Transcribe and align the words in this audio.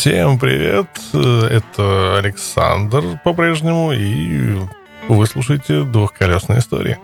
Всем 0.00 0.38
привет, 0.38 0.88
это 1.12 2.16
Александр 2.16 3.20
по-прежнему, 3.22 3.92
и 3.92 4.56
вы 5.08 5.26
слушаете 5.26 5.82
«Двухколесные 5.82 6.60
истории». 6.60 6.96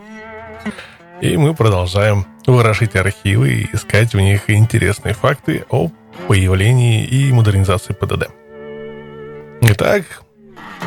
И 1.21 1.37
мы 1.37 1.55
продолжаем 1.55 2.25
ворошить 2.47 2.97
архивы 2.97 3.51
и 3.51 3.77
искать 3.77 4.15
в 4.15 4.19
них 4.19 4.49
интересные 4.49 5.13
факты 5.13 5.67
о 5.69 5.91
появлении 6.27 7.05
и 7.05 7.31
модернизации 7.35 7.93
ПДД. 7.93 8.31
Итак, 9.61 10.23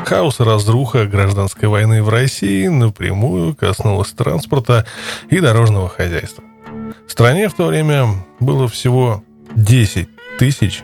хаос 0.04 0.40
и 0.40 0.44
разруха 0.44 1.06
гражданской 1.06 1.70
войны 1.70 2.02
в 2.02 2.10
России 2.10 2.66
напрямую 2.66 3.56
коснулась 3.56 4.10
транспорта 4.14 4.88
и 5.30 5.40
дорожного 5.40 5.90
хозяйства. 5.90 6.44
В 7.08 7.12
стране 7.12 7.50
в 7.50 7.54
то 7.54 7.68
время 7.68 8.08
было 8.40 8.68
всего 8.68 9.24
10 9.56 10.10
тысяч 10.40 10.82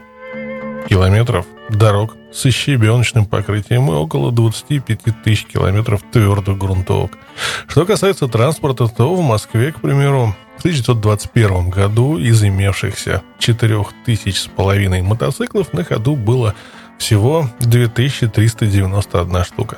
километров 0.87 1.45
дорог 1.69 2.15
с 2.31 2.49
щебеночным 2.49 3.25
покрытием 3.25 3.89
и 3.89 3.93
около 3.93 4.31
25 4.31 5.23
тысяч 5.23 5.45
километров 5.45 6.01
твердых 6.11 6.57
грунтовок. 6.57 7.17
Что 7.67 7.85
касается 7.85 8.27
транспорта, 8.27 8.87
то 8.87 9.13
в 9.15 9.21
Москве, 9.21 9.71
к 9.71 9.81
примеру, 9.81 10.35
в 10.57 10.59
1921 10.59 11.69
году 11.69 12.17
из 12.17 12.43
имевшихся 12.43 13.23
4 13.39 13.85
тысяч 14.05 14.41
с 14.41 14.47
половиной 14.47 15.01
мотоциклов 15.01 15.73
на 15.73 15.83
ходу 15.83 16.15
было 16.15 16.55
всего 16.97 17.49
2391 17.59 19.43
штука. 19.43 19.77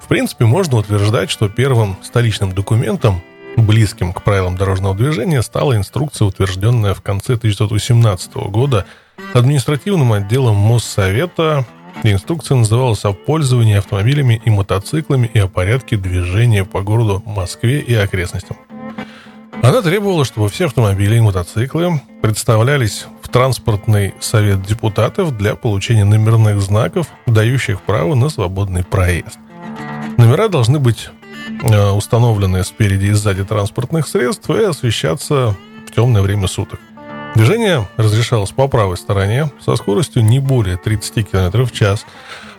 В 0.00 0.08
принципе, 0.08 0.44
можно 0.44 0.78
утверждать, 0.78 1.30
что 1.30 1.48
первым 1.48 1.96
столичным 2.02 2.52
документом, 2.52 3.22
близким 3.56 4.12
к 4.12 4.22
правилам 4.22 4.56
дорожного 4.56 4.94
движения, 4.94 5.42
стала 5.42 5.76
инструкция, 5.76 6.26
утвержденная 6.26 6.94
в 6.94 7.00
конце 7.00 7.34
1918 7.34 8.34
года 8.50 8.86
административным 9.34 10.12
отделом 10.12 10.56
Моссовета 10.56 11.66
Инструкция 12.04 12.56
называлась 12.56 13.04
«О 13.04 13.12
пользовании 13.12 13.76
автомобилями 13.76 14.42
и 14.44 14.50
мотоциклами 14.50 15.30
и 15.32 15.38
о 15.38 15.46
порядке 15.46 15.96
движения 15.96 16.64
по 16.64 16.82
городу 16.82 17.22
Москве 17.24 17.78
и 17.80 17.94
окрестностям». 17.94 18.56
Она 19.62 19.82
требовала, 19.82 20.24
чтобы 20.24 20.48
все 20.48 20.66
автомобили 20.66 21.16
и 21.16 21.20
мотоциклы 21.20 22.00
представлялись 22.20 23.06
в 23.22 23.28
транспортный 23.28 24.14
совет 24.18 24.62
депутатов 24.62 25.36
для 25.36 25.54
получения 25.54 26.04
номерных 26.04 26.60
знаков, 26.60 27.06
дающих 27.26 27.80
право 27.82 28.16
на 28.16 28.28
свободный 28.28 28.82
проезд. 28.82 29.38
Номера 30.18 30.48
должны 30.48 30.80
быть 30.80 31.10
э, 31.62 31.90
установлены 31.90 32.64
спереди 32.64 33.06
и 33.06 33.12
сзади 33.12 33.44
транспортных 33.44 34.08
средств 34.08 34.50
и 34.50 34.64
освещаться 34.64 35.54
в 35.86 35.94
темное 35.94 36.22
время 36.22 36.48
суток. 36.48 36.80
Движение 37.34 37.88
разрешалось 37.96 38.50
по 38.50 38.68
правой 38.68 38.98
стороне 38.98 39.50
со 39.64 39.74
скоростью 39.76 40.22
не 40.22 40.38
более 40.38 40.76
30 40.76 41.30
км 41.30 41.64
в 41.64 41.72
час. 41.72 42.04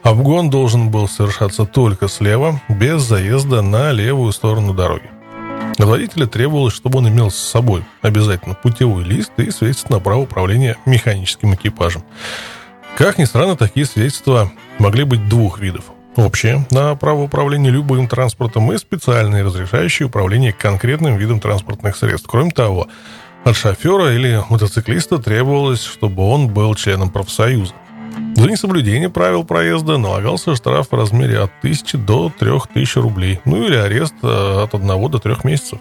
Обгон 0.02 0.49
должен 0.49 0.89
был 0.89 1.07
совершаться 1.07 1.66
только 1.66 2.07
слева, 2.07 2.59
без 2.69 3.03
заезда 3.03 3.62
на 3.62 3.91
левую 3.91 4.31
сторону 4.31 4.73
дороги. 4.73 5.09
От 5.78 5.85
водителя 5.85 6.25
требовалось, 6.25 6.73
чтобы 6.73 7.00
он 7.00 7.07
имел 7.07 7.29
с 7.29 7.35
собой 7.35 7.85
обязательно 8.01 8.56
путевой 8.56 9.03
лист 9.03 9.31
и 9.38 9.51
свидетельство 9.51 9.94
на 9.94 10.00
право 10.00 10.22
управления 10.22 10.78
механическим 10.85 11.53
экипажем. 11.53 12.03
Как 12.97 13.17
ни 13.19 13.25
странно, 13.25 13.56
такие 13.56 13.85
свидетельства 13.85 14.51
могли 14.79 15.03
быть 15.03 15.29
двух 15.29 15.59
видов. 15.59 15.85
Общее 16.16 16.66
на 16.69 16.95
право 16.95 17.23
управления 17.23 17.72
любым 17.72 18.07
транспортом 18.07 18.72
и 18.72 18.78
специальные, 18.78 19.44
разрешающие 19.44 20.07
управление 20.07 20.53
конкретным 20.53 21.17
видом 21.17 21.39
транспортных 21.39 21.95
средств. 21.95 22.28
Кроме 22.29 22.51
того, 22.51 22.88
от 23.44 23.56
шофера 23.56 24.14
или 24.14 24.42
мотоциклиста 24.50 25.18
требовалось, 25.18 25.84
чтобы 25.84 26.24
он 26.24 26.48
был 26.48 26.76
членом 26.76 27.09
профсоюза. 27.09 27.74
За 28.36 28.50
несоблюдение 28.50 29.09
правил 29.09 29.44
проезда 29.44 29.98
налагался 29.98 30.56
штраф 30.56 30.90
в 30.92 30.96
размере 30.96 31.40
от 31.40 31.52
1000 31.59 31.98
до 31.98 32.31
3000 32.38 32.98
рублей, 33.00 33.40
ну 33.46 33.66
или 33.66 33.76
арест 33.76 34.14
э, 34.22 34.64
от 34.64 34.74
1 34.74 34.88
до 35.12 35.20
3 35.20 35.36
месяцев. 35.44 35.80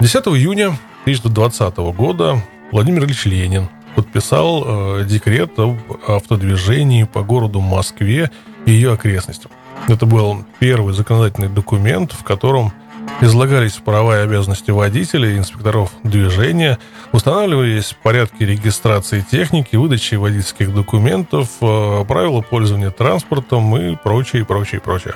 10 0.00 0.14
июня 0.28 0.78
1920 1.02 1.76
года 1.96 2.42
Владимир 2.70 3.04
Ильич 3.04 3.24
Ленин 3.26 3.68
подписал 3.94 4.64
э, 5.00 5.04
декрет 5.04 5.58
об 5.58 5.78
автодвижении 6.06 7.04
по 7.04 7.22
городу 7.22 7.60
Москве 7.60 8.30
и 8.66 8.72
ее 8.72 8.92
окрестностям. 8.92 9.50
Это 9.88 10.06
был 10.06 10.44
первый 10.60 10.94
законодательный 10.94 11.48
документ, 11.48 12.12
в 12.12 12.22
котором 12.24 12.72
излагались 13.20 13.74
права 13.74 14.18
и 14.18 14.24
обязанности 14.24 14.70
водителей 14.70 15.38
инспекторов 15.38 15.92
движения, 16.02 16.78
устанавливались 17.12 17.94
порядки 18.02 18.42
регистрации 18.42 19.24
техники, 19.28 19.76
выдачи 19.76 20.16
водительских 20.16 20.74
документов, 20.74 21.48
э, 21.60 22.04
правила 22.06 22.40
пользования 22.40 22.90
транспортом 22.90 23.76
и 23.76 23.96
прочее, 23.96 24.44
прочее, 24.44 24.80
прочее. 24.80 25.14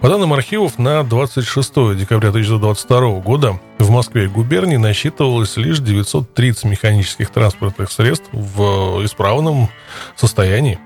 По 0.00 0.08
данным 0.08 0.32
архивов, 0.32 0.78
на 0.78 1.02
26 1.02 1.94
декабря 1.94 2.30
1922 2.30 3.20
года 3.20 3.60
в 3.78 3.90
Москве 3.90 4.24
и 4.24 4.28
губернии 4.28 4.76
насчитывалось 4.76 5.56
лишь 5.56 5.80
930 5.80 6.64
механических 6.64 7.30
транспортных 7.30 7.90
средств 7.90 8.28
в 8.32 9.04
исправном 9.04 9.68
состоянии. 10.16 10.78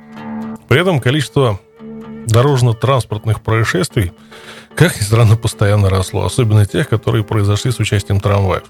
При 0.68 0.80
этом 0.80 1.00
количество 1.00 1.60
дорожно-транспортных 2.26 3.42
происшествий 3.42 4.12
как 4.76 4.96
ни 4.96 5.02
странно, 5.02 5.36
постоянно 5.36 5.88
росло, 5.88 6.24
особенно 6.24 6.66
тех, 6.66 6.88
которые 6.88 7.24
произошли 7.24 7.70
с 7.70 7.78
участием 7.78 8.20
трамваев. 8.20 8.64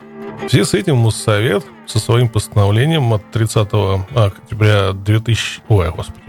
В 0.46 0.48
связи 0.48 0.64
с 0.64 0.74
этим 0.74 0.96
Моссовет 0.96 1.64
со 1.86 1.98
своим 1.98 2.28
постановлением 2.28 3.12
от 3.12 3.30
30 3.30 3.68
октября 4.14 4.92
2000, 4.92 5.62
ой, 5.68 5.90
господи, 5.90 6.20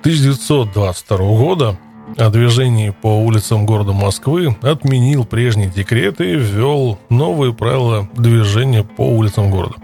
1922 0.00 1.16
года 1.18 1.78
о 2.16 2.30
движении 2.30 2.90
по 2.90 3.22
улицам 3.22 3.66
города 3.66 3.92
Москвы 3.92 4.56
отменил 4.62 5.24
прежний 5.24 5.66
декрет 5.66 6.20
и 6.20 6.34
ввел 6.34 6.98
новые 7.08 7.52
правила 7.52 8.08
движения 8.14 8.84
по 8.84 9.02
улицам 9.02 9.50
города. 9.50 9.76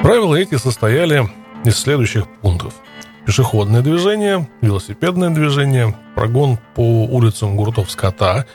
Правила 0.00 0.34
эти 0.34 0.56
состояли 0.56 1.28
из 1.64 1.78
следующих 1.78 2.26
пунктов– 2.40 2.74
пешеходное 3.26 3.82
движение, 3.82 4.48
велосипедное 4.60 5.30
движение, 5.30 5.94
прогон 6.14 6.58
по 6.74 7.04
улицам 7.04 7.56
гуртов 7.56 7.90
скота, 7.90 8.46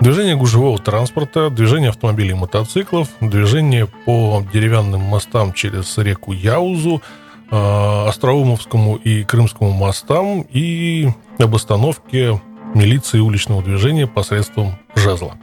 движение 0.00 0.36
гужевого 0.36 0.78
транспорта, 0.78 1.50
движение 1.50 1.90
автомобилей 1.90 2.30
и 2.30 2.34
мотоциклов, 2.34 3.08
движение 3.20 3.86
по 3.86 4.44
деревянным 4.52 5.00
мостам 5.00 5.52
через 5.52 5.96
реку 5.98 6.32
Яузу, 6.32 7.02
э, 7.50 8.06
Остроумовскому 8.08 8.96
и 8.96 9.24
Крымскому 9.24 9.70
мостам 9.70 10.46
и 10.50 11.08
об 11.38 11.54
остановке 11.54 12.40
милиции 12.74 13.18
уличного 13.18 13.62
движения 13.62 14.06
посредством 14.06 14.78
жезла. 14.94 15.36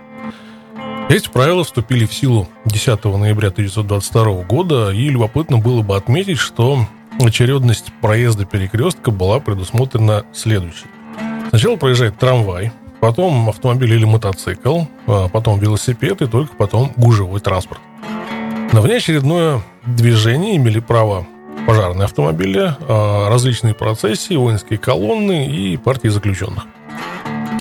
Эти 1.09 1.29
правила 1.29 1.63
вступили 1.63 2.05
в 2.05 2.13
силу 2.13 2.49
10 2.65 3.17
ноября 3.17 3.47
1922 3.47 4.43
года, 4.43 4.91
и 4.91 5.07
любопытно 5.07 5.57
было 5.57 5.81
бы 5.81 5.95
отметить, 5.95 6.37
что 6.37 6.85
очередность 7.25 7.91
проезда 8.01 8.45
перекрестка 8.45 9.11
была 9.11 9.39
предусмотрена 9.39 10.25
следующей. 10.33 10.87
Сначала 11.49 11.75
проезжает 11.77 12.17
трамвай, 12.17 12.71
потом 12.99 13.49
автомобиль 13.49 13.93
или 13.93 14.05
мотоцикл, 14.05 14.81
а 15.07 15.29
потом 15.29 15.59
велосипед 15.59 16.21
и 16.21 16.27
только 16.27 16.55
потом 16.55 16.91
гужевой 16.95 17.39
транспорт. 17.39 17.79
На 18.73 18.81
внеочередное 18.81 19.61
движение 19.85 20.57
имели 20.57 20.79
право 20.79 21.25
пожарные 21.65 22.05
автомобили, 22.05 22.75
а 22.87 23.29
различные 23.29 23.73
процессии, 23.73 24.35
воинские 24.35 24.77
колонны 24.77 25.47
и 25.47 25.77
партии 25.77 26.09
заключенных. 26.09 26.65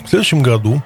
В 0.04 0.08
следующем 0.08 0.42
году 0.42 0.82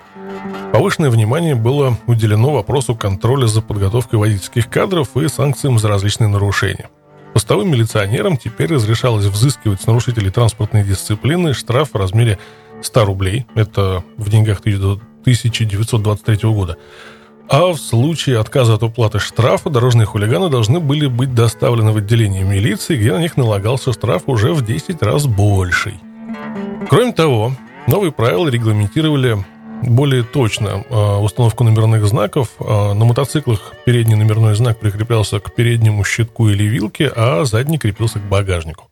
повышенное 0.73 1.11
внимание 1.11 1.55
было 1.55 1.97
уделено 2.07 2.53
вопросу 2.53 2.95
контроля 2.95 3.47
за 3.47 3.63
подготовкой 3.63 4.19
водительских 4.19 4.69
кадров 4.69 5.17
и 5.17 5.29
санкциям 5.29 5.79
за 5.79 5.89
различные 5.89 6.29
нарушения– 6.29 6.89
Постовым 7.33 7.71
милиционерам 7.71 8.37
теперь 8.37 8.75
разрешалось 8.75 9.27
взыскивать 9.27 9.81
с 9.81 9.87
нарушителей 9.87 10.31
транспортной 10.31 10.83
дисциплины 10.83 11.55
штраф 11.55 11.91
в 11.93 11.97
размере 11.97 12.39
100 12.83 13.05
рублей. 13.05 13.47
Это 13.55 14.03
в 14.17 14.29
деньгах 14.29 14.61
1923 14.61 16.51
года. 16.51 16.77
А 17.49 17.73
в 17.73 17.79
случае 17.79 18.39
отказа 18.39 18.75
от 18.75 18.83
уплаты 18.83 19.19
штрафа 19.19 19.71
дорожные 19.71 20.07
хулиганы 20.07 20.49
должны 20.49 20.79
были 20.81 21.07
быть 21.07 21.35
доставлены 21.35 21.91
в 21.93 21.97
отделение 21.97 22.45
милиции, 22.45 22.97
где 22.97 23.13
на 23.13 23.19
них 23.19 23.37
налагался 23.37 23.93
штраф 23.93 24.25
уже 24.27 24.53
в 24.53 24.65
10 24.65 25.03
раз 25.03 25.27
больший. 25.27 25.95
Кроме 26.89 27.13
того, 27.13 27.53
новые 27.89 28.13
правила 28.13 28.49
регламентировали 28.49 29.45
более 29.83 30.23
точно 30.23 30.85
э, 30.89 31.17
установку 31.17 31.65
номерных 31.65 32.07
знаков. 32.07 32.51
Э, 32.59 32.93
на 32.93 33.05
мотоциклах 33.05 33.75
передний 33.85 34.17
номерной 34.17 34.55
знак 34.55 34.79
прикреплялся 34.79 35.41
к 35.41 35.55
переднему 35.55 36.05
щитку 36.05 36.49
или 36.49 36.65
вилке, 36.65 37.13
а 37.15 37.45
задний 37.45 37.79
крепился 37.79 38.19
к 38.19 38.29
багажнику. 38.29 38.89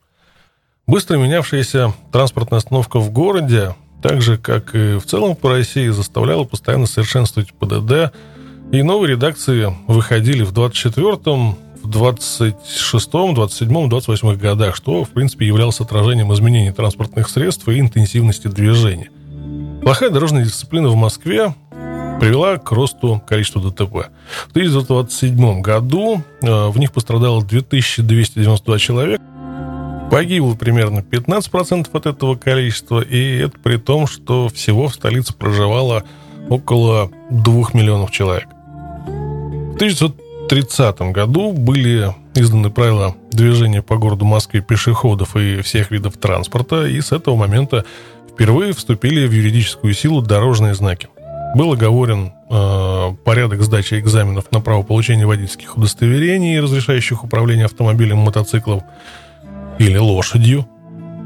Быстро 0.87 1.19
менявшаяся 1.19 1.93
транспортная 2.13 2.59
остановка 2.59 2.99
в 2.99 3.11
городе, 3.11 3.75
так 4.03 4.23
же, 4.23 4.39
как 4.39 4.75
и 4.75 4.99
в 4.99 5.05
целом 5.05 5.37
по 5.37 5.51
России, 5.51 5.89
заставляла 5.89 6.45
постоянно 6.45 6.87
совершенствовать 6.87 7.53
ПДД, 7.53 8.15
и 8.73 8.83
новые 8.83 9.13
редакции 9.13 9.75
выходили 9.87 10.43
в 10.43 10.53
24-м, 10.53 11.55
в 11.55 11.59
в 11.83 11.91
26-м, 11.91 13.35
27-м, 13.35 13.89
28 13.89 14.37
годах, 14.37 14.77
что, 14.77 15.05
в 15.05 15.11
принципе, 15.11 15.47
являлось 15.47 15.81
отражением 15.81 16.33
изменений 16.35 16.73
транспортных 16.73 17.29
средств 17.29 17.67
и 17.69 17.79
интенсивности 17.79 18.49
движения. 18.49 19.11
Плохая 19.83 20.11
дорожная 20.11 20.45
дисциплина 20.45 20.89
в 20.89 20.97
Москве 20.97 21.55
привела 22.21 22.59
к 22.59 22.71
росту 22.73 23.23
количества 23.27 23.63
ДТП. 23.63 24.11
В 24.49 24.51
1927 24.51 25.61
году 25.61 26.23
э, 26.43 26.69
в 26.69 26.79
них 26.79 26.93
пострадало 26.93 27.43
2292 27.45 28.79
человека, 28.79 29.23
Погибло 30.11 30.55
примерно 30.55 31.01
15% 31.01 31.89
от 31.93 32.07
этого 32.07 32.35
количества, 32.35 33.01
и 33.01 33.39
это 33.39 33.59
при 33.59 33.77
том, 33.77 34.07
что 34.07 34.49
всего 34.49 34.89
в 34.89 34.95
столице 34.95 35.35
проживало 35.35 36.03
около 36.49 37.11
2 37.31 37.55
миллионов 37.75 38.11
человек. 38.11 38.49
В 39.07 39.75
1930 39.75 41.01
году 41.13 41.53
были 41.53 42.15
изданы 42.35 42.71
правила 42.71 43.17
движения 43.33 43.83
по 43.83 43.97
городу 43.97 44.25
Москве 44.25 44.63
пешеходов 44.63 45.37
и 45.37 45.61
всех 45.61 45.91
видов 45.91 46.17
транспорта, 46.17 46.87
и 46.87 47.01
с 47.01 47.13
этого 47.13 47.37
момента 47.37 47.85
впервые 48.39 48.73
вступили 48.73 49.27
в 49.27 49.33
юридическую 49.33 49.93
силу 49.95 50.23
дорожные 50.23 50.73
знаки. 50.73 51.09
Был 51.57 51.73
оговорен 51.73 52.33
э, 52.49 53.15
порядок 53.25 53.63
сдачи 53.63 53.95
экзаменов 53.99 54.53
на 54.53 54.61
право 54.61 54.85
получения 54.85 55.27
водительских 55.27 55.77
удостоверений, 55.77 56.61
разрешающих 56.61 57.25
управление 57.25 57.65
автомобилем, 57.65 58.19
мотоциклом, 58.19 58.85
или 59.81 59.97
лошадью. 59.97 60.69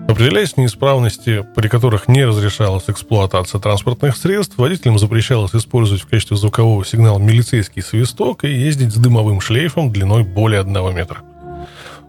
Определяясь 0.08 0.56
неисправности, 0.56 1.46
при 1.54 1.68
которых 1.68 2.08
не 2.08 2.24
разрешалась 2.24 2.84
эксплуатация 2.86 3.60
транспортных 3.60 4.16
средств, 4.16 4.56
водителям 4.56 4.98
запрещалось 4.98 5.54
использовать 5.54 6.02
в 6.02 6.08
качестве 6.08 6.38
звукового 6.38 6.82
сигнала 6.84 7.18
милицейский 7.18 7.82
свисток 7.82 8.44
и 8.44 8.48
ездить 8.48 8.92
с 8.92 8.96
дымовым 8.96 9.42
шлейфом 9.42 9.92
длиной 9.92 10.24
более 10.24 10.60
1 10.60 10.94
метра. 10.94 11.18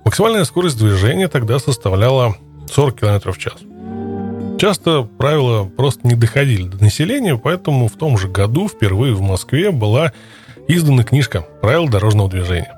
Максимальная 0.06 0.46
скорость 0.46 0.78
движения 0.78 1.28
тогда 1.28 1.60
составляла 1.60 2.38
40 2.74 3.00
км 3.00 3.32
в 3.34 3.38
час. 3.38 3.56
Часто 4.64 5.04
правила 5.04 5.66
просто 5.66 6.08
не 6.08 6.16
доходили 6.16 6.70
до 6.70 6.82
населения, 6.82 7.38
поэтому 7.38 7.90
в 7.90 7.98
том 7.98 8.18
же 8.18 8.30
году 8.30 8.70
впервые 8.70 9.14
в 9.14 9.20
Москве 9.20 9.72
была 9.72 10.14
издана 10.70 11.04
книжка 11.04 11.42
«Правила 11.62 11.90
дорожного 11.90 12.30
движения». 12.30 12.74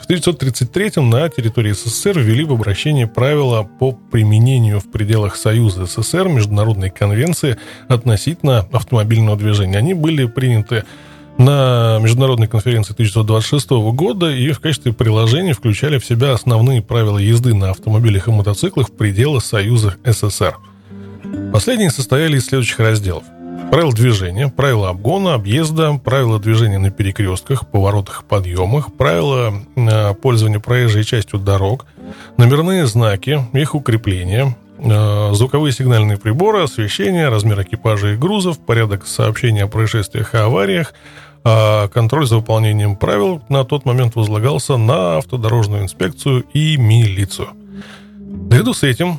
В 0.00 0.08
1933-м 0.08 1.10
на 1.10 1.28
территории 1.28 1.72
СССР 1.72 2.20
ввели 2.20 2.44
в 2.44 2.52
обращение 2.52 3.08
правила 3.08 3.68
по 3.80 3.90
применению 3.90 4.78
в 4.78 4.92
пределах 4.92 5.34
Союза 5.34 5.86
СССР 5.86 6.28
Международной 6.28 6.90
конвенции 6.90 7.56
относительно 7.88 8.68
автомобильного 8.70 9.36
движения. 9.36 9.76
Они 9.76 9.94
были 9.94 10.24
приняты 10.26 10.84
на 11.36 11.98
международной 12.00 12.46
конференции 12.46 12.92
1926 12.92 13.70
года 13.92 14.30
и 14.30 14.52
в 14.52 14.60
качестве 14.60 14.92
приложения 14.92 15.52
включали 15.52 15.98
в 15.98 16.06
себя 16.06 16.32
основные 16.32 16.80
правила 16.80 17.18
езды 17.18 17.54
на 17.54 17.70
автомобилях 17.70 18.28
и 18.28 18.30
мотоциклах 18.30 18.90
в 18.90 18.92
пределах 18.92 19.44
Союза 19.44 19.96
СССР. 20.04 20.54
Последние 21.52 21.90
состояли 21.90 22.36
из 22.36 22.46
следующих 22.46 22.78
разделов– 22.80 23.24
Правила 23.70 23.92
движения, 23.92 24.48
правила 24.48 24.88
обгона, 24.88 25.34
объезда, 25.34 26.00
правила 26.02 26.38
движения 26.38 26.78
на 26.78 26.90
перекрестках, 26.90 27.68
поворотах, 27.68 28.24
подъемах, 28.24 28.94
правила 28.94 29.52
э, 29.76 30.14
пользования 30.14 30.58
проезжей 30.58 31.04
частью 31.04 31.38
дорог, 31.38 31.84
номерные 32.38 32.86
знаки, 32.86 33.46
их 33.52 33.74
укрепление, 33.74 34.56
э, 34.78 35.30
звуковые 35.34 35.72
сигнальные 35.72 36.16
приборы, 36.16 36.62
освещение, 36.62 37.28
размер 37.28 37.60
экипажа 37.60 38.14
и 38.14 38.16
грузов, 38.16 38.58
порядок 38.58 39.06
сообщения 39.06 39.64
о 39.64 39.68
происшествиях 39.68 40.32
и 40.32 40.38
авариях, 40.38 40.94
а 41.44 41.88
контроль 41.88 42.26
за 42.26 42.36
выполнением 42.36 42.96
правил 42.96 43.42
на 43.50 43.64
тот 43.64 43.84
момент 43.84 44.16
возлагался 44.16 44.78
на 44.78 45.18
автодорожную 45.18 45.82
инспекцию 45.82 46.42
и 46.54 46.78
милицию. 46.78 47.48
Наряду 48.50 48.72
с 48.72 48.82
этим, 48.82 49.18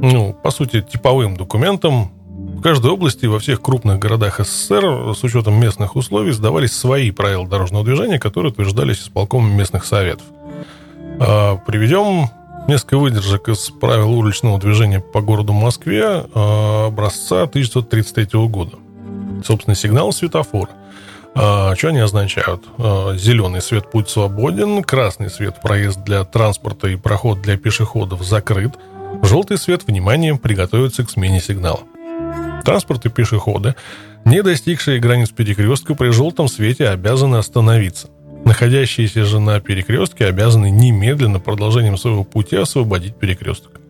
ну, 0.00 0.32
по 0.32 0.50
сути, 0.50 0.80
типовым 0.80 1.36
документом 1.36 2.12
в 2.28 2.60
каждой 2.60 2.90
области 2.90 3.26
во 3.26 3.38
всех 3.38 3.60
крупных 3.60 3.98
городах 3.98 4.40
СССР 4.40 5.14
с 5.14 5.24
учетом 5.24 5.60
местных 5.60 5.96
условий 5.96 6.32
сдавались 6.32 6.72
свои 6.72 7.10
правила 7.10 7.46
дорожного 7.46 7.84
движения, 7.84 8.18
которые 8.18 8.52
утверждались 8.52 9.00
исполкомом 9.00 9.56
местных 9.56 9.84
советов. 9.84 10.26
А, 11.20 11.56
приведем 11.56 12.30
несколько 12.68 12.98
выдержек 12.98 13.48
из 13.48 13.70
правил 13.70 14.12
уличного 14.12 14.58
движения 14.58 15.00
по 15.00 15.20
городу 15.20 15.52
Москве 15.52 16.04
а, 16.04 16.86
образца 16.86 17.42
1933 17.42 18.46
года. 18.46 18.76
Собственно, 19.44 19.74
сигнал 19.74 20.12
светофора. 20.12 20.70
А, 21.34 21.74
что 21.76 21.88
они 21.88 22.00
означают? 22.00 22.64
А, 22.78 23.16
зеленый 23.16 23.62
свет 23.62 23.90
путь 23.90 24.08
свободен, 24.08 24.82
красный 24.82 25.30
свет 25.30 25.60
проезд 25.62 26.02
для 26.04 26.24
транспорта 26.24 26.88
и 26.88 26.96
проход 26.96 27.40
для 27.40 27.56
пешеходов 27.56 28.22
закрыт, 28.22 28.72
желтый 29.22 29.58
свет 29.58 29.86
внимание 29.86 30.36
приготовиться 30.36 31.04
к 31.04 31.10
смене 31.10 31.40
сигнала. 31.40 31.80
Транспорт 32.64 33.06
и 33.06 33.08
пешеходы, 33.08 33.74
не 34.24 34.42
достигшие 34.42 35.00
границ 35.00 35.30
перекрестка, 35.30 35.94
при 35.94 36.10
желтом 36.10 36.48
свете 36.48 36.88
обязаны 36.88 37.36
остановиться. 37.36 38.08
Находящиеся 38.44 39.24
же 39.24 39.40
на 39.40 39.60
перекрестке 39.60 40.26
обязаны 40.26 40.70
немедленно 40.70 41.40
продолжением 41.40 41.96
своего 41.96 42.24
пути 42.24 42.56
освободить 42.56 43.16
перекресток. 43.16 43.80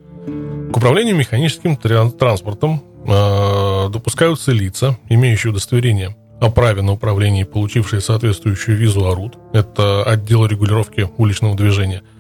К 0.73 0.77
управлению 0.77 1.17
механическим 1.17 1.77
транспортом 1.77 2.83
э, 3.07 3.89
допускаются 3.91 4.53
лица, 4.53 4.97
имеющие 5.09 5.51
удостоверение 5.51 6.17
о 6.41 6.51
праве 6.51 6.83
на 6.83 6.93
управление 6.93 7.43
и 7.43 7.49
получившие 7.49 8.01
соответствующую 8.01 8.77
визу 8.77 9.07
ОРУД. 9.07 9.39
Это 9.53 10.05
отдел 10.05 10.47
регулировки 10.47 11.09
уличного 11.17 11.57
движения– 11.57 12.03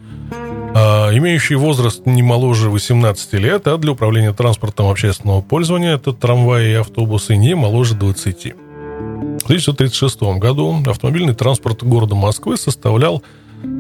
имеющий 1.12 1.54
возраст 1.54 2.06
не 2.06 2.22
моложе 2.22 2.70
18 2.70 3.32
лет, 3.34 3.66
а 3.66 3.78
для 3.78 3.92
управления 3.92 4.32
транспортом 4.32 4.88
общественного 4.88 5.40
пользования, 5.40 5.94
это 5.94 6.12
трамваи 6.12 6.70
и 6.70 6.74
автобусы, 6.74 7.36
не 7.36 7.54
моложе 7.54 7.94
20. 7.94 8.44
В 8.44 9.44
1936 9.44 10.22
году 10.38 10.82
автомобильный 10.86 11.34
транспорт 11.34 11.82
города 11.82 12.14
Москвы 12.14 12.56
составлял 12.56 13.22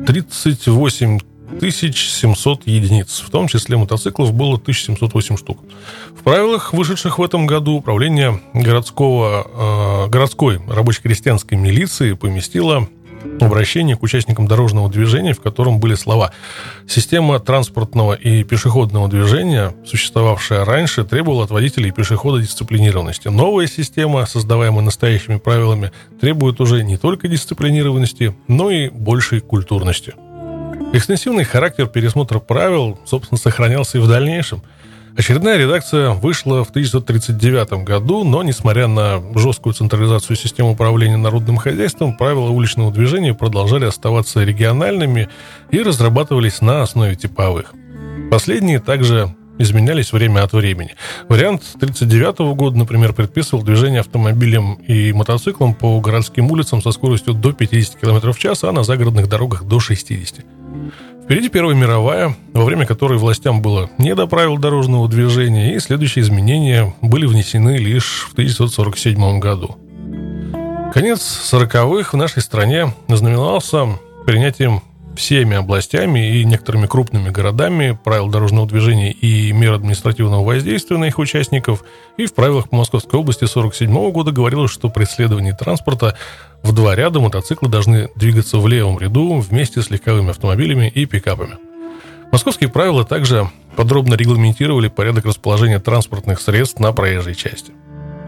38 0.06 1.18
1700 1.50 2.66
единиц, 2.66 3.20
в 3.20 3.30
том 3.30 3.48
числе 3.48 3.76
мотоциклов 3.76 4.32
было 4.32 4.56
1708 4.56 5.36
штук. 5.36 5.58
В 6.14 6.22
правилах, 6.22 6.72
вышедших 6.72 7.18
в 7.18 7.22
этом 7.22 7.46
году, 7.46 7.72
управление 7.72 8.40
городского, 8.52 10.06
э, 10.06 10.10
городской 10.10 10.60
рабоче-крестьянской 10.68 11.56
милиции 11.56 12.12
поместило 12.12 12.88
обращение 13.40 13.96
к 13.96 14.02
участникам 14.02 14.46
дорожного 14.46 14.90
движения, 14.90 15.32
в 15.32 15.40
котором 15.40 15.80
были 15.80 15.94
слова 15.94 16.32
«Система 16.86 17.40
транспортного 17.40 18.14
и 18.14 18.42
пешеходного 18.44 19.08
движения, 19.08 19.74
существовавшая 19.86 20.64
раньше, 20.64 21.04
требовала 21.04 21.44
от 21.44 21.50
водителей 21.50 21.88
и 21.88 21.92
пешехода 21.92 22.40
дисциплинированности. 22.40 23.28
Новая 23.28 23.66
система, 23.66 24.26
создаваемая 24.26 24.82
настоящими 24.82 25.38
правилами, 25.38 25.92
требует 26.20 26.60
уже 26.60 26.82
не 26.82 26.96
только 26.96 27.28
дисциплинированности, 27.28 28.34
но 28.46 28.70
и 28.70 28.88
большей 28.88 29.40
культурности». 29.40 30.14
Экстенсивный 30.92 31.44
характер 31.44 31.86
пересмотра 31.86 32.38
правил, 32.38 32.98
собственно, 33.04 33.38
сохранялся 33.38 33.98
и 33.98 34.00
в 34.00 34.08
дальнейшем– 34.08 34.62
Очередная 35.16 35.56
редакция 35.56 36.10
вышла 36.10 36.64
в 36.64 36.70
1939 36.70 37.84
году, 37.84 38.24
но, 38.24 38.42
несмотря 38.42 38.86
на 38.86 39.22
жесткую 39.34 39.74
централизацию 39.74 40.36
системы 40.36 40.72
управления 40.72 41.16
народным 41.16 41.56
хозяйством, 41.56 42.16
правила 42.16 42.50
уличного 42.50 42.92
движения 42.92 43.34
продолжали 43.34 43.84
оставаться 43.84 44.44
региональными 44.44 45.28
и 45.70 45.80
разрабатывались 45.82 46.60
на 46.60 46.82
основе 46.82 47.16
типовых. 47.16 47.74
Последние 48.30 48.78
также 48.78 49.34
изменялись 49.58 50.12
время 50.12 50.44
от 50.44 50.52
времени. 50.52 50.94
Вариант 51.28 51.62
1939 51.76 52.56
года, 52.56 52.78
например, 52.78 53.12
предписывал 53.12 53.62
движение 53.62 54.00
автомобилем 54.00 54.74
и 54.74 55.12
мотоциклом 55.12 55.74
по 55.74 56.00
городским 56.00 56.50
улицам 56.50 56.80
со 56.80 56.92
скоростью 56.92 57.34
до 57.34 57.52
50 57.52 57.96
км 57.96 58.32
в 58.32 58.38
час, 58.38 58.64
а 58.64 58.72
на 58.72 58.84
загородных 58.84 59.28
дорогах 59.28 59.64
до 59.64 59.80
60 59.80 60.44
Впереди 61.28 61.50
Первая 61.50 61.76
мировая, 61.76 62.34
во 62.54 62.64
время 62.64 62.86
которой 62.86 63.18
властям 63.18 63.60
было 63.60 63.90
не 63.98 64.14
до 64.14 64.26
правил 64.26 64.56
дорожного 64.56 65.10
движения, 65.10 65.74
и 65.74 65.78
следующие 65.78 66.22
изменения 66.22 66.94
были 67.02 67.26
внесены 67.26 67.76
лишь 67.76 68.26
в 68.30 68.32
1947 68.32 69.38
году. 69.38 69.76
Конец 70.94 71.20
40-х 71.52 72.12
в 72.12 72.16
нашей 72.16 72.40
стране 72.40 72.94
знаменовался 73.08 73.88
принятием 74.24 74.80
всеми 75.18 75.56
областями 75.56 76.38
и 76.38 76.44
некоторыми 76.44 76.86
крупными 76.86 77.28
городами 77.28 77.98
правил 78.04 78.28
дорожного 78.28 78.68
движения 78.68 79.10
и 79.10 79.52
мер 79.52 79.72
административного 79.74 80.44
воздействия 80.44 80.96
на 80.96 81.06
их 81.06 81.18
участников. 81.18 81.84
И 82.16 82.26
в 82.26 82.34
правилах 82.34 82.70
по 82.70 82.76
Московской 82.76 83.18
области 83.18 83.40
1947 83.40 84.12
года 84.12 84.30
говорилось, 84.30 84.70
что 84.70 84.88
при 84.88 85.04
следовании 85.04 85.50
транспорта 85.50 86.16
в 86.62 86.72
два 86.72 86.94
ряда 86.94 87.18
мотоциклы 87.18 87.68
должны 87.68 88.08
двигаться 88.14 88.58
в 88.58 88.68
левом 88.68 88.98
ряду 88.98 89.40
вместе 89.40 89.82
с 89.82 89.90
легковыми 89.90 90.30
автомобилями 90.30 90.88
и 90.88 91.04
пикапами. 91.04 91.56
Московские 92.30 92.70
правила 92.70 93.04
также 93.04 93.50
подробно 93.76 94.14
регламентировали 94.14 94.86
порядок 94.86 95.24
расположения 95.24 95.80
транспортных 95.80 96.40
средств 96.40 96.78
на 96.78 96.92
проезжей 96.92 97.34
части. 97.34 97.72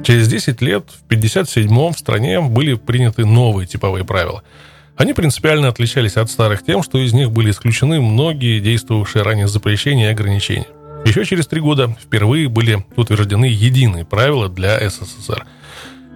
Через 0.03 0.27
10 0.27 0.61
лет, 0.61 0.87
в 1.09 1.13
1957-м, 1.13 1.93
в 1.93 1.99
стране 1.99 2.41
были 2.41 2.75
приняты 2.75 3.25
новые 3.25 3.69
типовые 3.69 4.05
правила– 4.05 4.43
Они 5.01 5.15
принципиально 5.15 5.69
отличались 5.69 6.19
от 6.19 6.31
старых 6.31 6.63
тем, 6.63 6.83
что 6.83 6.99
из 6.99 7.15
них 7.15 7.31
были 7.31 7.53
исключены 7.53 8.03
многие 8.03 8.61
действовавшие 8.61 9.23
ранее 9.23 9.49
запрещения 9.49 10.11
и 10.11 10.13
ограничения. 10.13 10.67
Еще 11.07 11.25
через 11.25 11.47
три 11.47 11.63
года 11.63 11.97
впервые 11.99 12.51
были 12.51 12.85
утверждены 12.97 13.47
единые 13.47 14.05
правила 14.05 14.51
для 14.51 14.79
СССР. 14.91 15.47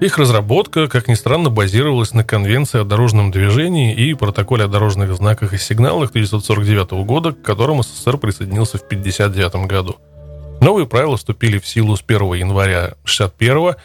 Их 0.00 0.18
разработка, 0.18 0.86
как 0.88 1.08
ни 1.08 1.14
странно, 1.14 1.48
базировалась 1.48 2.12
на 2.12 2.24
Конвенции 2.24 2.78
о 2.78 2.84
дорожном 2.84 3.30
движении 3.30 3.94
и 3.94 4.12
протоколе 4.12 4.64
о 4.64 4.68
дорожных 4.68 5.16
знаках 5.16 5.54
и 5.54 5.58
сигналах 5.58 6.10
1949 6.10 7.06
года, 7.06 7.32
к 7.32 7.40
которому 7.40 7.84
СССР 7.84 8.18
присоединился 8.18 8.76
в 8.76 8.82
1959 8.82 9.66
году. 9.66 9.96
Новые 10.60 10.86
правила 10.86 11.16
вступили 11.16 11.58
в 11.58 11.66
силу 11.66 11.96
с 11.96 12.04
1 12.06 12.34
января 12.34 12.96
1961 13.04 13.76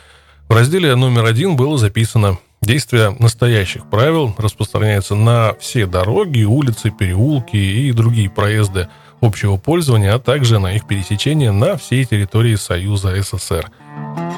В 0.50 0.54
разделе 0.54 0.94
номер 0.96 1.24
один 1.24 1.56
было 1.56 1.78
записано 1.78 2.38
Действие 2.62 3.16
настоящих 3.20 3.90
правил 3.90 4.36
распространяется 4.38 5.16
на 5.16 5.54
все 5.60 5.86
дороги, 5.86 6.44
улицы, 6.44 6.92
переулки 6.92 7.56
и 7.56 7.92
другие 7.94 8.30
проезды 8.30 8.90
общего 9.22 9.58
пользования, 9.58 10.14
а 10.14 10.20
также 10.20 10.60
на 10.60 10.76
их 10.76 10.86
пересечение 10.86 11.52
на 11.52 11.78
всей 11.78 12.04
территории 12.04 12.56
Союза 12.56 13.16
СССР. 13.22 13.72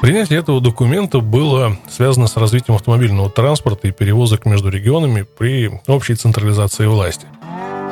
Принятие 0.00 0.38
этого 0.38 0.60
документа 0.60 1.20
было 1.20 1.76
связано 1.90 2.26
с 2.26 2.36
развитием 2.36 2.76
автомобильного 2.76 3.30
транспорта 3.30 3.88
и 3.88 3.92
перевозок 3.92 4.46
между 4.46 4.68
регионами 4.68 5.22
при 5.22 5.80
общей 5.86 6.14
централизации 6.14 6.86
власти. 6.86 7.26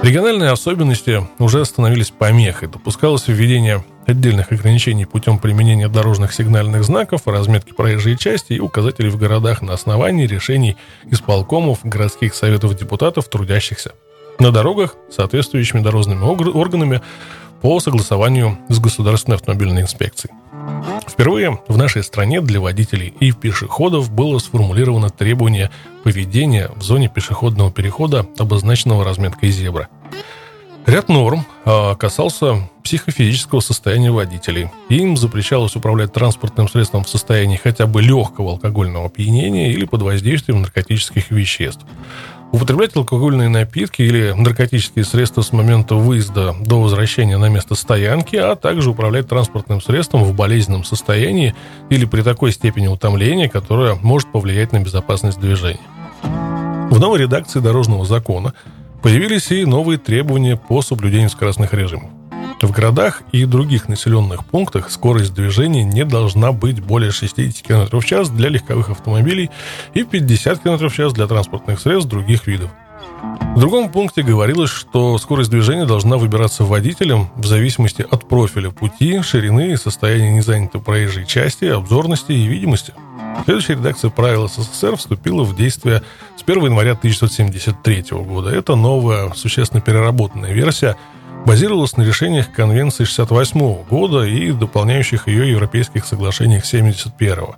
Региональные 0.02 0.50
особенности 0.50 1.26
уже 1.38 1.62
становились 1.66 2.10
помехой. 2.10 2.68
Допускалось 2.68 3.28
введение 3.28 3.84
отдельных 4.06 4.50
ограничений 4.50 5.04
путем 5.04 5.38
применения 5.38 5.88
дорожных 5.88 6.32
сигнальных 6.32 6.84
знаков, 6.84 7.26
разметки 7.26 7.72
проезжей 7.72 8.16
части 8.16 8.54
и 8.54 8.60
указателей 8.60 9.10
в 9.10 9.18
городах 9.18 9.60
на 9.60 9.74
основании 9.74 10.26
решений 10.26 10.78
исполкомов, 11.10 11.80
городских 11.84 12.34
советов 12.34 12.78
депутатов, 12.78 13.28
трудящихся 13.28 13.92
на 14.38 14.50
дорогах 14.50 14.96
соответствующими 15.10 15.80
дорожными 15.80 16.24
органами 16.24 17.02
по 17.62 17.80
согласованию 17.80 18.58
с 18.68 18.78
Государственной 18.78 19.36
автомобильной 19.36 19.82
инспекцией. 19.82 20.34
Впервые 21.06 21.60
в 21.68 21.76
нашей 21.76 22.02
стране 22.02 22.40
для 22.40 22.60
водителей 22.60 23.12
и 23.20 23.32
пешеходов 23.32 24.10
было 24.10 24.38
сформулировано 24.38 25.10
требование 25.10 25.70
поведения 26.04 26.70
в 26.76 26.82
зоне 26.82 27.08
пешеходного 27.08 27.70
перехода, 27.70 28.26
обозначенного 28.38 29.04
разметкой 29.04 29.50
зебра. 29.50 29.88
Ряд 30.86 31.08
норм 31.08 31.44
а, 31.64 31.94
касался 31.94 32.68
психофизического 32.82 33.60
состояния 33.60 34.10
водителей. 34.10 34.70
Им 34.88 35.16
запрещалось 35.16 35.76
управлять 35.76 36.12
транспортным 36.12 36.68
средством 36.68 37.04
в 37.04 37.08
состоянии 37.08 37.56
хотя 37.56 37.86
бы 37.86 38.00
легкого 38.00 38.52
алкогольного 38.52 39.06
опьянения 39.06 39.72
или 39.72 39.84
под 39.84 40.02
воздействием 40.02 40.62
наркотических 40.62 41.30
веществ. 41.30 41.84
Употреблять 42.52 42.96
алкогольные 42.96 43.48
напитки 43.48 44.02
или 44.02 44.32
наркотические 44.36 45.04
средства 45.04 45.42
с 45.42 45.52
момента 45.52 45.94
выезда 45.94 46.54
до 46.60 46.80
возвращения 46.80 47.38
на 47.38 47.48
место 47.48 47.76
стоянки, 47.76 48.34
а 48.34 48.56
также 48.56 48.90
управлять 48.90 49.28
транспортным 49.28 49.80
средством 49.80 50.24
в 50.24 50.34
болезненном 50.34 50.82
состоянии 50.82 51.54
или 51.90 52.06
при 52.06 52.22
такой 52.22 52.50
степени 52.50 52.88
утомления, 52.88 53.48
которая 53.48 53.94
может 53.94 54.32
повлиять 54.32 54.72
на 54.72 54.80
безопасность 54.80 55.38
движения. 55.38 55.78
В 56.90 56.98
новой 56.98 57.20
редакции 57.20 57.60
дорожного 57.60 58.04
закона 58.04 58.52
появились 59.00 59.52
и 59.52 59.64
новые 59.64 59.98
требования 59.98 60.56
по 60.56 60.82
соблюдению 60.82 61.30
скоростных 61.30 61.72
режимов. 61.72 62.10
В 62.60 62.72
городах 62.72 63.22
и 63.32 63.46
других 63.46 63.88
населенных 63.88 64.44
пунктах 64.44 64.90
скорость 64.90 65.32
движения 65.32 65.82
не 65.82 66.04
должна 66.04 66.52
быть 66.52 66.82
более 66.82 67.10
60 67.10 67.66
км 67.66 67.98
в 67.98 68.04
час 68.04 68.28
для 68.28 68.50
легковых 68.50 68.90
автомобилей 68.90 69.50
и 69.94 70.04
50 70.04 70.62
км 70.62 70.88
в 70.90 70.94
час 70.94 71.14
для 71.14 71.26
транспортных 71.26 71.80
средств 71.80 72.10
других 72.10 72.46
видов. 72.46 72.70
В 73.56 73.58
другом 73.58 73.90
пункте 73.90 74.22
говорилось, 74.22 74.70
что 74.70 75.16
скорость 75.16 75.50
движения 75.50 75.86
должна 75.86 76.18
выбираться 76.18 76.64
водителем 76.64 77.30
в 77.34 77.46
зависимости 77.46 78.04
от 78.08 78.28
профиля 78.28 78.70
пути, 78.70 79.22
ширины 79.22 79.72
и 79.72 79.76
состояния 79.76 80.30
незанятой 80.30 80.82
проезжей 80.82 81.24
части, 81.24 81.64
обзорности 81.64 82.32
и 82.32 82.46
видимости. 82.46 82.92
Следующая 83.46 83.74
редакция 83.74 84.10
правил 84.10 84.48
СССР 84.48 84.96
вступила 84.96 85.44
в 85.44 85.56
действие 85.56 86.02
с 86.36 86.42
1 86.42 86.66
января 86.66 86.92
1973 86.92 88.04
года. 88.10 88.50
Это 88.50 88.76
новая, 88.76 89.32
существенно 89.32 89.80
переработанная 89.80 90.52
версия– 90.52 90.98
базировалась 91.46 91.96
на 91.96 92.02
решениях 92.02 92.52
Конвенции 92.52 93.04
68 93.04 93.84
года 93.88 94.24
и 94.24 94.52
дополняющих 94.52 95.28
ее 95.28 95.50
европейских 95.50 96.04
соглашениях 96.04 96.64
71 96.64 97.54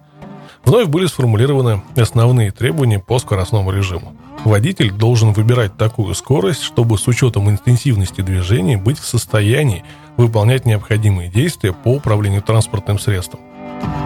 Вновь 0.64 0.86
были 0.86 1.06
сформулированы 1.06 1.82
основные 1.96 2.52
требования 2.52 3.00
по 3.00 3.18
скоростному 3.18 3.72
режиму. 3.72 4.14
Водитель 4.44 4.90
должен 4.90 5.32
выбирать 5.32 5.76
такую 5.76 6.14
скорость, 6.14 6.62
чтобы 6.62 6.98
с 6.98 7.06
учетом 7.06 7.50
интенсивности 7.50 8.20
движения 8.20 8.76
быть 8.76 8.98
в 8.98 9.06
состоянии 9.06 9.84
выполнять 10.16 10.66
необходимые 10.66 11.30
действия 11.30 11.72
по 11.72 11.88
управлению 11.88 12.42
транспортным 12.42 12.98
средством. 12.98 13.40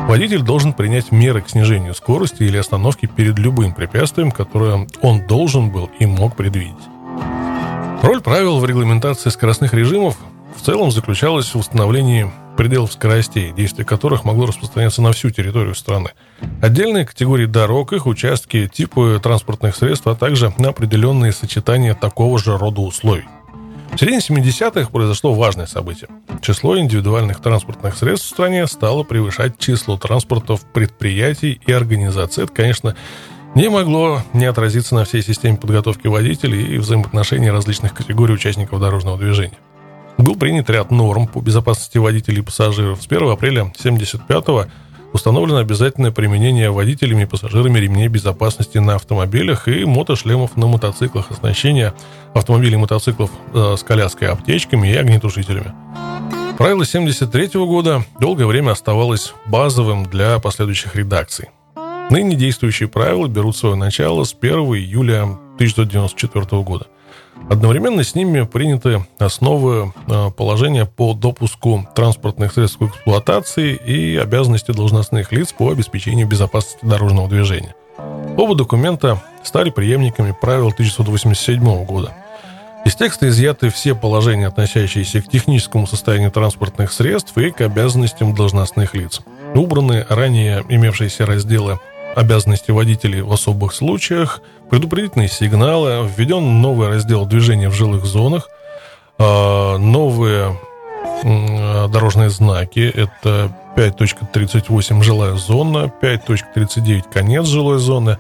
Водитель 0.09 0.43
должен 0.43 0.73
принять 0.73 1.11
меры 1.11 1.43
к 1.43 1.49
снижению 1.49 1.95
скорости 1.95 2.43
или 2.43 2.57
остановке 2.57 3.07
перед 3.07 3.39
любым 3.39 3.75
препятствием, 3.75 4.31
которое 4.31 4.87
он 5.03 5.27
должен 5.27 5.71
был 5.71 5.91
и 5.99 6.07
мог 6.07 6.37
предвидеть. 6.37 6.75
Роль 8.07 8.21
правил 8.21 8.61
в 8.61 8.65
регламентации 8.65 9.31
скоростных 9.31 9.75
режимов 9.75 10.17
в 10.57 10.63
целом 10.63 10.93
заключалась 10.93 11.53
в 11.53 11.59
установлении 11.59 12.31
пределов 12.57 12.93
скоростей, 12.93 13.53
действие 13.53 13.85
которых 13.85 14.23
могло 14.23 14.47
распространяться 14.47 15.03
на 15.03 15.11
всю 15.11 15.31
территорию 15.31 15.75
страны. 15.75 16.13
Отдельные 16.63 17.05
категории 17.05 17.47
дорог, 17.47 17.93
их 17.93 18.07
участки, 18.07 18.71
типы 18.73 19.19
транспортных 19.21 19.75
средств, 19.75 20.07
а 20.07 20.15
также 20.15 20.55
определенные 20.57 21.33
сочетания 21.33 21.95
такого 21.95 22.39
же 22.39 22.57
рода 22.57 22.81
условий. 22.81 23.25
В 23.93 23.99
середине 23.99 24.21
70-х 24.21 24.89
произошло 24.91 25.35
важное 25.35 25.67
событие. 25.67 26.09
Число 26.43 26.79
индивидуальных 26.79 27.41
транспортных 27.41 27.97
средств 27.97 28.29
в 28.29 28.31
стране 28.31 28.69
стало 28.69 29.03
превышать 29.03 29.59
число 29.59 29.97
транспортов 29.97 30.61
предприятий 30.73 31.61
и 31.67 31.73
организаций. 31.73 32.45
Это, 32.45 32.53
конечно, 32.53 32.95
не 33.57 33.71
могло 33.71 34.21
не 34.35 34.45
отразиться 34.45 34.95
на 34.95 35.07
всей 35.07 35.23
системе 35.23 35.57
подготовки 35.57 36.09
водителей 36.09 36.75
и 36.75 36.79
взаимоотношений 36.79 37.51
различных 37.51 37.95
категорий 37.95 38.35
участников 38.35 38.81
дорожного 38.81 39.17
движения. 39.17 39.57
Был 40.19 40.37
принят 40.37 40.69
ряд 40.69 40.91
норм 40.91 41.27
по 41.27 41.41
безопасности 41.41 41.97
водителей 41.97 42.41
и 42.41 42.43
пассажиров. 42.43 43.03
С 43.03 43.07
1 43.07 43.31
апреля 43.31 43.63
1975 43.63 44.69
установлено 45.15 45.57
обязательное 45.57 46.11
применение 46.11 46.71
водителями 46.71 47.23
и 47.23 47.27
пассажирами 47.27 47.79
ремней 47.79 48.09
безопасности 48.09 48.77
на 48.77 48.97
автомобилях 48.97 49.69
и 49.69 49.87
мотошлемов 49.87 50.59
на 50.59 50.67
мотоциклах, 50.67 51.31
оснащение 51.31 51.95
автомобилей 52.35 52.75
и 52.75 52.79
мотоциклов 52.79 53.31
э, 53.55 53.77
с 53.79 53.83
коляской, 53.83 54.29
аптечками 54.29 54.89
и 54.89 54.97
огнетушителями. 54.97 55.73
Правило 56.59 56.83
1973 56.83 57.59
года 57.65 58.05
долгое 58.21 58.45
время 58.45 58.73
оставалось 58.73 59.33
базовым 59.47 60.05
для 60.05 60.39
последующих 60.41 60.95
редакций. 60.95 61.49
Ныне 62.09 62.37
действующие 62.37 62.89
правила 62.89 63.27
берут 63.27 63.57
свое 63.57 63.75
начало 63.75 64.23
с 64.23 64.33
1 64.33 64.53
июля 64.77 65.23
1994 65.23 66.63
года. 66.63 66.87
Одновременно 67.51 68.05
с 68.05 68.15
ними 68.15 68.45
приняты 68.45 69.05
основы 69.19 69.93
э, 70.07 70.31
положения 70.31 70.87
по 70.87 71.15
допуску 71.15 71.87
транспортных 71.95 72.53
средств 72.53 72.79
к 72.79 72.83
эксплуатации 72.83 73.75
и 73.75 74.17
обязанности 74.17 74.71
должностных 74.71 75.33
лиц 75.33 75.53
по 75.53 75.71
обеспечению 75.71 76.29
безопасности 76.29 76.85
дорожного 76.85 77.29
движения. 77.29 77.75
Оба 78.37 78.55
документа 78.55 79.23
стали 79.43 79.71
преемниками 79.71 80.35
правил 80.41 80.69
1987 80.69 81.85
года. 81.85 82.15
Из 82.85 82.95
текста 82.95 83.29
изъяты 83.29 83.69
все 83.71 83.97
положения, 83.97 84.47
относящиеся 84.47 85.21
к 85.21 85.29
техническому 85.29 85.89
состоянию 85.89 86.31
транспортных 86.31 86.93
средств 86.93 87.37
и 87.37 87.51
к 87.51 87.61
обязанностям 87.63 88.33
должностных 88.33 88.95
лиц. 88.95 89.23
Убраны 89.57 90.07
ранее 90.09 90.65
имевшиеся 90.69 91.27
разделы 91.27 91.81
обязанности 92.17 92.71
водителей 92.71 93.21
в 93.21 93.31
особых 93.33 93.75
случаях, 93.75 94.41
предупредительные 94.71 95.29
сигналы, 95.29 96.09
введен 96.17 96.61
новый 96.63 96.89
раздел 96.89 97.27
движения 97.27 97.69
в 97.69 97.75
жилых 97.75 98.07
зонах, 98.07 98.49
а, 99.19 99.77
новые 99.77 100.59
дорожные 101.23 102.31
знаки. 102.31 102.81
Это 102.81 103.51
5.38 103.77 105.03
жилая 105.03 105.35
зона, 105.35 105.93
5.39 106.03 107.05
конец 107.13 107.47
жилой 107.47 107.79
зоны, 107.79 108.19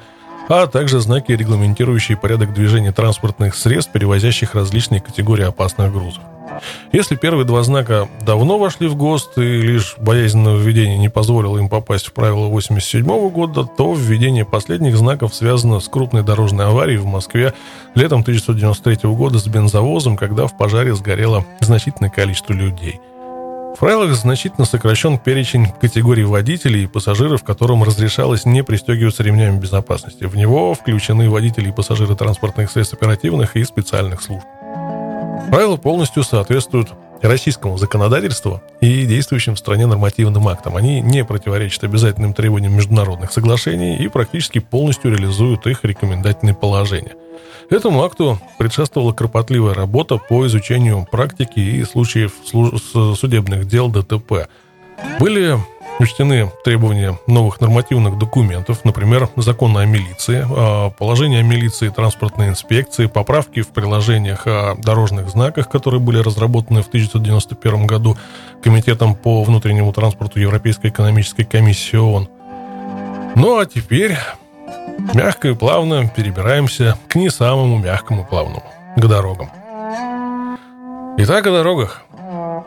а 0.49 0.67
также 0.67 1.01
знаки, 1.01 1.33
регламентирующие 1.33 2.17
порядок 2.17 2.53
движения 2.55 2.93
транспортных 2.93 3.55
средств, 3.55 3.93
перевозящих 3.93 4.55
различные 4.55 5.01
категории 5.01 5.45
опасных 5.45 5.93
грузов. 5.93 6.23
Если 6.93 7.17
первые 7.17 7.45
два 7.45 7.63
знака 7.63 8.09
давно 8.25 8.59
вошли 8.59 8.89
в 8.89 8.97
ГОСТ 8.97 9.39
и 9.39 9.61
лишь 9.61 9.97
болезненное 9.99 10.57
введение 10.57 10.99
не 10.99 11.09
позволило 11.09 11.59
им 11.59 11.69
попасть 11.69 12.07
в 12.07 12.13
правила 12.13 12.47
87 12.47 13.05
года, 13.31 13.65
то 13.65 13.95
введение 13.95 14.45
последних 14.45 14.97
знаков 14.97 15.35
связано 15.35 15.81
с 15.81 15.89
крупной 15.89 16.23
дорожной 16.23 16.67
аварией 16.67 16.99
в 16.99 17.07
Москве 17.07 17.55
летом 17.95 18.21
1993 18.21 19.11
года 19.11 19.39
с 19.39 19.47
бензовозом, 19.47 20.17
когда 20.17 20.47
в 20.47 20.57
пожаре 20.57 20.95
сгорело 20.95 21.45
значительное 21.61 22.11
количество 22.11 22.53
людей. 22.53 23.01
В 23.77 23.79
правилах 23.79 24.15
значительно 24.15 24.65
сокращен 24.65 25.19
перечень 25.19 25.67
категорий 25.79 26.25
водителей 26.25 26.85
и 26.85 26.87
пассажиров, 26.87 27.45
которым 27.45 27.83
разрешалось 27.83 28.47
не 28.47 28.65
пристегиваться 28.65 29.23
ремнями 29.23 29.59
безопасности. 29.59 30.25
В 30.25 30.35
него 30.35 30.73
включены 30.73 31.29
водители 31.29 31.69
и 31.69 31.73
пассажиры 31.73 32.17
транспортных 32.17 32.71
средств 32.71 32.95
оперативных 32.95 33.55
и 33.55 33.65
специальных 33.65 34.23
служб. 34.23 34.47
Правила 35.51 35.77
полностью 35.77 36.23
соответствуют 36.23 36.91
российскому 37.23 37.79
законодательству 37.79 38.61
и 38.81 39.07
действующим 39.07 39.55
в 39.55 39.59
стране 39.59 39.87
нормативным 39.87 40.49
актам. 40.49 40.77
Они 40.77 41.01
не 41.01 41.25
противоречат 41.25 41.85
обязательным 41.85 42.35
требованиям 42.35 42.75
международных 42.75 43.33
соглашений 43.33 43.97
и 43.97 44.09
практически 44.09 44.59
полностью 44.59 45.13
реализуют 45.13 45.67
их 45.67 45.85
рекомендательные 45.85 46.55
положения– 46.55 47.15
Этому 47.69 48.05
акту 48.05 48.39
предшествовала 48.59 49.13
кропотливая 49.13 49.75
работа 49.75 50.19
по 50.19 50.47
изучению 50.47 51.07
практики 51.11 51.59
и 51.59 51.85
случаев 51.85 52.33
судебных 52.45 53.67
дел 53.67 53.89
ДТП. 53.89 54.49
Были 55.19 55.59
учтены 55.99 56.51
требования 56.65 57.19
новых 57.27 57.61
нормативных 57.61 58.19
документов, 58.19 58.85
например, 58.85 59.29
закон 59.37 59.77
о 59.77 59.85
милиции, 59.85 60.47
а, 60.49 60.91
положение 60.91 61.41
о 61.41 61.43
милиции 61.43 61.89
и 61.89 61.91
транспортной 61.91 62.49
инспекции, 62.49 63.07
поправки 63.07 63.63
в 63.63 63.69
приложениях 63.69 64.47
о 64.47 64.75
дорожных 64.77 65.29
знаках, 65.31 65.69
которые 65.69 66.01
были 66.01 66.19
разработаны 66.19 66.83
в 66.83 66.89
1991 66.89 67.87
году 67.87 68.17
Комитетом 68.63 69.15
по 69.15 69.43
внутреннему 69.43 69.93
транспорту 69.93 70.41
Европейской 70.41 70.89
экономической 70.89 71.45
комиссии 71.45 71.97
ООН. 71.97 72.29
Ну 73.35 73.59
а 73.59 73.67
теперь 73.67 74.17
Мягко 75.15 75.49
и 75.49 75.55
плавно 75.55 76.09
перебираемся 76.09 76.97
к 77.09 77.15
не 77.17 77.29
самому 77.31 77.79
мягкому 77.79 78.25
плавному, 78.25 78.65
к 78.97 79.07
дорогам. 79.07 79.51
Итак, 81.19 81.47
о 81.47 81.53
дорогах. 81.53 82.03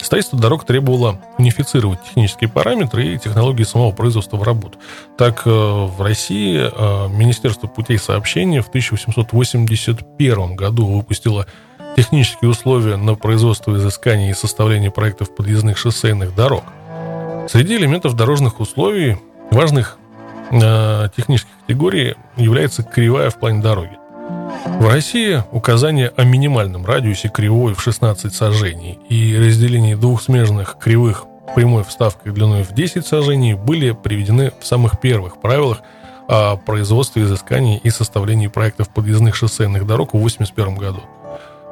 Строительство 0.00 0.38
дорог 0.38 0.64
требовало 0.64 1.20
унифицировать 1.38 2.02
технические 2.04 2.48
параметры 2.48 3.14
и 3.14 3.18
технологии 3.18 3.64
самого 3.64 3.92
производства 3.92 4.36
в 4.36 4.42
работу. 4.42 4.78
Так, 5.16 5.42
э, 5.46 5.50
в 5.50 6.00
России 6.00 6.58
э, 6.58 7.08
Министерство 7.08 7.66
путей 7.66 7.98
сообщения 7.98 8.62
в 8.62 8.68
1881 8.68 10.56
году 10.56 10.86
выпустило 10.86 11.46
технические 12.00 12.50
условия 12.50 12.96
на 12.96 13.14
производство 13.14 13.76
изыскания 13.76 14.30
и 14.30 14.34
составление 14.34 14.90
проектов 14.90 15.34
подъездных 15.34 15.76
шоссейных 15.76 16.34
дорог. 16.34 16.64
Среди 17.46 17.76
элементов 17.76 18.16
дорожных 18.16 18.58
условий 18.58 19.18
важных 19.50 19.98
э, 20.50 21.08
технических 21.14 21.52
категорий 21.66 22.14
является 22.38 22.82
кривая 22.82 23.28
в 23.28 23.38
плане 23.38 23.60
дороги. 23.60 23.98
В 24.78 24.88
России 24.88 25.44
указание 25.52 26.10
о 26.16 26.24
минимальном 26.24 26.86
радиусе 26.86 27.28
кривой 27.28 27.74
в 27.74 27.82
16 27.82 28.34
сажений 28.34 28.98
и 29.10 29.36
разделении 29.36 29.94
двух 29.94 30.22
смежных 30.22 30.78
кривых 30.80 31.26
прямой 31.54 31.84
вставкой 31.84 32.32
длиной 32.32 32.62
в 32.62 32.72
10 32.72 33.06
сажений 33.06 33.52
были 33.52 33.90
приведены 33.90 34.52
в 34.58 34.66
самых 34.66 34.98
первых 35.00 35.38
правилах 35.38 35.82
о 36.28 36.56
производстве 36.56 37.24
изысканий 37.24 37.76
и 37.76 37.90
составлении 37.90 38.46
проектов 38.46 38.88
подъездных 38.88 39.34
шоссейных 39.34 39.86
дорог 39.86 40.14
в 40.14 40.16
1981 40.16 40.76
году. 40.76 41.02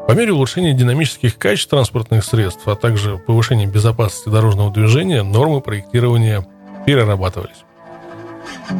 По 0.08 0.12
мере 0.12 0.32
улучшения 0.32 0.72
динамических 0.72 1.36
качеств 1.36 1.68
транспортных 1.68 2.24
средств, 2.24 2.66
а 2.66 2.76
также 2.76 3.18
повышения 3.18 3.66
безопасности 3.66 4.30
дорожного 4.30 4.72
движения, 4.72 5.22
нормы 5.22 5.60
проектирования 5.60 6.46
перерабатывались. 6.86 7.58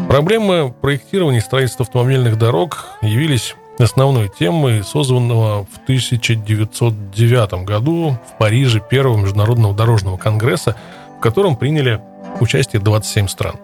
Проблемы 0.09 0.73
проектирования 0.73 1.41
и 1.41 1.43
строительства 1.43 1.85
автомобильных 1.85 2.39
дорог 2.39 2.87
явились 3.03 3.57
основной 3.79 4.31
темой 4.39 4.83
созванного 4.83 5.67
в 5.67 5.83
1909 5.83 7.65
году 7.67 8.17
в 8.27 8.39
Париже 8.39 8.81
первого 8.81 9.19
международного 9.19 9.75
дорожного 9.75 10.17
конгресса, 10.17 10.77
в 11.19 11.21
котором 11.21 11.57
приняли 11.57 12.01
участие 12.41 12.81
27 12.81 13.29
стран. 13.29 13.57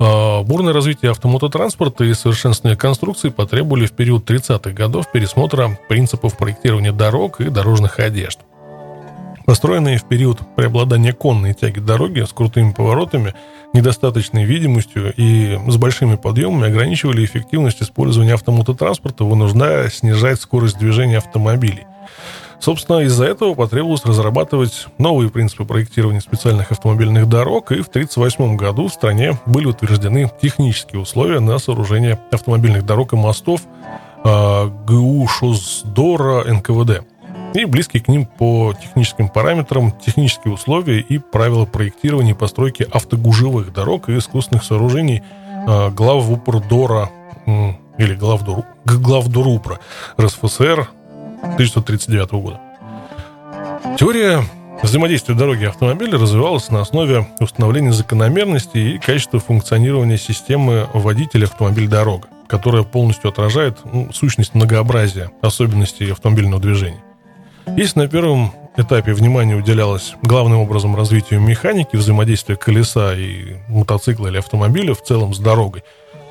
А, 0.00 0.42
бурное 0.42 0.72
развитие 0.72 1.10
автомототранспорта 1.10 2.04
и 2.04 2.14
совершенствование 2.14 2.78
конструкций 2.78 3.32
потребовали 3.32 3.86
в 3.86 3.92
период 3.92 4.30
30-х 4.30 4.70
годов 4.70 5.10
пересмотра 5.10 5.76
принципов 5.88 6.38
проектирования 6.38 6.92
дорог 6.92 7.40
и 7.40 7.50
дорожных 7.50 7.98
одежд. 7.98 8.38
Построенные 9.44 9.98
в 9.98 10.04
период 10.04 10.38
преобладания 10.56 11.12
конной 11.12 11.54
тяги 11.54 11.80
дороги 11.80 12.20
с 12.20 12.32
крутыми 12.32 12.70
поворотами, 12.72 13.34
недостаточной 13.72 14.44
видимостью 14.44 15.12
и 15.16 15.58
с 15.68 15.76
большими 15.76 16.16
подъемами 16.16 16.68
ограничивали 16.68 17.24
эффективность 17.24 17.82
использования 17.82 18.34
автомототранспорта, 18.34 19.24
вынуждая 19.24 19.88
снижать 19.90 20.40
скорость 20.40 20.78
движения 20.78 21.18
автомобилей– 21.18 21.86
Собственно, 22.60 22.98
из-за 23.00 23.24
этого 23.24 23.54
потребовалось 23.54 24.04
разрабатывать 24.04 24.86
новые 24.98 25.30
принципы 25.30 25.64
проектирования 25.64 26.20
специальных 26.20 26.72
автомобильных 26.72 27.28
дорог, 27.28 27.70
и 27.70 27.82
в 27.82 27.88
1938 27.88 28.56
году 28.56 28.88
в 28.88 28.92
стране 28.92 29.38
были 29.46 29.66
утверждены 29.66 30.30
технические 30.42 31.00
условия 31.00 31.38
на 31.38 31.58
сооружение 31.58 32.18
автомобильных 32.32 32.84
дорог 32.84 33.12
и 33.12 33.16
мостов 33.16 33.62
э, 34.24 34.70
ГУ 34.86 35.28
ШОСДОРа 35.28 36.52
НКВД 36.52 37.04
и 37.54 37.64
близкие 37.64 38.02
к 38.02 38.08
ним 38.08 38.26
по 38.26 38.74
техническим 38.80 39.28
параметрам 39.28 39.92
технические 39.92 40.54
условия 40.54 41.00
и 41.00 41.18
правила 41.18 41.64
проектирования 41.64 42.32
и 42.32 42.34
постройки 42.34 42.86
автогужевых 42.90 43.72
дорог 43.72 44.08
и 44.08 44.18
искусственных 44.18 44.64
сооружений 44.64 45.22
главвупордора 45.90 47.10
э, 47.46 47.72
или 47.98 48.14
главдур, 48.14 48.64
главдурупра 48.84 49.80
РСФСР 50.20 50.88
1939 51.42 52.30
года. 52.32 52.60
Теория 53.98 54.42
взаимодействия 54.82 55.34
дороги 55.34 55.64
и 55.64 55.66
автомобиля 55.66 56.18
развивалась 56.18 56.70
на 56.70 56.80
основе 56.80 57.28
установления 57.40 57.92
закономерностей 57.92 58.94
и 58.94 58.98
качества 58.98 59.40
функционирования 59.40 60.18
системы 60.18 60.88
водителя 60.94 61.44
автомобиль-дорога, 61.44 62.28
которая 62.46 62.82
полностью 62.82 63.30
отражает 63.30 63.78
ну, 63.84 64.12
сущность 64.12 64.54
многообразия 64.54 65.30
особенностей 65.42 66.10
автомобильного 66.10 66.62
движения. 66.62 67.02
Если 67.76 67.98
на 67.98 68.08
первом 68.08 68.52
этапе 68.76 69.12
внимание 69.12 69.56
уделялось 69.56 70.14
главным 70.22 70.58
образом 70.58 70.96
развитию 70.96 71.40
механики, 71.40 71.96
взаимодействия 71.96 72.56
колеса 72.56 73.14
и 73.14 73.56
мотоцикла 73.68 74.28
или 74.28 74.38
автомобиля 74.38 74.94
в 74.94 75.02
целом 75.02 75.34
с 75.34 75.38
дорогой, 75.38 75.84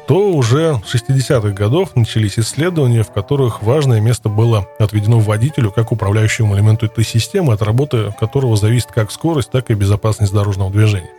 то 0.07 0.31
уже 0.31 0.81
с 0.85 0.95
60-х 0.95 1.49
годов 1.49 1.95
начались 1.95 2.39
исследования, 2.39 3.03
в 3.03 3.11
которых 3.11 3.61
важное 3.61 3.99
место 3.99 4.29
было 4.29 4.67
отведено 4.79 5.19
водителю 5.19 5.71
как 5.71 5.91
управляющему 5.91 6.55
элементу 6.55 6.85
этой 6.85 7.03
системы, 7.03 7.53
от 7.53 7.61
работы 7.61 8.13
которого 8.17 8.55
зависит 8.55 8.91
как 8.93 9.11
скорость, 9.11 9.51
так 9.51 9.69
и 9.69 9.73
безопасность 9.73 10.33
дорожного 10.33 10.71
движения. 10.71 11.11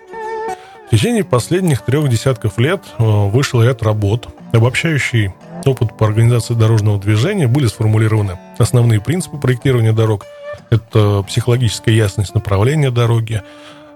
В 0.87 0.91
течение 0.91 1.23
последних 1.23 1.83
трех 1.83 2.09
десятков 2.09 2.57
лет 2.57 2.81
э, 2.99 3.03
вышел 3.05 3.63
ряд 3.63 3.83
работ, 3.83 4.29
обобщающий 4.53 5.35
опыт 5.69 5.97
по 5.97 6.07
организации 6.07 6.55
дорожного 6.55 6.99
движения, 6.99 7.47
были 7.47 7.67
сформулированы 7.67 8.39
основные 8.59 9.01
принципы 9.01 9.39
проектирования 9.39 9.93
дорог. 9.93 10.27
Это 10.71 11.23
психологическая 11.27 11.95
ясность 11.95 12.35
направления 12.35 12.91
дороги, 12.91 13.43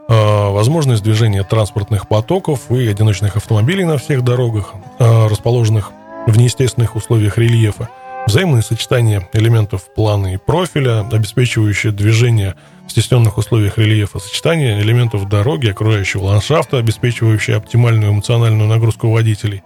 э, 0.08 0.50
возможность 0.50 1.02
движения 1.02 1.42
транспортных 1.42 2.08
потоков 2.08 2.70
и 2.70 2.86
одиночных 2.86 3.36
автомобилей 3.36 3.84
на 3.84 3.98
всех 3.98 4.22
дорогах, 4.22 4.74
э, 4.98 5.26
расположенных 5.26 5.90
в 6.26 6.36
неестественных 6.38 6.96
условиях 6.96 7.38
рельефа, 7.38 7.88
взаимное 8.26 8.62
сочетание 8.62 9.28
элементов 9.32 9.92
плана 9.94 10.34
и 10.34 10.36
профиля, 10.36 11.06
обеспечивающее 11.10 11.92
движение 11.92 12.54
в 12.86 12.90
стесненных 12.90 13.38
условиях 13.38 13.78
рельефа, 13.78 14.18
сочетание 14.18 14.80
элементов 14.80 15.28
дороги, 15.28 15.68
окружающего 15.68 16.24
ландшафта, 16.24 16.78
обеспечивающее 16.78 17.56
оптимальную 17.56 18.12
эмоциональную 18.12 18.68
нагрузку 18.68 19.10
водителей. 19.10 19.62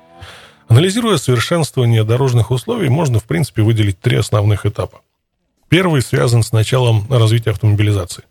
Анализируя 0.69 1.17
совершенствование 1.17 2.05
дорожных 2.05 2.51
условий, 2.51 2.89
можно, 2.89 3.21
в 3.21 3.25
принципе, 3.25 3.63
выделить 3.63 4.01
три 4.01 4.17
основных 4.17 4.67
этапа. 4.67 5.01
Первый 5.69 6.03
связан 6.03 6.43
с 6.43 6.53
началом 6.53 7.07
развития 7.11 7.51
автомобилизации. 7.51 8.25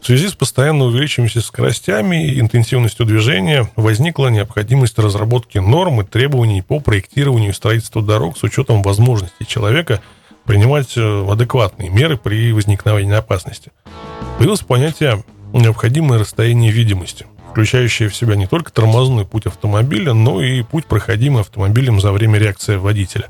В 0.00 0.06
связи 0.06 0.28
с 0.28 0.34
постоянно 0.34 0.84
увеличивающимися 0.84 1.46
скоростями 1.46 2.28
и 2.28 2.40
интенсивностью 2.40 3.06
движения 3.06 3.70
возникла 3.76 4.28
необходимость 4.28 4.98
разработки 4.98 5.58
норм 5.58 6.02
и 6.02 6.04
требований 6.04 6.62
по 6.62 6.80
проектированию 6.80 7.50
и 7.50 7.54
строительству 7.54 8.02
дорог 8.02 8.36
с 8.36 8.42
учетом 8.42 8.82
возможностей 8.82 9.46
человека 9.46 10.02
принимать 10.44 10.96
э, 10.96 11.26
адекватные 11.30 11.88
меры 11.88 12.16
при 12.16 12.52
возникновении 12.52 13.14
опасности– 13.14 13.72
Появилось 14.36 14.60
понятие 14.60 15.24
«необходимое 15.54 16.18
расстояние 16.18 16.70
видимости», 16.70 17.24
включающее 17.56 18.10
в 18.10 18.14
себя 18.14 18.36
не 18.36 18.46
только 18.46 18.70
тормозной 18.70 19.24
путь 19.24 19.46
автомобиля, 19.46 20.12
но 20.12 20.42
и 20.42 20.62
путь, 20.62 20.84
проходимый 20.84 21.40
автомобилем 21.40 22.02
за 22.02 22.12
время 22.12 22.38
реакции 22.38 22.76
водителя. 22.76 23.28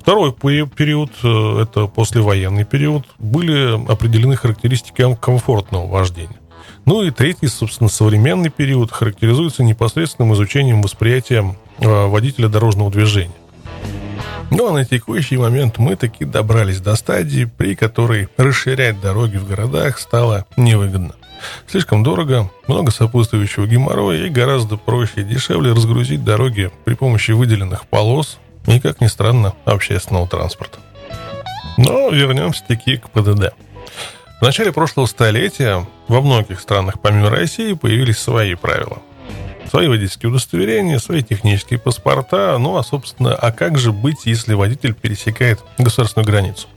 Второй 0.00 0.32
период, 0.32 1.10
э, 1.22 1.62
это 1.62 1.86
послевоенный 1.86 2.64
период, 2.64 3.04
были 3.18 3.78
определены 3.92 4.36
характеристики 4.36 5.04
комфортного 5.20 5.86
вождения. 5.86 6.40
Ну 6.86 7.02
и 7.02 7.10
третий, 7.10 7.46
собственно, 7.46 7.90
современный 7.90 8.48
период 8.48 8.90
характеризуется 8.90 9.62
непосредственным 9.62 10.32
изучением 10.32 10.80
восприятия 10.80 11.54
э, 11.78 12.06
водителя 12.06 12.48
дорожного 12.48 12.90
движения. 12.90 13.34
Ну 14.50 14.70
а 14.70 14.72
на 14.72 14.86
текущий 14.86 15.36
момент 15.36 15.76
мы 15.76 15.96
таки 15.96 16.24
добрались 16.24 16.80
до 16.80 16.96
стадии, 16.96 17.44
при 17.44 17.74
которой 17.74 18.30
расширять 18.38 18.98
дороги 19.02 19.36
в 19.36 19.46
городах 19.46 19.98
стало 19.98 20.46
невыгодно. 20.56 21.16
Слишком 21.66 22.02
дорого, 22.02 22.50
много 22.66 22.90
сопутствующего 22.90 23.66
геморроя 23.66 24.26
и 24.26 24.30
гораздо 24.30 24.76
проще 24.76 25.20
и 25.20 25.24
дешевле 25.24 25.72
разгрузить 25.72 26.24
дороги 26.24 26.70
при 26.84 26.94
помощи 26.94 27.32
выделенных 27.32 27.86
полос 27.86 28.38
и, 28.66 28.80
как 28.80 29.00
ни 29.00 29.06
странно, 29.06 29.54
общественного 29.64 30.28
транспорта. 30.28 30.78
Но 31.76 32.10
вернемся 32.10 32.64
таки 32.66 32.96
к 32.98 33.10
ПДД. 33.10 33.54
В 34.40 34.44
начале 34.44 34.72
прошлого 34.72 35.06
столетия 35.06 35.86
во 36.08 36.20
многих 36.20 36.60
странах 36.60 37.00
помимо 37.00 37.30
России 37.30 37.74
появились 37.74 38.18
свои 38.18 38.54
правила– 38.54 38.98
свои 39.72 39.88
водительские 39.88 40.28
удостоверения, 40.28 40.98
свои 40.98 41.22
технические 41.22 41.78
паспорта. 41.78 42.58
Ну, 42.58 42.76
а, 42.76 42.82
собственно, 42.82 43.34
а 43.34 43.52
как 43.52 43.78
же 43.78 43.90
быть, 43.90 44.26
если 44.26 44.52
водитель 44.52 44.92
пересекает 44.92 45.60
государственную 45.78 46.26
границу? 46.26 46.68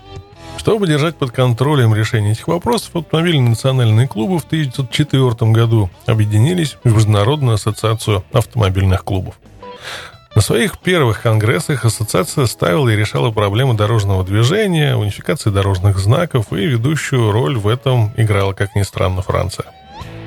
Чтобы 0.57 0.87
держать 0.87 1.15
под 1.15 1.31
контролем 1.31 1.93
решение 1.93 2.31
этих 2.31 2.47
вопросов, 2.47 2.95
автомобильные 2.95 3.49
национальные 3.49 4.07
клубы 4.07 4.39
в 4.39 4.45
1904 4.45 5.51
году 5.51 5.89
объединились 6.05 6.77
в 6.83 6.93
Международную 6.93 7.55
ассоциацию 7.55 8.23
автомобильных 8.33 9.03
клубов. 9.03 9.35
На 10.35 10.41
своих 10.41 10.79
первых 10.79 11.21
конгрессах 11.21 11.85
ассоциация 11.85 12.45
ставила 12.45 12.89
и 12.89 12.95
решала 12.95 13.31
проблемы 13.31 13.73
дорожного 13.73 14.25
движения, 14.25 14.97
унификации 14.97 15.49
дорожных 15.49 15.97
знаков, 15.97 16.51
и 16.51 16.65
ведущую 16.65 17.31
роль 17.31 17.57
в 17.57 17.67
этом 17.69 18.11
играла, 18.17 18.51
как 18.51 18.75
ни 18.75 18.81
странно, 18.81 19.21
Франция. 19.21 19.67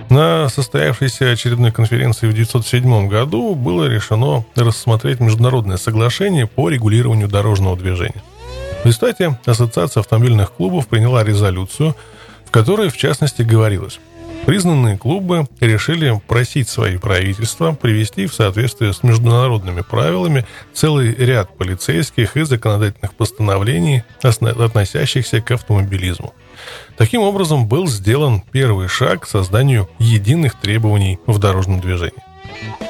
На 0.09 0.49
состоявшейся 0.49 1.31
очередной 1.31 1.73
конференции 1.73 2.27
в 2.27 2.31
1907 2.31 3.09
году 3.09 3.55
было 3.55 3.85
решено 3.85 4.45
рассмотреть 4.55 5.21
международное 5.21 5.77
соглашение 5.77 6.47
по 6.47 6.71
регулированию 6.71 7.29
дорожного 7.29 7.77
движения. 7.77 8.23
В 8.83 8.87
результате 8.87 9.39
Ассоциация 9.45 10.01
автомобильных 10.01 10.53
клубов 10.53 10.87
приняла 10.89 11.25
резолюцию, 11.25 11.95
в 12.45 12.51
которой, 12.51 12.89
в 12.89 12.97
частности, 12.97 13.43
говорилось, 13.43 14.01
признанные 14.47 14.97
клубы 14.97 15.47
решили 15.61 16.21
просить 16.27 16.69
свои 16.69 16.97
правительства 16.97 17.73
привести 17.73 18.27
в 18.27 18.35
соответствие 18.35 18.93
с 18.93 19.03
международными 19.03 19.83
правилами 19.83 20.47
целый 20.73 21.15
ряд 21.15 21.57
полицейских 21.57 22.37
и 22.37 22.43
законодательных 22.43 23.15
постановлений, 23.15 24.05
относящихся 24.23 25.41
к 25.41 25.51
автомобилизму– 25.51 26.35
Таким 26.97 27.23
образом, 27.23 27.69
был 27.69 27.87
сделан 27.87 28.43
первый 28.51 28.89
шаг 28.89 29.23
к 29.23 29.29
созданию 29.29 29.89
единых 29.99 30.55
требований 30.57 31.19
в 31.27 31.39
дорожном 31.39 31.81
движении. 31.81 32.28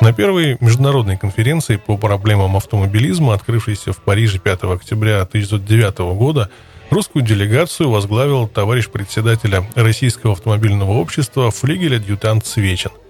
На 0.01 0.13
первой 0.13 0.57
международной 0.61 1.17
конференции 1.17 1.77
по 1.77 1.97
проблемам 1.97 2.57
автомобилизма, 2.57 3.35
открывшейся 3.35 3.93
в 3.93 3.99
Париже 3.99 4.39
5 4.39 4.65
октября 4.65 5.23
1909 5.23 5.99
года, 6.17 6.51
русскую 6.91 7.25
делегацию 7.25 7.91
возглавил 7.91 8.49
товарищ 8.49 8.89
председателя 8.89 9.65
Российского 9.75 10.33
автомобильного 10.33 10.93
общества 10.93 11.51
флигель-адъютант 11.51 12.47
Свечин– 12.47 12.91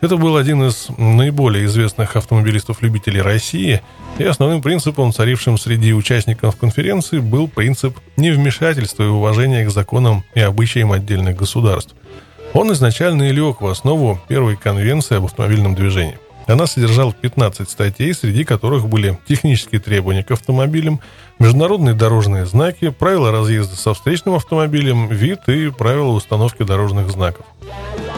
это 0.00 0.16
был 0.16 0.36
один 0.36 0.62
из 0.64 0.88
наиболее 0.98 1.64
известных 1.64 2.16
автомобилистов-любителей 2.16 3.22
России, 3.22 3.80
и 4.18 4.24
основным 4.24 4.62
принципом, 4.62 5.12
царившим 5.12 5.58
среди 5.58 5.92
участников 5.92 6.56
конференции, 6.56 7.18
был 7.18 7.48
принцип 7.48 7.98
невмешательства 8.16 9.04
и 9.04 9.06
уважения 9.06 9.64
к 9.64 9.70
законам 9.70 10.24
и 10.34 10.40
обычаям 10.40 10.92
отдельных 10.92 11.36
государств. 11.36 11.94
Он 12.54 12.72
изначально 12.72 13.24
и 13.24 13.32
лег 13.32 13.60
в 13.60 13.66
основу 13.66 14.20
первой 14.28 14.56
конвенции 14.56 15.16
об 15.16 15.24
автомобильном 15.24 15.74
движении. 15.74 16.18
Она 16.46 16.66
содержала 16.66 17.12
15 17.12 17.68
статей, 17.68 18.14
среди 18.14 18.44
которых 18.44 18.88
были 18.88 19.18
технические 19.26 19.80
требования 19.80 20.22
к 20.22 20.30
автомобилям, 20.30 21.00
международные 21.40 21.94
дорожные 21.94 22.46
знаки, 22.46 22.90
правила 22.90 23.32
разъезда 23.32 23.76
со 23.76 23.92
встречным 23.92 24.34
автомобилем, 24.34 25.08
вид 25.08 25.40
и 25.48 25.70
правила 25.70 26.10
установки 26.10 26.62
дорожных 26.62 27.10
знаков. 27.10 27.44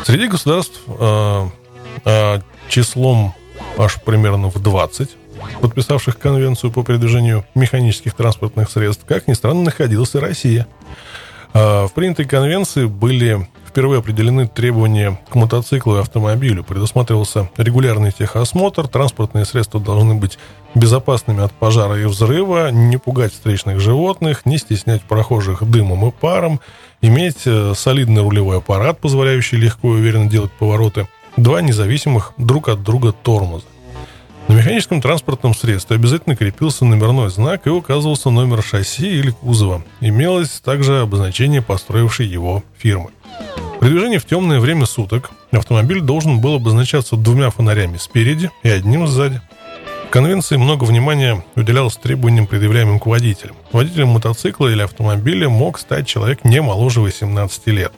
Среди 0.04 0.28
государств 0.28 0.80
э, 0.86 1.48
э, 2.04 2.40
числом 2.68 3.32
аж 3.78 4.02
примерно 4.02 4.50
в 4.50 4.60
20, 4.60 5.16
подписавших 5.62 6.18
конвенцию 6.18 6.72
по 6.72 6.82
передвижению 6.82 7.46
механических 7.54 8.12
транспортных 8.14 8.70
средств, 8.70 9.04
как 9.06 9.28
ни 9.28 9.32
странно, 9.32 9.62
находилась 9.62 10.14
Россия. 10.14 10.66
Э, 11.54 11.86
в 11.86 11.92
принятой 11.94 12.26
конвенции 12.26 12.84
были 12.84 13.48
впервые 13.76 13.98
определены 13.98 14.48
требования 14.48 15.20
к 15.28 15.34
мотоциклу 15.34 15.96
и 15.96 16.00
автомобилю. 16.00 16.64
Предусматривался 16.64 17.50
регулярный 17.58 18.10
техосмотр, 18.10 18.88
транспортные 18.88 19.44
средства 19.44 19.78
должны 19.78 20.14
быть 20.14 20.38
безопасными 20.74 21.44
от 21.44 21.52
пожара 21.52 22.00
и 22.00 22.06
взрыва, 22.06 22.70
не 22.70 22.96
пугать 22.96 23.34
встречных 23.34 23.78
животных, 23.80 24.46
не 24.46 24.56
стеснять 24.56 25.02
прохожих 25.02 25.62
дымом 25.62 26.08
и 26.08 26.10
паром, 26.10 26.58
иметь 27.02 27.42
э, 27.44 27.74
солидный 27.76 28.22
рулевой 28.22 28.56
аппарат, 28.56 28.98
позволяющий 28.98 29.58
легко 29.58 29.88
и 29.88 30.00
уверенно 30.00 30.30
делать 30.30 30.52
повороты, 30.52 31.06
два 31.36 31.60
независимых 31.60 32.32
друг 32.38 32.70
от 32.70 32.82
друга 32.82 33.12
тормоза. 33.12 33.66
На 34.48 34.54
механическом 34.54 35.02
транспортном 35.02 35.54
средстве 35.54 35.96
обязательно 35.96 36.34
крепился 36.34 36.86
номерной 36.86 37.28
знак 37.28 37.66
и 37.66 37.70
указывался 37.70 38.30
номер 38.30 38.62
шасси 38.62 39.18
или 39.18 39.32
кузова. 39.32 39.84
Имелось 40.00 40.60
также 40.60 41.00
обозначение 41.00 41.60
построившей 41.60 42.26
его 42.26 42.64
фирмы. 42.78 43.10
При 43.86 43.92
движении 43.92 44.18
в 44.18 44.26
темное 44.26 44.58
время 44.58 44.84
суток 44.84 45.30
автомобиль 45.52 46.00
должен 46.00 46.40
был 46.40 46.56
обозначаться 46.56 47.14
двумя 47.14 47.50
фонарями 47.50 47.98
спереди 47.98 48.50
и 48.64 48.68
одним 48.68 49.06
сзади. 49.06 49.40
В 50.08 50.10
конвенции 50.10 50.56
много 50.56 50.82
внимания 50.82 51.44
уделялось 51.54 51.94
требованиям, 51.94 52.48
предъявляемым 52.48 52.98
к 52.98 53.06
водителям. 53.06 53.54
Водителем 53.70 54.08
мотоцикла 54.08 54.66
или 54.66 54.82
автомобиля 54.82 55.48
мог 55.48 55.78
стать 55.78 56.08
человек 56.08 56.42
не 56.42 56.60
моложе 56.60 57.00
18 57.00 57.68
лет, 57.68 57.92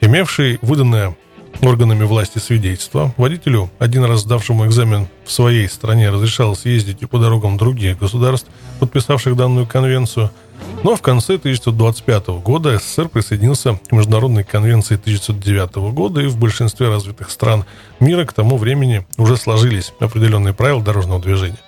имевший 0.00 0.58
выданное 0.62 1.14
органами 1.62 2.04
власти 2.04 2.38
свидетельство. 2.38 3.14
Водителю, 3.16 3.70
один 3.78 4.04
раз 4.04 4.20
сдавшему 4.20 4.66
экзамен 4.66 5.08
в 5.24 5.32
своей 5.32 5.68
стране, 5.68 6.10
разрешалось 6.10 6.64
ездить 6.64 7.02
и 7.02 7.06
по 7.06 7.18
дорогам 7.18 7.56
других 7.56 7.98
государств, 7.98 8.48
подписавших 8.80 9.36
данную 9.36 9.66
конвенцию– 9.66 10.30
но 10.82 10.94
в 10.94 11.02
конце 11.02 11.34
1925 11.34 12.28
года 12.42 12.78
СССР 12.78 13.08
присоединился 13.08 13.80
к 13.88 13.92
Международной 13.92 14.44
конвенции 14.44 14.94
1909 14.94 15.92
года, 15.92 16.20
и 16.20 16.26
в 16.26 16.36
большинстве 16.36 16.88
развитых 16.88 17.30
стран 17.30 17.64
мира 17.98 18.24
к 18.24 18.32
тому 18.32 18.56
времени 18.56 19.06
уже 19.16 19.36
сложились 19.36 19.92
определенные 19.98 20.54
правила 20.54 20.82
дорожного 20.82 21.20
движения. 21.20 21.58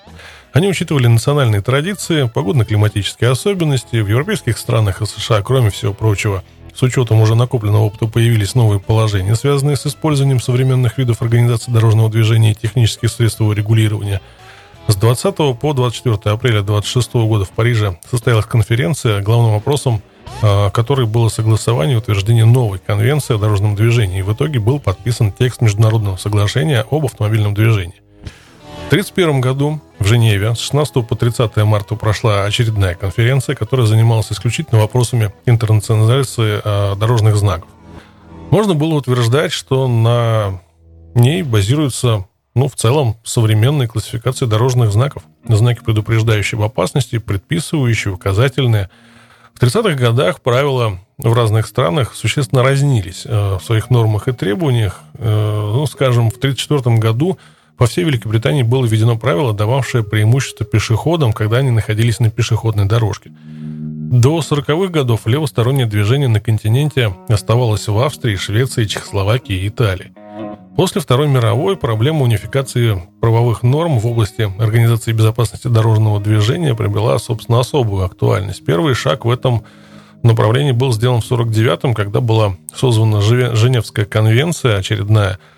Они 0.53 0.67
учитывали 0.67 1.07
национальные 1.07 1.61
традиции, 1.61 2.29
погодно-климатические 2.33 3.29
особенности. 3.29 3.97
В 3.97 4.07
европейских 4.07 4.57
странах 4.57 5.01
и 5.01 5.05
США, 5.05 5.41
кроме 5.41 5.69
всего 5.69 5.93
прочего, 5.93 6.43
с 6.75 6.81
учетом 6.83 7.21
уже 7.21 7.35
накопленного 7.35 7.83
опыта 7.83 8.07
появились 8.07 8.55
новые 8.55 8.79
положения, 8.79 9.35
связанные 9.35 9.75
с 9.75 9.85
использованием 9.85 10.39
современных 10.39 10.97
видов 10.97 11.21
организации 11.21 11.71
дорожного 11.71 12.09
движения 12.09 12.51
и 12.51 12.55
технических 12.55 13.09
средств 13.09 13.41
его 13.41 13.53
регулирования. 13.53 14.21
С 14.87 14.95
20 14.95 15.35
по 15.59 15.73
24 15.73 16.33
апреля 16.33 16.61
2026 16.61 17.13
года 17.27 17.45
в 17.45 17.51
Париже 17.51 17.99
состоялась 18.09 18.45
конференция, 18.45 19.21
главным 19.21 19.53
вопросом 19.53 20.01
а, 20.41 20.69
которой 20.69 21.05
было 21.05 21.27
согласование 21.29 21.95
и 21.95 21.97
утверждение 21.97 22.45
новой 22.45 22.79
конвенции 22.79 23.35
о 23.35 23.37
дорожном 23.37 23.75
движении. 23.75 24.19
И 24.19 24.23
в 24.23 24.33
итоге 24.33 24.59
был 24.59 24.79
подписан 24.79 25.31
текст 25.31 25.61
международного 25.61 26.15
соглашения 26.15 26.85
об 26.89 27.05
автомобильном 27.05 27.53
движении. 27.53 28.01
В 28.89 28.91
1931 28.91 29.39
году 29.39 29.79
в 29.99 30.05
Женеве 30.05 30.55
с 30.55 30.61
16 30.61 31.07
по 31.07 31.15
30 31.15 31.57
марта 31.57 31.93
прошла 31.93 32.45
очередная 32.45 32.95
конференция, 32.95 33.55
которая 33.55 33.85
занималась 33.85 34.31
исключительно 34.31 34.81
вопросами 34.81 35.31
интернационализации 35.45 36.59
э, 36.63 36.95
дорожных 36.95 37.35
знаков. 37.35 37.69
Можно 38.49 38.73
было 38.73 38.95
утверждать, 38.95 39.51
что 39.51 39.87
на 39.87 40.59
ней 41.13 41.43
базируется, 41.43 42.25
ну, 42.55 42.67
в 42.67 42.73
целом, 42.73 43.17
современная 43.23 43.87
классификация 43.87 44.47
дорожных 44.47 44.91
знаков. 44.91 45.21
Знаки, 45.47 45.81
предупреждающие 45.85 46.57
об 46.57 46.65
опасности, 46.65 47.19
предписывающие, 47.19 48.11
указательные. 48.11 48.89
В 49.53 49.61
30-х 49.61 49.93
годах 49.97 50.41
правила 50.41 50.97
в 51.19 51.31
разных 51.31 51.67
странах 51.67 52.15
существенно 52.15 52.63
разнились 52.63 53.21
э, 53.27 53.57
в 53.57 53.63
своих 53.63 53.91
нормах 53.91 54.27
и 54.27 54.31
требованиях. 54.31 55.01
Э, 55.13 55.71
ну, 55.75 55.85
скажем, 55.85 56.31
в 56.31 56.37
1934 56.37 56.97
году 56.97 57.37
по 57.79 57.87
всей 57.87 58.03
Великобритании 58.03 58.61
было 58.61 58.85
введено 58.85 59.17
правило, 59.17 59.53
дававшее 59.53 60.03
преимущество 60.03 60.65
пешеходам, 60.65 61.31
когда 61.31 61.57
они 61.57 61.71
находились 61.71 62.19
на 62.19 62.29
пешеходной 62.29 62.85
дорожке. 62.85 63.31
До 63.31 64.39
40-х 64.39 64.91
годов 64.91 65.25
левостороннее 65.25 65.85
движение 65.85 66.27
на 66.27 66.41
континенте 66.41 67.15
оставалось 67.29 67.87
в 67.87 67.97
Австрии, 67.97 68.35
Швеции, 68.35 68.83
Чехословакии 68.83 69.55
и 69.55 69.69
Италии. 69.69 70.11
После 70.75 70.99
Второй 70.99 71.29
мировой 71.29 71.77
проблема 71.77 72.23
унификации 72.23 73.01
правовых 73.21 73.63
норм 73.63 73.97
в 73.99 74.07
области 74.07 74.51
организации 74.59 75.13
безопасности 75.13 75.69
дорожного 75.69 76.19
движения 76.19 76.75
приобрела, 76.75 77.17
собственно, 77.17 77.61
особую 77.61 78.03
актуальность. 78.03 78.65
Первый 78.65 78.93
шаг 78.93 79.23
в 79.23 79.29
этом 79.29 79.63
направлении 80.21 80.73
был 80.73 80.91
сделан 80.91 81.21
в 81.21 81.31
1949-м, 81.31 81.93
когда 81.93 82.19
была 82.19 82.57
созвана 82.75 83.21
Женевская 83.21 84.03
конвенция 84.03 84.79
очередная– 84.79 85.39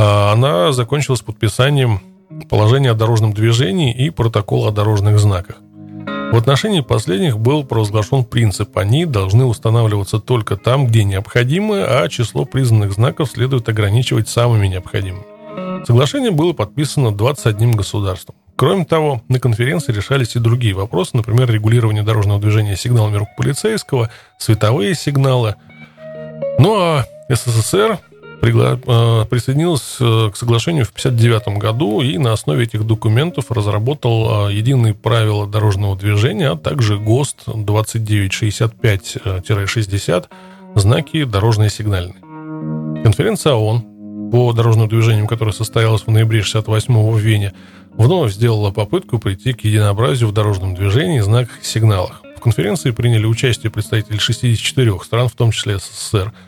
она 0.00 0.72
закончилась 0.72 1.20
подписанием 1.20 2.00
положения 2.48 2.90
о 2.90 2.94
дорожном 2.94 3.32
движении 3.32 3.92
и 3.92 4.10
протокола 4.10 4.68
о 4.68 4.72
дорожных 4.72 5.18
знаках. 5.18 5.56
В 6.32 6.36
отношении 6.36 6.80
последних 6.80 7.38
был 7.38 7.64
провозглашен 7.64 8.24
принцип 8.24 8.78
«они 8.78 9.04
должны 9.04 9.44
устанавливаться 9.44 10.20
только 10.20 10.56
там, 10.56 10.86
где 10.86 11.02
необходимы, 11.02 11.82
а 11.82 12.08
число 12.08 12.44
признанных 12.44 12.92
знаков 12.92 13.30
следует 13.30 13.68
ограничивать 13.68 14.28
самыми 14.28 14.68
необходимыми». 14.68 15.24
Соглашение 15.84 16.30
было 16.30 16.52
подписано 16.52 17.10
21 17.10 17.72
государством. 17.72 18.36
Кроме 18.54 18.84
того, 18.84 19.22
на 19.28 19.40
конференции 19.40 19.92
решались 19.92 20.36
и 20.36 20.38
другие 20.38 20.74
вопросы, 20.74 21.16
например, 21.16 21.50
регулирование 21.50 22.02
дорожного 22.02 22.38
движения 22.38 22.76
сигналами 22.76 23.16
рук 23.16 23.28
полицейского, 23.36 24.10
световые 24.38 24.94
сигналы. 24.94 25.56
Ну 26.58 26.78
а 26.78 27.06
СССР 27.28 27.98
пригла... 28.40 28.80
Э, 28.86 29.24
присоединилась 29.26 29.96
э, 30.00 30.30
к 30.32 30.36
соглашению 30.36 30.84
в 30.84 30.90
1959 30.90 31.58
году 31.58 32.00
и 32.00 32.18
на 32.18 32.32
основе 32.32 32.64
этих 32.64 32.84
документов 32.86 33.50
разработал 33.50 34.48
э, 34.48 34.54
единые 34.54 34.94
правила 34.94 35.46
дорожного 35.46 35.96
движения, 35.96 36.50
а 36.50 36.56
также 36.56 36.98
ГОСТ 36.98 37.46
2965-60 37.46 40.24
знаки 40.74 41.24
дорожные 41.24 41.70
сигнальные. 41.70 42.16
Конференция 43.02 43.54
ООН 43.54 44.30
по 44.30 44.52
дорожным 44.52 44.88
движениям, 44.88 45.26
которая 45.26 45.52
состоялась 45.52 46.02
в 46.02 46.10
ноябре 46.10 46.42
68 46.42 46.94
в 46.94 47.18
Вене, 47.18 47.52
вновь 47.94 48.32
сделала 48.32 48.70
попытку 48.70 49.18
прийти 49.18 49.52
к 49.52 49.64
единообразию 49.64 50.28
в 50.28 50.32
дорожном 50.32 50.74
движении, 50.74 51.18
знаках 51.20 51.60
и 51.60 51.64
сигналах. 51.64 52.22
В 52.36 52.40
конференции 52.40 52.92
приняли 52.92 53.26
участие 53.26 53.70
представители 53.70 54.18
64 54.18 55.00
стран, 55.04 55.28
в 55.28 55.32
том 55.32 55.50
числе 55.50 55.78
СССР– 55.78 56.32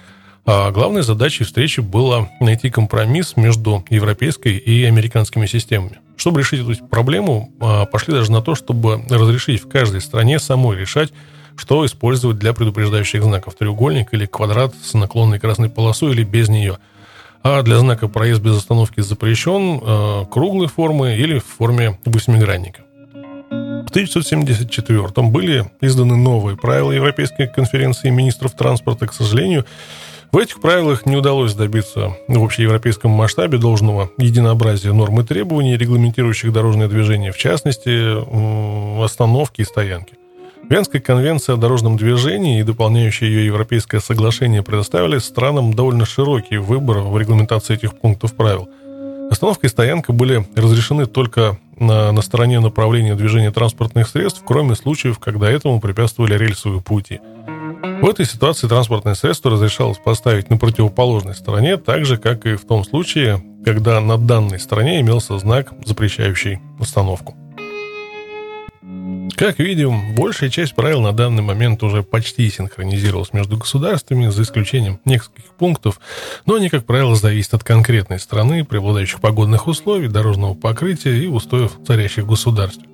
главной 0.45 1.03
задачей 1.03 1.45
встречи 1.45 1.81
было 1.81 2.29
найти 2.41 2.71
компромисс 2.71 3.37
между 3.37 3.85
европейской 3.91 4.57
и 4.57 4.85
американскими 4.85 5.47
системами. 5.47 5.99
Чтобы 6.17 6.41
решить 6.41 6.61
эту 6.61 6.85
проблему, 6.87 7.53
а, 7.61 7.85
пошли 7.87 8.15
даже 8.15 8.31
на 8.31 8.43
то, 8.43 8.55
чтобы 8.55 9.03
разрешить 9.09 9.63
в 9.63 9.69
каждой 9.69 10.01
стране 10.01 10.39
самой 10.39 10.77
решать, 10.77 11.13
что 11.57 11.85
использовать 11.85 12.39
для 12.39 12.53
предупреждающих 12.53 13.23
знаков. 13.23 13.55
Треугольник 13.55 14.13
или 14.13 14.27
квадрат 14.27 14.75
с 14.83 14.95
наклонной 14.95 15.39
красной 15.39 15.69
полосой 15.69 16.13
или 16.13 16.25
без 16.25 16.49
нее. 16.49 16.79
А 17.43 17.63
для 17.63 17.79
знака 17.79 18.07
«Проезд 18.09 18.41
без 18.41 18.57
остановки 18.57 19.01
запрещен» 19.01 19.81
а, 19.83 20.25
круглой 20.27 20.69
формы 20.69 21.17
или 21.17 21.39
в 21.39 21.45
форме 21.45 21.99
восьмигранника. 22.05 22.83
В 23.51 23.91
1974 23.91 25.29
были 25.29 25.71
изданы 25.81 26.17
новые 26.17 26.57
правила 26.57 26.93
Европейской 26.93 27.47
конференции 27.47 28.11
министров 28.11 28.57
транспорта. 28.57 29.07
К 29.07 29.13
сожалению, 29.13 29.67
в 30.33 30.39
этих 30.39 30.61
правилах 30.61 31.05
не 31.05 31.15
удалось 31.15 31.53
добиться 31.53 32.17
в 32.27 32.43
общеевропейском 32.43 33.11
масштабе 33.11 33.59
должного 33.59 34.11
единообразия 34.17 34.95
норм 34.95 35.21
и 35.21 35.25
требований, 35.25 35.77
регламентирующих 35.77 36.53
дорожное 36.55 36.89
движение, 36.89 37.33
в 37.33 37.37
частности, 37.37 39.05
остановки 39.05 39.61
и 39.61 39.65
стоянки. 39.65 40.15
Венская 40.71 41.03
конвенция 41.03 41.57
о 41.57 41.59
дорожном 41.59 41.99
движении 41.99 42.61
и 42.61 42.63
дополняющее 42.63 43.31
ее 43.31 43.47
Европейское 43.47 44.01
соглашение 44.01 44.63
предоставили 44.63 45.19
странам 45.19 45.75
довольно 45.75 46.07
широкий 46.07 46.57
выбор 46.57 47.01
в 47.01 47.19
регламентации 47.19 47.75
этих 47.75 47.95
пунктов 47.99 48.35
правил. 48.35 48.71
Остановка 49.31 49.67
и 49.67 49.71
стоянка 49.71 50.15
были 50.15 50.47
разрешены 50.57 51.05
только 51.05 51.59
на, 51.79 52.11
на 52.11 52.23
стороне 52.23 52.61
направления 52.61 53.15
движения 53.17 53.51
транспортных 53.51 54.09
средств, 54.09 54.43
кроме 54.47 54.77
случаев, 54.77 55.19
когда 55.19 55.51
этому 55.51 55.79
препятствовали 55.79 56.39
рельсовые 56.39 56.81
пути– 56.81 57.21
в 57.83 58.09
этой 58.09 58.27
ситуации 58.27 58.69
транспортное 58.69 59.15
средство 59.15 59.51
разрешалось 59.51 59.99
поставить 59.99 60.51
на 60.51 60.57
противоположной 60.57 61.35
стороне, 61.35 61.77
так 61.77 62.07
же, 62.07 62.17
как 62.17 62.47
и 62.47 62.55
в 62.55 62.65
том 62.65 62.85
случае, 62.85 63.43
когда 63.65 64.01
на 64.01 64.19
данной 64.19 64.61
стороне 64.61 65.01
имелся 65.01 65.37
знак, 65.39 65.73
запрещающий 65.85 66.61
остановку. 66.79 67.37
Как 69.37 69.59
видим, 69.59 70.15
большая 70.15 70.49
часть 70.51 70.77
правил 70.77 71.01
на 71.01 71.13
данный 71.13 71.43
момент 71.43 71.83
уже 71.83 72.05
почти 72.05 72.49
синхронизировалась 72.51 73.33
между 73.33 73.57
государствами, 73.57 74.29
за 74.29 74.43
исключением 74.43 75.01
нескольких 75.05 75.51
пунктов, 75.59 75.99
но 76.47 76.55
они, 76.55 76.69
как 76.69 76.85
правило, 76.85 77.17
зависят 77.17 77.55
от 77.55 77.65
конкретной 77.65 78.21
страны, 78.21 78.65
преобладающих 78.65 79.21
погодных 79.21 79.67
условий, 79.67 80.07
дорожного 80.07 80.55
покрытия 80.55 81.17
и 81.17 81.27
устоев 81.27 81.73
царящих 81.85 82.27
государств. 82.27 82.85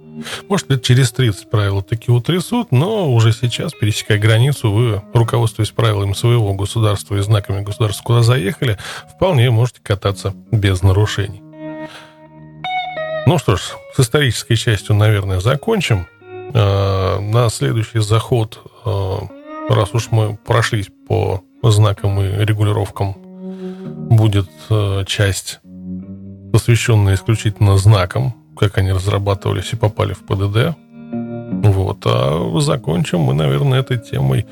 Может, 0.49 0.71
лет 0.71 0.83
через 0.83 1.13
30 1.13 1.51
правила 1.51 1.83
таки 1.83 2.11
утрясут, 2.11 2.73
но 2.73 3.13
уже 3.13 3.33
сейчас, 3.33 3.73
пересекая 3.73 4.19
границу, 4.19 4.71
вы, 4.71 5.03
руководствуясь 5.15 5.71
правилами 5.71 6.13
своего 6.13 6.55
государства 6.55 7.17
и 7.17 7.21
знаками 7.21 7.63
государства, 7.63 8.03
куда 8.03 8.23
заехали, 8.23 8.79
вполне 9.15 9.51
можете 9.51 9.81
кататься 9.83 10.35
без 10.51 10.83
нарушений. 10.83 11.43
Ну 13.27 13.39
что 13.39 13.57
ж, 13.57 13.61
с 13.95 14.01
исторической 14.01 14.57
частью, 14.57 14.97
наверное, 14.97 15.41
закончим. 15.41 16.07
А, 16.55 17.21
на 17.21 17.51
следующий 17.51 17.99
заход, 17.99 18.63
а, 18.85 19.21
раз 19.69 19.93
уж 19.93 20.11
мы 20.11 20.37
прошлись 20.37 20.87
по 21.07 21.43
знакам 21.63 22.21
и 22.23 22.45
регулировкам, 22.45 23.17
будет 24.09 24.49
а, 24.71 25.05
часть, 25.05 25.61
посвященная 26.53 27.17
исключительно 27.17 27.77
знакам, 27.77 28.35
как 28.59 28.79
они 28.79 28.93
разрабатывались 28.93 29.73
и 29.73 29.77
попали 29.77 30.13
в 30.13 30.21
ПДД. 30.21 30.77
Вот. 31.65 32.03
А 32.05 32.61
закончим 32.61 33.21
мы, 33.21 33.35
наверное, 33.35 33.81
этой 33.81 33.99
темой, 33.99 34.47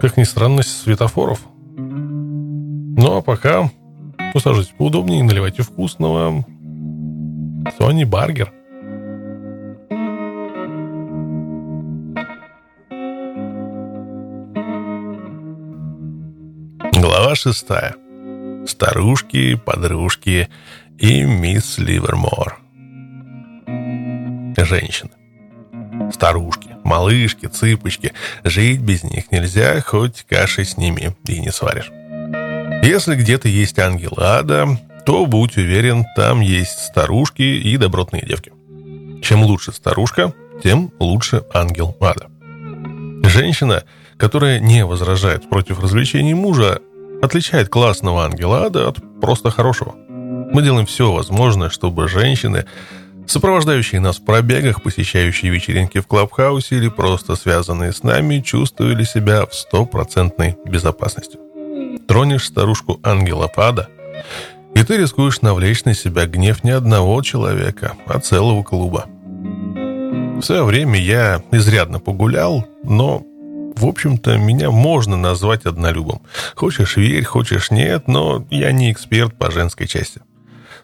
как 0.00 0.16
ни 0.16 0.24
странно, 0.24 0.62
светофоров. 0.62 1.40
Ну, 1.76 3.16
а 3.16 3.22
пока 3.22 3.70
усаживайтесь 4.34 4.74
поудобнее, 4.76 5.22
наливайте 5.22 5.62
вкусного. 5.62 6.44
Сони 7.78 8.04
Баргер. 8.04 8.52
Глава 17.00 17.34
шестая. 17.34 17.94
Старушки, 18.66 19.56
подружки 19.56 20.48
и 20.98 21.22
мисс 21.22 21.78
Ливермор 21.78 22.61
женщины. 24.64 25.10
Старушки, 26.12 26.76
малышки, 26.84 27.46
цыпочки. 27.46 28.12
Жить 28.44 28.80
без 28.80 29.02
них 29.02 29.30
нельзя, 29.30 29.80
хоть 29.80 30.24
каши 30.28 30.64
с 30.64 30.76
ними 30.76 31.16
и 31.26 31.40
не 31.40 31.50
сваришь. 31.50 31.90
Если 32.82 33.14
где-то 33.14 33.48
есть 33.48 33.78
ангел 33.78 34.14
ада, 34.16 34.78
то, 35.06 35.26
будь 35.26 35.56
уверен, 35.56 36.04
там 36.16 36.40
есть 36.40 36.78
старушки 36.78 37.42
и 37.42 37.76
добротные 37.76 38.24
девки. 38.26 38.52
Чем 39.22 39.42
лучше 39.42 39.72
старушка, 39.72 40.32
тем 40.62 40.92
лучше 40.98 41.44
ангел 41.52 41.96
ада. 42.00 42.28
Женщина, 43.28 43.84
которая 44.16 44.58
не 44.58 44.84
возражает 44.84 45.48
против 45.48 45.80
развлечений 45.80 46.34
мужа, 46.34 46.80
отличает 47.22 47.68
классного 47.68 48.24
ангела 48.24 48.66
ада 48.66 48.88
от 48.88 48.98
просто 49.20 49.50
хорошего. 49.50 49.94
Мы 50.52 50.62
делаем 50.62 50.86
все 50.86 51.12
возможное, 51.12 51.70
чтобы 51.70 52.08
женщины, 52.08 52.66
сопровождающие 53.26 54.00
нас 54.00 54.18
в 54.18 54.24
пробегах, 54.24 54.82
посещающие 54.82 55.50
вечеринки 55.50 56.00
в 56.00 56.06
клабхаусе 56.06 56.76
или 56.76 56.88
просто 56.88 57.36
связанные 57.36 57.92
с 57.92 58.02
нами, 58.02 58.40
чувствовали 58.40 59.04
себя 59.04 59.46
в 59.46 59.54
стопроцентной 59.54 60.56
безопасности. 60.64 61.38
Тронешь 62.06 62.46
старушку 62.46 63.00
ангела 63.02 63.50
ада, 63.56 63.88
и 64.74 64.82
ты 64.82 64.96
рискуешь 64.96 65.42
навлечь 65.42 65.84
на 65.84 65.94
себя 65.94 66.26
гнев 66.26 66.64
не 66.64 66.70
одного 66.70 67.22
человека, 67.22 67.92
а 68.06 68.18
целого 68.18 68.62
клуба. 68.62 69.06
В 69.06 70.42
свое 70.42 70.64
время 70.64 70.98
я 70.98 71.42
изрядно 71.52 72.00
погулял, 72.00 72.66
но 72.82 73.24
в 73.76 73.86
общем-то, 73.86 74.36
меня 74.36 74.70
можно 74.70 75.16
назвать 75.16 75.64
однолюбом. 75.64 76.22
Хочешь 76.54 76.96
верь, 76.96 77.24
хочешь 77.24 77.70
нет, 77.70 78.06
но 78.06 78.46
я 78.50 78.70
не 78.72 78.92
эксперт 78.92 79.34
по 79.34 79.50
женской 79.50 79.86
части. 79.86 80.20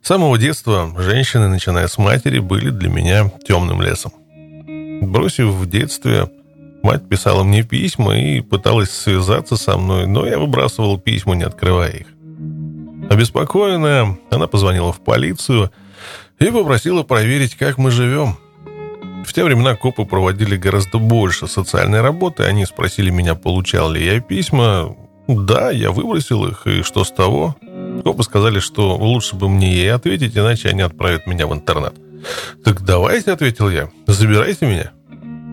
С 0.03 0.09
самого 0.09 0.39
детства 0.39 0.93
женщины, 0.99 1.49
начиная 1.49 1.87
с 1.89 1.99
матери, 1.99 2.39
были 2.39 2.71
для 2.71 2.89
меня 2.89 3.31
темным 3.47 3.83
лесом. 3.83 4.13
Бросив 5.03 5.49
в 5.49 5.69
детстве, 5.69 6.31
мать 6.83 7.09
писала 7.09 7.45
мне 7.45 7.63
письма 7.63 8.19
и 8.19 8.41
пыталась 8.41 8.91
связаться 8.91 9.57
со 9.57 9.77
мной, 9.77 10.07
но 10.07 10.27
я 10.27 10.39
выбрасывал 10.39 10.99
письма, 10.99 11.35
не 11.35 11.45
открывая 11.45 11.91
их. 11.91 12.07
Обеспокоенная, 13.11 14.19
она 14.31 14.47
позвонила 14.47 14.93
в 14.93 15.01
полицию 15.01 15.71
и 16.39 16.47
попросила 16.47 17.03
проверить, 17.03 17.57
как 17.57 17.79
мы 17.79 17.91
живем– 17.91 18.37
в 19.29 19.33
те 19.35 19.45
времена 19.45 19.75
копы 19.75 20.07
проводили 20.07 20.57
гораздо 20.57 20.99
больше 20.99 21.49
социальной 21.49 22.01
работы. 22.01 22.45
Они 22.45 22.65
спросили 22.65 23.11
меня, 23.11 23.35
получал 23.35 23.91
ли 23.91 24.03
я 24.03 24.21
письма. 24.21 24.97
Да, 25.27 25.71
я 25.71 25.91
выбросил 25.91 26.47
их, 26.47 26.67
и 26.67 26.83
что 26.83 27.05
с 27.05 27.11
того? 27.11 27.55
Копы 28.03 28.23
сказали, 28.23 28.61
что 28.61 28.97
лучше 28.97 29.37
бы 29.37 29.49
мне 29.49 29.73
ей 29.73 29.93
ответить, 29.93 30.37
иначе 30.37 30.69
они 30.69 30.83
отправят 30.83 31.27
меня 31.27 31.47
в 31.47 31.55
интернет. 31.55 31.95
«Так 32.65 32.83
давайте»,— 32.83 33.31
ответил 33.33 33.71
я,— 33.71 33.91
«забирайте 34.07 34.67
меня». 34.67 34.91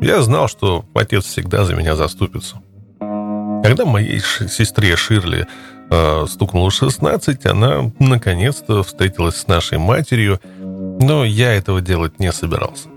Я 0.01 0.21
знал, 0.21 0.47
что 0.47 0.86
отец 0.93 1.25
всегда 1.25 1.63
за 1.63 1.75
меня 1.75 1.95
заступится. 1.95 2.62
Когда 2.99 3.86
моей 3.86 4.19
сестре 4.19 4.95
Ширли 4.95 5.47
э, 5.89 6.25
стукнуло 6.27 6.69
16, 6.69 7.45
она 7.45 7.91
наконец-то 7.99 8.84
встретилась 8.84 9.38
с 9.38 9.47
нашей 9.47 9.77
матерью, 9.77 10.39
но 10.60 11.23
я 11.23 11.53
этого 11.53 11.81
делать 11.81 12.19
не 12.19 12.31
собирался 12.31 12.89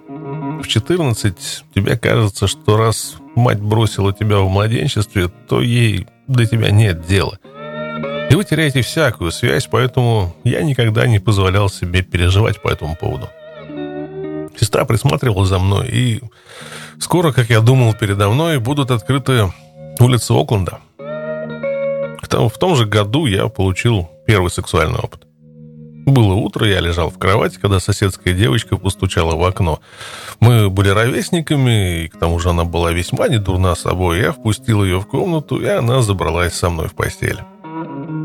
в 0.62 0.66
14 0.66 1.64
тебе 1.74 1.96
кажется, 1.96 2.46
что 2.46 2.76
раз 2.76 3.16
мать 3.34 3.60
бросила 3.60 4.12
тебя 4.12 4.38
в 4.40 4.48
младенчестве, 4.48 5.28
то 5.48 5.60
ей 5.60 6.06
до 6.26 6.46
тебя 6.46 6.70
нет 6.70 7.06
дела. 7.06 7.38
И 8.30 8.34
вы 8.34 8.44
теряете 8.44 8.82
всякую 8.82 9.32
связь, 9.32 9.66
поэтому 9.66 10.34
я 10.44 10.62
никогда 10.62 11.06
не 11.06 11.18
позволял 11.18 11.68
себе 11.70 12.02
переживать 12.02 12.60
по 12.60 12.68
этому 12.68 12.94
поводу. 12.94 13.28
Сестра 14.58 14.84
присматривала 14.84 15.46
за 15.46 15.58
мной, 15.58 15.88
и 15.88 16.20
скоро, 17.00 17.32
как 17.32 17.48
я 17.48 17.60
думал, 17.60 17.94
передо 17.94 18.28
мной 18.28 18.58
будут 18.58 18.90
открыты 18.90 19.52
улицы 19.98 20.32
Окленда. 20.32 20.80
В 22.30 22.58
том 22.58 22.76
же 22.76 22.84
году 22.84 23.26
я 23.26 23.48
получил 23.48 24.10
первый 24.26 24.50
сексуальный 24.50 24.98
опыт. 24.98 25.22
Было 26.06 26.34
утро, 26.34 26.66
я 26.66 26.80
лежал 26.80 27.10
в 27.10 27.18
кровати, 27.18 27.58
когда 27.60 27.80
соседская 27.80 28.34
девочка 28.34 28.76
постучала 28.76 29.36
в 29.36 29.44
окно. 29.44 29.80
Мы 30.40 30.70
были 30.70 30.88
ровесниками, 30.88 32.04
и 32.04 32.08
к 32.08 32.18
тому 32.18 32.38
же 32.38 32.50
она 32.50 32.64
была 32.64 32.92
весьма 32.92 33.28
недурна 33.28 33.74
собой. 33.74 34.20
Я 34.20 34.32
впустил 34.32 34.84
ее 34.84 35.00
в 35.00 35.06
комнату, 35.06 35.60
и 35.60 35.66
она 35.66 36.02
забралась 36.02 36.54
со 36.54 36.70
мной 36.70 36.88
в 36.88 36.94
постель. 36.94 37.40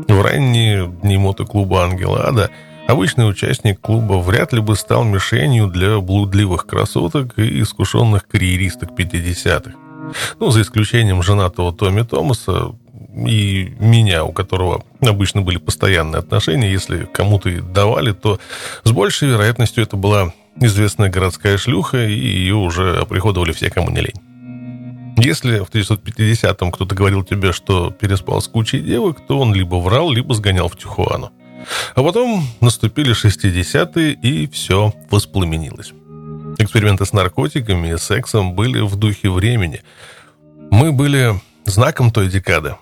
В 0.08 0.20
ранние 0.22 0.86
дни 1.02 1.16
мотоклуба 1.16 1.84
«Ангела 1.84 2.28
Ада» 2.28 2.50
обычный 2.86 3.28
участник 3.28 3.80
клуба 3.80 4.14
вряд 4.14 4.52
ли 4.52 4.60
бы 4.60 4.76
стал 4.76 5.04
мишенью 5.04 5.68
для 5.68 5.98
блудливых 5.98 6.66
красоток 6.66 7.38
и 7.38 7.62
искушенных 7.62 8.28
карьеристок 8.28 8.90
50-х. 8.90 9.72
Ну, 10.38 10.50
за 10.50 10.62
исключением 10.62 11.22
женатого 11.22 11.72
Томми 11.72 12.02
Томаса, 12.02 12.74
и 13.14 13.74
меня, 13.78 14.24
у 14.24 14.32
которого 14.32 14.84
обычно 15.00 15.40
были 15.40 15.56
постоянные 15.56 16.18
отношения, 16.18 16.70
если 16.70 17.04
кому-то 17.04 17.48
и 17.48 17.60
давали, 17.60 18.12
то 18.12 18.38
с 18.82 18.90
большей 18.90 19.28
вероятностью 19.28 19.82
это 19.82 19.96
была 19.96 20.32
известная 20.60 21.08
городская 21.08 21.56
шлюха, 21.56 22.06
и 22.06 22.14
ее 22.14 22.56
уже 22.56 22.98
оприходовали 22.98 23.52
все, 23.52 23.70
кому 23.70 23.90
не 23.90 24.00
лень. 24.02 24.33
Если 25.16 25.60
в 25.60 25.70
1950-м 25.70 26.72
кто-то 26.72 26.94
говорил 26.94 27.22
тебе, 27.22 27.52
что 27.52 27.90
переспал 27.90 28.40
с 28.40 28.48
кучей 28.48 28.80
девок, 28.80 29.24
то 29.26 29.38
он 29.38 29.54
либо 29.54 29.76
врал, 29.76 30.10
либо 30.10 30.34
сгонял 30.34 30.68
в 30.68 30.76
Тихуану. 30.76 31.30
А 31.94 32.02
потом 32.02 32.44
наступили 32.60 33.14
60-е, 33.14 34.12
и 34.12 34.48
все 34.48 34.92
воспламенилось. 35.10 35.92
Эксперименты 36.58 37.04
с 37.04 37.12
наркотиками 37.12 37.94
и 37.94 37.98
сексом 37.98 38.54
были 38.54 38.80
в 38.80 38.96
духе 38.96 39.30
времени. 39.30 39.82
Мы 40.70 40.92
были 40.92 41.40
знаком 41.64 42.10
той 42.10 42.28
декады. 42.28 42.76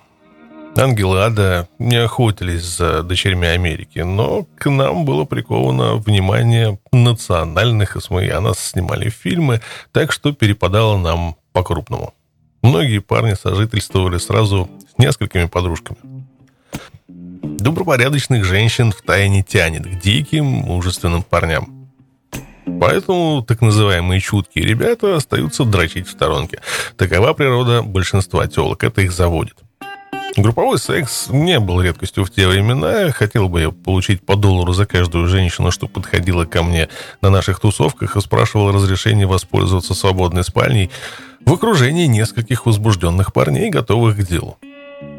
Ангелы 0.75 1.21
ада 1.21 1.68
не 1.79 1.97
охотились 1.97 2.62
за 2.62 3.03
дочерьми 3.03 3.47
Америки, 3.47 3.99
но 3.99 4.47
к 4.57 4.71
нам 4.71 5.05
было 5.05 5.27
приковано 5.27 5.97
внимание 5.97 6.79
национальных 6.92 7.97
СМИ, 8.01 8.29
а 8.29 8.40
нас 8.40 8.59
снимали 8.59 9.11
фильмы, 9.11 9.61
так 9.92 10.12
что 10.12 10.33
перепадало 10.33 10.97
нам 10.97 11.37
по-крупному. 11.53 12.14
Многие 12.62 13.01
парни 13.01 13.35
сожительствовали 13.35 14.18
сразу 14.18 14.70
с 14.94 14.98
несколькими 14.98 15.46
подружками. 15.46 15.98
Добропорядочных 17.09 18.44
женщин 18.44 18.92
в 18.92 19.03
тайне 19.03 19.42
тянет 19.42 19.85
к 19.85 20.01
диким, 20.01 20.44
мужественным 20.44 21.22
парням. 21.25 21.90
Поэтому 22.81 23.42
так 23.42 23.61
называемые 23.61 24.20
чуткие 24.20 24.64
ребята 24.64 25.16
остаются 25.16 25.64
дрочить 25.64 26.07
в 26.07 26.12
сторонке. 26.12 26.61
Такова 26.96 27.33
природа 27.33 27.83
большинства 27.83 28.46
телок, 28.46 28.85
это 28.85 29.03
их 29.03 29.12
заводит. 29.12 29.57
Групповой 30.37 30.79
секс 30.79 31.29
не 31.29 31.61
был 31.61 31.83
редкостью 31.83 32.25
в 32.25 32.31
те 32.31 32.48
времена. 32.48 33.11
Хотел 33.11 33.51
бы 33.51 33.61
я 33.61 33.70
получить 33.70 34.25
по 34.25 34.35
доллару 34.35 34.72
за 34.72 34.87
каждую 34.87 35.27
женщину, 35.27 35.70
что 35.70 35.88
подходила 35.88 36.46
ко 36.46 36.62
мне 36.62 36.88
на 37.20 37.29
наших 37.29 37.61
тусовках 37.61 38.16
и 38.16 38.20
спрашивала 38.20 38.72
разрешение 38.72 39.27
воспользоваться 39.27 39.92
свободной 39.92 40.42
спальней 40.42 40.90
в 41.44 41.52
окружении 41.52 42.07
нескольких 42.07 42.66
возбужденных 42.66 43.33
парней, 43.33 43.70
готовых 43.70 44.16
к 44.16 44.26
делу. 44.26 44.59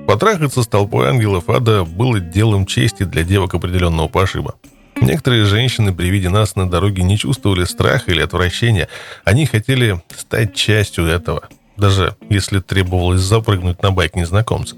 Потрахаться 0.08 0.64
с 0.64 0.68
толпой 0.68 1.10
ангелов 1.10 1.50
ада 1.50 1.84
было 1.84 2.20
делом 2.20 2.66
чести 2.66 3.04
для 3.04 3.24
девок 3.24 3.54
определенного 3.54 4.08
пошиба. 4.08 4.56
Некоторые 5.02 5.46
женщины 5.46 5.94
при 5.94 6.08
виде 6.08 6.30
нас 6.30 6.56
на 6.56 6.70
дороге 6.70 7.04
не 7.04 7.18
чувствовали 7.18 7.66
страха 7.66 8.12
или 8.12 8.22
отвращения. 8.22 8.90
Они 9.26 9.46
хотели 9.46 10.02
стать 10.16 10.56
частью 10.56 11.06
этого, 11.06 11.50
даже 11.78 12.16
если 12.30 12.60
требовалось 12.60 13.22
запрыгнуть 13.22 13.82
на 13.82 13.92
байк 13.92 14.16
незнакомца. 14.16 14.76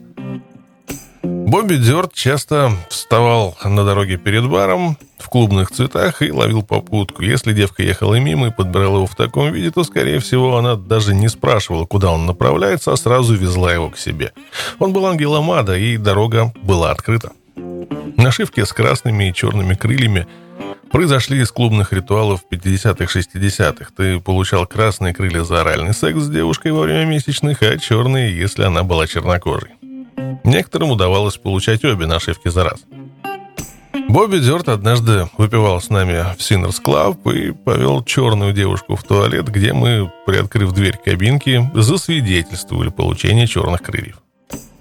Бобби 1.45 1.75
Дёрт 1.75 2.11
часто 2.13 2.71
вставал 2.89 3.55
на 3.63 3.85
дороге 3.85 4.17
перед 4.17 4.49
баром 4.49 4.97
в 5.19 5.29
клубных 5.29 5.69
цветах 5.69 6.23
и 6.23 6.31
ловил 6.31 6.63
попутку. 6.63 7.21
Если 7.21 7.53
девка 7.53 7.83
ехала 7.83 8.15
мимо 8.15 8.47
и 8.47 8.51
подбирала 8.51 8.95
его 8.95 9.05
в 9.05 9.15
таком 9.15 9.53
виде, 9.53 9.69
то, 9.69 9.83
скорее 9.83 10.19
всего, 10.19 10.57
она 10.57 10.75
даже 10.75 11.13
не 11.13 11.27
спрашивала, 11.27 11.85
куда 11.85 12.11
он 12.11 12.25
направляется, 12.25 12.93
а 12.93 12.97
сразу 12.97 13.35
везла 13.35 13.71
его 13.71 13.91
к 13.91 13.97
себе. 13.99 14.33
Он 14.79 14.91
был 14.91 15.05
ангелом 15.05 15.51
ада, 15.51 15.77
и 15.77 15.97
дорога 15.97 16.51
была 16.63 16.89
открыта. 16.89 17.31
Нашивки 18.17 18.63
с 18.63 18.73
красными 18.73 19.29
и 19.29 19.33
черными 19.33 19.75
крыльями 19.75 20.25
произошли 20.91 21.41
из 21.41 21.51
клубных 21.51 21.93
ритуалов 21.93 22.41
50-х, 22.51 23.19
60-х. 23.19 23.91
Ты 23.95 24.19
получал 24.19 24.65
красные 24.65 25.13
крылья 25.13 25.43
за 25.43 25.61
оральный 25.61 25.93
секс 25.93 26.21
с 26.21 26.29
девушкой 26.29 26.71
во 26.71 26.81
время 26.81 27.05
месячных, 27.05 27.61
а 27.61 27.77
черные, 27.77 28.35
если 28.35 28.63
она 28.63 28.81
была 28.81 29.05
чернокожей. 29.05 29.75
Некоторым 30.43 30.91
удавалось 30.91 31.37
получать 31.37 31.83
обе 31.85 32.05
нашивки 32.05 32.49
за 32.49 32.63
раз. 32.63 32.79
Бобби 34.09 34.37
Дёрт 34.37 34.69
однажды 34.69 35.29
выпивал 35.37 35.81
с 35.81 35.89
нами 35.89 36.25
в 36.37 36.41
Sinners 36.41 36.79
Club 36.79 37.25
и 37.27 37.51
повел 37.51 38.03
черную 38.03 38.53
девушку 38.53 38.95
в 38.95 39.03
туалет, 39.03 39.47
где 39.47 39.73
мы, 39.73 40.11
приоткрыв 40.25 40.73
дверь 40.73 40.97
кабинки, 41.03 41.69
засвидетельствовали 41.73 42.89
получение 42.89 43.47
черных 43.47 43.81
крыльев. 43.81 44.21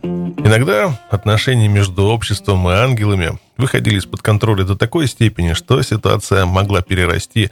Иногда 0.03 1.01
отношения 1.11 1.69
между 1.69 2.05
обществом 2.05 2.69
и 2.69 2.73
ангелами 2.73 3.39
выходили 3.57 3.97
из-под 3.97 4.21
контроля 4.21 4.65
до 4.65 4.77
такой 4.77 5.07
степени, 5.07 5.55
что 5.55 5.81
ситуация 5.81 6.45
могла 6.45 6.83
перерасти 6.83 7.51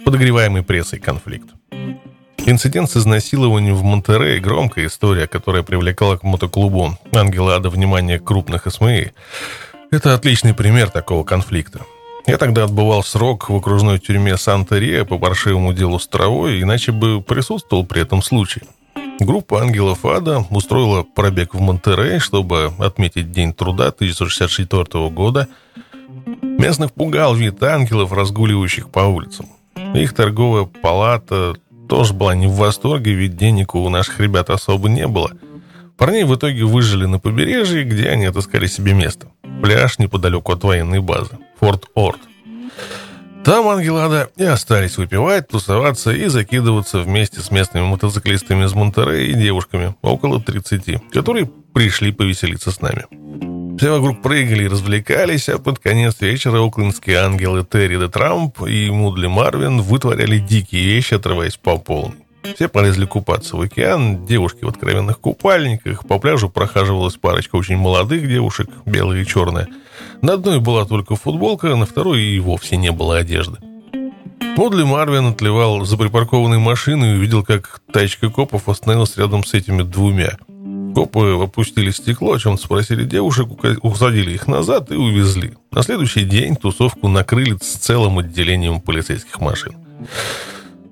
в 0.00 0.04
подогреваемый 0.04 0.62
прессой 0.62 1.00
конфликт. 1.00 1.48
Инцидент 2.46 2.90
с 2.90 2.96
изнасилованием 2.96 3.74
в 3.74 3.82
Монтерее– 3.82 4.40
громкая 4.40 4.86
история, 4.86 5.26
которая 5.26 5.62
привлекала 5.62 6.16
к 6.16 6.22
мотоклубу 6.22 6.98
Ангела 7.12 7.56
Ада 7.56 7.68
внимание 7.68 8.18
крупных 8.18 8.66
СМИ. 8.72 9.12
Это 9.90 10.14
отличный 10.14 10.54
пример 10.54 10.90
такого 10.90 11.24
конфликта. 11.24 11.80
Я 12.26 12.38
тогда 12.38 12.64
отбывал 12.64 13.02
срок 13.02 13.48
в 13.48 13.56
окружной 13.56 13.98
тюрьме 13.98 14.36
Санта-Рия 14.36 15.04
по 15.04 15.18
паршивому 15.18 15.72
делу 15.72 15.98
с 15.98 16.06
травой, 16.06 16.62
иначе 16.62 16.92
бы 16.92 17.22
присутствовал 17.22 17.84
при 17.84 18.02
этом 18.02 18.22
случае. 18.22 18.64
Группа 19.20 19.60
ангелов 19.60 20.04
ада 20.04 20.44
устроила 20.50 21.02
пробег 21.02 21.54
в 21.54 21.60
Монтерей, 21.60 22.20
чтобы 22.20 22.72
отметить 22.78 23.32
День 23.32 23.52
труда 23.52 23.88
1964 23.88 25.08
года. 25.08 25.48
Местных 26.42 26.92
пугал 26.92 27.34
вид 27.34 27.62
ангелов, 27.62 28.12
разгуливающих 28.12 28.90
по 28.90 29.00
улицам. 29.00 29.46
Их 29.94 30.14
торговая 30.14 30.64
палата 30.64 31.54
тоже 31.88 32.12
была 32.14 32.34
не 32.34 32.46
в 32.46 32.52
восторге, 32.52 33.14
ведь 33.14 33.36
денег 33.36 33.74
у 33.74 33.88
наших 33.88 34.20
ребят 34.20 34.50
особо 34.50 34.88
не 34.88 35.06
было. 35.06 35.30
Парней 35.96 36.24
в 36.24 36.34
итоге 36.34 36.64
выжили 36.64 37.06
на 37.06 37.18
побережье, 37.18 37.82
где 37.82 38.10
они 38.10 38.26
отыскали 38.26 38.66
себе 38.66 38.92
место. 38.92 39.28
Пляж 39.62 39.98
неподалеку 39.98 40.52
от 40.52 40.62
военной 40.62 41.00
базы. 41.00 41.38
Форт 41.58 41.86
Орд. 41.94 42.20
Там 43.44 43.66
ангелы 43.66 44.28
и 44.36 44.44
остались 44.44 44.98
выпивать, 44.98 45.48
тусоваться 45.48 46.12
и 46.12 46.26
закидываться 46.26 47.00
вместе 47.00 47.40
с 47.40 47.50
местными 47.50 47.84
мотоциклистами 47.86 48.66
из 48.66 48.74
Монтерея 48.74 49.26
и 49.26 49.34
девушками, 49.34 49.94
около 50.02 50.40
30, 50.40 51.10
которые 51.10 51.50
пришли 51.72 52.12
повеселиться 52.12 52.70
с 52.70 52.80
нами. 52.80 53.57
Все 53.78 53.92
вокруг 53.92 54.22
прыгали 54.22 54.64
и 54.64 54.68
развлекались, 54.68 55.48
а 55.48 55.58
под 55.60 55.78
конец 55.78 56.20
вечера 56.20 56.66
оклендские 56.66 57.18
ангелы 57.18 57.64
Терри 57.64 57.96
де 57.96 58.08
Трамп 58.08 58.60
и 58.66 58.90
Мудли 58.90 59.28
Марвин 59.28 59.82
вытворяли 59.82 60.38
дикие 60.38 60.84
вещи, 60.84 61.14
отрываясь 61.14 61.56
по 61.56 61.78
полной. 61.78 62.16
Все 62.56 62.68
полезли 62.68 63.06
купаться 63.06 63.56
в 63.56 63.60
океан, 63.60 64.26
девушки 64.26 64.64
в 64.64 64.68
откровенных 64.68 65.20
купальниках, 65.20 66.04
по 66.08 66.18
пляжу 66.18 66.48
прохаживалась 66.48 67.16
парочка 67.16 67.54
очень 67.54 67.76
молодых 67.76 68.26
девушек, 68.26 68.68
белая 68.84 69.22
и 69.22 69.26
черная. 69.26 69.68
На 70.22 70.32
одной 70.32 70.58
была 70.58 70.84
только 70.84 71.14
футболка, 71.14 71.76
на 71.76 71.86
второй 71.86 72.20
и 72.22 72.40
вовсе 72.40 72.76
не 72.76 72.90
было 72.90 73.18
одежды. 73.18 73.58
Модли 74.56 74.82
Марвин 74.82 75.26
отливал 75.26 75.84
за 75.84 75.96
припаркованной 75.96 76.58
машиной 76.58 77.12
и 77.12 77.16
увидел, 77.16 77.44
как 77.44 77.80
тачка 77.92 78.28
копов 78.28 78.68
остановилась 78.68 79.16
рядом 79.16 79.44
с 79.44 79.54
этими 79.54 79.82
двумя. 79.82 80.36
Копы 80.94 81.38
опустили 81.42 81.90
стекло, 81.90 82.32
о 82.32 82.38
чем 82.38 82.58
спросили 82.58 83.04
девушек, 83.04 83.48
усадили 83.82 84.32
их 84.32 84.46
назад 84.46 84.90
и 84.90 84.94
увезли. 84.94 85.54
На 85.70 85.82
следующий 85.82 86.24
день 86.24 86.56
тусовку 86.56 87.08
накрыли 87.08 87.56
с 87.60 87.76
целым 87.76 88.18
отделением 88.18 88.80
полицейских 88.80 89.40
машин. 89.40 89.74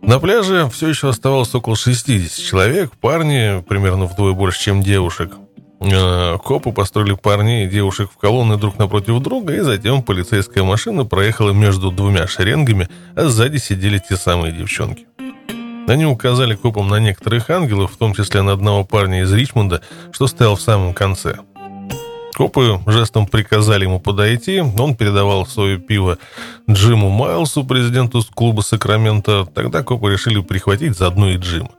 На 0.03 0.21
пляже 0.21 0.69
все 0.73 0.89
еще 0.89 1.09
оставалось 1.09 1.55
около 1.55 1.77
60 1.77 2.31
человек, 2.45 2.93
парни 3.01 3.63
примерно 3.69 4.07
вдвое 4.07 4.35
больше, 4.35 4.61
чем 4.61 4.83
девушек. 4.83 5.33
Э, 5.81 6.39
копы 6.39 6.73
построили 6.73 7.15
парней 7.15 7.67
и 7.67 7.69
девушек 7.69 8.11
в 8.11 8.17
колонны 8.17 8.57
друг 8.57 8.79
напротив 8.79 9.21
друга, 9.21 9.55
и 9.55 9.61
затем 9.61 10.03
полицейская 10.03 10.65
машина 10.65 11.05
проехала 11.05 11.51
между 11.51 11.91
двумя 11.91 12.27
шеренгами, 12.27 12.89
а 13.15 13.29
сзади 13.29 13.59
сидели 13.59 13.99
те 13.99 14.17
самые 14.17 14.53
девчонки. 14.53 15.07
Они 15.87 16.05
указали 16.05 16.55
копам 16.55 16.89
на 16.89 16.99
некоторых 16.99 17.49
ангелов, 17.51 17.93
в 17.93 17.97
том 17.97 18.15
числе 18.15 18.43
на 18.43 18.53
одного 18.53 18.85
парня 18.85 19.23
из 19.23 19.33
Ричмонда, 19.33 19.83
что 20.11 20.27
стоял 20.27 20.57
в 20.57 20.61
самом 20.61 20.95
конце. 20.95 21.39
Копы 22.35 22.81
жестом 22.87 23.27
приказали 23.27 23.85
ему 23.85 23.99
подойти, 23.99 24.61
он 24.61 24.95
передавал 24.95 25.47
свое 25.47 25.79
пиво 25.79 26.19
Джиму 26.69 27.09
Майлсу, 27.09 27.65
президенту 27.65 28.23
клуба 28.35 28.61
Сакрамента. 28.61 29.47
Тогда 29.47 29.83
копы 29.83 30.13
решили 30.13 30.43
прихватить 30.43 30.99
заодно 30.99 31.31
и 31.31 31.39
Джима. 31.39 31.71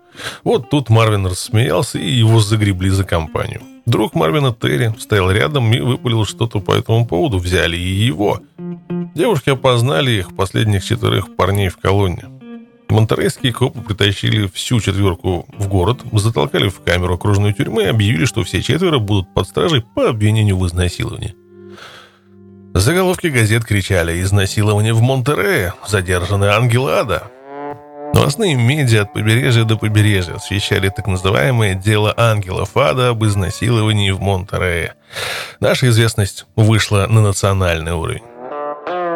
Вот 0.44 0.72
тут 0.72 0.90
Марвин 0.90 1.28
рассмеялся, 1.28 2.00
и 2.00 2.10
его 2.10 2.40
загребли 2.40 2.90
за 2.90 3.04
компанию. 3.04 3.62
Друг 3.86 4.16
Марвина 4.16 4.52
Терри 4.52 4.96
стоял 5.00 5.30
рядом 5.30 5.72
и 5.72 5.80
выпалил 5.80 6.26
что-то 6.26 6.60
по 6.60 6.72
этому 6.72 7.06
поводу. 7.06 7.38
Взяли 7.38 7.78
и 7.78 8.06
его. 8.06 8.42
Девушки 9.14 9.52
опознали 9.52 10.12
их, 10.12 10.36
последних 10.36 10.84
четырех 10.84 11.36
парней 11.36 11.70
в 11.70 11.78
колонне. 11.78 12.37
Монтерейские 12.90 13.54
копы 13.54 13.82
притащили 13.82 14.48
всю 14.48 14.80
четверку 14.80 15.46
в 15.58 15.68
город, 15.68 16.02
затолкали 16.14 16.70
в 16.70 16.82
камеру 16.82 17.16
окружной 17.16 17.54
тюрьмы 17.54 17.84
и 17.84 17.88
объявили, 17.88 18.26
что 18.26 18.44
все 18.44 18.62
четверо 18.62 19.00
будут 19.00 19.34
под 19.34 19.48
стражей 19.48 19.84
по 19.96 20.10
обвинению 20.10 20.58
в 20.58 20.66
изнасиловании. 20.68 21.36
Заголовки 22.74 23.28
газет 23.28 23.66
кричали 23.66 24.22
«Изнасилование 24.22 24.94
в 24.94 25.02
Монтерее! 25.02 25.74
Задержаны 25.88 26.46
ангелы 26.46 26.92
ада!» 26.92 27.32
Новостные 28.14 28.56
медиа 28.56 29.04
от 29.04 29.14
побережья 29.14 29.64
до 29.64 29.78
побережья 29.78 30.36
освещали 30.36 30.90
так 30.90 31.08
называемое 31.08 31.76
«Дело 31.76 32.14
ангелов 32.16 32.76
ада» 32.76 33.10
об 33.10 33.24
изнасиловании 33.26 34.12
в 34.12 34.22
Монтерее. 34.22 34.96
Наша 35.60 35.90
известность 35.90 36.46
вышла 36.56 37.08
на 37.08 37.22
национальный 37.22 37.94
уровень. 37.94 38.24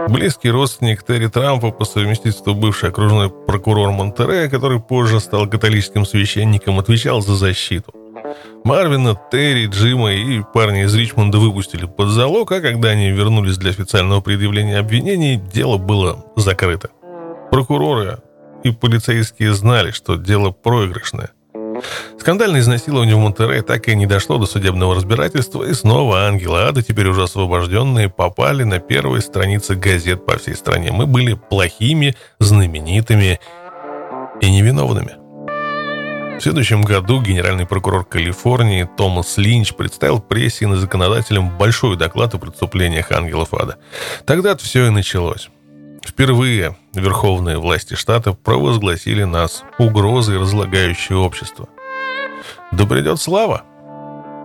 Близкий 0.09 0.49
родственник 0.49 1.03
Терри 1.03 1.27
Трампа, 1.27 1.71
по 1.71 1.85
совместительству 1.85 2.53
бывший 2.53 2.89
окружной 2.89 3.29
прокурор 3.29 3.91
Монтерея, 3.91 4.49
который 4.49 4.79
позже 4.79 5.19
стал 5.19 5.47
католическим 5.47 6.05
священником, 6.05 6.79
отвечал 6.79 7.21
за 7.21 7.35
защиту. 7.35 7.93
Марвина, 8.63 9.19
Терри, 9.31 9.67
Джима 9.67 10.13
и 10.13 10.41
парни 10.53 10.83
из 10.83 10.95
Ричмонда 10.95 11.37
выпустили 11.37 11.85
под 11.85 12.09
залог, 12.09 12.51
а 12.51 12.61
когда 12.61 12.89
они 12.89 13.11
вернулись 13.11 13.57
для 13.57 13.71
официального 13.71 14.21
предъявления 14.21 14.77
обвинений, 14.77 15.37
дело 15.37 15.77
было 15.77 16.25
закрыто. 16.35 16.89
Прокуроры 17.51 18.19
и 18.63 18.71
полицейские 18.71 19.53
знали, 19.53 19.91
что 19.91 20.15
дело 20.15 20.51
проигрышное. 20.51 21.31
Скандальное 22.19 22.61
изнасилование 22.61 23.15
в 23.15 23.19
Монтерее 23.19 23.61
так 23.61 23.87
и 23.87 23.95
не 23.95 24.05
дошло 24.05 24.37
до 24.37 24.45
судебного 24.45 24.95
разбирательства, 24.95 25.63
и 25.63 25.73
снова 25.73 26.25
ангелы 26.27 26.61
ада, 26.61 26.83
теперь 26.83 27.07
уже 27.07 27.23
освобожденные, 27.23 28.09
попали 28.09 28.63
на 28.63 28.79
первые 28.79 29.21
страницы 29.21 29.75
газет 29.75 30.25
по 30.25 30.37
всей 30.37 30.55
стране. 30.55 30.91
Мы 30.91 31.07
были 31.07 31.33
плохими, 31.33 32.15
знаменитыми 32.39 33.39
и 34.41 34.51
невиновными. 34.51 35.21
В 36.41 36.43
следующем 36.43 36.81
году 36.81 37.21
генеральный 37.21 37.67
прокурор 37.67 38.03
Калифорнии 38.03 38.89
Томас 38.97 39.37
Линч 39.37 39.75
представил 39.75 40.19
прессе 40.19 40.65
и 40.65 40.73
законодателям 40.73 41.55
большой 41.55 41.97
доклад 41.97 42.33
о 42.33 42.39
преступлениях 42.39 43.11
ангелов 43.11 43.53
ада. 43.53 43.77
Тогда-то 44.25 44.63
все 44.63 44.87
и 44.87 44.89
началось. 44.89 45.49
Впервые 46.05 46.75
верховные 46.93 47.57
власти 47.57 47.93
штата 47.93 48.33
провозгласили 48.33 49.23
нас 49.23 49.63
угрозой, 49.77 50.39
разлагающей 50.39 51.15
общество. 51.15 51.69
Да 52.71 52.85
придет 52.85 53.19
слава! 53.19 53.63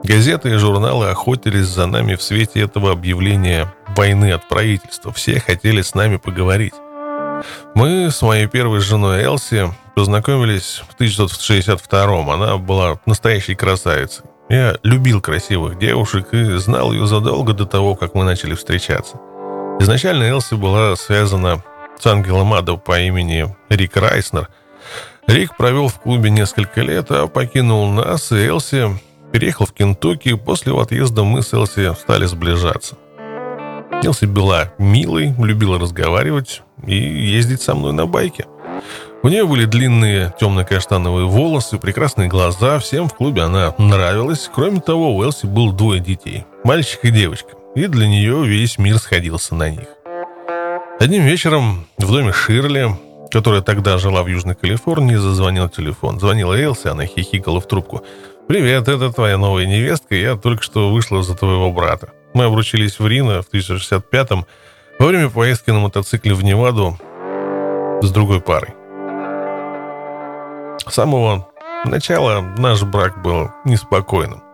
Газеты 0.04 0.50
и 0.50 0.56
журналы 0.56 1.08
охотились 1.08 1.66
за 1.66 1.86
нами 1.86 2.14
в 2.14 2.22
свете 2.22 2.60
этого 2.60 2.92
объявления 2.92 3.74
войны 3.96 4.32
от 4.32 4.48
правительства. 4.48 5.12
Все 5.12 5.40
хотели 5.40 5.82
с 5.82 5.94
нами 5.94 6.16
поговорить. 6.16 6.74
Мы 7.74 8.10
с 8.10 8.22
моей 8.22 8.46
первой 8.46 8.80
женой 8.80 9.22
Элси 9.22 9.72
познакомились 9.94 10.82
в 10.88 11.00
1962-м. 11.00 12.30
Она 12.30 12.56
была 12.56 13.00
настоящей 13.06 13.54
красавицей. 13.54 14.24
Я 14.48 14.78
любил 14.84 15.20
красивых 15.20 15.78
девушек 15.78 16.32
и 16.32 16.56
знал 16.58 16.92
ее 16.92 17.06
задолго 17.06 17.52
до 17.52 17.66
того, 17.66 17.96
как 17.96 18.14
мы 18.14 18.24
начали 18.24 18.54
встречаться. 18.54 19.18
Изначально 19.78 20.24
Элси 20.24 20.54
была 20.54 20.96
связана 20.96 21.62
с 21.98 22.06
ангелом 22.06 22.54
ада 22.54 22.76
по 22.76 22.98
имени 22.98 23.54
Рик 23.68 23.96
Райснер. 23.96 24.48
Рик 25.26 25.56
провел 25.56 25.88
в 25.88 26.00
клубе 26.00 26.30
несколько 26.30 26.80
лет, 26.80 27.10
а 27.10 27.26
покинул 27.26 27.86
нас, 27.88 28.32
и 28.32 28.46
Элси 28.46 28.98
переехал 29.32 29.66
в 29.66 29.72
Кентукки. 29.72 30.34
После 30.34 30.72
его 30.72 30.80
отъезда 30.80 31.24
мы 31.24 31.42
с 31.42 31.52
Элси 31.52 31.94
стали 31.94 32.24
сближаться. 32.26 32.96
Элси 34.02 34.24
была 34.24 34.72
милой, 34.78 35.34
любила 35.38 35.78
разговаривать 35.78 36.62
и 36.86 36.96
ездить 36.96 37.60
со 37.60 37.74
мной 37.74 37.92
на 37.92 38.06
байке. 38.06 38.46
У 39.22 39.28
нее 39.28 39.46
были 39.46 39.64
длинные 39.64 40.32
темно-каштановые 40.38 41.26
волосы, 41.26 41.78
прекрасные 41.78 42.28
глаза. 42.28 42.78
Всем 42.78 43.08
в 43.08 43.14
клубе 43.14 43.42
она 43.42 43.74
нравилась. 43.78 44.48
Кроме 44.54 44.80
того, 44.80 45.16
у 45.16 45.22
Элси 45.22 45.46
было 45.46 45.72
двое 45.72 46.00
детей. 46.00 46.44
Мальчик 46.64 47.00
и 47.04 47.10
девочка 47.10 47.55
и 47.76 47.86
для 47.88 48.08
нее 48.08 48.44
весь 48.46 48.78
мир 48.78 48.98
сходился 48.98 49.54
на 49.54 49.68
них. 49.68 49.86
Одним 50.98 51.24
вечером 51.24 51.86
в 51.98 52.10
доме 52.10 52.32
Ширли, 52.32 52.96
которая 53.30 53.60
тогда 53.60 53.98
жила 53.98 54.22
в 54.22 54.28
Южной 54.28 54.54
Калифорнии, 54.54 55.16
зазвонил 55.16 55.68
телефон. 55.68 56.18
Звонила 56.18 56.54
Элси, 56.58 56.88
она 56.88 57.04
хихикала 57.04 57.60
в 57.60 57.68
трубку. 57.68 58.02
«Привет, 58.48 58.88
это 58.88 59.12
твоя 59.12 59.36
новая 59.36 59.66
невестка, 59.66 60.14
я 60.14 60.36
только 60.36 60.62
что 60.62 60.90
вышла 60.90 61.22
за 61.22 61.36
твоего 61.36 61.70
брата. 61.70 62.12
Мы 62.32 62.44
обручились 62.44 62.98
в 62.98 63.06
Рино 63.06 63.42
в 63.42 63.52
1065-м 63.52 64.46
во 64.98 65.06
время 65.06 65.28
поездки 65.28 65.70
на 65.70 65.80
мотоцикле 65.80 66.32
в 66.32 66.42
Неваду 66.42 66.98
с 68.00 68.10
другой 68.10 68.40
парой. 68.40 68.74
С 70.88 70.94
самого 70.94 71.48
начала 71.84 72.40
наш 72.56 72.82
брак 72.84 73.22
был 73.22 73.50
неспокойным. 73.64 74.45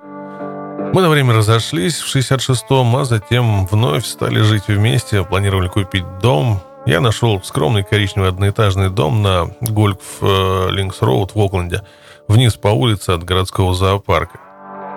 Мы 0.92 1.00
на 1.00 1.08
время 1.08 1.32
разошлись 1.32 1.98
в 2.00 2.14
66-м, 2.14 2.96
а 2.96 3.06
затем 3.06 3.64
вновь 3.64 4.04
стали 4.04 4.40
жить 4.40 4.68
вместе, 4.68 5.24
планировали 5.24 5.68
купить 5.68 6.04
дом. 6.20 6.60
Я 6.84 7.00
нашел 7.00 7.42
скромный 7.42 7.82
коричневый 7.82 8.28
одноэтажный 8.28 8.90
дом 8.90 9.22
на 9.22 9.48
Гольф 9.62 9.96
э, 10.20 10.68
Линкс 10.68 11.00
Роуд 11.00 11.34
в 11.34 11.40
Окленде, 11.40 11.80
вниз 12.28 12.56
по 12.56 12.68
улице 12.68 13.10
от 13.10 13.24
городского 13.24 13.74
зоопарка. 13.74 14.38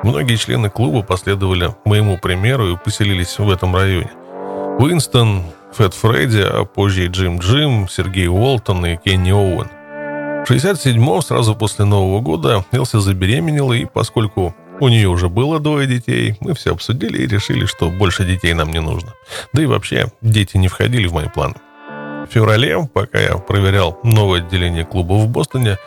Многие 0.03 0.35
члены 0.35 0.69
клуба 0.69 1.01
последовали 1.01 1.73
моему 1.85 2.17
примеру 2.17 2.73
и 2.73 2.75
поселились 2.75 3.39
в 3.39 3.49
этом 3.49 3.73
районе. 3.73 4.11
Уинстон, 4.79 5.43
Фэт 5.71 5.93
Фредди, 5.93 6.41
а 6.41 6.65
позже 6.65 7.05
и 7.05 7.07
Джим 7.07 7.39
Джим, 7.39 7.87
Сергей 7.87 8.27
Уолтон 8.27 8.85
и 8.85 8.97
Кенни 8.97 9.31
Оуэн. 9.31 9.69
В 10.45 10.51
67-м, 10.51 11.21
сразу 11.21 11.55
после 11.55 11.85
Нового 11.85 12.19
года, 12.19 12.65
Элси 12.73 12.99
забеременела, 12.99 13.71
и 13.71 13.85
поскольку 13.85 14.53
у 14.79 14.89
нее 14.89 15.07
уже 15.07 15.29
было 15.29 15.59
двое 15.59 15.87
детей, 15.87 16.35
мы 16.39 16.53
все 16.53 16.73
обсудили 16.73 17.23
и 17.23 17.27
решили, 17.27 17.65
что 17.65 17.89
больше 17.89 18.25
детей 18.25 18.53
нам 18.53 18.71
не 18.71 18.79
нужно. 18.79 19.13
Да 19.53 19.61
и 19.61 19.65
вообще, 19.65 20.07
дети 20.21 20.57
не 20.57 20.67
входили 20.67 21.07
в 21.07 21.13
мои 21.13 21.29
планы. 21.29 21.55
В 21.87 22.27
феврале, 22.31 22.87
пока 22.93 23.19
я 23.19 23.37
проверял 23.37 23.99
новое 24.03 24.41
отделение 24.41 24.85
клуба 24.85 25.13
в 25.13 25.27
Бостоне, 25.27 25.77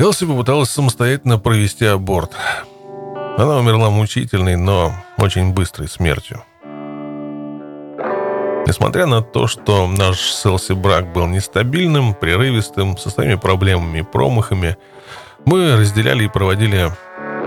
Элси 0.00 0.24
попыталась 0.24 0.70
самостоятельно 0.70 1.38
провести 1.38 1.84
аборт. 1.84 2.32
Она 3.36 3.56
умерла 3.56 3.90
мучительной, 3.90 4.56
но 4.56 4.92
очень 5.18 5.52
быстрой 5.52 5.88
смертью. 5.88 6.42
Несмотря 8.66 9.06
на 9.06 9.22
то, 9.22 9.46
что 9.46 9.86
наш 9.88 10.18
с 10.18 10.46
Элси 10.46 10.72
брак 10.72 11.12
был 11.12 11.26
нестабильным, 11.26 12.14
прерывистым, 12.14 12.96
со 12.96 13.10
своими 13.10 13.34
проблемами 13.34 13.98
и 13.98 14.02
промахами, 14.02 14.76
мы 15.44 15.76
разделяли 15.76 16.24
и 16.24 16.28
проводили 16.28 16.90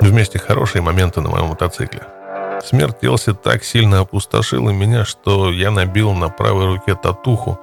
вместе 0.10 0.40
хорошие 0.40 0.82
моменты 0.82 1.22
на 1.22 1.30
моем 1.30 1.48
мотоцикле. 1.48 2.02
Смерть 2.64 3.04
Элси 3.04 3.34
так 3.34 3.64
сильно 3.64 4.00
опустошила 4.00 4.70
меня, 4.72 5.06
что 5.06 5.52
я 5.52 5.72
набил 5.72 6.14
на 6.14 6.30
правой 6.30 6.66
руке 6.66 6.96
татуху 6.96 7.60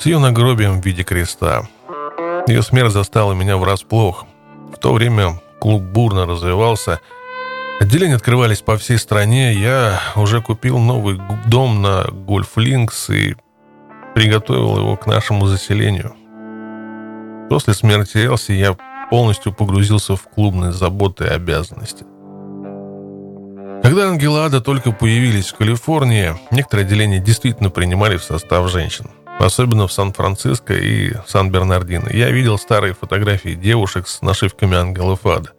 с 0.00 0.06
ее 0.06 0.18
нагробием 0.18 0.80
в 0.80 0.84
виде 0.84 1.02
креста. 1.02 1.66
Ее 2.46 2.62
смерть 2.62 2.92
застала 2.92 3.32
меня 3.32 3.56
врасплох. 3.56 4.26
В 4.72 4.78
то 4.78 4.92
время 4.92 5.40
клуб 5.60 5.82
бурно 5.82 6.26
развивался– 6.26 7.00
Отделения 7.80 8.16
открывались 8.16 8.60
по 8.60 8.76
всей 8.76 8.98
стране. 8.98 9.52
Я 9.52 10.00
уже 10.16 10.42
купил 10.42 10.78
новый 10.78 11.20
дом 11.46 11.80
на 11.80 12.04
Гольф 12.10 12.56
Линкс 12.56 13.08
и 13.10 13.36
приготовил 14.16 14.78
его 14.78 14.96
к 14.96 15.06
нашему 15.06 15.46
заселению. 15.46 16.14
После 17.48 17.74
смерти 17.74 18.18
Элси 18.18 18.52
я 18.52 18.76
полностью 19.10 19.52
погрузился 19.52 20.16
в 20.16 20.22
клубные 20.22 20.72
заботы 20.72 21.24
и 21.24 21.28
обязанности. 21.28 22.04
Когда 23.82 24.08
Ангелада 24.08 24.60
только 24.60 24.92
появились 24.92 25.48
в 25.48 25.56
Калифорнии, 25.56 26.34
некоторые 26.50 26.84
отделения 26.84 27.20
действительно 27.20 27.70
принимали 27.70 28.16
в 28.16 28.24
состав 28.24 28.70
женщин. 28.70 29.10
Особенно 29.38 29.86
в 29.86 29.92
Сан-Франциско 29.92 30.74
и 30.74 31.12
Сан-Бернардино. 31.26 32.10
Я 32.10 32.30
видел 32.30 32.58
старые 32.58 32.92
фотографии 32.92 33.54
девушек 33.54 34.08
с 34.08 34.20
нашивками 34.20 34.76
ангелов 34.76 35.24
ада. 35.24 35.52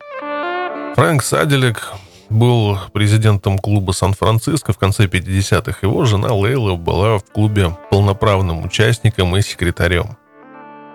Фрэнк 0.95 1.23
Саделек 1.23 1.93
был 2.29 2.77
президентом 2.91 3.57
клуба 3.57 3.93
Сан-Франциско 3.93 4.73
в 4.73 4.77
конце 4.77 5.05
50-х. 5.05 5.79
Его 5.81 6.03
жена 6.03 6.33
Лейла 6.33 6.75
была 6.75 7.19
в 7.19 7.23
клубе 7.23 7.77
полноправным 7.89 8.65
участником 8.65 9.35
и 9.37 9.41
секретарем. 9.41 10.17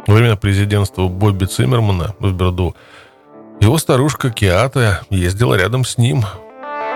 Во 0.06 0.14
время 0.14 0.36
президентства 0.36 1.08
Бобби 1.08 1.46
Циммермана 1.46 2.14
в 2.18 2.32
Берду 2.32 2.74
его 3.60 3.78
старушка 3.78 4.30
Киата 4.30 5.02
ездила 5.10 5.54
рядом 5.54 5.84
с 5.84 5.96
ним. 5.96 6.24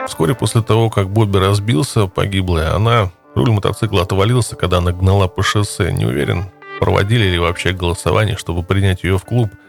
Вскоре 0.06 0.34
после 0.34 0.62
того, 0.62 0.90
как 0.90 1.08
Бобби 1.08 1.38
разбился, 1.38 2.06
погибла 2.06 2.74
она. 2.74 3.10
Руль 3.34 3.50
мотоцикла 3.50 4.02
отвалился, 4.02 4.56
когда 4.56 4.78
она 4.78 4.92
гнала 4.92 5.28
по 5.28 5.42
шоссе. 5.42 5.92
Не 5.92 6.04
уверен, 6.04 6.50
проводили 6.80 7.24
ли 7.24 7.38
вообще 7.38 7.72
голосование, 7.72 8.36
чтобы 8.36 8.62
принять 8.62 9.04
ее 9.04 9.18
в 9.18 9.24
клуб– 9.24 9.50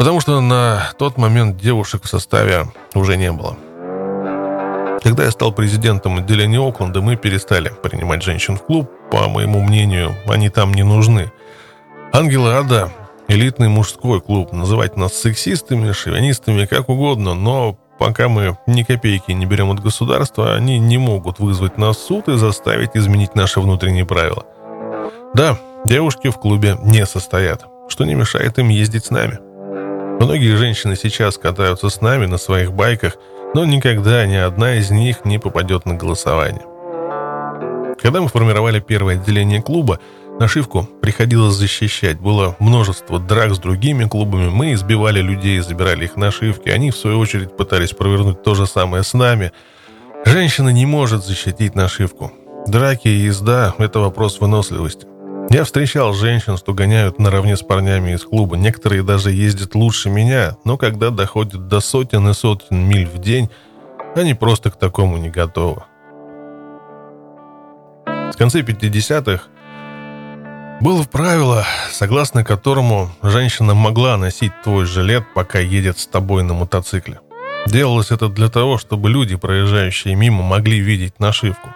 Потому 0.00 0.18
что 0.18 0.40
на 0.40 0.92
тот 0.96 1.18
момент 1.18 1.58
девушек 1.58 2.04
в 2.04 2.08
составе 2.08 2.64
уже 2.94 3.18
не 3.18 3.30
было. 3.30 3.58
Когда 5.02 5.24
я 5.24 5.30
стал 5.30 5.52
президентом 5.52 6.16
отделения 6.16 6.58
Окленда, 6.58 7.02
мы 7.02 7.16
перестали 7.16 7.70
принимать 7.82 8.22
женщин 8.22 8.56
в 8.56 8.62
клуб. 8.62 8.90
По 9.10 9.28
моему 9.28 9.60
мнению, 9.60 10.14
они 10.26 10.48
там 10.48 10.72
не 10.72 10.84
нужны. 10.84 11.30
Ангелы 12.12 12.52
Ада– 12.52 12.92
элитный 13.28 13.68
мужской 13.68 14.20
клуб. 14.20 14.52
Называть 14.52 14.96
нас 14.96 15.14
сексистами, 15.14 15.92
шовинистами, 15.92 16.66
как 16.66 16.88
угодно, 16.88 17.34
но 17.34 17.78
пока 17.98 18.28
мы 18.28 18.58
ни 18.66 18.82
копейки 18.82 19.32
не 19.32 19.46
берем 19.46 19.70
от 19.70 19.80
государства, 19.80 20.54
они 20.54 20.78
не 20.78 20.98
могут 20.98 21.38
вызвать 21.38 21.78
нас 21.78 21.96
в 21.96 22.00
суд 22.00 22.28
и 22.28 22.36
заставить 22.36 22.90
изменить 22.94 23.34
наши 23.34 23.60
внутренние 23.60 24.04
правила. 24.04 24.44
Да, 25.34 25.58
девушки 25.84 26.28
в 26.28 26.38
клубе 26.38 26.76
не 26.82 27.06
состоят, 27.06 27.64
что 27.88 28.04
не 28.04 28.14
мешает 28.14 28.58
им 28.58 28.68
ездить 28.68 29.06
с 29.06 29.10
нами– 29.10 29.38
Многие 30.20 30.54
женщины 30.54 30.96
сейчас 30.96 31.38
катаются 31.38 31.88
с 31.88 32.02
нами 32.02 32.26
на 32.26 32.36
своих 32.36 32.74
байках, 32.74 33.14
но 33.54 33.64
никогда 33.64 34.26
ни 34.26 34.34
одна 34.34 34.74
из 34.74 34.90
них 34.90 35.24
не 35.24 35.38
попадет 35.38 35.86
на 35.86 35.94
голосование. 35.94 36.60
Когда 37.98 38.20
мы 38.20 38.28
формировали 38.28 38.80
первое 38.80 39.14
отделение 39.14 39.62
клуба, 39.62 39.98
нашивку 40.40 40.88
приходилось 41.00 41.54
защищать. 41.54 42.18
Было 42.18 42.56
множество 42.58 43.20
драк 43.20 43.54
с 43.54 43.58
другими 43.58 44.04
клубами. 44.06 44.48
Мы 44.48 44.72
избивали 44.72 45.20
людей, 45.20 45.60
забирали 45.60 46.04
их 46.04 46.16
нашивки. 46.16 46.70
Они, 46.70 46.90
в 46.90 46.96
свою 46.96 47.18
очередь, 47.18 47.56
пытались 47.56 47.92
провернуть 47.92 48.42
то 48.42 48.54
же 48.54 48.66
самое 48.66 49.04
с 49.04 49.14
нами. 49.14 49.52
Женщина 50.24 50.70
не 50.70 50.86
может 50.86 51.24
защитить 51.24 51.74
нашивку. 51.74 52.32
Драки 52.66 53.08
и 53.08 53.26
езда– 53.26 53.74
это 53.78 54.00
вопрос 54.00 54.40
выносливости. 54.40 55.06
Я 55.50 55.64
встречал 55.64 56.12
женщин, 56.14 56.56
что 56.56 56.74
гоняют 56.74 57.18
наравне 57.18 57.56
с 57.56 57.62
парнями 57.62 58.12
из 58.12 58.22
клуба. 58.22 58.56
Некоторые 58.56 59.02
даже 59.02 59.32
ездят 59.32 59.74
лучше 59.74 60.08
меня, 60.08 60.56
но 60.64 60.76
когда 60.76 61.10
доходят 61.10 61.68
до 61.68 61.80
сотен 61.80 62.28
и 62.28 62.34
сотен 62.34 62.76
миль 62.76 63.06
в 63.06 63.18
день, 63.18 63.50
они 64.14 64.34
просто 64.34 64.70
к 64.70 64.78
такому 64.78 65.16
не 65.16 65.28
готовы. 65.28 65.82
В 68.06 68.36
конце 68.38 68.60
50-х 68.60 69.42
было 70.80 71.04
правило, 71.04 71.64
согласно 71.92 72.42
которому 72.42 73.10
женщина 73.22 73.74
могла 73.74 74.16
носить 74.16 74.52
твой 74.62 74.86
жилет, 74.86 75.24
пока 75.34 75.58
едет 75.58 75.98
с 75.98 76.06
тобой 76.06 76.42
на 76.42 76.54
мотоцикле. 76.54 77.20
Делалось 77.66 78.10
это 78.10 78.28
для 78.28 78.48
того, 78.48 78.78
чтобы 78.78 79.10
люди, 79.10 79.36
проезжающие 79.36 80.14
мимо, 80.14 80.42
могли 80.42 80.80
видеть 80.80 81.20
нашивку. 81.20 81.68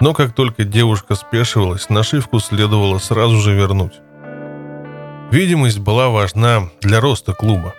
Но 0.00 0.14
как 0.14 0.34
только 0.34 0.64
девушка 0.64 1.14
спешивалась, 1.14 1.88
нашивку 1.88 2.40
следовало 2.40 2.98
сразу 2.98 3.36
же 3.36 3.54
вернуть. 3.54 3.94
Видимость 5.30 5.78
была 5.78 6.08
важна 6.08 6.68
для 6.80 7.00
роста 7.00 7.32
клуба. 7.32 7.74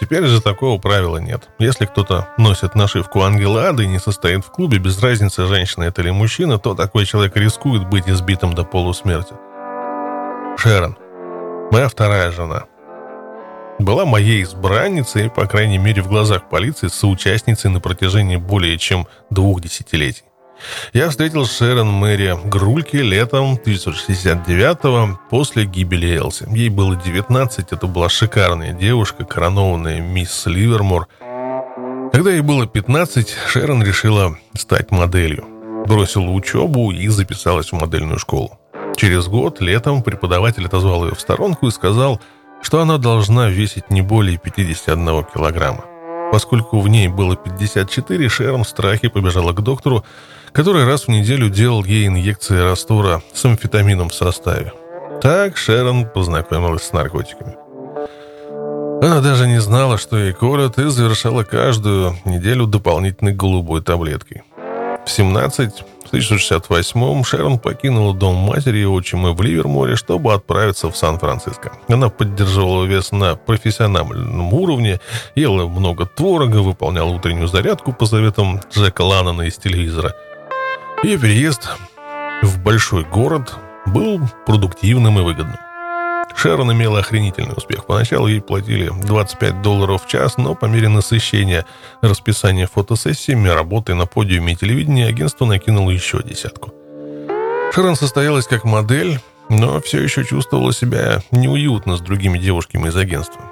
Теперь 0.00 0.26
же 0.26 0.40
такого 0.40 0.78
правила 0.78 1.16
нет. 1.16 1.48
Если 1.58 1.86
кто-то 1.86 2.28
носит 2.38 2.74
нашивку 2.74 3.22
Ангела 3.22 3.68
Ады 3.68 3.84
и 3.84 3.88
не 3.88 3.98
состоит 3.98 4.44
в 4.44 4.50
клубе, 4.50 4.78
без 4.78 5.02
разницы, 5.02 5.46
женщина 5.46 5.84
это 5.84 6.02
или 6.02 6.10
мужчина, 6.10 6.58
то 6.58 6.74
такой 6.74 7.06
человек 7.06 7.36
рискует 7.36 7.88
быть 7.88 8.08
избитым 8.08 8.54
до 8.54 8.64
полусмерти. 8.64 9.34
Шерон, 10.56 10.96
моя 11.70 11.88
вторая 11.88 12.30
жена, 12.32 12.64
была 13.78 14.06
моей 14.06 14.42
избранницей 14.42 15.28
по 15.28 15.46
крайней 15.46 15.76
мере, 15.76 16.00
в 16.02 16.08
глазах 16.08 16.48
полиции 16.48 16.88
соучастницей 16.88 17.70
на 17.70 17.80
протяжении 17.80 18.36
более 18.36 18.78
чем 18.78 19.06
двух 19.28 19.60
десятилетий. 19.60 20.24
Я 20.94 21.10
встретил 21.10 21.44
Шерон 21.44 21.88
Мэри 21.92 22.38
Грульки 22.48 22.96
летом 22.96 23.56
1969-го 23.56 25.20
после 25.28 25.66
гибели 25.66 26.16
Элси. 26.16 26.46
Ей 26.50 26.70
было 26.70 26.96
19, 26.96 27.72
это 27.72 27.86
была 27.86 28.08
шикарная 28.08 28.72
девушка, 28.72 29.24
коронованная 29.24 30.00
мисс 30.00 30.46
Ливермор. 30.46 31.08
Когда 32.12 32.30
ей 32.30 32.40
было 32.40 32.66
15, 32.66 33.36
Шерон 33.48 33.82
решила 33.82 34.38
стать 34.56 34.90
моделью. 34.90 35.44
Бросила 35.86 36.30
учебу 36.30 36.90
и 36.90 37.06
записалась 37.08 37.70
в 37.70 37.78
модельную 37.78 38.18
школу. 38.18 38.58
Через 38.96 39.28
год, 39.28 39.60
летом, 39.60 40.02
преподаватель 40.02 40.66
отозвал 40.66 41.04
ее 41.04 41.14
в 41.14 41.20
сторонку 41.20 41.68
и 41.68 41.70
сказал, 41.70 42.20
что 42.62 42.80
она 42.80 42.96
должна 42.96 43.48
весить 43.48 43.90
не 43.90 44.00
более 44.00 44.38
51 44.38 45.24
килограмма. 45.24 45.84
Поскольку 46.32 46.80
в 46.80 46.88
ней 46.88 47.08
было 47.08 47.36
54, 47.36 48.28
Шерон 48.28 48.64
в 48.64 48.68
страхе 48.68 49.10
побежала 49.10 49.52
к 49.52 49.62
доктору, 49.62 50.04
который 50.52 50.84
раз 50.84 51.04
в 51.04 51.08
неделю 51.08 51.50
делал 51.50 51.84
ей 51.84 52.06
инъекции 52.06 52.58
раствора 52.58 53.22
с 53.34 53.44
амфетамином 53.44 54.08
в 54.08 54.14
составе. 54.14 54.72
Так 55.20 55.56
Шерон 55.56 56.08
познакомилась 56.08 56.84
с 56.84 56.92
наркотиками. 56.92 57.56
Она 59.02 59.20
даже 59.20 59.46
не 59.46 59.60
знала, 59.60 59.98
что 59.98 60.16
ей 60.16 60.32
колят, 60.32 60.78
и 60.78 60.88
завершала 60.88 61.44
каждую 61.44 62.16
неделю 62.24 62.66
дополнительной 62.66 63.34
голубой 63.34 63.82
таблеткой. 63.82 64.42
В 65.06 65.10
17, 65.10 65.84
в 66.04 66.12
1968-м 66.12 67.24
Шерон 67.24 67.58
покинула 67.58 68.12
дом 68.12 68.34
матери 68.34 68.78
и 68.78 68.84
отчима 68.84 69.32
в 69.32 69.40
Ливерморе, 69.40 69.96
чтобы 69.96 70.34
отправиться 70.34 70.90
в 70.90 70.96
Сан-Франциско. 70.96 71.72
Она 71.88 72.10
поддерживала 72.10 72.84
вес 72.84 73.12
на 73.12 73.36
профессиональном 73.36 74.52
уровне, 74.52 75.00
ела 75.34 75.66
много 75.66 76.06
творога, 76.06 76.56
выполняла 76.56 77.08
утреннюю 77.08 77.48
зарядку 77.48 77.92
по 77.92 78.04
советам 78.06 78.60
Джека 78.70 79.02
Ланнона 79.02 79.42
из 79.42 79.56
телевизора– 79.56 80.14
ее 81.02 81.18
переезд 81.18 81.68
в 82.42 82.58
большой 82.62 83.04
город 83.04 83.54
был 83.86 84.20
продуктивным 84.46 85.18
и 85.18 85.22
выгодным. 85.22 85.58
Шерон 86.36 86.70
имела 86.72 87.00
охренительный 87.00 87.54
успех. 87.56 87.86
Поначалу 87.86 88.26
ей 88.26 88.42
платили 88.42 88.90
25 88.90 89.62
долларов 89.62 90.04
в 90.04 90.08
час, 90.08 90.36
но 90.36 90.54
по 90.54 90.66
мере 90.66 90.88
насыщения 90.88 91.66
расписания 92.02 92.66
фотосессиями, 92.66 93.48
работы 93.48 93.94
на 93.94 94.06
подиуме 94.06 94.52
и 94.52 94.56
телевидении, 94.56 95.08
агентство 95.08 95.46
накинуло 95.46 95.90
еще 95.90 96.22
десятку. 96.22 96.72
Шерон 97.72 97.96
состоялась 97.96 98.46
как 98.46 98.64
модель, 98.64 99.18
но 99.48 99.80
все 99.80 100.02
еще 100.02 100.24
чувствовала 100.24 100.72
себя 100.72 101.22
неуютно 101.30 101.96
с 101.96 102.00
другими 102.00 102.38
девушками 102.38 102.88
из 102.88 102.96
агентства. 102.96 103.42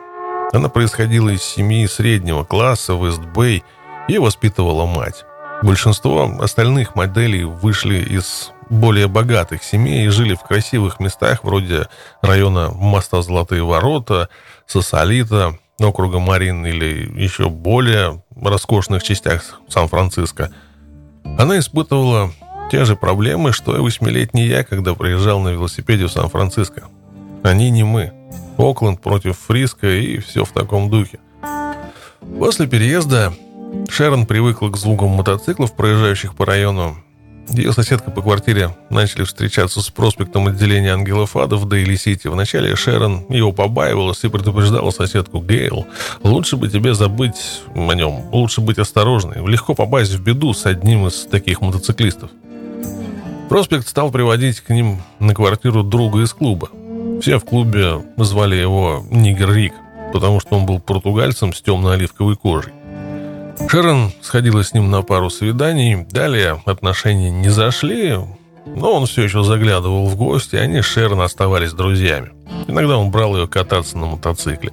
Она 0.53 0.68
происходила 0.68 1.30
из 1.30 1.43
семьи 1.43 1.87
среднего 1.87 2.45
класса 2.45 2.95
в 2.95 3.09
Эст-Бэй 3.09 3.64
и 4.09 4.18
воспитывала 4.18 4.87
мать. 4.87 5.24
Большинство 5.64 6.30
остальных 6.40 6.94
моделей 6.94 7.44
вышли 7.44 7.96
из 7.96 8.52
более 8.68 9.08
богатых 9.08 9.64
семей 9.64 10.04
и 10.04 10.10
жили 10.10 10.34
в 10.34 10.42
красивых 10.42 11.00
местах 11.00 11.42
вроде 11.42 11.88
района 12.20 12.68
моста 12.68 13.22
Золотые 13.22 13.64
ворота, 13.64 14.28
Сосолита, 14.66 15.58
округа 15.80 16.18
Марин 16.18 16.66
или 16.66 17.10
еще 17.18 17.48
более 17.48 18.22
роскошных 18.38 19.02
частях 19.02 19.58
Сан-Франциско. 19.68 20.52
Она 21.38 21.58
испытывала 21.58 22.30
те 22.70 22.84
же 22.84 22.94
проблемы, 22.94 23.52
что 23.52 23.74
и 23.74 23.80
восьмилетний 23.80 24.46
я, 24.46 24.64
когда 24.64 24.92
приезжал 24.92 25.40
на 25.40 25.48
велосипеде 25.48 26.04
в 26.08 26.12
Сан-Франциско. 26.12 26.88
Они 27.42 27.70
не 27.70 27.84
мы. 27.84 28.12
Окленд 28.58 29.00
против 29.00 29.38
Фриска 29.38 29.88
и 29.88 30.18
все 30.18 30.44
в 30.44 30.52
таком 30.52 30.90
духе. 30.90 31.20
После 32.38 32.66
переезда 32.66 33.32
Шерон 33.88 34.26
привыкла 34.26 34.70
к 34.70 34.76
звукам 34.76 35.10
мотоциклов, 35.10 35.74
проезжающих 35.74 36.34
по 36.34 36.44
району. 36.44 36.96
Ее 37.50 37.72
соседка 37.72 38.10
по 38.10 38.22
квартире 38.22 38.74
начали 38.90 39.24
встречаться 39.24 39.80
с 39.82 39.90
проспектом 39.90 40.46
отделения 40.46 40.92
Ангелов 40.92 41.36
Ада 41.36 41.56
в 41.56 41.68
Дейли-Сити. 41.68 42.28
Вначале 42.28 42.74
Шерон 42.74 43.26
его 43.28 43.52
побаивалась 43.52 44.24
и 44.24 44.28
предупреждала 44.28 44.90
соседку 44.90 45.40
Гейл. 45.40 45.86
«Лучше 46.22 46.56
бы 46.56 46.68
тебе 46.68 46.94
забыть 46.94 47.62
о 47.74 47.92
нем, 47.92 48.24
лучше 48.32 48.60
быть 48.60 48.78
осторожной. 48.78 49.46
Легко 49.46 49.74
попасть 49.74 50.12
в 50.12 50.22
беду 50.22 50.54
с 50.54 50.66
одним 50.66 51.06
из 51.06 51.26
таких 51.26 51.60
мотоциклистов». 51.60 52.30
Проспект 53.48 53.86
стал 53.86 54.10
приводить 54.10 54.60
к 54.60 54.70
ним 54.70 55.02
на 55.18 55.34
квартиру 55.34 55.82
друга 55.82 56.22
из 56.22 56.32
клуба. 56.32 56.70
Все 57.20 57.38
в 57.38 57.44
клубе 57.44 58.02
звали 58.16 58.56
его 58.56 59.04
Нигер 59.10 59.52
Рик, 59.52 59.74
потому 60.12 60.40
что 60.40 60.56
он 60.56 60.66
был 60.66 60.80
португальцем 60.80 61.52
с 61.52 61.60
темно-оливковой 61.60 62.36
кожей. 62.36 62.72
Шерон 63.68 64.12
сходила 64.22 64.62
с 64.62 64.72
ним 64.72 64.90
на 64.90 65.02
пару 65.02 65.30
свиданий, 65.30 66.07
далее 66.11 66.62
отношения 66.64 67.30
не 67.30 67.48
зашли, 67.48 68.16
но 68.66 68.94
он 68.94 69.07
все 69.07 69.22
еще 69.22 69.42
заглядывал 69.42 70.07
в 70.07 70.16
гости, 70.16 70.57
и 70.57 70.59
они 70.59 70.80
с 70.80 70.84
Шерон 70.84 71.20
оставались 71.20 71.72
друзьями. 71.72 72.30
Иногда 72.68 72.96
он 72.98 73.11
брал 73.11 73.36
ее 73.36 73.48
кататься 73.48 73.98
на 73.98 74.07
мотоцикле. 74.07 74.72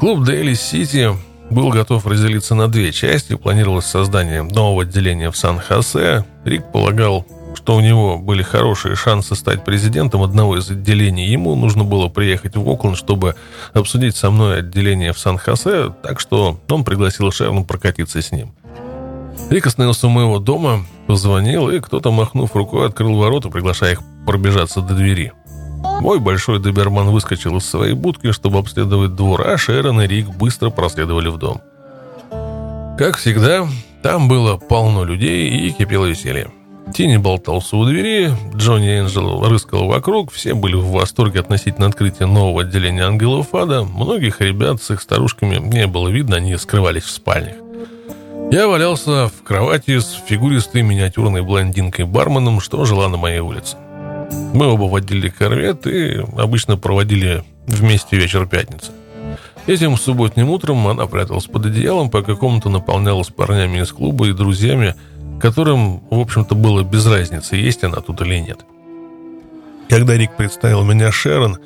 Клуб 0.00 0.24
Дейли 0.24 0.54
Сити 0.54 1.10
был 1.50 1.70
готов 1.70 2.06
разделиться 2.06 2.54
на 2.54 2.68
две 2.68 2.92
части. 2.92 3.34
Планировалось 3.34 3.86
создание 3.86 4.42
нового 4.42 4.82
отделения 4.82 5.30
в 5.30 5.36
Сан-Хосе. 5.36 6.24
Рик 6.44 6.70
полагал, 6.72 7.26
что 7.56 7.74
у 7.74 7.80
него 7.80 8.18
были 8.18 8.42
хорошие 8.42 8.94
шансы 8.94 9.34
стать 9.34 9.64
президентом 9.64 10.22
одного 10.22 10.58
из 10.58 10.70
отделений. 10.70 11.26
Ему 11.26 11.54
нужно 11.56 11.84
было 11.84 12.08
приехать 12.08 12.54
в 12.56 12.68
Окленд, 12.68 12.96
чтобы 12.96 13.34
обсудить 13.72 14.14
со 14.14 14.30
мной 14.30 14.58
отделение 14.58 15.12
в 15.12 15.18
Сан-Хосе, 15.18 15.92
так 16.02 16.20
что 16.20 16.60
он 16.68 16.84
пригласил 16.84 17.32
Шерну 17.32 17.64
прокатиться 17.64 18.20
с 18.20 18.30
ним. 18.30 18.52
Рик 19.50 19.66
остановился 19.66 20.06
у 20.06 20.10
моего 20.10 20.38
дома, 20.38 20.84
позвонил, 21.06 21.70
и 21.70 21.80
кто-то, 21.80 22.10
махнув 22.10 22.54
рукой, 22.54 22.86
открыл 22.86 23.16
ворота, 23.16 23.48
приглашая 23.48 23.92
их 23.92 24.00
пробежаться 24.26 24.80
до 24.80 24.94
двери. 24.94 25.32
Мой 26.00 26.18
большой 26.18 26.58
доберман 26.58 27.10
выскочил 27.10 27.56
из 27.56 27.64
своей 27.64 27.94
будки, 27.94 28.32
чтобы 28.32 28.58
обследовать 28.58 29.14
двор, 29.14 29.46
а 29.46 29.56
Шерон 29.56 30.00
и 30.02 30.06
Рик 30.06 30.28
быстро 30.28 30.70
проследовали 30.70 31.28
в 31.28 31.38
дом. 31.38 31.60
Как 32.98 33.16
всегда, 33.16 33.66
там 34.02 34.28
было 34.28 34.56
полно 34.56 35.04
людей 35.04 35.48
и 35.48 35.70
кипело 35.70 36.06
веселье. 36.06 36.50
Тини 36.94 37.16
болтался 37.16 37.76
у 37.76 37.84
двери, 37.84 38.32
Джонни 38.54 39.00
Энджел 39.00 39.42
рыскал 39.48 39.86
вокруг, 39.86 40.32
все 40.32 40.54
были 40.54 40.76
в 40.76 40.86
восторге 40.92 41.40
относительно 41.40 41.88
открытия 41.88 42.26
нового 42.26 42.62
отделения 42.62 43.04
ангелов 43.04 43.54
ада. 43.54 43.82
Многих 43.82 44.40
ребят 44.40 44.80
с 44.80 44.90
их 44.92 45.02
старушками 45.02 45.56
не 45.56 45.86
было 45.86 46.08
видно, 46.08 46.36
они 46.36 46.56
скрывались 46.56 47.02
в 47.02 47.10
спальнях. 47.10 47.56
Я 48.52 48.68
валялся 48.68 49.28
в 49.28 49.42
кровати 49.42 49.98
с 49.98 50.12
фигуристой 50.26 50.82
миниатюрной 50.82 51.42
блондинкой-барменом, 51.42 52.60
что 52.60 52.84
жила 52.84 53.08
на 53.08 53.16
моей 53.16 53.40
улице. 53.40 53.76
Мы 54.54 54.66
оба 54.66 54.84
водили 54.84 55.28
корвет 55.28 55.86
и 55.88 56.24
обычно 56.38 56.76
проводили 56.76 57.42
вместе 57.66 58.16
вечер 58.16 58.46
пятницы. 58.46 58.92
Этим 59.66 59.96
субботним 59.96 60.50
утром 60.50 60.86
она 60.86 61.06
пряталась 61.06 61.46
под 61.46 61.66
одеялом, 61.66 62.08
пока 62.08 62.36
комната 62.36 62.68
наполнялась 62.68 63.28
парнями 63.28 63.82
из 63.82 63.90
клуба 63.90 64.28
и 64.28 64.32
друзьями, 64.32 64.94
которым, 65.40 66.00
в 66.10 66.18
общем-то, 66.18 66.54
было 66.54 66.82
без 66.82 67.06
разницы, 67.06 67.56
есть 67.56 67.84
она 67.84 68.00
тут 68.00 68.20
или 68.22 68.38
нет. 68.38 68.60
Когда 69.88 70.16
Рик 70.16 70.36
представил 70.36 70.82
меня 70.82 71.12
Шерон, 71.12 71.58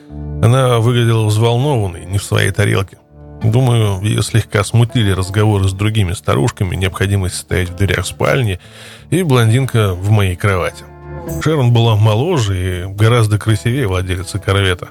она 0.42 0.78
выглядела 0.78 1.26
взволнованной, 1.26 2.04
не 2.06 2.18
в 2.18 2.24
своей 2.24 2.50
тарелке. 2.50 2.98
Думаю, 3.42 4.02
ее 4.02 4.22
слегка 4.22 4.62
смутили 4.64 5.10
разговоры 5.10 5.66
с 5.66 5.72
другими 5.72 6.12
старушками, 6.12 6.76
необходимость 6.76 7.36
стоять 7.36 7.70
в 7.70 7.76
дверях 7.76 8.04
спальни 8.04 8.60
и 9.08 9.22
блондинка 9.22 9.94
в 9.94 10.10
моей 10.10 10.36
кровати. 10.36 10.84
Шерон 11.42 11.72
была 11.72 11.96
моложе 11.96 12.84
и 12.84 12.92
гораздо 12.92 13.38
красивее 13.38 13.86
владелицы 13.86 14.38
корвета. 14.38 14.88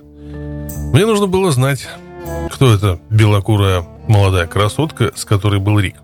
Мне 0.93 1.05
нужно 1.05 1.27
было 1.27 1.51
знать, 1.51 1.87
кто 2.51 2.73
эта 2.73 2.99
белокурая 3.11 3.85
молодая 4.07 4.47
красотка, 4.47 5.11
с 5.15 5.25
которой 5.25 5.59
был 5.59 5.79
Рик. 5.79 5.95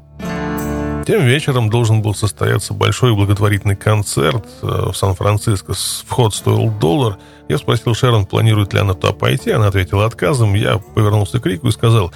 Тем 1.05 1.23
вечером 1.23 1.69
должен 1.69 2.01
был 2.01 2.15
состояться 2.15 2.73
большой 2.73 3.13
благотворительный 3.13 3.75
концерт 3.75 4.43
э, 4.63 4.89
в 4.91 4.95
Сан-Франциско. 4.95 5.73
Вход 6.07 6.33
стоил 6.33 6.71
доллар. 6.71 7.17
Я 7.47 7.59
спросил 7.59 7.93
Шерон, 7.93 8.25
планирует 8.25 8.73
ли 8.73 8.79
она 8.79 8.95
туда 8.95 9.13
пойти. 9.13 9.51
Она 9.51 9.67
ответила 9.67 10.05
отказом. 10.05 10.55
Я 10.55 10.79
повернулся 10.79 11.39
к 11.39 11.45
Рику 11.45 11.67
и 11.67 11.71
сказал, 11.71 12.11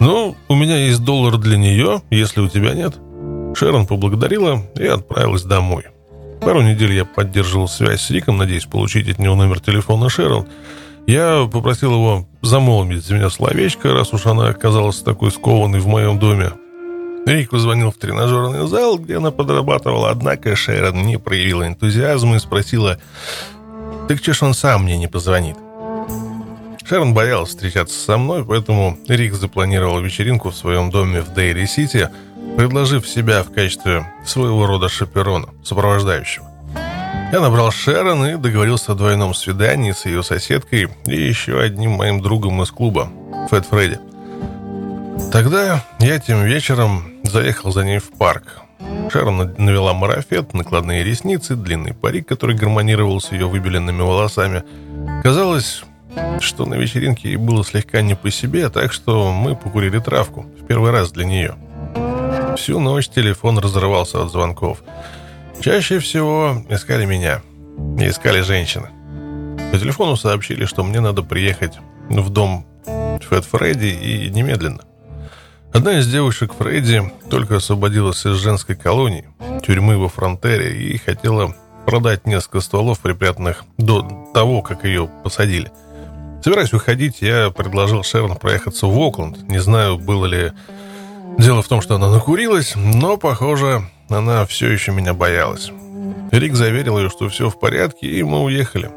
«Ну, 0.00 0.36
у 0.48 0.54
меня 0.54 0.78
есть 0.78 1.04
доллар 1.04 1.36
для 1.36 1.58
нее, 1.58 2.00
если 2.10 2.40
у 2.40 2.48
тебя 2.48 2.72
нет». 2.72 2.94
Шерон 3.54 3.86
поблагодарила 3.86 4.62
и 4.74 4.86
отправилась 4.86 5.42
домой. 5.42 5.84
Пару 6.40 6.62
недель 6.62 6.94
я 6.94 7.04
поддерживал 7.04 7.68
связь 7.68 8.00
с 8.00 8.10
Риком, 8.10 8.38
надеясь 8.38 8.64
получить 8.64 9.08
от 9.08 9.18
него 9.18 9.34
номер 9.34 9.60
телефона 9.60 10.08
Шерон. 10.08 10.46
Я 11.06 11.46
попросил 11.52 11.92
его 11.92 12.26
замолвить 12.40 13.04
за 13.04 13.14
меня 13.14 13.28
словечко, 13.28 13.92
раз 13.92 14.14
уж 14.14 14.24
она 14.24 14.48
оказалась 14.48 15.00
такой 15.00 15.30
скованной 15.30 15.80
в 15.80 15.86
моем 15.86 16.18
доме. 16.18 16.52
Рик 17.26 17.50
позвонил 17.50 17.90
в 17.90 17.96
тренажерный 17.96 18.66
зал, 18.68 18.98
где 18.98 19.16
она 19.16 19.30
подрабатывала, 19.30 20.10
однако 20.10 20.54
Шерон 20.54 21.06
не 21.06 21.18
проявила 21.18 21.66
энтузиазма 21.66 22.36
и 22.36 22.38
спросила, 22.38 22.98
«Так 24.08 24.20
че 24.20 24.34
ж 24.34 24.42
он 24.42 24.54
сам 24.54 24.84
мне 24.84 24.98
не 24.98 25.08
позвонит?» 25.08 25.56
Шерон 26.86 27.14
боялась 27.14 27.48
встречаться 27.48 27.98
со 27.98 28.18
мной, 28.18 28.44
поэтому 28.44 28.98
Рик 29.08 29.32
запланировал 29.32 30.00
вечеринку 30.00 30.50
в 30.50 30.56
своем 30.56 30.90
доме 30.90 31.22
в 31.22 31.32
Дейри-Сити, 31.32 32.10
предложив 32.58 33.08
себя 33.08 33.42
в 33.42 33.50
качестве 33.50 34.06
своего 34.26 34.66
рода 34.66 34.90
шаперона, 34.90 35.48
сопровождающего. 35.64 36.46
Я 37.32 37.40
набрал 37.40 37.70
Шерон 37.70 38.26
и 38.26 38.36
договорился 38.36 38.92
о 38.92 38.94
двойном 38.94 39.32
свидании 39.32 39.92
с 39.92 40.04
ее 40.04 40.22
соседкой 40.22 40.88
и 41.06 41.16
еще 41.16 41.58
одним 41.58 41.92
моим 41.92 42.20
другом 42.20 42.62
из 42.62 42.70
клуба, 42.70 43.08
Фэт 43.48 43.64
Фредди. 43.66 43.98
Тогда 45.32 45.84
я 46.00 46.18
тем 46.18 46.44
вечером 46.44 47.13
заехал 47.24 47.72
за 47.72 47.84
ней 47.84 47.98
в 47.98 48.10
парк. 48.12 48.60
Шерон 49.10 49.54
навела 49.58 49.92
марафет, 49.92 50.54
накладные 50.54 51.04
ресницы, 51.04 51.56
длинный 51.56 51.94
парик, 51.94 52.28
который 52.28 52.56
гармонировал 52.56 53.20
с 53.20 53.32
ее 53.32 53.46
выбеленными 53.46 54.02
волосами. 54.02 54.62
Казалось, 55.22 55.84
что 56.40 56.66
на 56.66 56.74
вечеринке 56.74 57.30
ей 57.30 57.36
было 57.36 57.64
слегка 57.64 58.02
не 58.02 58.14
по 58.14 58.30
себе, 58.30 58.68
так 58.68 58.92
что 58.92 59.32
мы 59.32 59.56
покурили 59.56 59.98
травку. 59.98 60.46
В 60.60 60.66
первый 60.66 60.90
раз 60.90 61.12
для 61.12 61.24
нее. 61.24 61.56
Всю 62.56 62.78
ночь 62.78 63.08
телефон 63.08 63.58
разрывался 63.58 64.22
от 64.22 64.30
звонков. 64.30 64.82
Чаще 65.60 65.98
всего 65.98 66.62
искали 66.68 67.04
меня. 67.04 67.42
И 67.98 68.08
искали 68.08 68.40
женщины. 68.40 68.88
По 69.72 69.78
телефону 69.78 70.16
сообщили, 70.16 70.64
что 70.64 70.84
мне 70.84 71.00
надо 71.00 71.22
приехать 71.22 71.78
в 72.08 72.30
дом 72.30 72.66
Фэт 73.28 73.44
Фредди 73.46 73.86
и 73.86 74.30
немедленно. 74.30 74.82
Одна 75.74 75.98
из 75.98 76.06
девушек 76.06 76.54
Фредди 76.56 77.02
только 77.28 77.56
освободилась 77.56 78.24
из 78.24 78.36
женской 78.36 78.76
колонии, 78.76 79.24
тюрьмы 79.66 79.98
во 79.98 80.08
Фронтере, 80.08 80.72
и 80.72 80.96
хотела 80.98 81.56
продать 81.84 82.28
несколько 82.28 82.60
стволов, 82.60 83.00
припрятанных 83.00 83.64
до 83.76 84.30
того, 84.32 84.62
как 84.62 84.84
ее 84.84 85.10
посадили. 85.24 85.72
Собираясь 86.44 86.72
уходить, 86.72 87.22
я 87.22 87.50
предложил 87.50 88.04
Шерон 88.04 88.36
проехаться 88.36 88.86
в 88.86 88.96
Окленд. 88.96 89.48
Не 89.50 89.58
знаю, 89.58 89.98
было 89.98 90.26
ли 90.26 90.52
дело 91.38 91.60
в 91.60 91.66
том, 91.66 91.82
что 91.82 91.96
она 91.96 92.08
накурилась, 92.08 92.74
но, 92.76 93.16
похоже, 93.16 93.82
она 94.08 94.46
все 94.46 94.70
еще 94.70 94.92
меня 94.92 95.12
боялась. 95.12 95.72
Рик 96.30 96.54
заверил 96.54 97.00
ее, 97.00 97.10
что 97.10 97.28
все 97.28 97.50
в 97.50 97.58
порядке, 97.58 98.06
и 98.06 98.22
мы 98.22 98.44
уехали. 98.44 98.92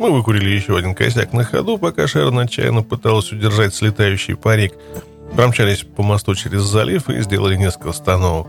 Мы 0.00 0.12
выкурили 0.12 0.50
еще 0.50 0.76
один 0.76 0.94
косяк 0.94 1.32
на 1.32 1.42
ходу, 1.42 1.76
пока 1.76 2.06
Шерон 2.06 2.38
отчаянно 2.38 2.84
пыталась 2.84 3.32
удержать 3.32 3.74
слетающий 3.74 4.36
парик– 4.36 4.74
Промчались 5.34 5.84
по 5.84 6.02
мосту 6.02 6.34
через 6.34 6.62
залив 6.62 7.08
и 7.08 7.22
сделали 7.22 7.56
несколько 7.56 7.90
остановок. 7.90 8.46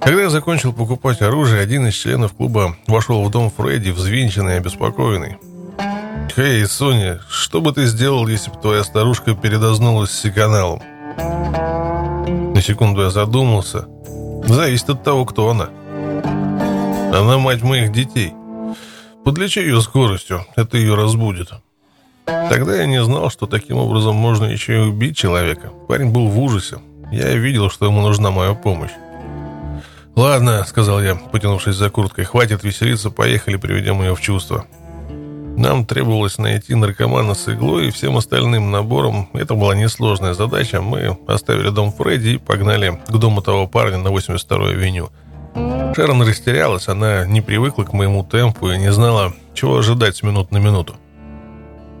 Когда 0.00 0.22
я 0.22 0.30
закончил 0.30 0.72
покупать 0.72 1.20
оружие, 1.20 1.60
один 1.60 1.86
из 1.86 1.94
членов 1.94 2.34
клуба 2.34 2.76
вошел 2.86 3.24
в 3.24 3.30
дом 3.30 3.50
Фредди, 3.50 3.90
взвинченный 3.90 4.54
и 4.54 4.58
обеспокоенный. 4.58 5.38
«Хей, 6.34 6.64
Соня, 6.66 7.20
что 7.28 7.60
бы 7.60 7.72
ты 7.72 7.86
сделал, 7.86 8.26
если 8.28 8.50
бы 8.50 8.56
твоя 8.58 8.84
старушка 8.84 9.34
передознулась 9.34 10.10
с 10.10 10.30
каналом?» 10.30 10.80
На 12.54 12.60
секунду 12.62 13.02
я 13.02 13.10
задумался. 13.10 13.86
Зависит 14.44 14.90
от 14.90 15.02
того, 15.02 15.24
кто 15.24 15.50
она. 15.50 15.70
Она 17.12 17.38
мать 17.38 17.62
моих 17.62 17.92
детей. 17.92 18.32
Подлечи 19.24 19.58
ее 19.58 19.80
скоростью, 19.80 20.46
это 20.54 20.76
ее 20.76 20.94
разбудит. 20.94 21.48
Тогда 22.26 22.76
я 22.76 22.86
не 22.86 23.02
знал, 23.02 23.30
что 23.30 23.46
таким 23.46 23.76
образом 23.78 24.16
можно 24.16 24.44
еще 24.44 24.74
и 24.74 24.88
убить 24.88 25.16
человека. 25.16 25.70
Парень 25.88 26.10
был 26.10 26.28
в 26.28 26.38
ужасе. 26.38 26.78
Я 27.12 27.34
видел, 27.34 27.70
что 27.70 27.86
ему 27.86 28.02
нужна 28.02 28.30
моя 28.30 28.54
помощь. 28.54 28.90
«Ладно»,— 30.16 30.64
сказал 30.66 31.02
я, 31.02 31.14
потянувшись 31.14 31.76
за 31.76 31.90
курткой,— 31.90 32.24
«хватит 32.26 32.64
веселиться, 32.64 33.10
поехали, 33.10 33.56
приведем 33.56 34.00
ее 34.00 34.16
в 34.16 34.20
чувство». 34.20 34.64
Нам 35.56 35.86
требовалось 35.86 36.36
найти 36.36 36.74
наркомана 36.74 37.34
с 37.34 37.48
иглой 37.48 37.88
и 37.88 37.90
всем 37.90 38.16
остальным 38.16 38.70
набором. 38.70 39.28
Это 39.32 39.54
была 39.54 39.74
несложная 39.74 40.34
задача. 40.34 40.82
Мы 40.82 41.16
оставили 41.26 41.70
дом 41.70 41.92
Фредди 41.92 42.28
и 42.28 42.38
погнали 42.38 43.00
к 43.06 43.12
дому 43.12 43.40
того 43.40 43.66
парня 43.66 43.96
на 43.96 44.08
82-й 44.08 44.72
авеню. 44.72 45.08
Шерон 45.94 46.20
растерялась, 46.22 46.88
она 46.88 47.24
не 47.24 47.40
привыкла 47.40 47.84
к 47.84 47.94
моему 47.94 48.22
темпу 48.22 48.70
и 48.70 48.76
не 48.76 48.92
знала, 48.92 49.32
чего 49.54 49.78
ожидать 49.78 50.16
с 50.16 50.22
минут 50.22 50.50
на 50.50 50.58
минуту. 50.58 50.96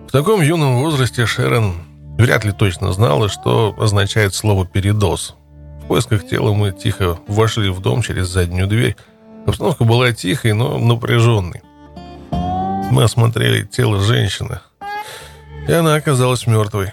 В 0.08 0.12
таком 0.12 0.40
юном 0.40 0.78
возрасте 0.78 1.26
Шерон 1.26 1.74
вряд 2.16 2.44
ли 2.44 2.52
точно 2.52 2.92
знала, 2.92 3.28
что 3.28 3.74
означает 3.78 4.34
слово 4.34 4.64
«передоз». 4.64 5.34
В 5.82 5.88
поисках 5.88 6.26
тела 6.26 6.52
мы 6.52 6.72
тихо 6.72 7.18
вошли 7.26 7.70
в 7.70 7.80
дом 7.80 8.02
через 8.02 8.28
заднюю 8.28 8.68
дверь. 8.68 8.96
Обстановка 9.46 9.84
была 9.84 10.12
тихой, 10.12 10.52
но 10.52 10.78
напряженной. 10.78 11.62
Мы 12.30 13.02
осмотрели 13.02 13.64
тело 13.64 14.00
женщины, 14.00 14.60
и 15.68 15.72
она 15.72 15.96
оказалась 15.96 16.46
мертвой. 16.46 16.92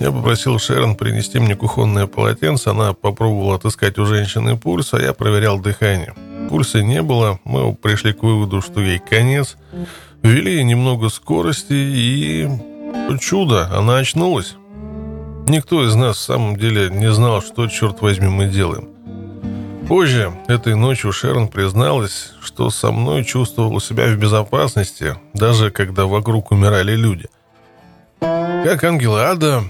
Я 0.00 0.10
попросил 0.10 0.58
Шерон 0.58 0.96
принести 0.96 1.38
мне 1.38 1.54
кухонное 1.54 2.08
полотенце. 2.08 2.70
Она 2.70 2.94
попробовала 2.94 3.54
отыскать 3.54 3.96
у 3.98 4.06
женщины 4.06 4.56
пульс, 4.56 4.92
а 4.92 5.00
я 5.00 5.12
проверял 5.12 5.60
дыхание. 5.60 6.14
Пульса 6.50 6.82
не 6.82 7.00
было. 7.00 7.38
Мы 7.44 7.74
пришли 7.74 8.12
к 8.12 8.24
выводу, 8.24 8.60
что 8.60 8.80
ей 8.80 8.98
конец. 8.98 9.56
Ввели 10.24 10.64
немного 10.64 11.10
скорости 11.10 11.74
и... 11.74 12.48
Чудо, 13.20 13.68
она 13.70 13.98
очнулась. 13.98 14.56
Никто 15.46 15.86
из 15.86 15.94
нас 15.94 16.16
в 16.16 16.20
самом 16.20 16.56
деле 16.56 16.88
не 16.88 17.12
знал, 17.12 17.42
что, 17.42 17.68
черт 17.68 18.00
возьми, 18.00 18.28
мы 18.28 18.46
делаем. 18.46 18.88
Позже, 19.86 20.32
этой 20.48 20.76
ночью, 20.76 21.12
Шерон 21.12 21.48
призналась, 21.48 22.32
что 22.40 22.70
со 22.70 22.90
мной 22.90 23.22
чувствовала 23.24 23.82
себя 23.82 24.06
в 24.06 24.16
безопасности, 24.16 25.14
даже 25.34 25.70
когда 25.70 26.06
вокруг 26.06 26.52
умирали 26.52 26.96
люди. 26.96 27.28
Как 28.20 28.82
ангелы 28.82 29.20
ада, 29.20 29.62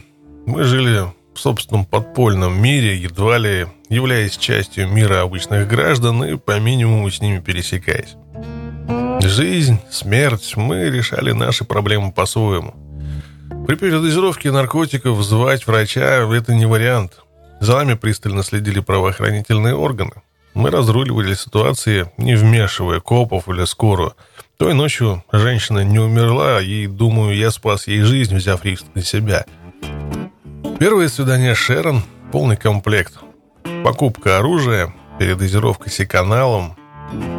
мы 0.46 0.62
жили 0.62 1.02
в 1.34 1.40
собственном 1.40 1.84
подпольном 1.84 2.62
мире, 2.62 2.96
едва 2.96 3.38
ли 3.38 3.66
являясь 3.88 4.36
частью 4.36 4.88
мира 4.88 5.22
обычных 5.22 5.66
граждан 5.66 6.22
и 6.22 6.36
по 6.36 6.60
минимуму 6.60 7.10
с 7.10 7.20
ними 7.20 7.40
пересекаясь. 7.40 8.14
Жизнь, 9.26 9.78
смерть, 9.90 10.54
мы 10.56 10.90
решали 10.90 11.32
наши 11.32 11.64
проблемы 11.64 12.12
по-своему. 12.12 12.74
При 13.66 13.76
передозировке 13.76 14.50
наркотиков 14.50 15.22
звать 15.22 15.66
врача– 15.66 16.26
это 16.32 16.54
не 16.54 16.66
вариант. 16.66 17.20
За 17.60 17.76
нами 17.76 17.94
пристально 17.94 18.42
следили 18.42 18.80
правоохранительные 18.80 19.74
органы. 19.74 20.22
Мы 20.54 20.70
разруливали 20.70 21.34
ситуации, 21.34 22.10
не 22.18 22.36
вмешивая 22.36 23.00
копов 23.00 23.48
или 23.48 23.64
скорую. 23.64 24.14
Той 24.58 24.74
ночью 24.74 25.24
женщина 25.32 25.82
не 25.82 25.98
умерла, 25.98 26.60
и, 26.60 26.86
думаю, 26.86 27.36
я 27.36 27.50
спас 27.50 27.88
ей 27.88 28.02
жизнь, 28.02 28.36
взяв 28.36 28.64
риск 28.64 28.84
на 28.94 29.02
себя– 29.02 29.44
Первое 30.78 31.08
свидание 31.08 31.54
Шерон– 31.54 32.02
полный 32.32 32.56
комплект. 32.56 33.14
Покупка 33.84 34.38
оружия, 34.38 34.92
передозировка 35.20 35.88
каналом. 36.04 36.76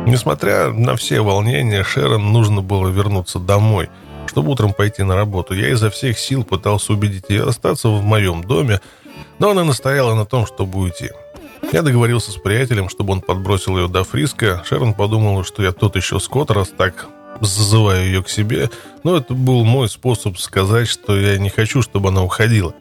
Несмотря 0.05 0.71
на 0.71 0.95
все 0.95 1.21
волнения, 1.21 1.83
Шерон 1.83 2.31
нужно 2.31 2.61
было 2.61 2.87
вернуться 2.87 3.39
домой, 3.39 3.89
чтобы 4.27 4.51
утром 4.51 4.73
пойти 4.73 5.03
на 5.03 5.15
работу. 5.15 5.53
Я 5.53 5.69
изо 5.69 5.89
всех 5.89 6.19
сил 6.19 6.43
пытался 6.43 6.93
убедить 6.93 7.25
ее 7.29 7.43
остаться 7.43 7.89
в 7.89 8.03
моем 8.03 8.43
доме, 8.43 8.81
но 9.39 9.51
она 9.51 9.63
настояла 9.63 10.13
на 10.13 10.25
том, 10.25 10.45
чтобы 10.45 10.79
уйти. 10.79 11.09
Я 11.71 11.81
договорился 11.81 12.31
с 12.31 12.35
приятелем, 12.35 12.89
чтобы 12.89 13.13
он 13.13 13.21
подбросил 13.21 13.77
ее 13.77 13.87
до 13.87 14.03
Фриска. 14.03 14.63
Шерон 14.65 14.93
подумала, 14.93 15.43
что 15.43 15.63
я 15.63 15.71
тот 15.71 15.95
еще 15.95 16.19
скот, 16.19 16.51
раз 16.51 16.69
так 16.69 17.07
зазываю 17.41 18.05
ее 18.05 18.23
к 18.23 18.29
себе. 18.29 18.69
Но 19.03 19.17
это 19.17 19.33
был 19.33 19.63
мой 19.65 19.89
способ 19.89 20.37
сказать, 20.37 20.87
что 20.87 21.17
я 21.17 21.37
не 21.37 21.49
хочу, 21.49 21.81
чтобы 21.81 22.09
она 22.09 22.23
уходила. 22.23 22.73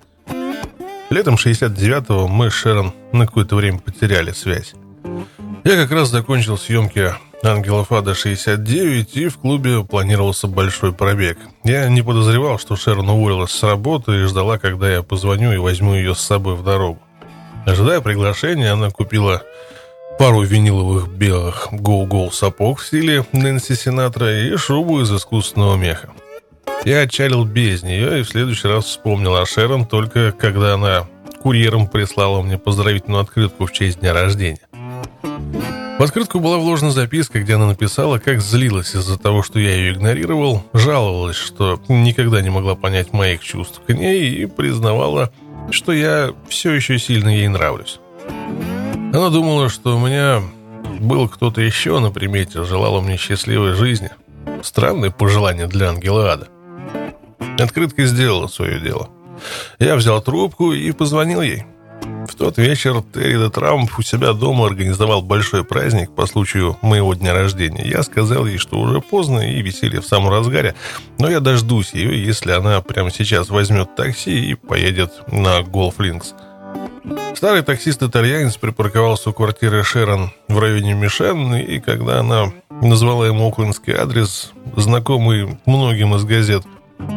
Летом 1.10 1.36
69-го 1.36 2.28
мы 2.28 2.50
с 2.50 2.54
Шерон 2.54 2.92
на 3.12 3.26
какое-то 3.26 3.56
время 3.56 3.78
потеряли 3.78 4.32
связь. 4.32 4.74
Я 5.64 5.76
как 5.76 5.92
раз 5.92 6.10
закончил 6.10 6.58
съемки 6.58 7.14
«Ангелов 7.42 7.90
Ада 7.90 8.10
69» 8.10 9.08
и 9.14 9.28
в 9.28 9.38
клубе 9.38 9.82
планировался 9.82 10.46
большой 10.46 10.92
пробег. 10.92 11.38
Я 11.64 11.88
не 11.88 12.02
подозревал, 12.02 12.58
что 12.58 12.76
Шерон 12.76 13.08
уволилась 13.08 13.52
с 13.52 13.62
работы 13.62 14.12
и 14.12 14.24
ждала, 14.24 14.58
когда 14.58 14.92
я 14.92 15.02
позвоню 15.02 15.54
и 15.54 15.56
возьму 15.56 15.94
ее 15.94 16.14
с 16.14 16.20
собой 16.20 16.54
в 16.54 16.62
дорогу. 16.62 17.00
Ожидая 17.64 18.02
приглашения, 18.02 18.74
она 18.74 18.90
купила 18.90 19.42
пару 20.18 20.42
виниловых 20.42 21.08
белых 21.08 21.68
гоу-гоу 21.72 22.30
сапог 22.30 22.80
в 22.80 22.86
стиле 22.86 23.24
Нэнси 23.32 23.74
Синатра 23.74 24.38
и 24.38 24.54
шубу 24.58 25.00
из 25.00 25.10
искусственного 25.10 25.76
меха. 25.76 26.10
Я 26.84 27.00
отчалил 27.00 27.46
без 27.46 27.82
нее 27.82 28.20
и 28.20 28.22
в 28.22 28.28
следующий 28.28 28.68
раз 28.68 28.84
вспомнил 28.84 29.34
о 29.34 29.46
Шерон 29.46 29.86
только 29.86 30.32
когда 30.32 30.74
она 30.74 31.08
курьером 31.42 31.88
прислала 31.88 32.42
мне 32.42 32.58
поздравительную 32.58 33.22
открытку 33.22 33.64
в 33.64 33.72
честь 33.72 34.00
дня 34.00 34.12
рождения. 34.12 34.63
В 35.96 36.02
открытку 36.02 36.40
была 36.40 36.58
вложена 36.58 36.90
записка, 36.90 37.40
где 37.40 37.54
она 37.54 37.66
написала, 37.66 38.18
как 38.18 38.40
злилась 38.40 38.96
из-за 38.96 39.16
того, 39.16 39.44
что 39.44 39.60
я 39.60 39.74
ее 39.74 39.92
игнорировал, 39.92 40.64
жаловалась, 40.72 41.36
что 41.36 41.80
никогда 41.88 42.42
не 42.42 42.50
могла 42.50 42.74
понять 42.74 43.12
моих 43.12 43.44
чувств 43.44 43.80
к 43.86 43.94
ней 43.94 44.34
и 44.34 44.46
признавала, 44.46 45.32
что 45.70 45.92
я 45.92 46.34
все 46.48 46.72
еще 46.72 46.98
сильно 46.98 47.28
ей 47.28 47.46
нравлюсь. 47.46 48.00
Она 49.12 49.30
думала, 49.30 49.68
что 49.68 49.96
у 49.96 50.04
меня 50.04 50.42
был 51.00 51.28
кто-то 51.28 51.60
еще 51.60 52.00
на 52.00 52.10
примете, 52.10 52.64
желала 52.64 53.00
мне 53.00 53.16
счастливой 53.16 53.74
жизни. 53.74 54.10
Странное 54.62 55.10
пожелание 55.12 55.68
для 55.68 55.90
ангела 55.90 56.32
ада. 56.32 56.48
Открытка 57.58 58.04
сделала 58.06 58.48
свое 58.48 58.80
дело. 58.80 59.10
Я 59.78 59.94
взял 59.94 60.20
трубку 60.20 60.72
и 60.72 60.90
позвонил 60.90 61.40
ей. 61.40 61.64
В 62.02 62.36
тот 62.36 62.58
вечер 62.58 63.02
Терри 63.12 63.48
Трамп 63.50 63.90
у 63.98 64.02
себя 64.02 64.32
дома 64.32 64.66
организовал 64.66 65.22
большой 65.22 65.64
праздник 65.64 66.10
по 66.10 66.26
случаю 66.26 66.76
моего 66.82 67.14
дня 67.14 67.32
рождения. 67.32 67.86
Я 67.86 68.02
сказал 68.02 68.46
ей, 68.46 68.58
что 68.58 68.78
уже 68.78 69.00
поздно 69.00 69.38
и 69.38 69.62
веселье 69.62 70.00
в 70.00 70.06
самом 70.06 70.30
разгаре, 70.30 70.74
но 71.18 71.30
я 71.30 71.40
дождусь 71.40 71.92
ее, 71.92 72.24
если 72.24 72.52
она 72.52 72.80
прямо 72.80 73.10
сейчас 73.10 73.50
возьмет 73.50 73.94
такси 73.94 74.50
и 74.50 74.54
поедет 74.54 75.12
на 75.30 75.62
Голф 75.62 76.00
Линкс. 76.00 76.34
Старый 77.34 77.62
таксист-итальянец 77.62 78.56
припарковался 78.56 79.30
у 79.30 79.32
квартиры 79.32 79.82
Шерон 79.84 80.32
в 80.48 80.58
районе 80.58 80.94
Мишен, 80.94 81.54
и 81.54 81.78
когда 81.78 82.20
она 82.20 82.52
назвала 82.70 83.26
ему 83.26 83.48
оклендский 83.48 83.92
адрес, 83.94 84.52
знакомый 84.76 85.58
многим 85.66 86.14
из 86.14 86.24
газет, 86.24 86.64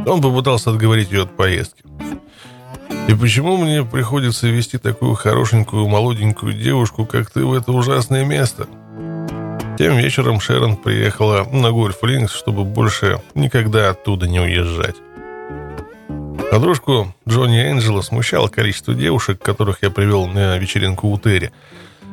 он 0.05 0.21
попытался 0.21 0.71
отговорить 0.71 1.11
ее 1.11 1.23
от 1.23 1.35
поездки. 1.35 1.83
И 3.07 3.13
почему 3.13 3.57
мне 3.57 3.83
приходится 3.83 4.47
вести 4.47 4.77
такую 4.77 5.15
хорошенькую 5.15 5.87
молоденькую 5.87 6.53
девушку, 6.53 7.05
как 7.05 7.31
ты, 7.31 7.45
в 7.45 7.53
это 7.53 7.71
ужасное 7.71 8.25
место? 8.25 8.67
Тем 9.77 9.97
вечером 9.97 10.39
Шерон 10.39 10.75
приехала 10.75 11.47
на 11.51 11.71
Гольф 11.71 12.03
Линкс, 12.03 12.33
чтобы 12.33 12.63
больше 12.65 13.21
никогда 13.35 13.91
оттуда 13.91 14.27
не 14.27 14.39
уезжать. 14.39 14.95
Подружку 16.51 17.13
Джонни 17.27 17.59
Энджела 17.59 18.01
смущало 18.01 18.47
количество 18.47 18.93
девушек, 18.93 19.39
которых 19.39 19.83
я 19.83 19.91
привел 19.91 20.27
на 20.27 20.57
вечеринку 20.57 21.09
у 21.09 21.19
Терри. 21.19 21.51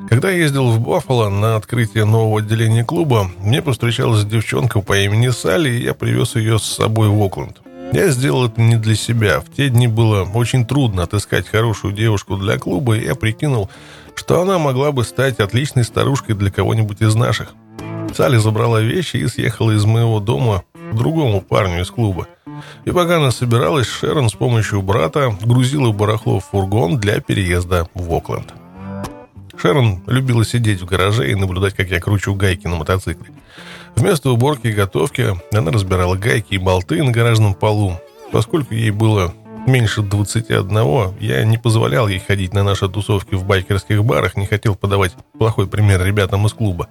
Когда 0.08 0.30
я 0.30 0.38
ездил 0.38 0.70
в 0.70 0.80
Баффало 0.80 1.30
на 1.30 1.56
открытие 1.56 2.04
нового 2.04 2.40
отделения 2.40 2.84
клуба, 2.84 3.30
мне 3.38 3.62
повстречалась 3.62 4.24
девчонка 4.24 4.80
по 4.80 4.98
имени 4.98 5.30
Салли, 5.30 5.70
и 5.70 5.82
я 5.82 5.94
привез 5.94 6.36
ее 6.36 6.58
с 6.58 6.64
собой 6.64 7.08
в 7.08 7.22
Окленд. 7.22 7.62
Я 7.92 8.08
сделал 8.08 8.46
это 8.46 8.60
не 8.60 8.76
для 8.76 8.94
себя. 8.94 9.40
В 9.40 9.50
те 9.50 9.68
дни 9.68 9.86
было 9.86 10.24
очень 10.24 10.66
трудно 10.66 11.04
отыскать 11.04 11.48
хорошую 11.48 11.94
девушку 11.94 12.36
для 12.36 12.58
клуба, 12.58 12.96
и 12.96 13.04
я 13.04 13.14
прикинул, 13.14 13.70
что 14.14 14.40
она 14.40 14.58
могла 14.58 14.92
бы 14.92 15.04
стать 15.04 15.38
отличной 15.38 15.84
старушкой 15.84 16.34
для 16.34 16.50
кого-нибудь 16.50 17.00
из 17.02 17.14
наших. 17.14 17.54
Салли 18.14 18.36
забрала 18.36 18.80
вещи 18.80 19.16
и 19.16 19.28
съехала 19.28 19.72
из 19.72 19.84
моего 19.84 20.20
дома 20.20 20.64
к 20.92 20.94
другому 20.94 21.40
парню 21.40 21.82
из 21.82 21.90
клуба. 21.90 22.28
И 22.84 22.90
пока 22.90 23.16
она 23.16 23.30
собиралась, 23.30 23.88
Шерон 23.88 24.28
с 24.28 24.34
помощью 24.34 24.82
брата 24.82 25.36
грузила 25.42 25.92
барахло 25.92 26.40
в 26.40 26.44
фургон 26.44 26.98
для 26.98 27.20
переезда 27.20 27.88
в 27.94 28.12
Окленд. 28.12 28.54
Шерон 29.56 30.02
любила 30.06 30.44
сидеть 30.44 30.80
в 30.80 30.84
гараже 30.84 31.30
и 31.30 31.34
наблюдать, 31.34 31.74
как 31.74 31.90
я 31.90 32.00
кручу 32.00 32.34
гайки 32.34 32.66
на 32.66 32.76
мотоцикле. 32.76 33.32
Вместо 33.96 34.30
уборки 34.30 34.68
и 34.68 34.72
готовки 34.72 35.34
она 35.52 35.70
разбирала 35.70 36.16
гайки 36.16 36.54
и 36.54 36.58
болты 36.58 37.02
на 37.02 37.10
гаражном 37.12 37.54
полу. 37.54 37.98
Поскольку 38.32 38.74
ей 38.74 38.90
было 38.90 39.32
меньше 39.66 40.02
21, 40.02 41.18
я 41.20 41.44
не 41.44 41.58
позволял 41.58 42.08
ей 42.08 42.18
ходить 42.18 42.52
на 42.52 42.62
наши 42.62 42.88
тусовки 42.88 43.34
в 43.34 43.44
байкерских 43.44 44.04
барах, 44.04 44.36
не 44.36 44.46
хотел 44.46 44.74
подавать 44.74 45.12
плохой 45.38 45.66
пример 45.66 46.04
ребятам 46.04 46.46
из 46.46 46.52
клуба. 46.52 46.88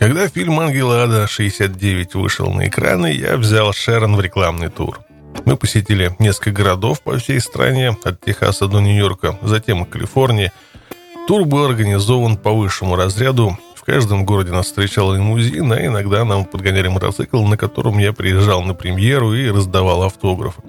Когда 0.00 0.28
фильм 0.28 0.60
«Ангела 0.60 1.04
Ада 1.04 1.24
69» 1.24 2.20
вышел 2.20 2.52
на 2.52 2.68
экраны, 2.68 3.12
я 3.12 3.36
взял 3.36 3.72
Шерон 3.72 4.16
в 4.16 4.20
рекламный 4.20 4.68
тур. 4.68 5.00
Мы 5.46 5.56
посетили 5.56 6.14
несколько 6.18 6.50
городов 6.50 7.00
по 7.02 7.16
всей 7.18 7.40
стране, 7.40 7.96
от 8.04 8.20
Техаса 8.20 8.66
до 8.66 8.80
Нью-Йорка, 8.80 9.38
затем 9.42 9.84
Калифорнии. 9.84 10.52
Тур 11.26 11.44
был 11.44 11.64
организован 11.64 12.36
по 12.36 12.52
высшему 12.52 12.96
разряду. 12.96 13.58
Каждом 13.84 14.24
городе 14.24 14.50
нас 14.50 14.66
встречал 14.66 15.12
лимузин, 15.12 15.70
а 15.70 15.84
иногда 15.84 16.24
нам 16.24 16.46
подгоняли 16.46 16.88
мотоцикл, 16.88 17.44
на 17.44 17.58
котором 17.58 17.98
я 17.98 18.14
приезжал 18.14 18.62
на 18.62 18.72
премьеру 18.72 19.34
и 19.34 19.50
раздавал 19.50 20.04
автографы. 20.04 20.62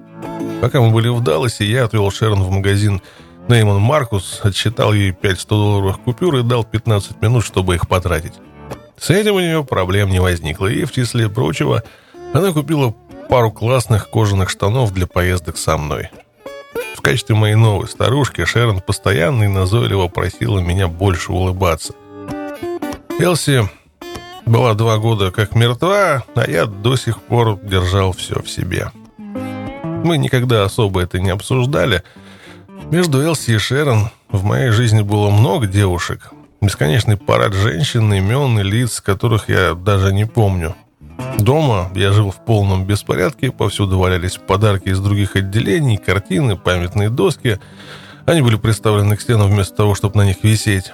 Пока 0.62 0.82
мы 0.82 0.92
были 0.92 1.08
в 1.08 1.22
Далласе, 1.22 1.64
я 1.64 1.86
отвел 1.86 2.12
Шерон 2.12 2.44
в 2.44 2.52
магазин 2.52 3.02
Нейман 3.48 3.80
Маркус, 3.80 4.42
отсчитал 4.44 4.92
ей 4.92 5.14
5 5.14 5.38
100-долларовых 5.38 6.04
купюр 6.04 6.36
и 6.36 6.44
дал 6.44 6.66
15 6.66 7.22
минут, 7.22 7.46
чтобы 7.46 7.76
их 7.76 7.88
потратить. 7.88 8.34
С 8.98 9.10
этим 9.10 9.36
у 9.36 9.40
нее 9.40 9.64
проблем 9.64 10.10
не 10.10 10.20
возникло, 10.20 10.68
и, 10.68 10.84
в 10.84 10.92
числе 10.92 11.30
прочего, 11.30 11.84
она 12.34 12.52
купила 12.52 12.94
пару 13.30 13.50
классных 13.50 14.10
кожаных 14.10 14.50
штанов 14.50 14.94
для 14.94 15.08
поездок 15.08 15.58
со 15.58 15.78
мной. 15.78 16.10
В 16.96 17.02
качестве 17.02 17.36
моей 17.36 17.56
новой 17.56 17.88
старушки 17.88 18.44
Шерон 18.44 18.82
постоянно 18.82 19.44
и 19.44 19.48
назойливо 19.48 20.10
просила 20.10 20.60
меня 20.60 20.90
больше 20.90 21.32
улыбаться. 21.32 21.94
Элси 23.20 23.70
была 24.46 24.74
два 24.74 24.98
года 24.98 25.32
как 25.32 25.56
мертва, 25.56 26.24
а 26.36 26.50
я 26.50 26.66
до 26.66 26.96
сих 26.98 27.22
пор 27.22 27.60
держал 27.62 28.12
все 28.12 28.42
в 28.42 28.50
себе. 28.50 28.92
Мы 29.18 30.18
никогда 30.18 30.66
особо 30.66 31.02
это 31.02 31.20
не 31.20 31.30
обсуждали. 31.30 32.04
Между 32.92 33.22
Элси 33.22 33.52
и 33.52 33.58
Шерон 33.58 34.10
в 34.30 34.44
моей 34.44 34.70
жизни 34.70 35.02
было 35.02 35.30
много 35.30 35.66
девушек, 35.66 36.32
Бесконечный 36.62 37.16
парад 37.16 37.54
женщин, 37.54 38.12
имен 38.12 38.60
и 38.60 38.64
лиц, 38.64 39.00
которых 39.00 39.50
я 39.50 39.76
даже 39.76 40.12
не 40.12 40.26
помню. 40.26 40.76
Дома 41.38 41.92
я 41.94 42.12
жил 42.12 42.32
в 42.32 42.44
полном 42.44 42.86
беспорядке, 42.86 43.52
повсюду 43.52 44.00
валялись 44.00 44.38
подарки 44.38 44.90
из 44.90 45.00
других 45.00 45.36
отделений, 45.36 45.98
картины, 45.98 46.58
памятные 46.58 47.10
доски. 47.10 47.60
Они 48.26 48.42
были 48.42 48.56
представлены 48.56 49.16
к 49.16 49.22
стенам 49.22 49.50
вместо 49.50 49.76
того, 49.76 49.94
чтобы 49.94 50.18
на 50.18 50.26
них 50.26 50.38
висеть. 50.44 50.94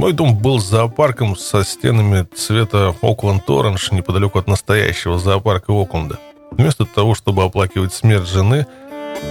Мой 0.00 0.14
дом 0.14 0.34
был 0.34 0.58
зоопарком 0.60 1.36
со 1.36 1.62
стенами 1.62 2.26
цвета 2.34 2.94
Окленд 3.02 3.42
Оранж 3.50 3.92
неподалеку 3.92 4.38
от 4.38 4.46
настоящего 4.46 5.18
зоопарка 5.18 5.72
Окленда. 5.72 6.18
Вместо 6.52 6.86
того, 6.86 7.14
чтобы 7.14 7.42
оплакивать 7.44 7.92
смерть 7.92 8.26
жены, 8.26 8.66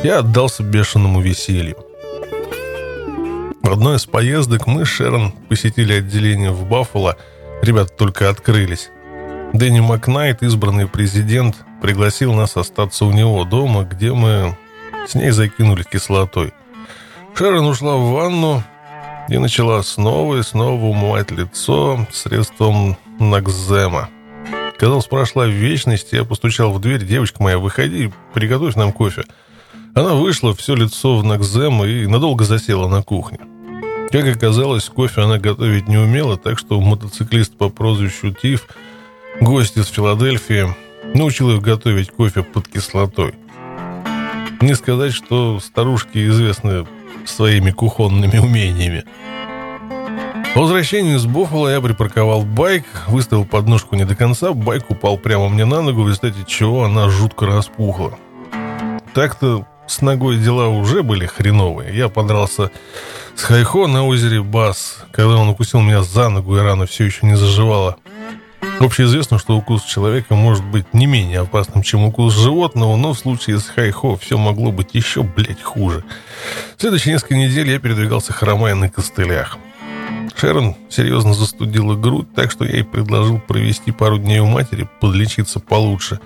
я 0.03 0.20
отдался 0.20 0.61
бешеному 0.61 1.22
веселью. 1.22 1.76
В 3.63 3.72
одной 3.72 3.97
из 3.97 4.05
поездок 4.05 4.67
мы 4.67 4.86
с 4.86 4.89
Шерон 4.89 5.32
посетили 5.49 5.93
отделение 5.93 6.51
в 6.51 6.70
Баффало. 6.70 7.17
Ребята 7.63 7.91
только 7.97 8.30
открылись. 8.30 8.91
Дэнни 9.53 9.80
Макнайт, 9.80 10.43
избранный 10.43 10.88
президент, 10.88 11.55
пригласил 11.82 12.36
нас 12.36 12.57
остаться 12.57 13.05
у 13.05 13.11
него 13.11 13.43
дома, 13.43 13.86
где 13.86 14.13
мы 14.13 14.55
с 15.07 15.15
ней 15.15 15.32
закинули 15.32 15.82
кислотой. 15.82 16.53
Шерон 17.34 17.65
ушла 17.65 17.95
в 17.95 18.11
ванну 18.11 18.63
и 19.30 19.38
начала 19.38 19.82
снова 19.84 20.38
и 20.38 20.43
снова 20.43 20.84
умывать 20.86 21.32
лицо 21.32 22.07
средством 22.11 22.97
Накзема. 23.19 24.09
Казалось, 24.77 25.05
прошла 25.05 25.45
вечность, 25.45 26.13
я 26.13 26.23
постучал 26.23 26.71
в 26.71 26.80
дверь. 26.80 27.05
«Девочка 27.05 27.43
моя, 27.43 27.59
выходи, 27.59 28.11
приготовь 28.34 28.75
нам 28.75 28.91
кофе». 28.91 29.23
Она 29.93 30.13
вышла, 30.13 30.55
все 30.55 30.75
лицо 30.75 31.17
в 31.17 31.23
Накзем 31.23 31.84
и 31.84 32.05
надолго 32.05 32.45
засела 32.45 32.88
на 32.88 33.03
кухне. 33.03 33.39
Как 34.11 34.25
оказалось, 34.25 34.86
кофе 34.86 35.21
она 35.21 35.38
готовить 35.38 35.88
не 35.88 35.97
умела, 35.97 36.38
так 36.38 36.57
что 36.57 36.80
мотоциклист 36.80 37.55
по 37.55 37.69
прозвищу 37.69 38.32
Тиф, 38.32 38.67
гость 39.41 39.77
из 39.77 39.88
Филадельфии, 39.88 40.73
научил 41.13 41.51
их 41.51 41.61
готовить 41.61 42.11
кофе 42.11 42.43
под 42.43 42.67
кислотой. 42.67 43.36
Не 44.61 44.75
сказать, 44.75 45.13
что 45.13 45.59
старушки 45.59 46.27
известны 46.27 46.86
своими 47.30 47.71
кухонными 47.71 48.38
умениями. 48.38 49.03
По 50.55 50.61
возвращению 50.61 51.17
из 51.17 51.25
Боффала 51.25 51.69
я 51.69 51.80
припарковал 51.80 52.41
байк, 52.41 52.86
выставил 53.07 53.45
подножку 53.45 53.95
не 53.95 54.05
до 54.05 54.15
конца, 54.15 54.51
байк 54.51 54.89
упал 54.89 55.17
прямо 55.17 55.47
мне 55.47 55.63
на 55.65 55.82
ногу, 55.82 56.01
в 56.01 56.07
результате 56.07 56.43
чего 56.47 56.84
она 56.86 57.09
жутко 57.09 57.45
распухла. 57.45 58.17
Так-то 59.13 59.65
с 59.88 60.01
ногой 60.01 60.38
дела 60.38 60.67
уже 60.67 61.03
были 61.03 61.25
хреновые. 61.25 61.95
Я 61.95 62.09
подрался 62.09 62.71
с 63.36 63.43
Хайхо 63.43 63.88
на 63.88 64.05
озере 64.05 64.41
Бас, 64.41 65.03
когда 65.11 65.38
он 65.38 65.49
укусил 65.49 65.82
меня 65.82 66.03
за 66.03 66.30
ногу, 66.30 66.57
и 66.57 66.59
рана 66.59 66.86
все 66.86 67.05
еще 67.05 67.25
не 67.25 67.36
заживала. 67.36 67.97
Общеизвестно, 68.80 69.38
что 69.38 69.57
укус 69.57 69.84
человека 69.84 70.36
может 70.36 70.63
быть 70.63 70.93
не 70.93 71.05
менее 71.05 71.41
опасным, 71.41 71.84
чем 71.84 72.05
укус 72.05 72.34
животного, 72.34 72.95
но 72.95 73.11
в 73.11 73.19
случае 73.19 73.59
с 73.59 73.67
Хайхо 73.67 74.15
все 74.15 74.38
могло 74.38 74.71
быть 74.71 74.93
еще, 74.93 75.21
блядь, 75.21 75.61
хуже. 75.61 76.05
В 76.77 76.82
следующие 76.82 77.13
несколько 77.13 77.36
недель 77.36 77.69
я 77.69 77.80
передвигался 77.80 78.32
хромая 78.32 78.75
на 78.75 78.89
костылях. 78.89 79.57
Шерон 80.34 80.77
серьезно 80.88 81.34
застудила 81.34 81.95
грудь, 81.95 82.34
так 82.34 82.51
что 82.51 82.63
я 82.63 82.75
ей 82.77 82.84
предложил 82.86 83.39
провести 83.39 83.91
пару 83.91 84.17
дней 84.17 84.39
у 84.39 84.45
матери, 84.45 84.88
подлечиться 85.01 85.59
получше. 85.59 86.21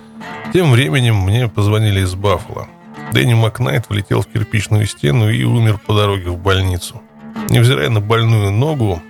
Тем 0.54 0.72
временем 0.72 1.16
мне 1.16 1.48
позвонили 1.48 2.02
из 2.02 2.14
Баффала. 2.14 2.68
Дэнни 3.14 3.34
Макнайт 3.34 3.90
влетел 3.90 4.22
в 4.22 4.28
кирпичную 4.28 4.86
стену 4.86 5.32
и 5.32 5.44
умер 5.44 5.80
по 5.84 5.96
дороге 5.96 6.30
в 6.30 6.38
больницу. 6.38 7.02
Невзирая 7.50 7.90
на 7.90 8.00
больную 8.00 8.52
ногу, 8.52 9.02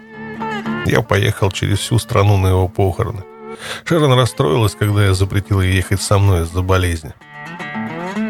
я 0.85 1.01
поехал 1.01 1.51
через 1.51 1.79
всю 1.79 1.99
страну 1.99 2.37
на 2.37 2.47
его 2.47 2.69
похороны. 2.69 3.23
Шерон 3.85 4.13
расстроилась, 4.13 4.75
когда 4.75 5.05
я 5.05 5.13
запретил 5.13 5.61
ей 5.61 5.75
ехать 5.75 6.01
со 6.01 6.17
мной 6.17 6.43
из-за 6.43 6.61
болезни. 6.61 7.13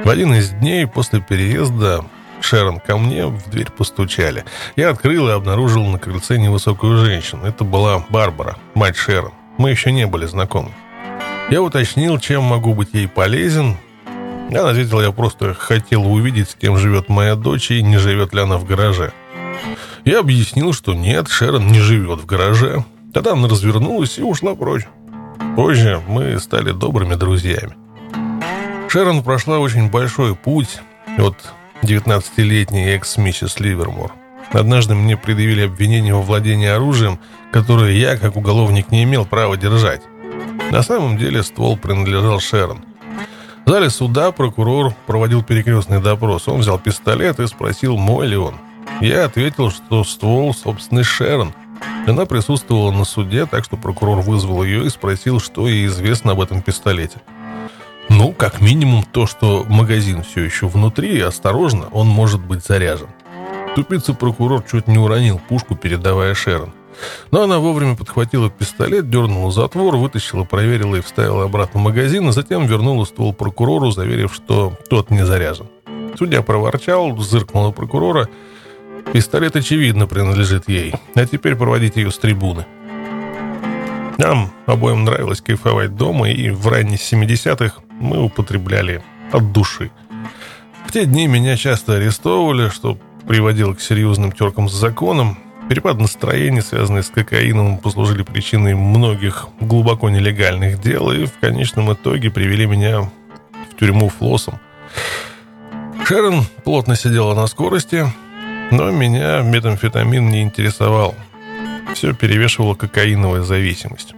В 0.03 0.09
один 0.09 0.33
из 0.33 0.49
дней 0.49 0.87
после 0.87 1.21
переезда 1.21 2.05
Шерон 2.41 2.79
ко 2.79 2.97
мне 2.97 3.25
в 3.25 3.49
дверь 3.49 3.71
постучали. 3.71 4.43
Я 4.75 4.89
открыл 4.89 5.29
и 5.29 5.31
обнаружил 5.31 5.85
на 5.85 5.99
крыльце 5.99 6.37
невысокую 6.37 6.97
женщину. 6.97 7.45
Это 7.45 7.63
была 7.63 8.03
Барбара, 8.09 8.57
мать 8.73 8.97
Шерон. 8.97 9.33
Мы 9.57 9.69
еще 9.69 9.91
не 9.91 10.07
были 10.07 10.25
знакомы. 10.25 10.71
Я 11.49 11.61
уточнил, 11.61 12.19
чем 12.19 12.43
могу 12.43 12.73
быть 12.73 12.93
ей 12.93 13.07
полезен, 13.07 13.77
она 14.49 14.69
ответила, 14.69 15.01
я 15.01 15.11
просто 15.11 15.53
хотел 15.53 16.05
увидеть, 16.05 16.51
с 16.51 16.55
кем 16.55 16.77
живет 16.77 17.09
моя 17.09 17.35
дочь 17.35 17.71
и 17.71 17.81
не 17.81 17.97
живет 17.97 18.33
ли 18.33 18.41
она 18.41 18.57
в 18.57 18.65
гараже. 18.65 19.11
Я 20.05 20.19
объяснил, 20.19 20.73
что 20.73 20.93
нет, 20.93 21.27
Шерон 21.29 21.67
не 21.67 21.79
живет 21.79 22.19
в 22.19 22.25
гараже. 22.25 22.83
Тогда 23.13 23.33
она 23.33 23.47
развернулась 23.47 24.17
и 24.17 24.21
ушла 24.23 24.55
прочь. 24.55 24.85
Позже 25.55 26.01
мы 26.07 26.39
стали 26.39 26.71
добрыми 26.71 27.15
друзьями. 27.15 27.73
Шерон 28.89 29.23
прошла 29.23 29.59
очень 29.59 29.89
большой 29.89 30.35
путь 30.35 30.79
от 31.17 31.35
19-летней 31.81 32.89
экс-миссис 32.95 33.59
Ливермор. 33.59 34.11
Однажды 34.51 34.95
мне 34.95 35.17
предъявили 35.17 35.65
обвинение 35.65 36.13
во 36.13 36.21
владении 36.21 36.67
оружием, 36.67 37.19
которое 37.51 37.93
я, 37.93 38.17
как 38.17 38.35
уголовник, 38.35 38.91
не 38.91 39.03
имел 39.03 39.25
права 39.25 39.57
держать. 39.57 40.01
На 40.71 40.83
самом 40.83 41.17
деле 41.17 41.43
ствол 41.43 41.77
принадлежал 41.77 42.39
Шерон– 42.39 42.85
в 43.65 43.69
зале 43.69 43.89
суда 43.89 44.31
прокурор 44.33 44.93
проводил 45.07 45.41
перекрестный 45.41 46.01
допрос. 46.01 46.47
Он 46.47 46.59
взял 46.59 46.77
пистолет 46.77 47.39
и 47.39 47.47
спросил, 47.47 47.97
мой 47.97 48.27
ли 48.27 48.35
он. 48.35 48.55
Я 48.99 49.25
ответил, 49.25 49.71
что 49.71 50.03
ствол 50.03 50.53
собственный 50.53 51.03
Шерон. 51.03 51.53
Она 52.05 52.25
присутствовала 52.25 52.91
на 52.91 53.05
суде, 53.05 53.45
так 53.45 53.63
что 53.63 53.77
прокурор 53.77 54.19
вызвал 54.19 54.63
ее 54.63 54.85
и 54.85 54.89
спросил, 54.89 55.39
что 55.39 55.67
ей 55.67 55.85
известно 55.85 56.33
об 56.33 56.41
этом 56.41 56.61
пистолете. 56.61 57.21
Ну, 58.09 58.33
как 58.33 58.59
минимум 58.59 59.03
то, 59.03 59.25
что 59.25 59.65
магазин 59.67 60.23
все 60.23 60.41
еще 60.43 60.67
внутри, 60.67 61.17
и 61.17 61.21
осторожно, 61.21 61.87
он 61.91 62.07
может 62.07 62.41
быть 62.41 62.65
заряжен. 62.65 63.07
Тупица 63.75 64.13
прокурор 64.13 64.63
чуть 64.69 64.87
не 64.87 64.99
уронил 64.99 65.39
пушку, 65.39 65.75
передавая 65.75 66.33
Шерон. 66.33 66.73
Но 67.31 67.43
она 67.43 67.59
вовремя 67.59 67.95
подхватила 67.95 68.49
пистолет, 68.49 69.09
дернула 69.09 69.51
затвор, 69.51 69.95
вытащила, 69.95 70.43
проверила 70.43 70.97
и 70.97 71.01
вставила 71.01 71.45
обратно 71.45 71.79
в 71.79 71.83
магазин, 71.83 72.27
а 72.27 72.31
затем 72.31 72.67
вернула 72.67 73.05
ствол 73.05 73.33
прокурору, 73.33 73.91
заверив, 73.91 74.33
что 74.33 74.73
тот 74.89 75.09
не 75.09 75.25
заряжен. 75.25 75.67
Судья 76.17 76.41
проворчал, 76.41 77.17
зыркнул 77.17 77.65
на 77.65 77.71
прокурора. 77.71 78.29
Пистолет, 79.11 79.55
очевидно, 79.55 80.07
принадлежит 80.07 80.69
ей. 80.69 80.93
А 81.15 81.25
теперь 81.25 81.55
проводите 81.55 82.01
ее 82.01 82.11
с 82.11 82.17
трибуны. 82.17 82.65
Нам 84.17 84.51
обоим 84.65 85.03
нравилось 85.03 85.41
кайфовать 85.41 85.95
дома, 85.95 86.29
и 86.29 86.49
в 86.49 86.67
ранних 86.67 86.99
70-х 86.99 87.81
мы 87.99 88.23
употребляли 88.23 89.03
от 89.31 89.51
души. 89.51 89.91
В 90.87 90.91
те 90.91 91.05
дни 91.05 91.27
меня 91.27 91.57
часто 91.57 91.95
арестовывали, 91.95 92.69
что 92.69 92.97
приводило 93.27 93.73
к 93.73 93.81
серьезным 93.81 94.31
теркам 94.31 94.69
с 94.69 94.73
законом. 94.73 95.37
Перепад 95.69 95.97
настроения, 95.97 96.61
связанный 96.61 97.03
с 97.03 97.09
кокаином, 97.09 97.77
послужили 97.77 98.23
причиной 98.23 98.75
многих 98.75 99.47
глубоко 99.59 100.09
нелегальных 100.09 100.81
дел 100.81 101.11
и 101.11 101.25
в 101.25 101.39
конечном 101.39 101.93
итоге 101.93 102.29
привели 102.29 102.65
меня 102.65 103.01
в 103.01 103.79
тюрьму 103.79 104.09
флоссом. 104.09 104.59
Шерон 106.05 106.43
плотно 106.63 106.95
сидела 106.95 107.33
на 107.33 107.47
скорости, 107.47 108.05
но 108.71 108.91
меня 108.91 109.41
метамфетамин 109.41 110.29
не 110.29 110.41
интересовал. 110.41 111.15
Все 111.93 112.13
перевешивала 112.13 112.73
кокаиновая 112.73 113.41
зависимость. 113.43 114.15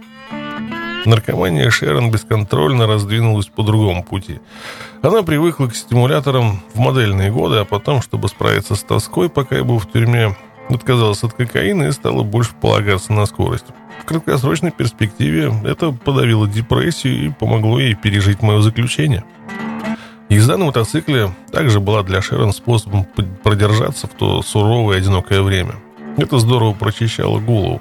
Наркомания 1.04 1.70
Шерон 1.70 2.10
бесконтрольно 2.10 2.86
раздвинулась 2.86 3.46
по 3.46 3.62
другому 3.62 4.02
пути. 4.02 4.40
Она 5.02 5.22
привыкла 5.22 5.68
к 5.68 5.76
стимуляторам 5.76 6.60
в 6.74 6.78
модельные 6.80 7.30
годы, 7.30 7.58
а 7.58 7.64
потом, 7.64 8.02
чтобы 8.02 8.28
справиться 8.28 8.74
с 8.74 8.82
тоской, 8.82 9.28
пока 9.28 9.56
я 9.56 9.64
был 9.64 9.78
в 9.78 9.90
тюрьме, 9.90 10.36
отказалась 10.68 11.22
от 11.22 11.32
кокаина 11.34 11.84
и 11.84 11.92
стала 11.92 12.24
больше 12.24 12.52
полагаться 12.60 13.12
на 13.12 13.26
скорость. 13.26 13.66
В 14.00 14.04
краткосрочной 14.04 14.72
перспективе 14.72 15.52
это 15.64 15.92
подавило 15.92 16.48
депрессию 16.48 17.26
и 17.26 17.28
помогло 17.30 17.78
ей 17.78 17.94
пережить 17.94 18.42
мое 18.42 18.60
заключение. 18.60 19.24
Езда 20.28 20.56
на 20.56 20.64
мотоцикле 20.64 21.30
также 21.52 21.78
была 21.78 22.02
для 22.02 22.20
Шерон 22.20 22.52
способом 22.52 23.06
продержаться 23.44 24.08
в 24.08 24.10
то 24.10 24.42
суровое 24.42 24.96
и 24.96 24.98
одинокое 24.98 25.40
время. 25.40 25.76
Это 26.16 26.38
здорово 26.38 26.72
прочищало 26.72 27.38
голову. 27.38 27.80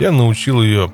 Я 0.00 0.10
научил 0.10 0.62
ее 0.62 0.92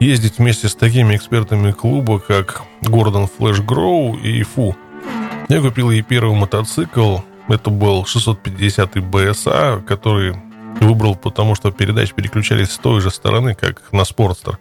ездить 0.00 0.38
вместе 0.38 0.68
с 0.68 0.74
такими 0.74 1.16
экспертами 1.16 1.72
клуба, 1.72 2.18
как 2.18 2.62
Гордон 2.80 3.26
Флэш 3.26 3.60
Гроу 3.60 4.16
и 4.16 4.42
Фу. 4.42 4.74
Я 5.48 5.60
купил 5.60 5.90
ей 5.90 6.02
первый 6.02 6.34
мотоцикл. 6.34 7.18
Это 7.48 7.70
был 7.70 8.06
650 8.06 8.96
BSA, 8.96 9.82
который 9.84 10.34
выбрал 10.80 11.14
потому, 11.14 11.54
что 11.54 11.70
передачи 11.70 12.14
переключались 12.14 12.72
с 12.72 12.78
той 12.78 13.00
же 13.00 13.10
стороны, 13.10 13.54
как 13.54 13.92
на 13.92 14.04
Спортстер. 14.04 14.58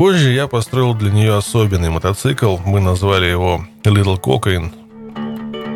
Позже 0.00 0.32
я 0.32 0.46
построил 0.46 0.94
для 0.94 1.10
нее 1.10 1.36
особенный 1.36 1.90
мотоцикл. 1.90 2.56
Мы 2.64 2.80
назвали 2.80 3.26
его 3.26 3.66
Little 3.84 4.18
Cocaine. 4.18 4.72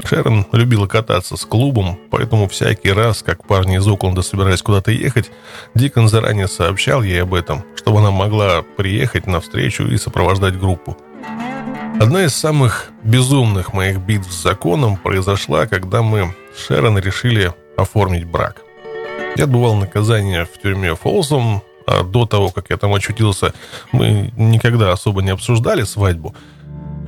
Шерон 0.02 0.46
любила 0.50 0.86
кататься 0.86 1.36
с 1.36 1.44
клубом, 1.44 1.98
поэтому 2.10 2.48
всякий 2.48 2.90
раз, 2.90 3.22
как 3.22 3.46
парни 3.46 3.76
из 3.76 3.86
Окленда 3.86 4.22
собирались 4.22 4.62
куда-то 4.62 4.92
ехать, 4.92 5.30
Дикон 5.74 6.08
заранее 6.08 6.48
сообщал 6.48 7.02
ей 7.02 7.22
об 7.22 7.34
этом, 7.34 7.64
чтобы 7.76 7.98
она 7.98 8.10
могла 8.10 8.62
приехать 8.62 9.26
на 9.26 9.42
встречу 9.42 9.82
и 9.82 9.98
сопровождать 9.98 10.58
группу. 10.58 10.96
Одна 12.00 12.24
из 12.24 12.34
самых 12.34 12.92
безумных 13.02 13.74
моих 13.74 13.98
битв 13.98 14.32
с 14.32 14.42
законом 14.42 14.96
произошла, 14.96 15.66
когда 15.66 16.00
мы 16.00 16.34
с 16.56 16.66
Шерон 16.66 16.96
решили 16.96 17.52
оформить 17.76 18.24
брак. 18.24 18.62
Я 19.36 19.44
отбывал 19.44 19.74
наказание 19.74 20.46
в 20.46 20.58
тюрьме 20.62 20.94
Фолсом, 20.94 21.62
а 21.86 22.02
до 22.02 22.26
того, 22.26 22.50
как 22.50 22.70
я 22.70 22.76
там 22.76 22.94
очутился, 22.94 23.52
мы 23.92 24.32
никогда 24.36 24.92
особо 24.92 25.22
не 25.22 25.30
обсуждали 25.30 25.82
свадьбу– 25.82 26.34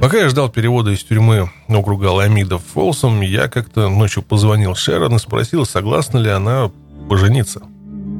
Пока 0.00 0.18
я 0.18 0.28
ждал 0.28 0.50
перевода 0.50 0.90
из 0.90 1.02
тюрьмы 1.02 1.50
округа 1.68 2.06
Ламида 2.06 2.58
в 2.58 2.64
Фолсом, 2.64 3.22
я 3.22 3.48
как-то 3.48 3.88
ночью 3.88 4.22
позвонил 4.22 4.74
Шерон 4.74 5.16
и 5.16 5.18
спросил, 5.18 5.64
согласна 5.64 6.18
ли 6.18 6.28
она 6.28 6.70
пожениться. 7.08 7.62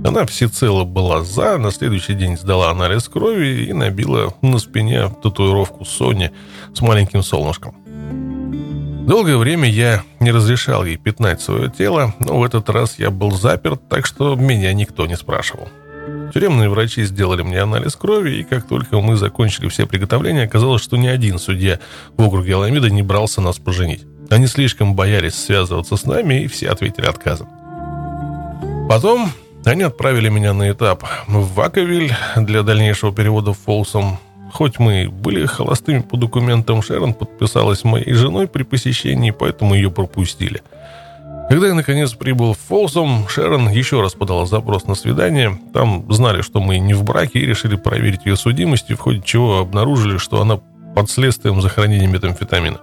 Она 0.05 0.25
всецело 0.25 0.85
была 0.85 1.23
за, 1.23 1.59
на 1.59 1.71
следующий 1.71 2.15
день 2.15 2.39
сдала 2.39 2.71
анализ 2.71 3.09
крови 3.09 3.67
и 3.67 3.73
набила 3.73 4.33
на 4.41 4.59
спине 4.59 5.11
татуировку 5.23 5.85
Сони 5.85 6.33
с 6.73 6.81
маленьким 6.81 7.23
солнышком. 7.23 7.77
Долгое 9.07 9.37
время 9.37 9.69
я 9.69 10.03
не 10.19 10.33
разрешал 10.33 10.85
ей 10.85 10.97
пятнать 10.97 11.43
свое 11.43 11.71
тело, 11.71 12.15
но 12.19 12.39
в 12.39 12.45
этот 12.45 12.71
раз 12.71 12.99
я 12.99 13.11
был 13.11 13.33
заперт, 13.33 13.87
так 13.89 14.07
что 14.07 14.35
меня 14.35 14.73
никто 14.73 15.07
не 15.07 15.17
спрашивал. 15.17 15.69
Тюремные 16.33 16.69
врачи 16.69 17.05
сделали 17.05 17.43
мне 17.43 17.61
анализ 17.61 17.97
крови, 17.97 18.37
и 18.37 18.45
как 18.45 18.67
только 18.67 19.01
мы 19.01 19.17
закончили 19.17 19.69
все 19.69 19.87
приготовления, 19.87 20.45
оказалось, 20.45 20.83
что 20.83 20.97
ни 20.97 21.07
один 21.07 21.39
судья 21.39 21.79
в 22.17 22.27
округе 22.27 22.55
Аламида 22.55 22.91
не 22.91 23.03
брался 23.03 23.41
нас 23.41 23.59
поженить. 23.59 24.05
Они 24.31 24.47
слишком 24.47 24.95
боялись 24.95 25.35
связываться 25.35 25.97
с 25.97 26.05
нами, 26.05 26.43
и 26.43 26.47
все 26.49 26.69
ответили 26.69 27.07
отказом. 27.07 27.49
Потом 28.89 29.31
они 29.65 29.83
отправили 29.83 30.29
меня 30.29 30.53
на 30.53 30.71
этап 30.71 31.05
в 31.27 31.55
Ваковиль 31.55 32.13
для 32.37 32.63
дальнейшего 32.63 33.13
перевода 33.13 33.53
в 33.53 33.59
Фолсом. 33.59 34.19
Хоть 34.53 34.79
мы 34.79 35.09
были 35.09 35.45
холостыми 35.45 36.01
по 36.01 36.17
документам, 36.17 36.83
Шерон 36.83 37.15
подписалась 37.15 37.85
моей 37.85 38.13
женой 38.15 38.47
при 38.49 38.63
посещении, 38.63 39.31
поэтому 39.31 39.75
ее 39.75 39.91
пропустили– 39.91 40.63
когда 41.49 41.69
я, 41.69 41.75
наконец, 41.75 42.13
прибыл 42.15 42.55
в 42.55 42.59
Фолсом, 42.59 43.29
Шерон 43.29 43.69
еще 43.69 44.01
раз 44.01 44.15
подала 44.15 44.47
запрос 44.47 44.87
на 44.87 44.95
свидание. 44.95 45.59
Там 45.73 46.11
знали, 46.13 46.43
что 46.43 46.61
мы 46.61 46.79
не 46.79 46.95
в 46.95 47.05
браке, 47.05 47.39
и 47.39 47.47
решили 47.47 47.77
проверить 47.77 48.27
ее 48.27 48.37
судимость, 48.37 48.91
в 48.91 48.97
ходе 48.97 49.23
чего 49.25 49.59
обнаружили, 49.59 50.19
что 50.19 50.41
она 50.41 50.59
под 50.95 51.11
следствием 51.11 51.61
за 51.61 51.69
хранение 51.69 52.09
метамфетамина. 52.09 52.81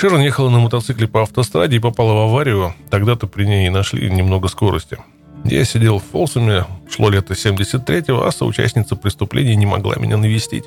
Шерон 0.00 0.20
ехала 0.20 0.50
на 0.50 0.60
мотоцикле 0.60 1.08
по 1.08 1.22
автостраде 1.22 1.76
и 1.76 1.80
попала 1.80 2.12
в 2.12 2.30
аварию. 2.30 2.74
Тогда-то 2.90 3.26
при 3.26 3.44
ней 3.44 3.66
и 3.66 3.70
нашли 3.70 4.08
немного 4.08 4.46
скорости. 4.46 4.98
Я 5.44 5.64
сидел 5.64 5.98
в 5.98 6.04
Фолсуме, 6.04 6.64
шло 6.88 7.10
лето 7.10 7.34
73-го, 7.34 8.24
а 8.24 8.30
соучастница 8.30 8.94
преступления 8.94 9.56
не 9.56 9.66
могла 9.66 9.96
меня 9.96 10.16
навестить. 10.16 10.64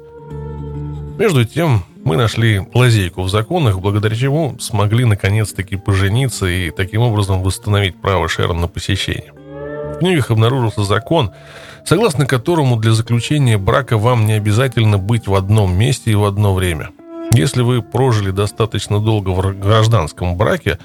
Между 1.21 1.45
тем, 1.45 1.83
мы 2.03 2.17
нашли 2.17 2.65
лазейку 2.73 3.21
в 3.21 3.29
законах, 3.29 3.79
благодаря 3.79 4.15
чему 4.15 4.57
смогли 4.57 5.05
наконец-таки 5.05 5.75
пожениться 5.75 6.47
и 6.47 6.71
таким 6.71 7.03
образом 7.03 7.43
восстановить 7.43 7.95
право 7.95 8.27
Шерон 8.27 8.59
на 8.59 8.67
посещение. 8.67 9.31
В 9.31 9.99
книгах 9.99 10.31
обнаружился 10.31 10.83
закон, 10.83 11.29
согласно 11.85 12.25
которому 12.25 12.75
для 12.75 12.93
заключения 12.93 13.59
брака 13.59 13.99
вам 13.99 14.25
не 14.25 14.33
обязательно 14.33 14.97
быть 14.97 15.27
в 15.27 15.35
одном 15.35 15.77
месте 15.77 16.09
и 16.09 16.15
в 16.15 16.25
одно 16.25 16.55
время. 16.55 16.89
Если 17.33 17.61
вы 17.61 17.83
прожили 17.83 18.31
достаточно 18.31 18.99
долго 18.99 19.29
в 19.29 19.59
гражданском 19.59 20.37
браке, 20.37 20.79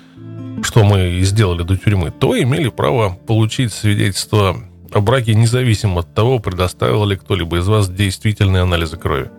что 0.62 0.84
мы 0.84 1.12
и 1.12 1.22
сделали 1.22 1.62
до 1.62 1.78
тюрьмы, 1.78 2.10
то 2.10 2.38
имели 2.38 2.68
право 2.68 3.16
получить 3.26 3.72
свидетельство 3.72 4.54
о 4.92 5.00
браке 5.00 5.34
независимо 5.34 6.00
от 6.00 6.12
того, 6.12 6.40
предоставил 6.40 7.06
ли 7.06 7.16
кто-либо 7.16 7.56
из 7.56 7.66
вас 7.66 7.88
действительные 7.88 8.64
анализы 8.64 8.98
крови. 8.98 9.30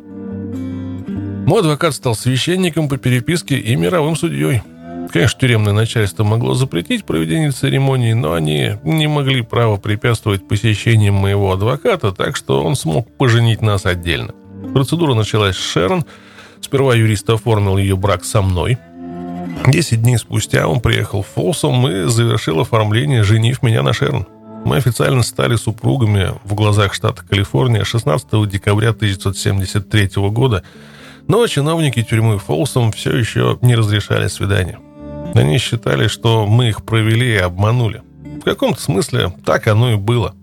Мой 1.47 1.61
адвокат 1.61 1.95
стал 1.95 2.13
священником 2.13 2.89
по 2.89 2.97
переписке 2.97 3.57
и 3.57 3.73
мировым 3.77 4.17
судьей. 4.17 4.63
Конечно, 5.13 5.39
тюремное 5.39 5.71
начальство 5.71 6.25
могло 6.25 6.55
запретить 6.55 7.05
проведение 7.05 7.51
церемонии, 7.51 8.11
но 8.11 8.33
они 8.33 8.73
не 8.83 9.07
могли 9.07 9.41
право 9.43 9.77
препятствовать 9.77 10.45
посещениям 10.45 11.15
моего 11.15 11.53
адвоката, 11.53 12.11
так 12.11 12.35
что 12.35 12.61
он 12.65 12.75
смог 12.75 13.09
поженить 13.15 13.61
нас 13.61 13.85
отдельно. 13.85 14.33
Процедура 14.73 15.13
началась 15.13 15.55
с 15.55 15.71
Шерон. 15.71 16.03
Сперва 16.59 16.95
юрист 16.95 17.29
оформил 17.29 17.77
ее 17.77 17.95
брак 17.95 18.25
со 18.25 18.41
мной. 18.41 18.77
Десять 19.67 20.01
дней 20.01 20.17
спустя 20.17 20.67
он 20.67 20.81
приехал 20.81 21.21
в 21.21 21.27
Фолсом 21.27 21.87
и 21.87 22.09
завершил 22.09 22.59
оформление, 22.59 23.23
женив 23.23 23.63
меня 23.63 23.83
на 23.83 23.93
Шерон. 23.93 24.27
Мы 24.65 24.75
официально 24.75 25.23
стали 25.23 25.55
супругами 25.55 26.33
в 26.43 26.55
глазах 26.55 26.93
штата 26.93 27.23
Калифорния 27.23 27.85
16 27.85 28.49
декабря 28.49 28.89
1973 28.89 30.09
года– 30.29 30.63
но 31.27 31.45
чиновники 31.47 32.03
тюрьмы 32.03 32.39
Фолсом 32.39 32.91
все 32.91 33.15
еще 33.15 33.57
не 33.61 33.75
разрешали 33.75 34.27
свидания. 34.27 34.79
Они 35.33 35.57
считали, 35.57 36.07
что 36.07 36.45
мы 36.45 36.69
их 36.69 36.83
провели 36.83 37.33
и 37.33 37.37
обманули. 37.37 38.01
В 38.41 38.43
каком-то 38.43 38.81
смысле 38.81 39.33
так 39.45 39.67
оно 39.67 39.93
и 39.93 39.95
было. 39.95 40.33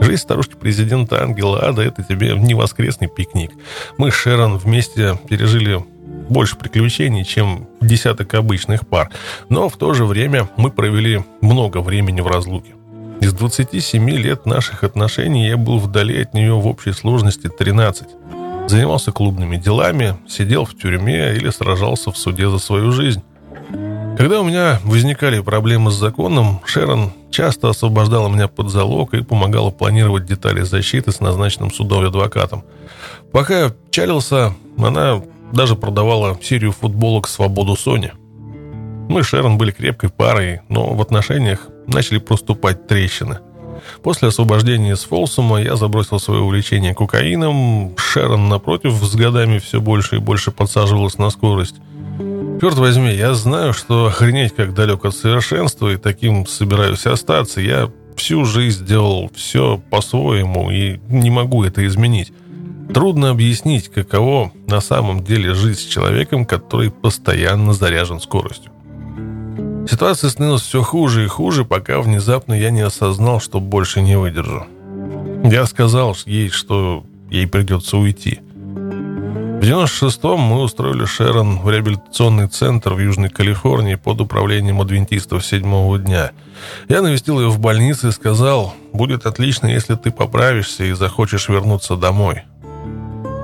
Жизнь 0.00 0.22
старушки 0.22 0.54
президента 0.54 1.22
Ангела 1.22 1.68
Ада– 1.68 1.82
это 1.82 2.02
тебе 2.02 2.36
не 2.36 2.54
воскресный 2.54 3.08
пикник. 3.08 3.52
Мы 3.98 4.10
с 4.10 4.14
Шерон 4.14 4.56
вместе 4.56 5.18
пережили 5.28 5.84
больше 6.28 6.56
приключений, 6.56 7.24
чем 7.24 7.68
десяток 7.80 8.34
обычных 8.34 8.86
пар. 8.86 9.10
Но 9.48 9.68
в 9.68 9.76
то 9.76 9.94
же 9.94 10.04
время 10.04 10.48
мы 10.56 10.70
провели 10.70 11.24
много 11.40 11.78
времени 11.78 12.20
в 12.20 12.26
разлуке. 12.26 12.74
Из 13.20 13.32
27 13.32 14.10
лет 14.10 14.46
наших 14.46 14.82
отношений 14.82 15.46
я 15.46 15.56
был 15.56 15.78
вдали 15.78 16.22
от 16.22 16.34
нее 16.34 16.54
в 16.54 16.66
общей 16.66 16.92
сложности 16.92 17.48
13 17.48 18.08
занимался 18.68 19.12
клубными 19.12 19.56
делами, 19.56 20.16
сидел 20.28 20.64
в 20.64 20.76
тюрьме 20.76 21.34
или 21.34 21.50
сражался 21.50 22.10
в 22.10 22.18
суде 22.18 22.48
за 22.48 22.58
свою 22.58 22.92
жизнь. 22.92 23.22
Когда 24.18 24.40
у 24.40 24.44
меня 24.44 24.78
возникали 24.84 25.40
проблемы 25.40 25.90
с 25.90 25.94
законом, 25.94 26.60
Шерон 26.64 27.12
часто 27.30 27.70
освобождала 27.70 28.28
меня 28.28 28.48
под 28.48 28.68
залог 28.70 29.14
и 29.14 29.22
помогала 29.22 29.70
планировать 29.70 30.26
детали 30.26 30.62
защиты 30.62 31.12
с 31.12 31.20
назначенным 31.20 31.72
судом 31.72 32.04
адвокатом. 32.04 32.64
Пока 33.32 33.60
я 33.60 33.74
чалился, 33.90 34.54
она 34.78 35.22
даже 35.52 35.76
продавала 35.76 36.38
серию 36.42 36.72
футболок 36.72 37.28
«Свободу 37.28 37.76
Сони». 37.76 38.12
Мы 39.08 39.22
с 39.22 39.26
Шерон 39.26 39.58
были 39.58 39.70
крепкой 39.70 40.10
парой, 40.10 40.60
но 40.68 40.94
в 40.94 41.00
отношениях 41.00 41.68
начали 41.86 42.18
проступать 42.18 42.86
трещины– 42.86 43.38
После 44.02 44.28
освобождения 44.28 44.96
с 44.96 45.04
Фолсума 45.04 45.62
я 45.62 45.76
забросил 45.76 46.18
свое 46.18 46.40
увлечение 46.40 46.92
кокаином. 46.92 47.94
Шерон, 47.96 48.48
напротив, 48.48 48.94
с 48.94 49.14
годами 49.14 49.58
все 49.58 49.80
больше 49.80 50.16
и 50.16 50.18
больше 50.18 50.50
подсаживалась 50.50 51.18
на 51.18 51.30
скорость. 51.30 51.76
Черт 52.60 52.74
возьми, 52.78 53.14
я 53.14 53.34
знаю, 53.34 53.72
что 53.72 54.06
охренеть 54.06 54.54
как 54.54 54.74
далек 54.74 55.04
от 55.04 55.14
совершенства, 55.14 55.92
и 55.92 55.96
таким 55.96 56.46
собираюсь 56.46 57.06
остаться. 57.06 57.60
Я 57.60 57.90
всю 58.16 58.44
жизнь 58.44 58.84
делал 58.84 59.30
все 59.34 59.80
по-своему 59.90 60.70
и 60.70 60.98
не 61.08 61.30
могу 61.30 61.62
это 61.64 61.86
изменить. 61.86 62.32
Трудно 62.92 63.30
объяснить, 63.30 63.88
каково 63.88 64.52
на 64.66 64.80
самом 64.80 65.24
деле 65.24 65.54
жить 65.54 65.78
с 65.78 65.86
человеком, 65.86 66.44
который 66.44 66.90
постоянно 66.90 67.72
заряжен 67.72 68.20
скоростью. 68.20 68.72
Ситуация 69.88 70.30
становилась 70.30 70.62
все 70.62 70.82
хуже 70.82 71.24
и 71.24 71.28
хуже, 71.28 71.64
пока 71.64 72.00
внезапно 72.00 72.54
я 72.54 72.70
не 72.70 72.80
осознал, 72.80 73.40
что 73.40 73.60
больше 73.60 74.00
не 74.00 74.16
выдержу. 74.16 74.66
Я 75.44 75.66
сказал 75.66 76.16
ей, 76.24 76.50
что 76.50 77.04
ей 77.30 77.46
придется 77.46 77.96
уйти. 77.96 78.40
В 79.62 79.64
96-м 79.64 80.40
мы 80.40 80.60
устроили 80.62 81.04
Шерон 81.04 81.60
в 81.60 81.70
реабилитационный 81.70 82.48
центр 82.48 82.94
в 82.94 82.98
Южной 82.98 83.28
Калифорнии 83.28 83.94
под 83.94 84.20
управлением 84.20 84.80
адвентистов 84.80 85.46
седьмого 85.46 85.98
дня. 85.98 86.32
Я 86.88 87.00
навестил 87.00 87.40
ее 87.40 87.48
в 87.48 87.60
больнице 87.60 88.08
и 88.08 88.12
сказал, 88.12 88.74
будет 88.92 89.24
отлично, 89.24 89.68
если 89.68 89.94
ты 89.94 90.10
поправишься 90.10 90.84
и 90.84 90.92
захочешь 90.92 91.48
вернуться 91.48 91.96
домой. 91.96 92.42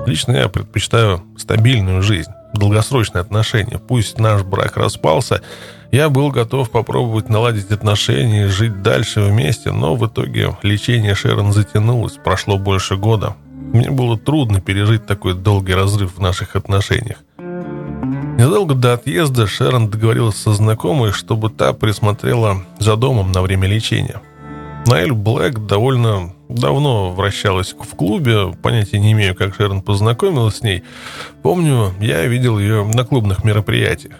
Лично 0.05 0.33
я 0.33 0.49
предпочитаю 0.49 1.23
стабильную 1.37 2.01
жизнь, 2.01 2.31
долгосрочные 2.53 3.21
отношения. 3.21 3.77
Пусть 3.77 4.19
наш 4.19 4.43
брак 4.43 4.75
распался, 4.75 5.41
я 5.91 6.09
был 6.09 6.29
готов 6.29 6.69
попробовать 6.69 7.29
наладить 7.29 7.71
отношения 7.71 8.45
и 8.45 8.49
жить 8.49 8.81
дальше 8.81 9.21
вместе, 9.21 9.71
но 9.71 9.95
в 9.95 10.05
итоге 10.05 10.55
лечение 10.61 11.15
Шерон 11.15 11.51
затянулось, 11.51 12.19
прошло 12.23 12.57
больше 12.57 12.95
года. 12.95 13.35
Мне 13.73 13.89
было 13.89 14.17
трудно 14.17 14.61
пережить 14.61 15.05
такой 15.05 15.33
долгий 15.33 15.73
разрыв 15.73 16.15
в 16.17 16.21
наших 16.21 16.55
отношениях. 16.55 17.17
Незадолго 18.37 18.73
до 18.73 18.93
отъезда 18.93 19.47
Шерон 19.47 19.89
договорилась 19.89 20.37
со 20.37 20.53
знакомой, 20.53 21.11
чтобы 21.11 21.49
та 21.49 21.73
присмотрела 21.73 22.63
за 22.79 22.95
домом 22.95 23.31
на 23.31 23.41
время 23.41 23.67
лечения. 23.67 24.21
Наэль 24.85 25.11
Блэк 25.11 25.65
довольно 25.67 26.33
давно 26.47 27.11
вращалась 27.11 27.73
в 27.77 27.95
клубе, 27.95 28.53
понятия 28.61 28.99
не 28.99 29.11
имею, 29.11 29.35
как 29.35 29.55
Шерон 29.55 29.81
познакомилась 29.81 30.57
с 30.57 30.61
ней. 30.61 30.83
Помню, 31.43 31.93
я 31.99 32.25
видел 32.25 32.57
ее 32.59 32.85
на 32.85 33.03
клубных 33.03 33.43
мероприятиях. 33.43 34.15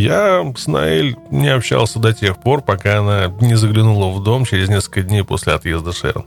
Я 0.00 0.50
с 0.56 0.66
Наэль 0.66 1.14
не 1.30 1.48
общался 1.48 1.98
до 1.98 2.14
тех 2.14 2.40
пор, 2.40 2.62
пока 2.62 3.00
она 3.00 3.26
не 3.42 3.54
заглянула 3.54 4.10
в 4.10 4.22
дом 4.22 4.46
через 4.46 4.70
несколько 4.70 5.02
дней 5.02 5.22
после 5.22 5.52
отъезда 5.52 5.92
Шерон. 5.92 6.24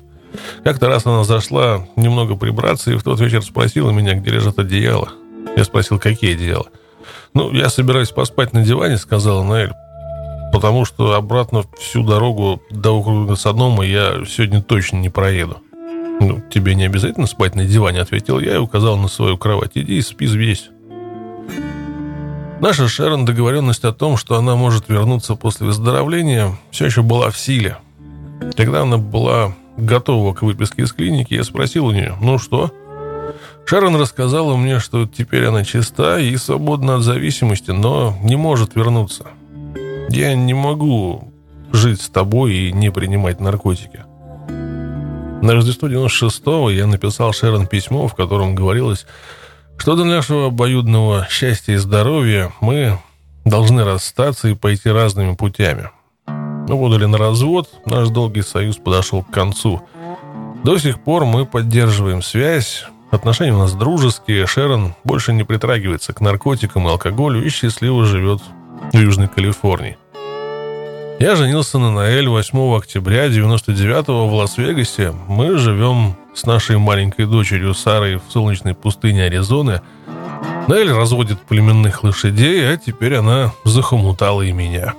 Как-то 0.63 0.89
раз 0.89 1.07
она 1.07 1.23
зашла 1.23 1.87
немного 1.95 2.35
прибраться 2.35 2.91
и 2.91 2.95
в 2.95 3.01
тот 3.01 3.19
вечер 3.19 3.41
спросила 3.41 3.89
меня, 3.89 4.13
где 4.13 4.29
лежат 4.29 4.59
одеяло. 4.59 5.09
Я 5.57 5.63
спросил, 5.63 5.97
какие 5.97 6.35
одеяла. 6.35 6.67
«Ну, 7.33 7.51
я 7.51 7.67
собираюсь 7.69 8.11
поспать 8.11 8.53
на 8.53 8.63
диване»,— 8.63 8.97
сказала 8.99 9.43
Наэль, 9.43 9.73
потому 10.51 10.85
что 10.85 11.15
обратно 11.15 11.63
всю 11.79 12.03
дорогу 12.03 12.61
до 12.69 12.91
округа 12.91 13.35
Содома 13.35 13.83
я 13.83 14.23
сегодня 14.27 14.61
точно 14.61 14.97
не 14.97 15.09
проеду. 15.09 15.57
«Ну, 16.19 16.43
тебе 16.53 16.75
не 16.75 16.85
обязательно 16.85 17.25
спать 17.25 17.55
на 17.55 17.65
диване»,— 17.65 18.01
ответил 18.01 18.39
я 18.39 18.53
и 18.53 18.59
указал 18.59 18.97
на 18.97 19.07
свою 19.07 19.35
кровать. 19.39 19.71
«Иди 19.73 19.97
и 19.97 20.01
спи 20.03 20.27
здесь». 20.27 20.69
Наша 22.63 22.87
Шерон 22.87 23.25
договоренность 23.25 23.83
о 23.83 23.91
том, 23.91 24.15
что 24.15 24.37
она 24.37 24.55
может 24.55 24.87
вернуться 24.87 25.35
после 25.35 25.67
выздоровления, 25.67 26.57
все 26.71 26.85
еще 26.85 27.01
была 27.01 27.29
в 27.29 27.37
силе. 27.37 27.75
Когда 28.55 28.83
она 28.83 28.97
была 28.97 29.53
готового 29.75 30.33
к 30.33 30.43
выписке 30.43 30.83
из 30.83 30.93
клиники, 30.93 31.33
я 31.33 31.43
спросил 31.43 31.87
у 31.87 31.91
нее, 31.91 32.15
ну 32.21 32.37
что? 32.37 32.71
Шерон 33.65 33.97
рассказала 33.97 34.55
мне, 34.55 34.79
что 34.79 35.05
теперь 35.05 35.43
она 35.47 35.65
чиста 35.65 36.17
и 36.19 36.37
свободна 36.37 36.95
от 36.95 37.01
зависимости, 37.01 37.71
но 37.71 38.17
не 38.23 38.37
может 38.37 38.75
вернуться. 38.75 39.25
Я 40.07 40.33
не 40.33 40.53
могу 40.53 41.33
жить 41.73 42.01
с 42.01 42.07
тобой 42.07 42.53
и 42.53 42.71
не 42.71 42.91
принимать 42.91 43.41
наркотики. 43.41 44.05
На 44.47 45.51
Рождество 45.51 45.89
96-го 45.89 46.69
я 46.69 46.87
написал 46.87 47.33
Шерон 47.33 47.67
письмо, 47.67 48.07
в 48.07 48.15
котором 48.15 48.55
говорилось, 48.55 49.05
что 49.77 49.95
для 49.95 50.05
нашего 50.05 50.47
обоюдного 50.47 51.27
счастья 51.29 51.73
и 51.73 51.77
здоровья 51.77 52.51
мы 52.61 52.99
должны 53.45 53.83
расстаться 53.83 54.47
и 54.47 54.55
пойти 54.55 54.89
разными 54.89 55.35
путями– 55.35 55.89
мы 56.67 56.81
подали 56.81 57.05
на 57.05 57.17
развод, 57.17 57.69
наш 57.85 58.07
долгий 58.09 58.41
союз 58.41 58.77
подошел 58.77 59.21
к 59.21 59.29
концу. 59.29 59.81
До 60.63 60.77
сих 60.77 61.03
пор 61.03 61.25
мы 61.25 61.45
поддерживаем 61.45 62.21
связь, 62.21 62.85
отношения 63.11 63.53
у 63.53 63.59
нас 63.59 63.73
дружеские, 63.73 64.47
Шерон 64.47 64.95
больше 65.03 65.33
не 65.33 65.43
притрагивается 65.43 66.13
к 66.13 66.21
наркотикам 66.21 66.87
и 66.87 66.89
алкоголю 66.89 67.43
и 67.43 67.49
счастливо 67.49 68.05
живет 68.05 68.41
в 68.93 68.97
Южной 68.97 69.27
Калифорнии. 69.27 69.97
Я 71.19 71.35
женился 71.35 71.79
на 71.79 71.91
Наэль 71.91 72.29
8 72.29 72.75
октября 72.77 73.27
99-го 73.27 74.27
в 74.27 74.33
Лас-Вегасе. 74.33 75.13
Мы 75.27 75.57
живем 75.57 76.15
с 76.33 76.45
нашей 76.45 76.77
маленькой 76.77 77.25
дочерью 77.25 77.73
Сарой 77.73 78.15
в 78.15 78.23
солнечной 78.31 78.73
пустыне 78.73 79.25
Аризоны. 79.25 79.81
Наэль 80.67 80.91
разводит 80.91 81.41
племенных 81.41 82.03
лошадей, 82.03 82.73
а 82.73 82.77
теперь 82.77 83.15
она 83.15 83.51
захомутала 83.65 84.41
и 84.41 84.51
меня. 84.51 84.93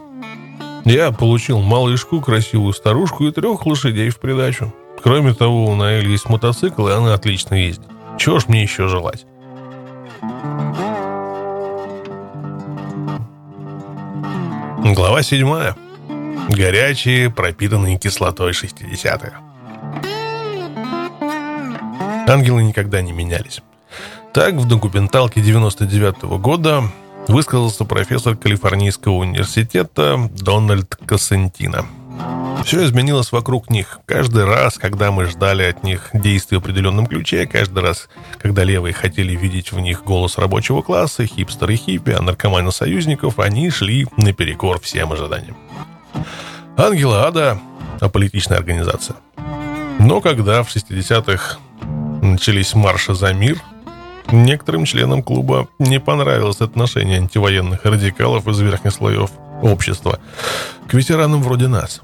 Я 0.84 1.10
получил 1.12 1.60
малышку, 1.60 2.20
красивую 2.20 2.74
старушку 2.74 3.26
и 3.26 3.32
трех 3.32 3.64
лошадей 3.64 4.10
в 4.10 4.18
придачу. 4.18 4.72
Кроме 5.02 5.34
того, 5.34 5.66
у 5.66 5.74
Наэль 5.74 6.08
есть 6.08 6.28
мотоцикл, 6.28 6.88
и 6.88 6.92
она 6.92 7.14
отлично 7.14 7.54
ездит. 7.54 7.86
Чего 8.18 8.38
ж 8.38 8.48
мне 8.48 8.62
еще 8.62 8.88
желать? 8.88 9.26
Глава 14.84 15.22
седьмая. 15.22 15.74
Горячие, 16.50 17.30
пропитанные 17.30 17.98
кислотой 17.98 18.52
60-е. 18.52 19.53
Ангелы 22.26 22.62
никогда 22.62 23.02
не 23.02 23.12
менялись. 23.12 23.60
Так, 24.32 24.54
в 24.54 24.66
документалке 24.66 25.40
99 25.40 26.24
-го 26.24 26.38
года 26.38 26.84
высказался 27.28 27.84
профессор 27.84 28.36
Калифорнийского 28.36 29.14
университета 29.14 30.30
Дональд 30.32 30.96
Кассентино. 31.06 31.86
Все 32.64 32.82
изменилось 32.84 33.30
вокруг 33.30 33.68
них. 33.68 34.00
Каждый 34.06 34.46
раз, 34.46 34.78
когда 34.78 35.10
мы 35.10 35.26
ждали 35.26 35.64
от 35.64 35.84
них 35.84 36.08
действий 36.14 36.56
в 36.56 36.62
определенном 36.62 37.06
ключе, 37.06 37.46
каждый 37.46 37.82
раз, 37.82 38.08
когда 38.38 38.64
левые 38.64 38.94
хотели 38.94 39.36
видеть 39.36 39.72
в 39.72 39.78
них 39.80 40.02
голос 40.02 40.38
рабочего 40.38 40.80
класса, 40.80 41.26
хипстеры 41.26 41.76
хиппи, 41.76 42.12
а 42.12 42.22
наркоманы 42.22 42.72
союзников, 42.72 43.38
они 43.38 43.68
шли 43.68 44.06
наперекор 44.16 44.80
всем 44.80 45.12
ожиданиям. 45.12 45.56
Ангела 46.78 47.26
Ада– 47.26 47.58
аполитичная 48.00 48.56
организация. 48.56 49.16
Но 49.98 50.22
когда 50.22 50.62
в 50.62 50.74
60-х 50.74 51.58
начались 52.34 52.74
марши 52.74 53.14
за 53.14 53.32
мир– 53.32 53.60
Некоторым 54.32 54.84
членам 54.84 55.22
клуба 55.22 55.68
не 55.78 56.00
понравилось 56.00 56.60
отношение 56.60 57.18
антивоенных 57.18 57.84
радикалов 57.84 58.48
из 58.48 58.58
верхних 58.58 58.92
слоев 58.92 59.30
общества 59.62 60.18
к 60.88 60.94
ветеранам 60.94 61.42
вроде 61.42 61.68
нас. 61.68 62.00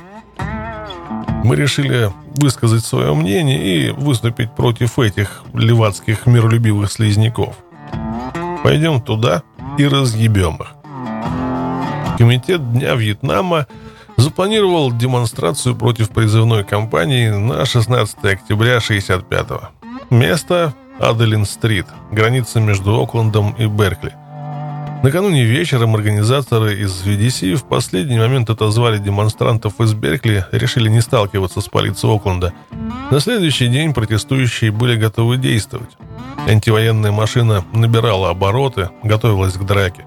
Мы 1.44 1.56
решили 1.56 2.12
высказать 2.36 2.84
свое 2.84 3.14
мнение 3.14 3.88
и 3.88 3.90
выступить 3.90 4.54
против 4.54 4.98
этих 4.98 5.42
левацких 5.54 6.26
миролюбивых 6.26 6.92
слизняков. 6.92 7.56
Пойдем 8.62 9.00
туда 9.00 9.42
и 9.78 9.86
разъебем 9.86 10.56
их. 10.56 10.68
Комитет 12.18 12.72
Дня 12.72 12.94
Вьетнама 12.94 13.66
запланировал 14.18 14.92
демонстрацию 14.92 15.74
против 15.74 16.10
призывной 16.10 16.64
кампании 16.64 17.30
на 17.30 17.64
16 17.64 18.24
октября 18.24 18.80
65 18.80 19.46
-го. 19.46 19.79
Место 20.10 20.74
Аделин-стрит, 20.98 21.86
граница 22.10 22.58
между 22.58 23.00
Оклендом 23.00 23.54
и 23.56 23.66
Беркли. 23.66 24.12
Накануне 25.04 25.44
вечером 25.44 25.94
организаторы 25.94 26.80
из 26.80 27.06
VDC 27.06 27.54
в 27.54 27.62
последний 27.62 28.18
момент 28.18 28.50
отозвали 28.50 28.98
демонстрантов 28.98 29.80
из 29.80 29.94
Беркли, 29.94 30.44
решили 30.50 30.88
не 30.88 31.00
сталкиваться 31.00 31.60
с 31.60 31.68
полицией 31.68 32.16
Окленда. 32.16 32.52
На 33.12 33.20
следующий 33.20 33.68
день 33.68 33.94
протестующие 33.94 34.72
были 34.72 34.96
готовы 34.96 35.36
действовать. 35.36 35.96
Антивоенная 36.48 37.12
машина 37.12 37.64
набирала 37.72 38.30
обороты, 38.30 38.90
готовилась 39.04 39.54
к 39.54 39.64
драке. 39.64 40.04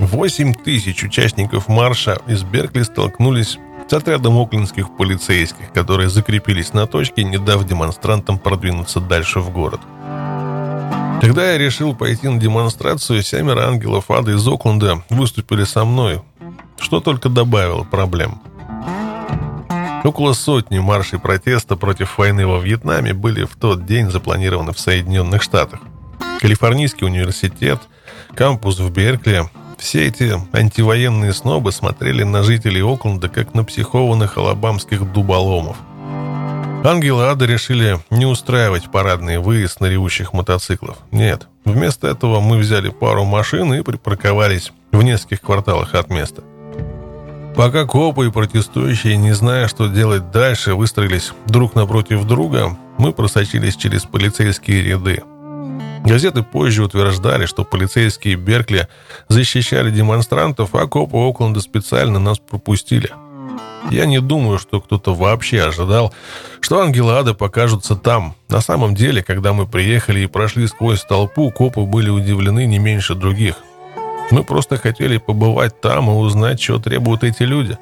8 0.00 0.54
тысяч 0.54 1.04
участников 1.04 1.68
марша 1.68 2.18
из 2.26 2.44
Беркли 2.44 2.82
столкнулись 2.82 3.58
с 3.88 3.92
отрядом 3.92 4.36
оклендских 4.38 4.96
полицейских, 4.96 5.72
которые 5.72 6.10
закрепились 6.10 6.74
на 6.74 6.86
точке, 6.86 7.24
не 7.24 7.38
дав 7.38 7.64
демонстрантам 7.66 8.38
продвинуться 8.38 9.00
дальше 9.00 9.40
в 9.40 9.50
город. 9.50 9.80
Когда 11.20 11.52
я 11.52 11.58
решил 11.58 11.94
пойти 11.94 12.28
на 12.28 12.38
демонстрацию, 12.38 13.22
семеро 13.22 13.66
ангелов 13.66 14.10
ада 14.10 14.32
из 14.32 14.46
Окленда 14.46 15.02
выступили 15.10 15.64
со 15.64 15.84
мной, 15.84 16.22
что 16.78 17.00
только 17.00 17.28
добавило 17.28 17.82
проблем. 17.82 18.40
Около 20.04 20.32
сотни 20.32 20.78
маршей 20.78 21.18
протеста 21.18 21.76
против 21.76 22.18
войны 22.18 22.46
во 22.46 22.60
Вьетнаме 22.60 23.14
были 23.14 23.44
в 23.44 23.56
тот 23.56 23.84
день 23.84 24.10
запланированы 24.10 24.72
в 24.72 24.78
Соединенных 24.78 25.42
Штатах. 25.42 25.80
Калифорнийский 26.40 27.06
университет, 27.06 27.80
кампус 28.34 28.78
в 28.78 28.90
Беркли, 28.92 29.50
все 29.78 30.06
эти 30.06 30.34
антивоенные 30.52 31.32
снобы 31.32 31.72
смотрели 31.72 32.22
на 32.22 32.42
жителей 32.42 32.82
Окленда 32.82 33.28
как 33.28 33.54
на 33.54 33.64
психованных 33.64 34.36
алабамских 34.36 35.12
дуболомов. 35.12 35.76
Ангелы 36.84 37.24
Ада 37.24 37.44
решили 37.44 37.98
не 38.10 38.24
устраивать 38.24 38.90
парадный 38.90 39.38
выезд 39.38 39.80
на 39.80 39.86
ревущих 39.86 40.32
мотоциклов. 40.32 40.98
Нет, 41.10 41.48
вместо 41.64 42.06
этого 42.06 42.40
мы 42.40 42.58
взяли 42.58 42.88
пару 42.88 43.24
машин 43.24 43.74
и 43.74 43.82
припарковались 43.82 44.72
в 44.92 45.02
нескольких 45.02 45.40
кварталах 45.40 45.94
от 45.94 46.08
места. 46.08 46.42
Пока 47.56 47.86
копы 47.86 48.28
и 48.28 48.30
протестующие, 48.30 49.16
не 49.16 49.32
зная, 49.32 49.66
что 49.66 49.88
делать 49.88 50.30
дальше, 50.30 50.74
выстроились 50.74 51.32
друг 51.46 51.74
напротив 51.74 52.24
друга, 52.24 52.76
мы 52.98 53.12
просочились 53.12 53.74
через 53.74 54.04
полицейские 54.04 54.82
ряды. 54.82 55.24
Газеты 56.04 56.42
позже 56.42 56.84
утверждали, 56.84 57.46
что 57.46 57.64
полицейские 57.64 58.36
Беркли 58.36 58.88
защищали 59.28 59.90
демонстрантов, 59.90 60.74
а 60.74 60.86
копы 60.86 61.16
Окленда 61.16 61.60
специально 61.60 62.18
нас 62.18 62.38
пропустили– 62.38 63.10
я 63.90 64.04
не 64.04 64.20
думаю, 64.20 64.58
что 64.58 64.80
кто-то 64.80 65.14
вообще 65.14 65.62
ожидал, 65.62 66.12
что 66.60 66.80
ангелы 66.80 67.14
ада 67.14 67.32
покажутся 67.32 67.96
там. 67.96 68.34
На 68.48 68.60
самом 68.60 68.94
деле, 68.94 69.22
когда 69.22 69.52
мы 69.52 69.66
приехали 69.66 70.20
и 70.20 70.26
прошли 70.26 70.66
сквозь 70.66 71.02
толпу, 71.04 71.50
копы 71.50 71.80
были 71.80 72.10
удивлены 72.10 72.66
не 72.66 72.78
меньше 72.78 73.14
других. 73.14 73.56
Мы 74.30 74.44
просто 74.44 74.76
хотели 74.76 75.16
побывать 75.16 75.80
там 75.80 76.10
и 76.10 76.12
узнать, 76.12 76.60
что 76.60 76.78
требуют 76.78 77.24
эти 77.24 77.44
люди. 77.44 77.78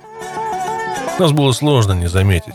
Нас 1.18 1.32
было 1.32 1.50
сложно 1.50 1.92
не 1.92 2.08
заметить. 2.08 2.54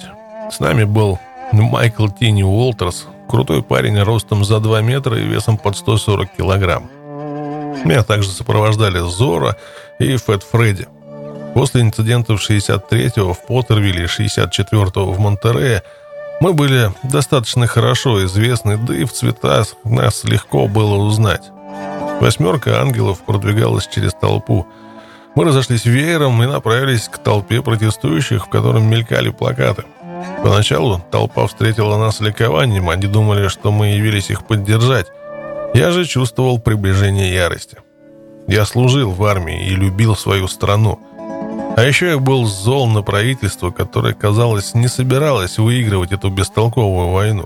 С 0.49 0.61
нами 0.61 0.85
был 0.85 1.19
Майкл 1.51 2.07
Тини 2.07 2.43
Уолтерс, 2.43 3.07
крутой 3.31 3.63
парень 3.63 3.99
ростом 4.01 4.45
за 4.45 4.59
2 4.59 4.81
метра 4.81 5.17
и 5.17 5.23
весом 5.23 5.57
под 5.57 5.75
140 5.75 6.35
килограмм. 6.37 6.89
Меня 7.83 8.03
также 8.03 8.29
сопровождали 8.29 8.99
Зора 8.99 9.57
и 9.99 10.15
Фэт 10.17 10.43
Фредди– 10.43 10.87
После 11.53 11.81
инцидентов 11.81 12.41
63-го 12.49 13.33
в 13.33 13.45
Поттервилле 13.45 14.03
и 14.03 14.05
64-го 14.05 15.11
в 15.11 15.19
Монтерее 15.19 15.83
мы 16.39 16.53
были 16.53 16.91
достаточно 17.03 17.67
хорошо 17.67 18.23
известны, 18.25 18.77
да 18.77 18.95
и 18.95 19.03
в 19.03 19.11
цветах 19.11 19.67
нас 19.83 20.23
легко 20.23 20.67
было 20.67 20.95
узнать. 20.95 21.51
Восьмерка 22.21 22.79
ангелов 22.79 23.21
продвигалась 23.21 23.87
через 23.87 24.13
толпу. 24.13 24.65
Мы 25.35 25.45
разошлись 25.45 25.85
веером 25.85 26.41
и 26.41 26.47
направились 26.47 27.09
к 27.09 27.17
толпе 27.17 27.61
протестующих, 27.61 28.45
в 28.45 28.49
котором 28.49 28.89
мелькали 28.89 29.29
плакаты. 29.29 29.83
Поначалу 30.43 31.01
толпа 31.11 31.47
встретила 31.47 31.97
нас 31.97 32.19
ликованием, 32.19 32.89
они 32.89 33.07
думали, 33.07 33.47
что 33.47 33.71
мы 33.71 33.87
явились 33.87 34.29
их 34.29 34.45
поддержать. 34.45 35.07
Я 35.73 35.91
же 35.91 36.05
чувствовал 36.05 36.59
приближение 36.59 37.33
ярости. 37.33 37.77
Я 38.47 38.65
служил 38.65 39.11
в 39.11 39.23
армии 39.23 39.67
и 39.67 39.75
любил 39.75 40.15
свою 40.15 40.47
страну– 40.47 40.99
а 41.77 41.83
еще 41.83 42.09
я 42.09 42.17
был 42.19 42.45
зол 42.45 42.87
на 42.87 43.01
правительство, 43.01 43.71
которое, 43.71 44.13
казалось, 44.13 44.73
не 44.73 44.87
собиралось 44.87 45.57
выигрывать 45.57 46.11
эту 46.11 46.29
бестолковую 46.29 47.09
войну. 47.09 47.45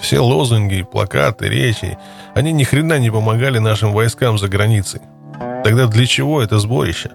Все 0.00 0.20
лозунги, 0.20 0.82
плакаты, 0.82 1.48
речи, 1.48 1.98
они 2.34 2.52
ни 2.52 2.64
хрена 2.64 2.98
не 2.98 3.10
помогали 3.10 3.58
нашим 3.58 3.92
войскам 3.92 4.38
за 4.38 4.48
границей. 4.48 5.02
Тогда 5.62 5.86
для 5.86 6.06
чего 6.06 6.42
это 6.42 6.58
сборище? 6.58 7.10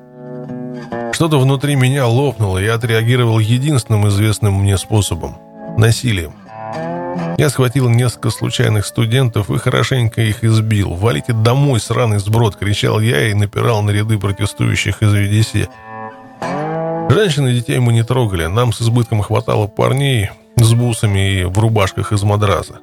Что-то 1.14 1.40
внутри 1.40 1.76
меня 1.76 2.08
лопнуло, 2.08 2.58
и 2.58 2.66
я 2.66 2.76
отреагировал 2.76 3.40
единственным 3.40 4.08
известным 4.08 4.56
мне 4.56 4.78
способом– 4.78 5.38
насилием. 5.78 6.34
Я 7.38 7.50
схватил 7.50 7.90
несколько 7.90 8.30
случайных 8.30 8.86
студентов 8.86 9.50
и 9.50 9.58
хорошенько 9.58 10.22
их 10.22 10.44
избил. 10.44 10.94
«Валите 10.94 11.34
домой, 11.34 11.80
сраный 11.80 12.20
сброд!»– 12.20 12.56
кричал 12.60 13.00
я 13.00 13.30
и 13.30 13.34
напирал 13.34 13.82
на 13.82 13.92
ряды 13.92 14.18
протестующих 14.18 15.02
из 15.02 15.14
Ведесе– 15.14 15.70
Женщин 17.10 17.48
и 17.48 17.54
детей 17.54 17.80
мы 17.80 17.94
не 17.94 18.04
трогали, 18.04 18.48
нам 18.48 18.74
с 18.74 18.82
избытком 18.82 19.22
хватало 19.22 19.68
парней 19.68 20.32
с 20.58 20.74
бусами 20.74 21.40
и 21.40 21.44
в 21.46 21.58
рубашках 21.60 22.12
из 22.12 22.24
мадраса. 22.24 22.80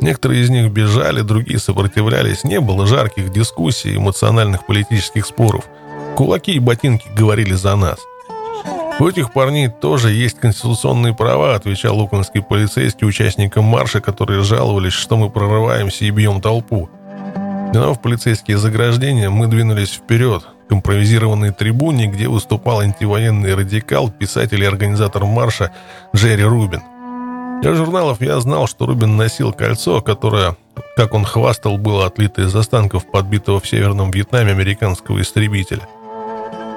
Некоторые 0.00 0.42
из 0.42 0.50
них 0.50 0.70
бежали, 0.70 1.22
другие 1.22 1.58
сопротивлялись, 1.58 2.44
не 2.44 2.60
было 2.60 2.86
жарких 2.86 3.32
дискуссий, 3.32 3.96
эмоциональных 3.96 4.66
политических 4.66 5.26
споров. 5.26 5.64
Кулаки 6.16 6.52
и 6.52 6.58
ботинки 6.58 7.08
говорили 7.16 7.54
за 7.54 7.76
нас. 7.76 7.98
У 8.98 9.08
этих 9.08 9.32
парней 9.32 9.68
тоже 9.68 10.12
есть 10.12 10.38
конституционные 10.38 11.14
права, 11.14 11.54
отвечал 11.54 11.96
луконский 11.96 12.42
полицейский 12.42 13.06
участникам 13.06 13.64
марша, 13.64 14.02
которые 14.02 14.42
жаловались, 14.42 14.92
что 14.92 15.16
мы 15.16 15.30
прорываемся 15.30 16.04
и 16.04 16.10
бьем 16.10 16.42
толпу. 16.42 16.90
Миновав 17.72 18.02
полицейские 18.02 18.58
заграждения, 18.58 19.30
мы 19.30 19.46
двинулись 19.46 19.92
вперед, 19.92 20.44
к 20.68 20.72
импровизированной 20.72 21.52
трибуне, 21.52 22.08
где 22.08 22.28
выступал 22.28 22.80
антивоенный 22.80 23.54
радикал, 23.54 24.10
писатель 24.10 24.62
и 24.62 24.66
организатор 24.66 25.24
марша 25.24 25.72
Джерри 26.14 26.44
Рубин. 26.44 26.82
Из 27.62 27.76
журналов 27.76 28.20
я 28.20 28.38
знал, 28.40 28.66
что 28.66 28.86
Рубин 28.86 29.16
носил 29.16 29.52
кольцо, 29.52 30.02
которое, 30.02 30.56
как 30.96 31.14
он 31.14 31.24
хвастал, 31.24 31.78
было 31.78 32.06
отлито 32.06 32.42
из 32.42 32.54
останков 32.54 33.10
подбитого 33.10 33.60
в 33.60 33.66
Северном 33.66 34.10
Вьетнаме 34.10 34.52
американского 34.52 35.20
истребителя. 35.20 35.88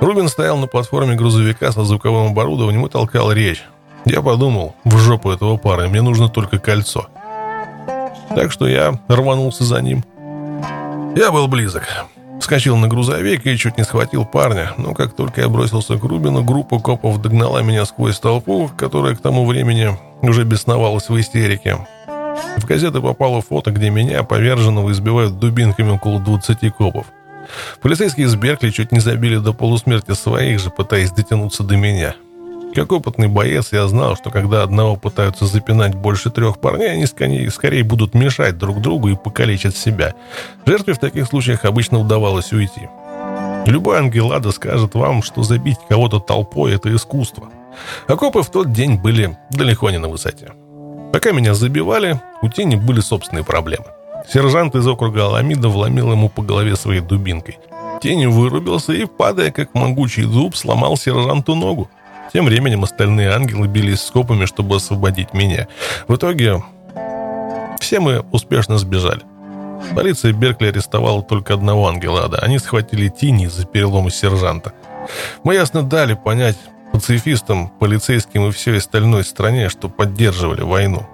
Рубин 0.04 0.28
стоял 0.28 0.58
на 0.58 0.68
платформе 0.68 1.16
грузовика 1.16 1.72
со 1.72 1.86
звуковым 1.86 2.32
оборудованием 2.32 2.86
и 2.86 2.90
толкал 2.90 3.32
речь. 3.32 3.64
Я 4.04 4.22
подумал, 4.22 4.76
в 4.84 4.98
жопу 4.98 5.32
этого 5.32 5.56
пары, 5.56 5.88
мне 5.88 6.02
нужно 6.02 6.28
только 6.28 6.60
кольцо. 6.60 7.08
Так 8.36 8.52
что 8.52 8.68
я 8.68 9.00
рванулся 9.08 9.64
за 9.64 9.82
ним. 9.82 10.04
Я 11.16 11.32
был 11.32 11.48
близок. 11.48 11.84
Вскочил 12.42 12.76
на 12.76 12.90
грузовик 12.90 13.46
и 13.46 13.58
чуть 13.58 13.78
не 13.78 13.86
схватил 13.86 14.26
парня, 14.26 14.74
но 14.78 14.94
как 14.94 15.14
только 15.16 15.40
я 15.40 15.48
бросился 15.48 15.98
к 15.98 16.04
Рубину, 16.04 16.44
группа 16.44 16.80
копов 16.80 17.22
догнала 17.22 17.62
меня 17.62 17.86
сквозь 17.86 18.20
толпу, 18.20 18.70
которая 18.76 19.16
к 19.16 19.22
тому 19.22 19.46
времени 19.46 19.98
уже 20.22 20.44
бесновалась 20.44 21.08
в 21.08 21.18
истерике. 21.18 21.78
В 22.58 22.66
газеты 22.66 23.00
попало 23.00 23.42
фото, 23.42 23.72
где 23.72 23.90
меня, 23.90 24.24
поверженного, 24.24 24.92
избивают 24.92 25.40
дубинками 25.40 25.92
около 25.92 26.20
20 26.20 26.76
копов. 26.76 27.06
Полицейские 27.82 28.28
из 28.28 28.36
Беркли 28.36 28.70
чуть 28.70 28.91
не 28.91 28.99
забили 28.99 29.38
до 29.38 29.53
полусмерти 29.53 30.14
своих 30.14 30.60
же, 30.60 30.70
пытаясь 30.70 31.11
дотянуться 31.11 31.64
до 31.64 31.76
меня. 31.76 32.15
Как 32.76 32.91
опытный 32.91 33.28
боец, 33.28 33.72
я 33.72 33.88
знал, 33.88 34.15
что 34.15 34.32
когда 34.32 34.64
одного 34.64 34.95
пытаются 34.95 35.45
запинать 35.45 35.94
больше 35.94 36.32
трех 36.32 36.60
парней, 36.60 36.94
они 36.94 37.06
скорее, 37.06 37.84
будут 37.84 38.15
мешать 38.15 38.57
друг 38.57 38.82
другу 38.82 39.10
и 39.10 39.15
покалечат 39.15 39.78
себя. 39.78 40.15
Жертве 40.65 40.95
в 40.95 40.99
таких 40.99 41.28
случаях 41.28 41.65
обычно 41.65 41.99
удавалось 41.99 42.52
уйти. 42.52 42.90
Любой 43.68 43.99
ангелада 43.99 44.52
скажет 44.52 44.95
вам, 44.95 45.22
что 45.22 45.44
забить 45.44 45.78
кого-то 45.88 46.20
толпой– 46.20 46.74
это 46.76 46.94
искусство. 46.94 47.49
Окопы 48.07 48.41
в 48.41 48.49
тот 48.49 48.72
день 48.72 48.98
были 48.98 49.38
далеко 49.52 49.91
не 49.91 49.99
на 49.99 50.10
высоте. 50.10 50.52
Пока 51.14 51.32
меня 51.32 51.53
забивали, 51.53 52.20
у 52.41 52.49
тени 52.49 52.76
были 52.76 53.02
собственные 53.02 53.44
проблемы. 53.44 53.86
Сержант 54.28 54.76
из 54.76 54.88
округа 54.88 55.26
Аламида 55.26 55.70
вломил 55.70 56.12
ему 56.12 56.30
по 56.30 56.41
голове 56.41 56.76
своей 56.76 57.02
дубинкой. 57.02 57.60
Тень 58.02 58.28
вырубился 58.28 58.94
и, 58.94 59.06
падая 59.06 59.52
как 59.52 59.74
могучий 59.74 60.24
зуб, 60.24 60.56
сломал 60.56 60.98
сержанту 60.98 61.56
ногу. 61.56 61.90
Тем 62.34 62.45
временем 62.45 62.84
остальные 62.84 63.32
ангелы 63.32 63.68
бились 63.68 64.02
скопами, 64.02 64.45
чтобы 64.45 64.78
освободить 64.78 65.34
меня. 65.34 65.68
В 66.08 66.16
итоге 66.16 66.64
все 67.80 68.00
мы 68.00 68.26
успешно 68.32 68.78
сбежали. 68.78 69.22
Полиция 69.95 70.34
Беркли 70.34 70.68
арестовала 70.68 71.22
только 71.22 71.54
одного 71.54 71.88
ангела 71.88 72.26
ада. 72.26 72.40
Они 72.40 72.58
схватили 72.58 73.10
Тини 73.10 73.45
из-за 73.45 73.66
перелома 73.66 74.10
сержанта. 74.10 74.74
Мы 75.44 75.56
ясно 75.56 75.84
дали 75.84 76.14
понять 76.14 76.58
пацифистам, 76.91 77.70
полицейским 77.80 78.48
и 78.48 78.52
всей 78.52 78.78
остальной 78.78 79.24
стране, 79.24 79.70
что 79.70 79.90
поддерживали 79.90 80.62
войну. 80.62 81.06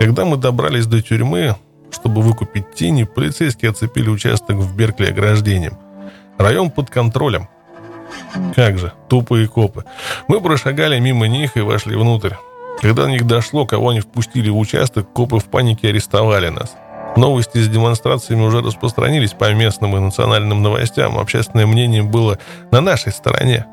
Когда 0.00 0.24
мы 0.24 0.36
добрались 0.36 0.86
до 0.86 1.02
тюрьмы, 1.02 1.56
чтобы 1.90 2.22
выкупить 2.22 2.74
Тини, 2.74 3.04
полицейские 3.04 3.70
оцепили 3.70 4.08
участок 4.08 4.56
в 4.56 4.76
Беркли 4.76 5.06
ограждением. 5.06 5.78
Район 6.38 6.70
под 6.70 6.90
контролем. 6.90 7.48
Как 8.54 8.78
же, 8.78 8.92
тупые 9.08 9.48
копы. 9.48 9.84
Мы 10.28 10.40
прошагали 10.40 10.98
мимо 10.98 11.26
них 11.26 11.56
и 11.56 11.60
вошли 11.60 11.96
внутрь. 11.96 12.34
Когда 12.80 13.04
до 13.04 13.10
них 13.10 13.26
дошло, 13.26 13.66
кого 13.66 13.90
они 13.90 14.00
впустили 14.00 14.50
в 14.50 14.58
участок, 14.58 15.12
копы 15.12 15.38
в 15.38 15.46
панике 15.46 15.88
арестовали 15.88 16.48
нас. 16.48 16.76
Новости 17.16 17.58
с 17.58 17.68
демонстрациями 17.68 18.42
уже 18.42 18.60
распространились 18.60 19.32
по 19.32 19.50
местным 19.54 19.96
и 19.96 20.00
национальным 20.00 20.62
новостям. 20.62 21.18
Общественное 21.18 21.66
мнение 21.66 22.02
было 22.02 22.38
на 22.70 22.82
нашей 22.82 23.12
стороне. 23.12 23.64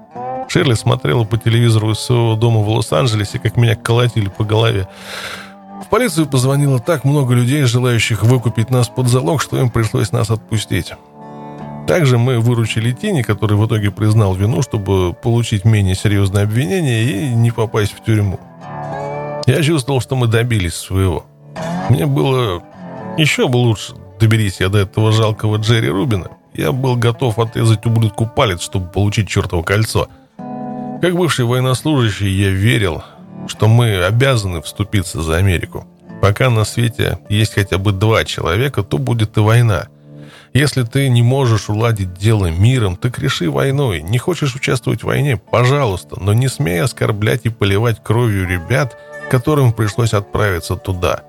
Ширли 0.48 0.76
смотрела 0.76 1.26
по 1.26 1.38
телевизору 1.38 1.92
из 1.92 2.00
своего 2.00 2.36
дома 2.36 2.62
в 2.62 2.70
Лос-Анджелесе, 2.70 3.40
как 3.40 3.58
меня 3.58 3.76
колотили 3.76 4.30
по 4.30 4.46
голове. 4.46 4.88
В 5.84 5.90
полицию 5.90 6.28
позвонило 6.28 6.80
так 6.80 7.04
много 7.04 7.34
людей, 7.34 7.64
желающих 7.64 8.24
выкупить 8.24 8.70
нас 8.70 8.88
под 8.88 9.08
залог, 9.08 9.42
что 9.42 9.60
им 9.60 9.70
пришлось 9.70 10.12
нас 10.12 10.30
отпустить. 10.32 10.94
Также 11.88 12.18
мы 12.18 12.40
выручили 12.40 12.94
Тини, 12.94 13.22
который 13.22 13.58
в 13.58 13.68
итоге 13.68 13.92
признал 13.92 14.34
вину, 14.34 14.62
чтобы 14.62 15.14
получить 15.14 15.66
менее 15.66 15.96
серьезное 15.96 16.44
обвинение 16.44 17.04
и 17.04 17.36
не 17.36 17.52
попасть 17.52 17.94
в 17.94 18.04
тюрьму. 18.04 18.40
Я 19.46 19.62
чувствовал, 19.62 20.00
что 20.00 20.16
мы 20.16 20.28
добились 20.28 20.74
своего. 20.74 21.26
Мне 21.90 22.06
было 22.06 22.64
еще 23.18 23.50
бы 23.50 23.58
лучше, 23.58 23.94
доберись 24.20 24.62
я 24.62 24.70
до 24.70 24.80
этого 24.80 25.12
жалкого 25.12 25.58
Джерри 25.58 25.90
Рубина. 25.90 26.30
я 26.54 26.72
был 26.72 26.96
готов 26.96 27.38
отрезать 27.38 27.86
ублюдку 27.86 28.26
палец, 28.26 28.62
чтобы 28.62 28.88
получить 28.88 29.28
чертово 29.28 29.64
кольцо. 29.64 30.08
Как 31.02 31.16
бывший 31.16 31.44
военнослужащий, 31.44 32.30
я 32.30 32.50
верил, 32.50 33.04
что 33.48 33.68
мы 33.68 34.04
обязаны 34.04 34.62
вступиться 34.62 35.22
за 35.22 35.38
Америку. 35.38 35.88
Пока 36.22 36.50
на 36.50 36.64
свете 36.64 37.20
есть 37.30 37.54
хотя 37.54 37.78
бы 37.78 37.92
два 37.92 38.24
человека, 38.24 38.84
то 38.84 38.98
будет 38.98 39.38
и 39.38 39.42
война. 39.42 39.88
Если 40.54 40.84
ты 40.84 41.10
не 41.10 41.24
можешь 41.24 41.70
уладить 41.70 42.14
дело 42.14 42.46
миром, 42.52 42.96
так 42.96 43.18
реши 43.18 43.50
войной. 43.50 44.02
Не 44.04 44.20
хочешь 44.20 44.56
участвовать 44.56 45.02
в 45.02 45.08
войне? 45.08 45.38
Пожалуйста, 45.38 46.18
но 46.22 46.34
не 46.34 46.48
смей 46.48 46.82
оскорблять 46.82 47.42
и 47.46 47.50
поливать 47.50 48.04
кровью 48.04 48.48
ребят, 48.48 48.98
которым 49.30 49.74
пришлось 49.74 50.14
отправиться 50.14 50.76
туда. 50.76 51.24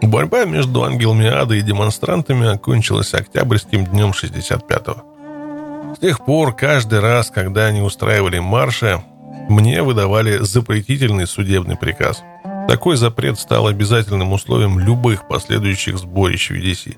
Борьба 0.00 0.46
между 0.46 0.82
ангелами 0.82 1.26
ада 1.26 1.54
и 1.54 1.60
демонстрантами 1.60 2.48
окончилась 2.48 3.12
октябрьским 3.12 3.84
днем 3.84 4.10
65-го. 4.10 5.94
С 5.94 5.98
тех 5.98 6.24
пор 6.24 6.56
каждый 6.56 7.00
раз, 7.00 7.30
когда 7.30 7.66
они 7.66 7.82
устраивали 7.82 8.38
марши, 8.38 9.02
мне 9.48 9.82
выдавали 9.82 10.38
запретительный 10.38 11.26
судебный 11.26 11.76
приказ. 11.76 12.22
Такой 12.68 12.96
запрет 12.96 13.38
стал 13.38 13.66
обязательным 13.66 14.32
условием 14.32 14.78
любых 14.78 15.26
последующих 15.26 15.98
сборищ 15.98 16.50
в 16.50 16.54
VDC. 16.54 16.96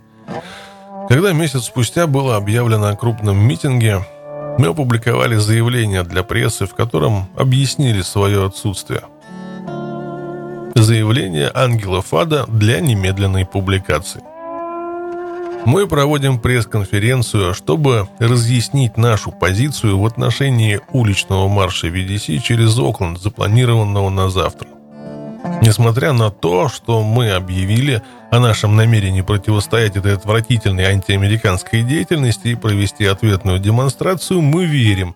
Когда 1.08 1.32
месяц 1.32 1.64
спустя 1.64 2.06
было 2.06 2.36
объявлено 2.36 2.88
о 2.88 2.96
крупном 2.96 3.38
митинге, 3.38 4.04
мы 4.58 4.68
опубликовали 4.68 5.36
заявление 5.36 6.02
для 6.02 6.22
прессы, 6.22 6.66
в 6.66 6.74
котором 6.74 7.28
объяснили 7.36 8.02
свое 8.02 8.46
отсутствие. 8.46 9.02
Заявление 10.74 11.50
Ангела 11.54 12.02
Фада 12.02 12.44
для 12.48 12.80
немедленной 12.80 13.46
публикации. 13.46 14.22
Мы 15.64 15.86
проводим 15.86 16.40
пресс-конференцию, 16.40 17.54
чтобы 17.54 18.08
разъяснить 18.18 18.96
нашу 18.96 19.30
позицию 19.30 19.98
в 19.98 20.06
отношении 20.06 20.80
уличного 20.90 21.46
марша 21.48 21.86
VDC 21.86 22.38
через 22.38 22.76
Окленд, 22.78 23.20
запланированного 23.20 24.10
на 24.10 24.28
завтра. 24.28 24.68
Несмотря 25.62 26.12
на 26.12 26.30
то, 26.30 26.68
что 26.68 27.04
мы 27.04 27.30
объявили 27.30 28.02
о 28.32 28.40
нашем 28.40 28.74
намерении 28.74 29.20
противостоять 29.22 29.96
этой 29.96 30.14
отвратительной 30.14 30.84
антиамериканской 30.84 31.82
деятельности 31.82 32.48
и 32.48 32.54
провести 32.56 33.06
ответную 33.06 33.60
демонстрацию, 33.60 34.40
мы 34.40 34.64
верим, 34.64 35.14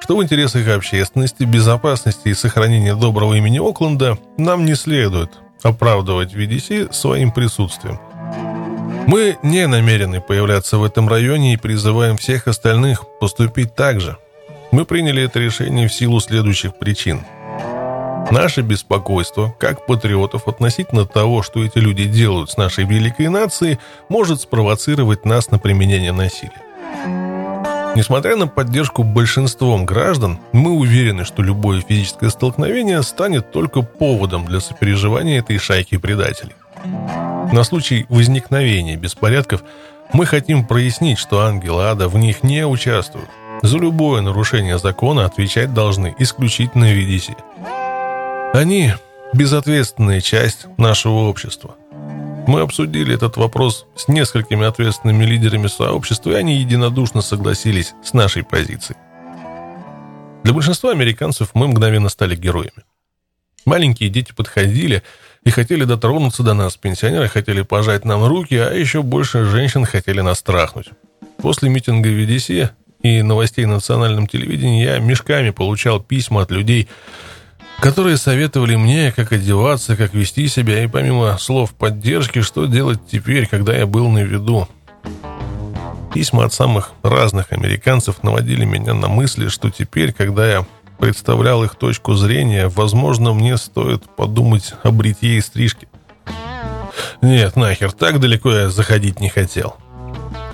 что 0.00 0.18
в 0.18 0.22
интересах 0.22 0.68
общественности, 0.68 1.44
безопасности 1.44 2.28
и 2.28 2.34
сохранения 2.34 2.94
доброго 2.94 3.34
имени 3.34 3.58
Окленда 3.58 4.18
нам 4.36 4.66
не 4.66 4.74
следует 4.74 5.32
оправдывать 5.62 6.34
VDC 6.34 6.92
своим 6.92 7.32
присутствием. 7.32 7.98
Мы 9.06 9.38
не 9.42 9.68
намерены 9.68 10.20
появляться 10.20 10.78
в 10.78 10.84
этом 10.84 11.08
районе 11.08 11.54
и 11.54 11.56
призываем 11.56 12.16
всех 12.16 12.48
остальных 12.48 13.04
поступить 13.20 13.74
так 13.74 14.00
же. 14.00 14.16
Мы 14.72 14.84
приняли 14.84 15.22
это 15.22 15.38
решение 15.38 15.86
в 15.86 15.94
силу 15.94 16.18
следующих 16.18 16.76
причин. 16.76 17.24
Наше 18.32 18.62
беспокойство, 18.62 19.54
как 19.60 19.86
патриотов, 19.86 20.48
относительно 20.48 21.06
того, 21.06 21.42
что 21.42 21.64
эти 21.64 21.78
люди 21.78 22.06
делают 22.06 22.50
с 22.50 22.56
нашей 22.56 22.84
великой 22.84 23.28
нацией, 23.28 23.78
может 24.08 24.40
спровоцировать 24.40 25.24
нас 25.24 25.52
на 25.52 25.60
применение 25.60 26.10
насилия. 26.10 26.62
Несмотря 27.94 28.34
на 28.34 28.48
поддержку 28.48 29.04
большинством 29.04 29.86
граждан, 29.86 30.40
мы 30.52 30.72
уверены, 30.72 31.24
что 31.24 31.42
любое 31.42 31.80
физическое 31.80 32.30
столкновение 32.30 33.02
станет 33.04 33.52
только 33.52 33.82
поводом 33.82 34.44
для 34.46 34.58
сопереживания 34.58 35.38
этой 35.38 35.58
шайки 35.58 35.96
предателей. 35.96 36.56
На 36.84 37.64
случай 37.64 38.06
возникновения 38.08 38.96
беспорядков 38.96 39.62
мы 40.12 40.26
хотим 40.26 40.66
прояснить, 40.66 41.18
что 41.18 41.40
ангелы 41.40 41.84
ада 41.84 42.08
в 42.08 42.16
них 42.16 42.42
не 42.42 42.66
участвуют. 42.66 43.28
За 43.62 43.78
любое 43.78 44.20
нарушение 44.20 44.78
закона 44.78 45.24
отвечать 45.24 45.72
должны 45.72 46.14
исключительно 46.18 46.84
VDC. 46.92 47.36
Они– 48.54 48.92
безответственная 49.32 50.20
часть 50.20 50.66
нашего 50.76 51.28
общества. 51.28 51.76
Мы 52.46 52.60
обсудили 52.60 53.14
этот 53.14 53.36
вопрос 53.36 53.86
с 53.96 54.06
несколькими 54.06 54.66
ответственными 54.66 55.24
лидерами 55.24 55.66
сообщества, 55.66 56.30
и 56.30 56.34
они 56.34 56.56
единодушно 56.56 57.20
согласились 57.20 57.94
с 58.04 58.12
нашей 58.12 58.44
позицией. 58.44 58.98
Для 60.44 60.52
большинства 60.52 60.92
американцев 60.92 61.50
мы 61.54 61.66
мгновенно 61.66 62.08
стали 62.08 62.36
героями. 62.36 62.84
Маленькие 63.64 64.10
дети 64.10 64.32
подходили 64.32 65.02
и 65.46 65.50
хотели 65.50 65.84
дотронуться 65.84 66.42
до 66.42 66.54
нас. 66.54 66.76
Пенсионеры 66.76 67.28
хотели 67.28 67.62
пожать 67.62 68.04
нам 68.04 68.24
руки, 68.24 68.56
а 68.56 68.74
еще 68.74 69.02
больше 69.02 69.44
женщин 69.44 69.84
хотели 69.84 70.20
нас 70.20 70.42
трахнуть. 70.42 70.88
После 71.38 71.68
митинга 71.70 72.08
в 72.08 72.10
VDC 72.10 72.70
и 73.02 73.22
новостей 73.22 73.64
на 73.64 73.74
национальном 73.74 74.26
телевидении 74.26 74.84
я 74.84 74.98
мешками 74.98 75.50
получал 75.50 76.00
письма 76.00 76.42
от 76.42 76.50
людей, 76.50 76.88
которые 77.78 78.16
советовали 78.16 78.74
мне, 78.74 79.12
как 79.12 79.30
одеваться, 79.30 79.94
как 79.94 80.14
вести 80.14 80.48
себя, 80.48 80.82
и 80.82 80.88
помимо 80.88 81.38
слов 81.38 81.74
поддержки, 81.74 82.42
что 82.42 82.66
делать 82.66 82.98
теперь, 83.08 83.46
когда 83.46 83.72
я 83.72 83.86
был 83.86 84.08
на 84.08 84.24
виду. 84.24 84.68
Письма 86.12 86.46
от 86.46 86.54
самых 86.54 86.90
разных 87.04 87.52
американцев 87.52 88.24
наводили 88.24 88.64
меня 88.64 88.94
на 88.94 89.06
мысли, 89.06 89.46
что 89.46 89.70
теперь, 89.70 90.12
когда 90.12 90.50
я 90.50 90.66
представлял 90.98 91.64
их 91.64 91.74
точку 91.74 92.14
зрения, 92.14 92.68
возможно, 92.68 93.32
мне 93.32 93.56
стоит 93.56 94.04
подумать 94.16 94.74
о 94.82 94.90
бритье 94.90 95.38
и 95.38 95.40
стрижке. 95.40 95.88
Нет, 97.22 97.56
нахер, 97.56 97.92
так 97.92 98.20
далеко 98.20 98.50
я 98.50 98.68
заходить 98.68 99.20
не 99.20 99.28
хотел. 99.28 99.76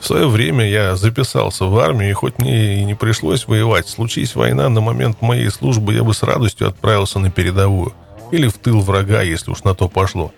В 0.01 0.05
свое 0.05 0.27
время 0.27 0.69
я 0.69 0.97
записался 0.97 1.67
в 1.67 1.79
армию, 1.79 2.11
и 2.11 2.13
хоть 2.13 2.39
мне 2.39 2.81
и 2.81 2.85
не 2.85 2.95
пришлось 2.95 3.47
воевать, 3.47 3.89
случись 3.89 4.35
война 4.35 4.69
на 4.69 4.81
момент 4.81 5.23
моей 5.23 5.49
службы, 5.49 5.95
я 5.95 6.03
бы 6.03 6.13
с 6.13 6.25
радостью 6.25 6.69
отправился 6.69 7.21
на 7.21 7.31
передовую. 7.31 7.93
Или 8.33 8.49
в 8.49 8.55
тыл 8.55 8.81
врага, 8.81 9.23
если 9.23 9.53
уж 9.53 9.63
на 9.63 9.75
то 9.75 9.89
пошло. 9.89 10.33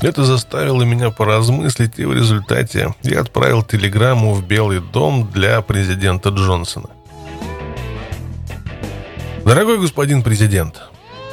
Это 0.00 0.24
заставило 0.24 0.82
меня 0.82 1.10
поразмыслить, 1.10 1.98
и 1.98 2.04
в 2.04 2.14
результате 2.14 2.94
я 3.02 3.20
отправил 3.20 3.62
телеграмму 3.62 4.32
в 4.32 4.46
Белый 4.46 4.80
дом 4.80 5.30
для 5.30 5.60
президента 5.60 6.30
Джонсона. 6.30 6.88
Дорогой 9.44 9.78
господин 9.78 10.22
президент, 10.22 10.80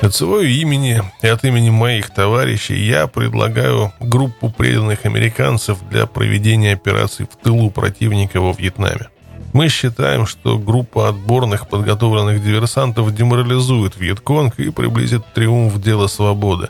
от 0.01 0.13
своего 0.13 0.41
имени 0.41 1.01
и 1.21 1.27
от 1.27 1.45
имени 1.45 1.69
моих 1.69 2.09
товарищей 2.09 2.75
я 2.75 3.07
предлагаю 3.07 3.93
группу 4.01 4.49
преданных 4.49 5.05
американцев 5.05 5.77
для 5.89 6.05
проведения 6.07 6.73
операций 6.73 7.25
в 7.25 7.41
тылу 7.41 7.71
противника 7.71 8.41
во 8.41 8.51
Вьетнаме. 8.51 9.07
Мы 9.53 9.69
считаем, 9.69 10.25
что 10.25 10.57
группа 10.57 11.07
отборных 11.07 11.69
подготовленных 11.69 12.43
диверсантов 12.43 13.15
деморализует 13.15 13.95
Вьетконг 13.95 14.59
и 14.59 14.71
приблизит 14.71 15.23
триумф 15.33 15.79
дела 15.81 16.07
свободы. 16.07 16.67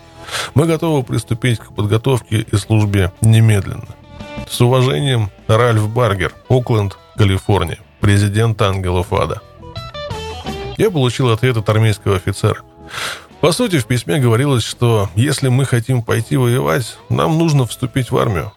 Мы 0.53 0.67
готовы 0.67 1.01
приступить 1.01 1.57
к 1.57 1.73
подготовке 1.73 2.45
и 2.51 2.55
службе 2.55 3.11
немедленно. 3.21 3.87
С 4.47 4.61
уважением, 4.61 5.31
Ральф 5.47 5.89
Баргер, 5.89 6.33
Окленд, 6.49 6.97
Калифорния, 7.17 7.79
президент 7.99 8.61
Ангелов 8.61 9.11
Ада. 9.11 9.41
Я 10.81 10.89
получил 10.89 11.29
ответ 11.29 11.57
от 11.57 11.69
армейского 11.69 12.15
офицера. 12.15 12.63
По 13.39 13.51
сути, 13.51 13.77
в 13.77 13.85
письме 13.85 14.17
говорилось, 14.17 14.63
что 14.63 15.11
если 15.13 15.47
мы 15.47 15.65
хотим 15.65 16.01
пойти 16.01 16.37
воевать, 16.37 16.97
нам 17.07 17.37
нужно 17.37 17.67
вступить 17.67 18.09
в 18.09 18.17
армию. 18.17 18.51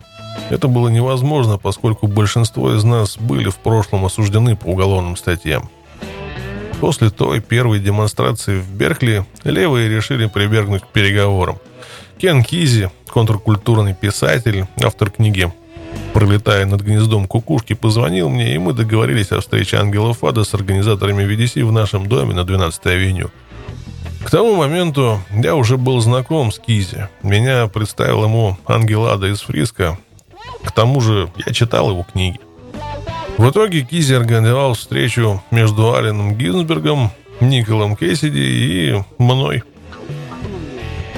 Это 0.49 0.67
было 0.67 0.89
невозможно, 0.89 1.59
поскольку 1.59 2.07
большинство 2.07 2.75
из 2.75 2.83
нас 2.83 3.19
были 3.19 3.51
в 3.51 3.57
прошлом 3.57 4.07
осуждены 4.07 4.57
по 4.57 4.69
уголовным 4.69 5.19
статьям. 5.19 5.69
После 6.81 7.11
той 7.11 7.41
первой 7.41 7.79
демонстрации 7.79 8.59
в 8.59 8.71
Беркли 8.71 9.27
левые 9.43 9.91
решили 9.91 10.25
прибегнуть 10.25 10.81
к 10.81 10.89
переговорам. 10.89 11.59
Кен 12.17 12.43
Кизи, 12.43 12.91
контркультурный 13.07 13.93
писатель, 13.93 14.65
автор 14.83 15.11
книги 15.11 15.53
«Пролетая 16.13 16.67
над 16.67 16.83
гнездом 16.83 17.27
кукушки», 17.27 17.75
позвонил 17.75 18.29
мне, 18.29 18.55
и 18.55 18.59
мы 18.59 18.73
договорились 18.73 19.33
о 19.33 19.41
встрече 19.41 19.79
ангелов 19.79 20.23
ада 20.25 20.45
с 20.45 20.55
организаторами 20.55 21.25
VDC 21.25 21.65
в 21.65 21.73
нашем 21.73 22.07
доме 22.09 22.35
на 22.35 22.41
12-й 22.41 22.93
авеню– 22.93 23.31
к 24.25 24.31
тому 24.31 24.57
моменту 24.57 25.21
я 25.31 25.55
уже 25.55 25.77
был 25.77 26.01
знаком 26.01 26.51
с 26.51 26.59
Кизи. 26.59 27.09
Меня 27.23 27.67
представил 27.67 28.25
ему 28.25 28.57
Ангелада 28.65 29.27
из 29.27 29.43
Фриска. 29.43 29.99
К 30.65 30.73
тому 30.73 31.03
же 31.03 31.31
я 31.45 31.53
читал 31.53 31.91
его 31.91 32.07
книги. 32.11 32.41
В 33.37 33.51
итоге 33.51 33.83
Кизи 33.83 34.15
организовал 34.15 34.75
встречу 34.75 35.43
между 35.51 35.95
Аленом 35.95 36.37
Гинзбергом, 36.37 37.11
Николом 37.41 37.97
Кэссиди 37.97 38.41
и 38.41 39.05
мной. 39.19 39.63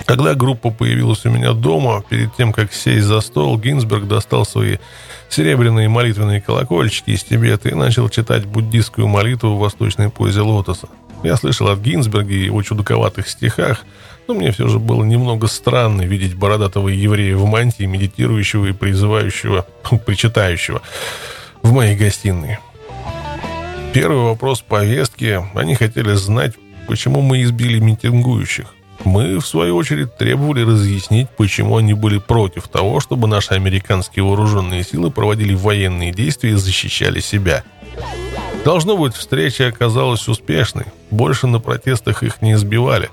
Когда 0.06 0.34
группа 0.34 0.70
появилась 0.70 1.26
у 1.26 1.30
меня 1.30 1.52
дома, 1.52 2.02
перед 2.08 2.34
тем, 2.36 2.52
как 2.52 2.72
сесть 2.72 3.06
за 3.06 3.20
стол, 3.20 3.58
Гинзберг 3.58 4.06
достал 4.06 4.46
свои 4.46 4.76
серебряные 5.28 5.88
молитвенные 5.88 6.40
колокольчики 6.40 7.10
из 7.10 7.24
Тибета 7.24 7.70
и 7.70 7.74
начал 7.74 8.08
читать 8.08 8.46
буддийскую 8.46 9.08
молитву 9.08 9.56
в 9.56 9.58
восточной 9.58 10.08
позе 10.08 10.42
лотоса. 10.42 10.88
Я 11.24 11.36
слышал 11.36 11.66
от 11.68 11.80
Гинзберга 11.80 12.32
и 12.32 12.44
его 12.44 12.62
чудаковатых 12.62 13.28
стихах, 13.28 13.84
но 14.28 14.34
мне 14.34 14.52
все 14.52 14.68
же 14.68 14.78
было 14.78 15.02
немного 15.02 15.48
странно 15.48 16.02
видеть 16.02 16.36
бородатого 16.36 16.88
еврея 16.88 17.36
в 17.36 17.44
мантии, 17.46 17.82
медитирующего 17.82 18.66
и 18.66 18.72
призывающего, 18.72 19.66
причитающего. 20.06 20.82
в 21.62 21.72
моей 21.72 21.96
гостиной. 21.96 22.58
Первый 23.92 24.22
вопрос 24.22 24.60
повестки. 24.60 25.42
Они 25.54 25.74
хотели 25.74 26.12
знать, 26.12 26.54
почему 26.86 27.22
мы 27.22 27.42
избили 27.42 27.80
митингующих. 27.80 28.75
Мы, 29.06 29.38
в 29.38 29.46
свою 29.46 29.76
очередь, 29.76 30.16
требовали 30.16 30.62
разъяснить, 30.62 31.30
почему 31.30 31.76
они 31.76 31.94
были 31.94 32.18
против 32.18 32.66
того, 32.66 32.98
чтобы 32.98 33.28
наши 33.28 33.54
американские 33.54 34.24
вооруженные 34.24 34.82
силы 34.82 35.12
проводили 35.12 35.54
военные 35.54 36.12
действия 36.12 36.50
и 36.50 36.54
защищали 36.54 37.20
себя. 37.20 37.62
Должно 38.64 38.96
быть, 38.96 39.14
встреча 39.14 39.68
оказалась 39.68 40.26
успешной. 40.26 40.86
Больше 41.12 41.46
на 41.46 41.60
протестах 41.60 42.24
их 42.24 42.42
не 42.42 42.54
избивали. 42.54 43.08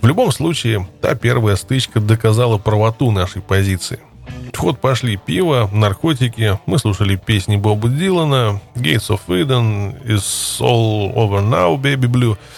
В 0.00 0.06
любом 0.06 0.32
случае, 0.32 0.88
та 1.02 1.14
первая 1.14 1.56
стычка 1.56 2.00
доказала 2.00 2.56
правоту 2.56 3.10
нашей 3.10 3.42
позиции. 3.42 3.98
В 4.54 4.56
ход 4.56 4.80
пошли 4.80 5.18
пиво, 5.18 5.68
наркотики, 5.70 6.58
мы 6.64 6.78
слушали 6.78 7.16
песни 7.16 7.56
Боба 7.56 7.90
Дилана, 7.90 8.58
Gates 8.74 9.10
of 9.10 9.20
Eden, 9.28 10.02
Is 10.02 10.24
All 10.60 11.12
Over 11.14 11.42
Now, 11.46 11.78
Baby 11.78 12.08
Blue– 12.10 12.38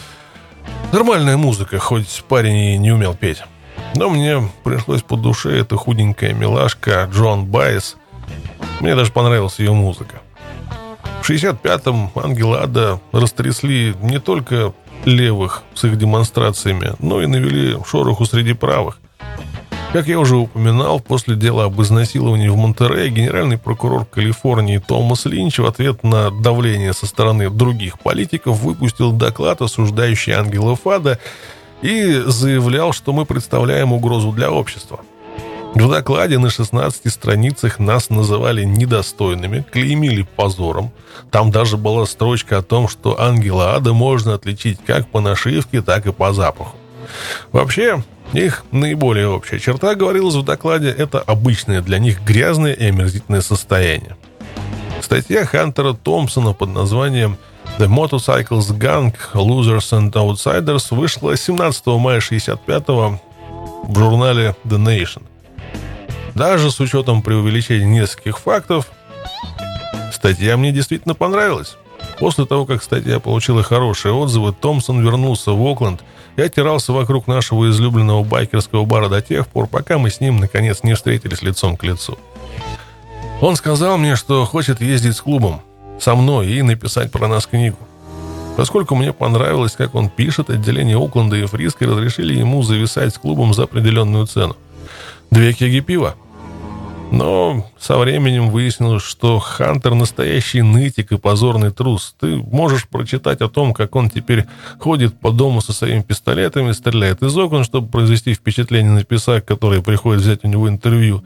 Нормальная 0.93 1.37
музыка, 1.37 1.79
хоть 1.79 2.25
парень 2.29 2.57
и 2.57 2.79
не 2.79 2.93
умел 2.93 3.15
петь. 3.15 3.43
Но 3.95 4.09
мне 4.11 4.43
пришлось 4.65 5.03
по 5.03 5.17
душе 5.17 5.59
эта 5.59 5.77
худенькая 5.77 6.33
милашка 6.33 7.09
Джон 7.13 7.47
Байес. 7.47 7.97
Мне 8.81 8.95
даже 8.95 9.13
понравилась 9.13 9.59
ее 9.59 9.73
музыка. 9.73 10.21
В 11.23 11.31
65-м 11.31 12.11
Ангела 12.15 12.63
Ада 12.63 13.01
растрясли 13.13 13.95
не 14.01 14.19
только 14.19 14.73
левых 15.05 15.63
с 15.75 15.85
их 15.85 15.99
демонстрациями, 15.99 16.95
но 17.01 17.21
и 17.23 17.27
навели 17.27 17.77
шороху 17.87 18.25
среди 18.25 18.55
правых. 18.55 18.99
Как 19.93 20.07
я 20.07 20.21
уже 20.21 20.37
упоминал, 20.37 21.01
после 21.01 21.35
дела 21.35 21.65
об 21.65 21.81
изнасиловании 21.81 22.49
в 22.49 22.57
Монтерее 22.57 23.09
генеральный 23.09 23.57
прокурор 23.57 24.05
Калифорнии 24.05 24.77
Томас 24.77 25.25
Линч 25.25 25.59
в 25.59 25.65
ответ 25.65 26.05
на 26.05 26.31
давление 26.31 26.93
со 26.93 27.07
стороны 27.07 27.49
других 27.49 27.99
политиков 27.99 28.61
выпустил 28.61 29.13
доклад, 29.13 29.63
осуждающий 29.63 30.35
Ангела 30.35 30.77
Фада, 30.77 31.19
и 31.81 32.23
заявлял, 32.27 32.93
что 32.93 33.15
мы 33.15 33.25
представляем 33.25 33.95
угрозу 33.95 34.31
для 34.31 34.51
общества. 34.51 35.01
В 35.75 35.91
докладе 35.91 36.39
на 36.39 36.51
16 36.51 37.11
страницах 37.11 37.79
нас 37.79 38.11
называли 38.11 38.65
недостойными, 38.65 39.65
клеймили 39.71 40.27
позором. 40.37 40.93
Там 41.31 41.51
даже 41.51 41.79
была 41.79 42.05
строчка 42.05 42.59
о 42.59 42.63
том, 42.63 42.89
что 42.89 43.19
ангела 43.19 43.75
ада 43.75 43.95
можно 43.95 44.35
отличить 44.35 44.81
как 44.87 45.09
по 45.09 45.21
нашивке, 45.21 45.81
так 45.81 46.07
и 46.07 46.13
по 46.13 46.35
запаху. 46.35 46.77
Вообще, 47.53 48.03
их 48.33 48.65
наиболее 48.73 49.29
общая 49.29 49.59
черта, 49.59 49.95
говорилось 49.95 50.35
в 50.35 50.45
докладе, 50.45 50.91
это 50.91 51.19
обычное 51.21 51.81
для 51.81 51.99
них 51.99 52.23
грязное 52.23 52.73
и 52.73 52.87
омерзительное 52.87 53.41
состояние. 53.41 54.17
Статья 55.01 55.47
Хантера 55.47 55.95
Томпсона 55.95 56.53
под 56.53 56.71
названием 56.71 57.39
The 57.79 57.89
Motorcycles 57.89 58.77
Gang 58.77 59.15
Losers 59.33 59.93
and 59.93 60.13
Outsiders 60.13 60.95
вышла 60.95 61.37
17 61.37 61.87
мая 61.87 62.21
65 62.21 62.89
в 62.89 63.19
журнале 63.95 64.55
The 64.65 64.77
Nation. 64.79 65.23
Даже 66.35 66.71
с 66.71 66.79
учетом 66.81 67.23
преувеличения 67.23 67.87
нескольких 67.87 68.39
фактов, 68.39 68.89
статья 70.13 70.57
мне 70.57 70.73
действительно 70.73 71.15
понравилась. 71.15 71.77
После 72.19 72.45
того, 72.45 72.67
как 72.67 72.83
статья 72.83 73.21
получила 73.21 73.63
хорошие 73.63 74.13
отзывы, 74.13 74.53
Томпсон 74.53 75.01
вернулся 75.03 75.53
в 75.53 75.63
Окленд– 75.67 76.03
и 76.39 76.43
оттирался 76.43 76.93
вокруг 76.93 77.27
нашего 77.27 77.69
излюбленного 77.69 78.23
байкерского 78.23 78.85
бара 78.85 79.09
до 79.09 79.21
тех 79.21 79.49
пор, 79.49 79.67
пока 79.67 79.99
мы 79.99 80.09
с 80.09 80.21
ним, 80.21 80.37
наконец, 80.37 80.85
не 80.85 80.95
встретились 80.95 81.43
лицом 81.43 81.77
к 81.77 81.83
лицу. 81.83 82.17
Он 83.41 83.57
сказал 83.57 83.99
мне, 83.99 84.15
что 84.15 84.45
хочет 84.47 84.81
ездить 84.81 85.17
с 85.17 85.21
клубом, 85.21 85.63
со 85.99 86.15
мной 86.15 86.47
и 86.47 86.63
написать 86.63 87.11
про 87.11 87.27
нас 87.27 87.47
книгу. 87.47 87.79
Поскольку 88.57 88.95
мне 88.95 89.13
понравилось, 89.13 89.75
как 89.77 89.97
он 89.97 90.09
пишет, 90.09 90.49
отделение 90.49 90.97
Окленда 90.97 91.37
и 91.37 91.45
Фриска 91.45 91.87
разрешили 91.87 92.39
ему 92.39 92.63
зависать 92.63 93.15
с 93.15 93.19
клубом 93.19 93.53
за 93.53 93.65
определенную 93.65 94.27
цену. 94.27 94.57
Две 95.33 95.53
кеги 95.53 95.81
пива– 95.81 96.15
но 97.11 97.67
со 97.79 97.99
временем 97.99 98.51
выяснилось, 98.51 99.03
что 99.03 99.39
Хантер 99.39 99.95
настоящий 99.95 100.63
нытик 100.63 101.13
и 101.13 101.19
позорный 101.19 101.71
трус. 101.71 102.15
Ты 102.19 102.37
можешь 102.37 102.89
прочитать 102.89 103.41
о 103.41 103.49
том, 103.49 103.75
как 103.75 103.97
он 103.97 104.11
теперь 104.11 104.47
ходит 104.79 105.19
по 105.19 105.31
дому 105.31 105.61
со 105.61 105.73
своими 105.73 106.03
пистолетами, 106.03 106.73
стреляет 106.73 107.23
из 107.23 107.37
окон, 107.37 107.65
чтобы 107.65 107.89
произвести 107.89 108.35
впечатление 108.35 108.93
на 108.93 109.05
писак, 109.05 109.45
который 109.45 109.83
приходит 109.83 110.23
взять 110.23 110.45
у 110.45 110.49
него 110.49 110.69
интервью. 110.69 111.25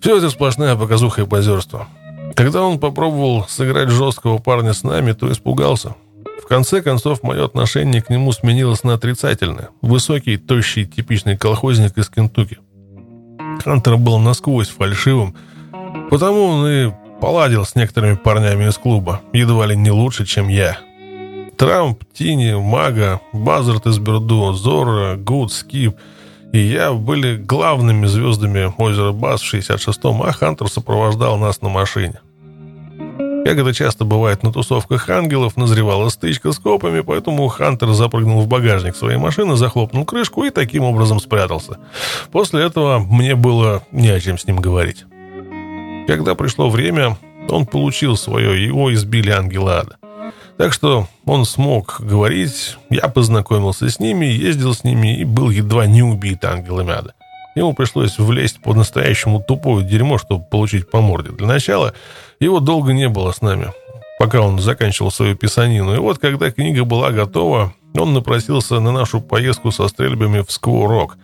Все 0.00 0.16
это 0.18 0.30
сплошная 0.30 0.76
показуха 0.76 1.22
и 1.22 1.26
позерство. 1.26 1.88
Когда 2.34 2.62
он 2.62 2.78
попробовал 2.78 3.46
сыграть 3.48 3.88
жесткого 3.88 4.38
парня 4.38 4.72
с 4.72 4.82
нами, 4.82 5.12
то 5.12 5.30
испугался. 5.32 5.94
В 6.42 6.46
конце 6.46 6.82
концов, 6.82 7.22
мое 7.22 7.44
отношение 7.44 8.00
к 8.00 8.10
нему 8.10 8.32
сменилось 8.32 8.84
на 8.84 8.94
отрицательное. 8.94 9.70
Высокий, 9.82 10.36
тощий, 10.36 10.86
типичный 10.86 11.36
колхозник 11.36 11.98
из 11.98 12.08
Кентукки. 12.08 12.58
Хантер 13.62 13.96
был 13.96 14.18
насквозь 14.18 14.68
фальшивым, 14.68 15.34
потому 16.10 16.44
он 16.44 16.66
и 16.66 16.92
поладил 17.20 17.64
с 17.64 17.74
некоторыми 17.74 18.14
парнями 18.14 18.68
из 18.68 18.78
клуба, 18.78 19.20
едва 19.32 19.66
ли 19.66 19.76
не 19.76 19.90
лучше, 19.90 20.24
чем 20.24 20.48
я. 20.48 20.78
Трамп, 21.56 22.04
Тини, 22.12 22.54
Мага, 22.54 23.20
Базард 23.32 23.86
из 23.86 23.98
Берду, 23.98 24.52
Зора, 24.52 25.16
Гуд, 25.16 25.52
Скип 25.52 25.96
и 26.52 26.60
я 26.60 26.92
были 26.92 27.36
главными 27.36 28.06
звездами 28.06 28.72
озера 28.78 29.12
Бас 29.12 29.42
в 29.42 29.54
66-м, 29.54 30.22
а 30.22 30.32
Хантер 30.32 30.68
сопровождал 30.68 31.36
нас 31.36 31.60
на 31.60 31.68
машине. 31.68 32.20
Как 33.48 33.56
это 33.56 33.72
часто 33.72 34.04
бывает 34.04 34.42
на 34.42 34.52
тусовках 34.52 35.08
ангелов, 35.08 35.56
назревала 35.56 36.10
стычка 36.10 36.52
с 36.52 36.58
копами, 36.58 37.00
поэтому 37.00 37.48
Хантер 37.48 37.92
запрыгнул 37.92 38.42
в 38.42 38.46
багажник 38.46 38.94
своей 38.94 39.16
машины, 39.16 39.56
захлопнул 39.56 40.04
крышку 40.04 40.44
и 40.44 40.50
таким 40.50 40.82
образом 40.82 41.18
спрятался. 41.18 41.78
После 42.30 42.62
этого 42.62 42.98
мне 42.98 43.36
было 43.36 43.82
не 43.90 44.10
о 44.10 44.20
чем 44.20 44.36
с 44.36 44.46
ним 44.46 44.58
говорить. 44.58 45.06
Когда 46.06 46.34
пришло 46.34 46.68
время, 46.68 47.16
он 47.48 47.64
получил 47.64 48.18
свое, 48.18 48.62
его 48.62 48.92
избили 48.92 49.30
ангелы 49.30 49.70
ада. 49.70 49.96
Так 50.58 50.74
что 50.74 51.08
он 51.24 51.46
смог 51.46 52.02
говорить, 52.02 52.76
я 52.90 53.08
познакомился 53.08 53.88
с 53.88 53.98
ними, 53.98 54.26
ездил 54.26 54.74
с 54.74 54.84
ними 54.84 55.20
и 55.20 55.24
был 55.24 55.48
едва 55.48 55.86
не 55.86 56.02
убит 56.02 56.44
ангелами 56.44 56.92
ада. 56.92 57.14
Ему 57.58 57.72
пришлось 57.72 58.18
влезть 58.18 58.60
по 58.62 58.72
настоящему 58.72 59.42
тупое 59.42 59.84
дерьмо, 59.84 60.18
чтобы 60.18 60.44
получить 60.44 60.88
по 60.88 61.00
морде. 61.00 61.32
Для 61.32 61.48
начала 61.48 61.92
его 62.38 62.60
долго 62.60 62.92
не 62.92 63.08
было 63.08 63.32
с 63.32 63.42
нами, 63.42 63.72
пока 64.20 64.40
он 64.42 64.60
заканчивал 64.60 65.10
свою 65.10 65.34
писанину. 65.34 65.92
И 65.92 65.98
вот, 65.98 66.18
когда 66.18 66.52
книга 66.52 66.84
была 66.84 67.10
готова, 67.10 67.72
он 67.96 68.14
напросился 68.14 68.78
на 68.78 68.92
нашу 68.92 69.20
поездку 69.20 69.72
со 69.72 69.88
стрельбами 69.88 70.44
в 70.46 70.52
Сквурок. 70.52 71.18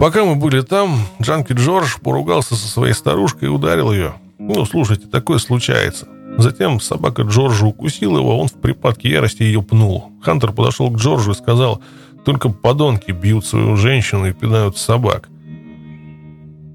Пока 0.00 0.24
мы 0.24 0.34
были 0.34 0.60
там, 0.60 0.98
Джанки 1.22 1.52
Джордж 1.52 1.98
поругался 2.02 2.56
со 2.56 2.66
своей 2.66 2.92
старушкой 2.92 3.46
и 3.46 3.52
ударил 3.52 3.92
ее. 3.92 4.14
Ну, 4.40 4.64
слушайте, 4.64 5.06
такое 5.06 5.38
случается. 5.38 6.08
Затем 6.36 6.80
собака 6.80 7.22
Джорджа 7.22 7.66
укусила 7.66 8.18
его, 8.18 8.40
он 8.40 8.48
в 8.48 8.54
припадке 8.54 9.08
ярости 9.08 9.44
ее 9.44 9.62
пнул. 9.62 10.10
Хантер 10.20 10.50
подошел 10.50 10.90
к 10.90 10.96
Джорджу 10.96 11.30
и 11.30 11.34
сказал, 11.34 11.80
только 12.24 12.48
подонки 12.48 13.12
бьют 13.12 13.46
свою 13.46 13.76
женщину 13.76 14.26
и 14.26 14.32
пинают 14.32 14.76
собак. 14.76 15.28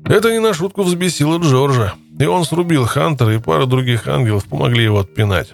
Это 0.10 0.32
не 0.32 0.40
на 0.40 0.56
шутку 0.56 0.82
взбесило 0.82 1.38
Джорджа, 1.38 1.94
и 2.18 2.26
он 2.26 2.44
срубил 2.44 2.88
Хантера, 2.88 3.36
и 3.36 3.38
пара 3.38 3.68
других 3.68 4.08
ангелов 4.08 4.46
помогли 4.46 4.84
его 4.84 4.98
отпинать. 4.98 5.54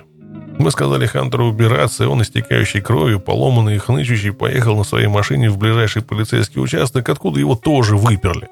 Мы 0.57 0.71
сказали 0.71 1.05
Хантеру 1.05 1.47
убираться, 1.47 2.05
и 2.05 2.07
он, 2.07 2.21
истекающий 2.21 2.79
кровью, 2.79 3.19
поломанный 3.19 3.75
и 3.75 3.79
хнычущий, 3.79 4.31
поехал 4.31 4.77
на 4.77 4.85
своей 4.85 5.07
машине 5.07 5.49
в 5.49 5.57
ближайший 5.57 6.03
полицейский 6.03 6.61
участок, 6.61 7.09
откуда 7.09 7.37
его 7.37 7.55
тоже 7.55 7.97
выперли. 7.97 8.47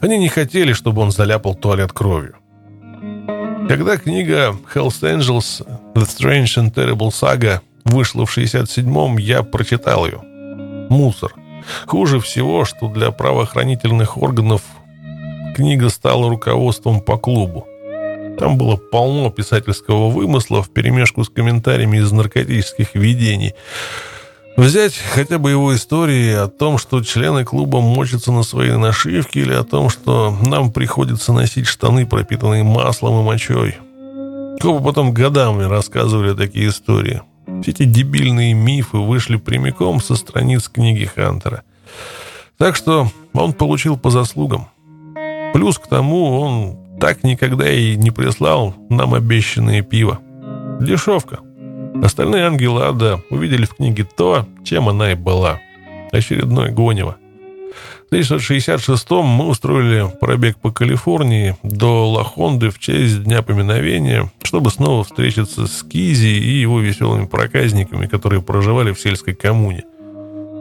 Они 0.00 0.16
не 0.16 0.30
хотели, 0.30 0.72
чтобы 0.72 1.02
он 1.02 1.10
заляпал 1.10 1.54
туалет 1.54 1.92
кровью. 1.92 2.36
Когда 3.68 3.98
книга 3.98 4.56
Hell's 4.74 5.02
Angels 5.02 5.66
The 5.94 6.06
Strange 6.06 6.56
and 6.56 6.72
Terrible 6.72 7.10
Saga 7.10 7.60
вышла 7.84 8.24
в 8.24 8.34
67-м, 8.34 9.18
я 9.18 9.42
прочитал 9.42 10.06
ее. 10.06 10.22
Мусор. 10.88 11.34
Хуже 11.84 12.18
всего, 12.18 12.64
что 12.64 12.88
для 12.88 13.10
правоохранительных 13.10 14.16
органов 14.16 14.62
книга 15.58 15.88
стала 15.88 16.30
руководством 16.30 17.00
по 17.00 17.18
клубу. 17.18 17.66
Там 18.38 18.56
было 18.56 18.76
полно 18.76 19.28
писательского 19.30 20.08
вымысла 20.08 20.62
в 20.62 20.70
перемешку 20.70 21.24
с 21.24 21.28
комментариями 21.28 21.96
из 21.96 22.12
наркотических 22.12 22.94
видений. 22.94 23.54
Взять 24.56 24.94
хотя 24.96 25.38
бы 25.40 25.50
его 25.50 25.74
истории 25.74 26.32
о 26.32 26.46
том, 26.46 26.78
что 26.78 27.02
члены 27.02 27.44
клуба 27.44 27.80
мочатся 27.80 28.30
на 28.30 28.44
свои 28.44 28.70
нашивки, 28.76 29.40
или 29.40 29.52
о 29.52 29.64
том, 29.64 29.90
что 29.90 30.32
нам 30.46 30.70
приходится 30.70 31.32
носить 31.32 31.66
штаны, 31.66 32.06
пропитанные 32.06 32.62
маслом 32.62 33.20
и 33.20 33.24
мочой. 33.24 33.78
Копы 34.60 34.84
потом 34.84 35.12
годами 35.12 35.64
рассказывали 35.64 36.36
такие 36.36 36.68
истории. 36.68 37.22
Все 37.62 37.72
эти 37.72 37.82
дебильные 37.82 38.54
мифы 38.54 38.98
вышли 38.98 39.36
прямиком 39.36 40.00
со 40.00 40.14
страниц 40.14 40.68
книги 40.68 41.04
Хантера. 41.04 41.62
Так 42.58 42.76
что 42.76 43.10
он 43.32 43.52
получил 43.52 43.98
по 43.98 44.10
заслугам. 44.10 44.68
Плюс 45.52 45.78
к 45.78 45.86
тому 45.86 46.40
он 46.40 46.76
так 47.00 47.22
никогда 47.24 47.70
и 47.70 47.96
не 47.96 48.10
прислал 48.10 48.74
нам 48.90 49.14
обещанное 49.14 49.82
пиво. 49.82 50.18
Дешевка. 50.80 51.40
Остальные 52.02 52.44
ангелы 52.44 52.82
ада 52.82 53.22
увидели 53.30 53.64
в 53.64 53.74
книге 53.74 54.04
то, 54.04 54.46
чем 54.64 54.88
она 54.88 55.12
и 55.12 55.14
была. 55.14 55.60
Очередной 56.12 56.70
гонево. 56.70 57.16
В 58.10 58.14
1966-м 58.14 59.26
мы 59.26 59.48
устроили 59.48 60.06
пробег 60.18 60.56
по 60.56 60.70
Калифорнии 60.70 61.56
до 61.62 62.10
Лахонды 62.10 62.70
в 62.70 62.78
честь 62.78 63.24
Дня 63.24 63.42
поминовения, 63.42 64.32
чтобы 64.42 64.70
снова 64.70 65.04
встретиться 65.04 65.66
с 65.66 65.82
Кизи 65.82 66.28
и 66.28 66.60
его 66.60 66.80
веселыми 66.80 67.26
проказниками, 67.26 68.06
которые 68.06 68.40
проживали 68.40 68.92
в 68.92 69.00
сельской 69.00 69.34
коммуне. 69.34 69.84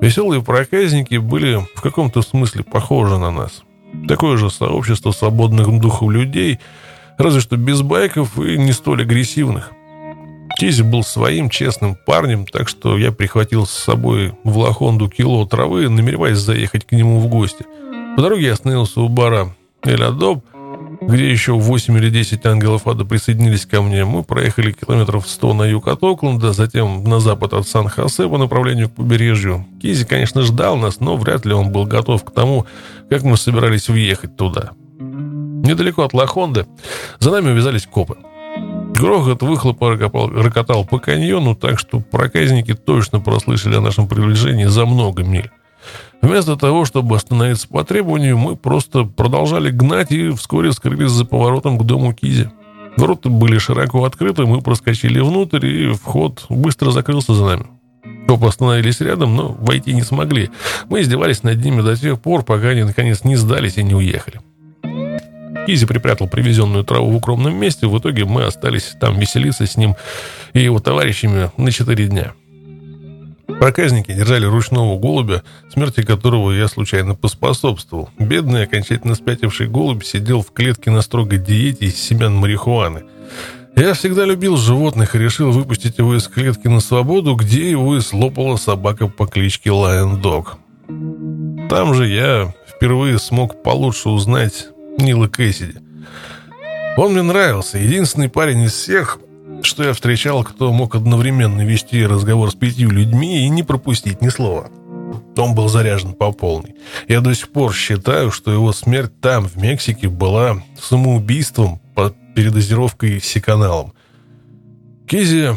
Веселые 0.01 0.43
проказники 0.43 1.15
были 1.15 1.65
в 1.76 1.81
каком-то 1.81 2.22
смысле 2.22 2.64
похожи 2.64 3.18
на 3.18 3.31
нас. 3.31 3.64
Такое 4.07 4.38
же 4.38 4.49
сообщество 4.49 5.11
свободных 5.11 5.80
духов 5.80 6.09
людей, 6.11 6.59
разве 7.18 7.41
что 7.41 7.57
без 7.57 7.81
байков 7.81 8.38
и 8.39 8.57
не 8.57 8.72
столь 8.72 9.03
агрессивных. 9.03 9.72
Кизи 10.59 10.81
был 10.81 11.03
своим 11.03 11.49
честным 11.49 11.95
парнем, 12.05 12.45
так 12.45 12.68
что 12.68 12.97
я 12.97 13.11
прихватил 13.11 13.65
с 13.65 13.72
собой 13.72 14.34
в 14.43 14.57
Лохонду 14.57 15.09
кило 15.09 15.45
травы, 15.45 15.88
намереваясь 15.89 16.38
заехать 16.38 16.85
к 16.85 16.93
нему 16.93 17.19
в 17.19 17.27
гости. 17.27 17.65
По 18.15 18.22
дороге 18.22 18.47
я 18.47 18.53
остановился 18.53 19.01
у 19.01 19.09
бара 19.09 19.55
Элядоб, 19.84 20.43
где 21.02 21.30
еще 21.30 21.53
8 21.53 21.98
или 21.98 22.10
10 22.10 22.45
ангелов 22.45 22.88
ада 22.88 23.06
присоединились 23.06 23.65
ко 23.65 23.82
мне. 23.82 24.06
Мы 24.06 24.24
проехали 24.24 24.72
километров 24.72 25.28
100 25.28 25.53
на 25.53 25.64
юг 25.64 25.88
от 25.88 26.03
Окленда, 26.03 26.53
затем 26.53 27.03
на 27.03 27.19
запад 27.19 27.53
от 27.53 27.68
Сан-Хосе 27.68 28.28
по 28.28 28.38
направлению 28.38 28.90
к 28.90 28.94
побережью. 28.94 29.65
Кизи, 29.82 30.06
конечно, 30.06 30.41
ждал 30.41 30.78
нас, 30.78 30.99
но 30.99 31.15
вряд 31.18 31.45
ли 31.45 31.53
он 31.53 31.72
был 31.72 31.86
готов 31.86 32.24
к 32.24 32.32
тому, 32.32 32.65
как 33.10 33.24
мы 33.24 33.38
собирались 33.38 33.90
въехать 33.90 34.36
туда. 34.36 34.72
Недалеко 34.99 36.03
от 36.03 36.14
Лохонды 36.14 36.65
за 37.19 37.32
нами 37.32 37.52
увязались 37.52 37.86
копы. 37.86 38.18
Грохот 38.94 39.44
выхлопа 39.44 39.95
рокотал 39.95 40.86
по 40.86 40.98
каньону, 40.98 41.56
так 41.56 41.78
что 41.78 41.99
проказники 41.99 42.74
точно 42.74 43.19
прослышали 43.19 43.76
о 43.76 43.82
нашем 43.82 44.07
приближении 44.07 44.65
за 44.65 44.86
много 44.86 45.24
миль. 45.24 45.52
Вместо 46.22 46.55
того, 46.55 46.85
чтобы 46.85 47.15
остановиться 47.15 47.68
по 47.68 47.84
требованию, 47.84 48.38
мы 48.38 48.55
просто 48.55 49.03
продолжали 49.03 49.69
гнать 49.69 50.11
и 50.11 50.30
вскоре 50.31 50.72
скрылись 50.72 51.11
за 51.11 51.26
поворотом 51.26 51.77
к 51.77 51.84
дому 51.84 52.14
Кизи. 52.14 52.49
Ворота 52.97 53.30
были 53.30 53.59
широко 53.59 54.03
открыты, 54.03 54.45
мы 54.45 54.61
проскочили 54.61 55.19
внутрь, 55.19 55.65
и 55.65 55.93
вход 55.93 56.45
быстро 56.49 56.91
закрылся 56.91 57.34
за 57.34 57.45
нами. 57.45 57.68
Копы 58.27 58.47
остановились 58.47 58.99
рядом, 58.99 59.35
но 59.35 59.55
войти 59.59 59.93
не 59.93 60.01
смогли. 60.01 60.49
Мы 60.89 61.01
издевались 61.01 61.43
над 61.43 61.64
ними 61.64 61.81
до 61.81 61.95
тех 61.95 62.19
пор, 62.19 62.43
пока 62.43 62.69
они 62.69 62.84
наконец 62.84 63.23
не 63.23 63.35
сдались 63.35 63.77
и 63.77 63.84
не 63.84 63.95
уехали. 63.95 64.41
Изи 65.68 65.85
припрятал 65.85 66.27
привезенную 66.27 66.84
траву 66.84 67.11
в 67.11 67.15
укромном 67.18 67.55
месте. 67.55 67.88
В 67.88 67.97
итоге 67.99 68.26
мы 68.26 68.43
остались 68.45 68.95
там 68.99 69.19
веселиться 69.19 69.65
с 69.68 69.77
ним 69.77 69.95
и 70.53 70.61
его 70.61 70.80
товарищами 70.80 71.51
на 71.57 71.72
четыре 71.72 72.07
дня. 72.07 72.34
Проказники 73.48 74.14
держали 74.14 74.45
ручного 74.45 74.99
голубя, 74.99 75.44
смерти 75.72 76.03
которого 76.03 76.52
я 76.52 76.68
случайно 76.68 77.15
поспособствовал. 77.15 78.10
Бедный, 78.19 78.64
окончательно 78.64 79.15
спятивший 79.15 79.68
голубь 79.68 80.03
сидел 80.03 80.41
в 80.41 80.52
клетке 80.52 80.91
на 80.91 81.02
строгой 81.02 81.40
диете 81.40 81.86
из 81.86 81.95
семян 81.95 82.36
марихуаны. 82.36 83.03
Я 83.76 83.94
всегда 83.94 84.26
любил 84.26 84.57
животных 84.57 85.15
и 85.15 85.19
решил 85.19 85.52
выпустить 85.52 85.98
его 85.98 86.15
из 86.15 86.28
клетки 86.28 86.68
на 86.68 86.80
свободу, 86.80 87.36
где 87.36 87.69
его 87.69 87.95
и 87.95 88.02
слопала 88.02 88.57
собака 88.57 89.07
по 89.07 89.28
кличке 89.28 89.69
Lion 89.69 90.22
Dog. 90.22 91.68
Там 91.69 91.94
же 91.94 92.07
я 92.07 92.53
впервые 92.68 93.19
смог 93.19 93.64
получше 93.64 94.10
узнать 94.10 94.68
Нила 94.98 95.28
Кэссиди. 95.28 95.80
Он 96.98 97.14
мне 97.14 97.22
нравился. 97.22 97.78
Единственный 97.78 98.30
парень 98.30 98.64
из 98.64 98.74
всех, 98.74 99.19
что 99.68 99.84
я 99.84 99.94
встречал, 99.94 100.44
кто 100.44 100.72
мог 100.72 100.95
одновременно 100.95 101.61
вести 101.61 102.06
разговор 102.06 102.52
с 102.52 102.56
пятью 102.56 102.89
людьми 102.89 103.45
и 103.45 103.49
не 103.49 103.64
пропустить 103.64 104.22
ни 104.22 104.30
слова. 104.30 104.69
Он 105.38 105.53
был 105.53 105.68
заряжен 105.68 106.14
по 106.14 106.31
полной. 106.31 106.76
Я 107.07 107.22
до 107.22 107.34
сих 107.35 107.49
пор 107.49 107.73
считаю, 107.73 108.31
что 108.31 108.52
его 108.52 108.73
смерть 108.73 109.19
там, 109.22 109.48
в 109.48 109.56
Мексике, 109.57 110.10
была 110.10 110.64
самоубийством 110.81 111.80
под 111.95 112.15
передозировкой 112.34 113.22
сиканалом. 113.22 113.94
Кизи 115.07 115.56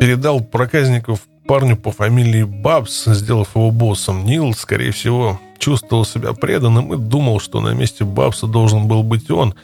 передал 0.00 0.40
проказников 0.40 1.20
парню 1.46 1.76
по 1.76 1.90
фамилии 1.90 2.44
Бабс, 2.44 3.04
сделав 3.06 3.54
его 3.54 3.70
боссом. 3.70 4.24
Нил, 4.24 4.52
скорее 4.54 4.92
всего, 4.92 5.40
чувствовал 5.58 6.04
себя 6.04 6.32
преданным 6.32 6.92
и 6.94 6.96
думал, 6.96 7.40
что 7.40 7.60
на 7.60 7.74
месте 7.74 8.04
Бабса 8.04 8.46
должен 8.46 8.86
был 8.86 9.02
быть 9.02 9.30
он. 9.30 9.54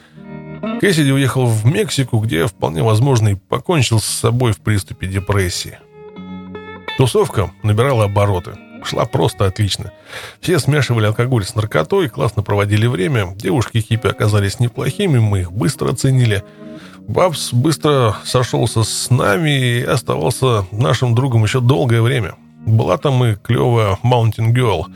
Кэссиди 0.79 1.11
уехал 1.11 1.45
в 1.45 1.65
Мексику, 1.65 2.19
где, 2.19 2.47
вполне 2.47 2.83
возможно, 2.83 3.29
и 3.29 3.35
покончил 3.35 3.99
с 3.99 4.05
собой 4.05 4.51
в 4.51 4.59
приступе 4.59 5.07
депрессии. 5.07 5.79
Тусовка 6.97 7.51
набирала 7.63 8.05
обороты. 8.05 8.55
Шла 8.83 9.05
просто 9.05 9.45
отлично. 9.45 9.91
Все 10.39 10.59
смешивали 10.59 11.07
алкоголь 11.07 11.43
с 11.43 11.55
наркотой, 11.55 12.09
классно 12.09 12.43
проводили 12.43 12.87
время. 12.87 13.33
Девушки 13.35 13.79
хиппи 13.79 14.07
оказались 14.07 14.59
неплохими, 14.59 15.17
мы 15.17 15.41
их 15.41 15.51
быстро 15.51 15.91
оценили. 15.91 16.43
Бабс 17.07 17.53
быстро 17.53 18.15
сошелся 18.23 18.83
с 18.83 19.09
нами 19.09 19.79
и 19.79 19.81
оставался 19.81 20.65
нашим 20.71 21.15
другом 21.15 21.43
еще 21.43 21.61
долгое 21.61 22.01
время. 22.01 22.35
Была 22.65 22.97
там 22.97 23.23
и 23.23 23.35
клевая 23.35 23.97
Mountain 24.03 24.53
Girl— 24.53 24.85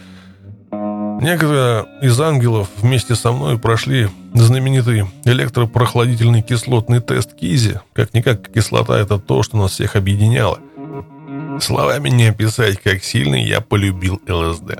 Некоторые 1.19 1.85
из 2.01 2.17
ангелов 2.21 2.69
вместе 2.77 3.13
со 3.13 3.33
мной 3.33 3.59
прошли 3.59 4.07
знаменитый 4.33 5.05
электропрохладительный 5.25 6.41
кислотный 6.41 7.01
тест 7.01 7.35
Кизи. 7.35 7.81
Как-никак 7.91 8.49
кислота— 8.49 8.97
это 8.99 9.19
то, 9.19 9.43
что 9.43 9.57
нас 9.57 9.71
всех 9.71 9.97
объединяло. 9.97 10.59
Словами 11.59 12.07
не 12.07 12.27
описать, 12.27 12.79
как 12.81 13.03
сильно 13.03 13.35
я 13.35 13.59
полюбил 13.59 14.21
ЛСД. 14.29 14.79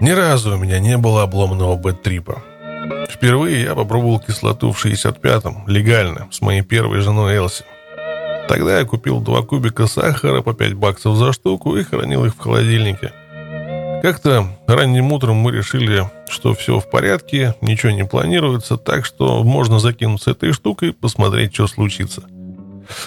Ни 0.00 0.10
разу 0.10 0.54
у 0.54 0.58
меня 0.58 0.80
не 0.80 0.96
было 0.96 1.22
обломанного 1.22 1.76
бэт-трипа. 1.76 2.42
Впервые 3.08 3.62
я 3.62 3.76
попробовал 3.76 4.18
кислоту 4.18 4.72
в 4.72 4.84
65-м, 4.84 5.68
легально, 5.68 6.26
с 6.32 6.40
моей 6.40 6.62
первой 6.62 7.00
женой 7.00 7.36
Элси. 7.36 7.64
Тогда 8.48 8.80
я 8.80 8.84
купил 8.84 9.20
два 9.20 9.42
кубика 9.42 9.86
сахара 9.86 10.42
по 10.42 10.52
5 10.52 10.74
баксов 10.74 11.16
за 11.16 11.32
штуку 11.32 11.76
и 11.76 11.84
хранил 11.84 12.24
их 12.24 12.34
в 12.34 12.38
холодильнике– 12.40 13.12
как-то 14.02 14.46
ранним 14.66 15.12
утром 15.12 15.36
мы 15.36 15.52
решили, 15.52 16.10
что 16.28 16.54
все 16.54 16.80
в 16.80 16.88
порядке, 16.90 17.54
ничего 17.60 17.92
не 17.92 18.04
планируется, 18.04 18.76
так 18.76 19.04
что 19.04 19.42
можно 19.42 19.78
закинуться 19.78 20.32
этой 20.32 20.52
штукой 20.52 20.90
и 20.90 20.92
посмотреть, 20.92 21.54
что 21.54 21.66
случится. 21.66 22.22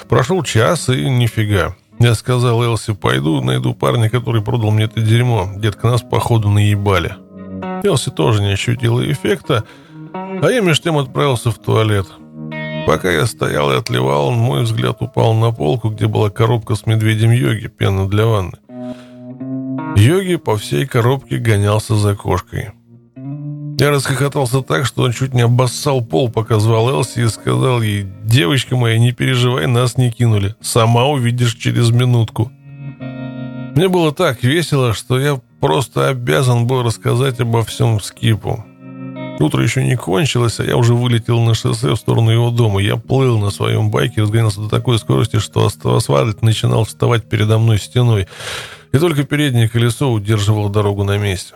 Прошел 0.09 0.43
час 0.43 0.89
и 0.89 1.09
нифига. 1.09 1.75
Я 1.99 2.15
сказал 2.15 2.63
Элси, 2.63 2.93
пойду 2.93 3.41
найду 3.41 3.73
парня, 3.73 4.09
который 4.09 4.41
продал 4.41 4.71
мне 4.71 4.85
это 4.85 5.01
дерьмо. 5.01 5.51
Детка, 5.55 5.87
нас 5.87 6.01
походу 6.01 6.49
наебали. 6.49 7.13
Элси 7.83 8.09
тоже 8.09 8.41
не 8.41 8.53
ощутила 8.53 9.09
эффекта, 9.11 9.63
а 10.13 10.49
я 10.49 10.61
между 10.61 10.83
тем 10.83 10.97
отправился 10.97 11.51
в 11.51 11.59
туалет. 11.59 12.07
Пока 12.87 13.11
я 13.11 13.25
стоял 13.27 13.71
и 13.71 13.77
отливал, 13.77 14.31
мой 14.31 14.63
взгляд 14.63 14.97
упал 15.01 15.33
на 15.33 15.51
полку, 15.51 15.89
где 15.89 16.07
была 16.07 16.29
коробка 16.29 16.75
с 16.75 16.85
медведем 16.85 17.31
йоги, 17.31 17.67
пена 17.67 18.09
для 18.09 18.25
ванны. 18.25 18.57
Йоги 19.95 20.37
по 20.37 20.57
всей 20.57 20.85
коробке 20.85 21.37
гонялся 21.37 21.95
за 21.95 22.15
кошкой. 22.15 22.71
Я 23.79 23.89
расхохотался 23.89 24.61
так, 24.61 24.85
что 24.85 25.03
он 25.03 25.11
чуть 25.11 25.33
не 25.33 25.41
обоссал 25.41 26.01
пол, 26.03 26.29
пока 26.29 26.59
звал 26.59 26.89
Элси 26.89 27.21
и 27.21 27.27
сказал 27.27 27.81
ей, 27.81 28.05
«Девочка 28.23 28.75
моя, 28.75 28.99
не 28.99 29.11
переживай, 29.11 29.67
нас 29.67 29.97
не 29.97 30.11
кинули. 30.11 30.55
Сама 30.61 31.05
увидишь 31.05 31.55
через 31.55 31.89
минутку». 31.89 32.51
Мне 33.75 33.87
было 33.87 34.11
так 34.13 34.43
весело, 34.43 34.93
что 34.93 35.19
я 35.19 35.39
просто 35.59 36.09
обязан 36.09 36.67
был 36.67 36.83
рассказать 36.83 37.39
обо 37.39 37.63
всем 37.63 37.99
Скипу. 37.99 38.63
Утро 39.39 39.63
еще 39.63 39.83
не 39.83 39.95
кончилось, 39.95 40.59
а 40.59 40.63
я 40.63 40.77
уже 40.77 40.93
вылетел 40.93 41.39
на 41.41 41.53
шоссе 41.53 41.89
в 41.89 41.95
сторону 41.95 42.29
его 42.31 42.51
дома. 42.51 42.81
Я 42.81 42.97
плыл 42.97 43.39
на 43.39 43.49
своем 43.49 43.89
байке, 43.89 44.21
разгонялся 44.21 44.61
до 44.61 44.69
такой 44.69 44.99
скорости, 44.99 45.39
что 45.39 45.65
асфальт 45.65 46.41
начинал 46.41 46.85
вставать 46.85 47.23
передо 47.23 47.57
мной 47.57 47.79
стеной 47.79 48.27
и 48.91 48.97
только 48.97 49.23
переднее 49.23 49.69
колесо 49.69 50.11
удерживало 50.11 50.69
дорогу 50.69 51.03
на 51.03 51.17
месте. 51.17 51.55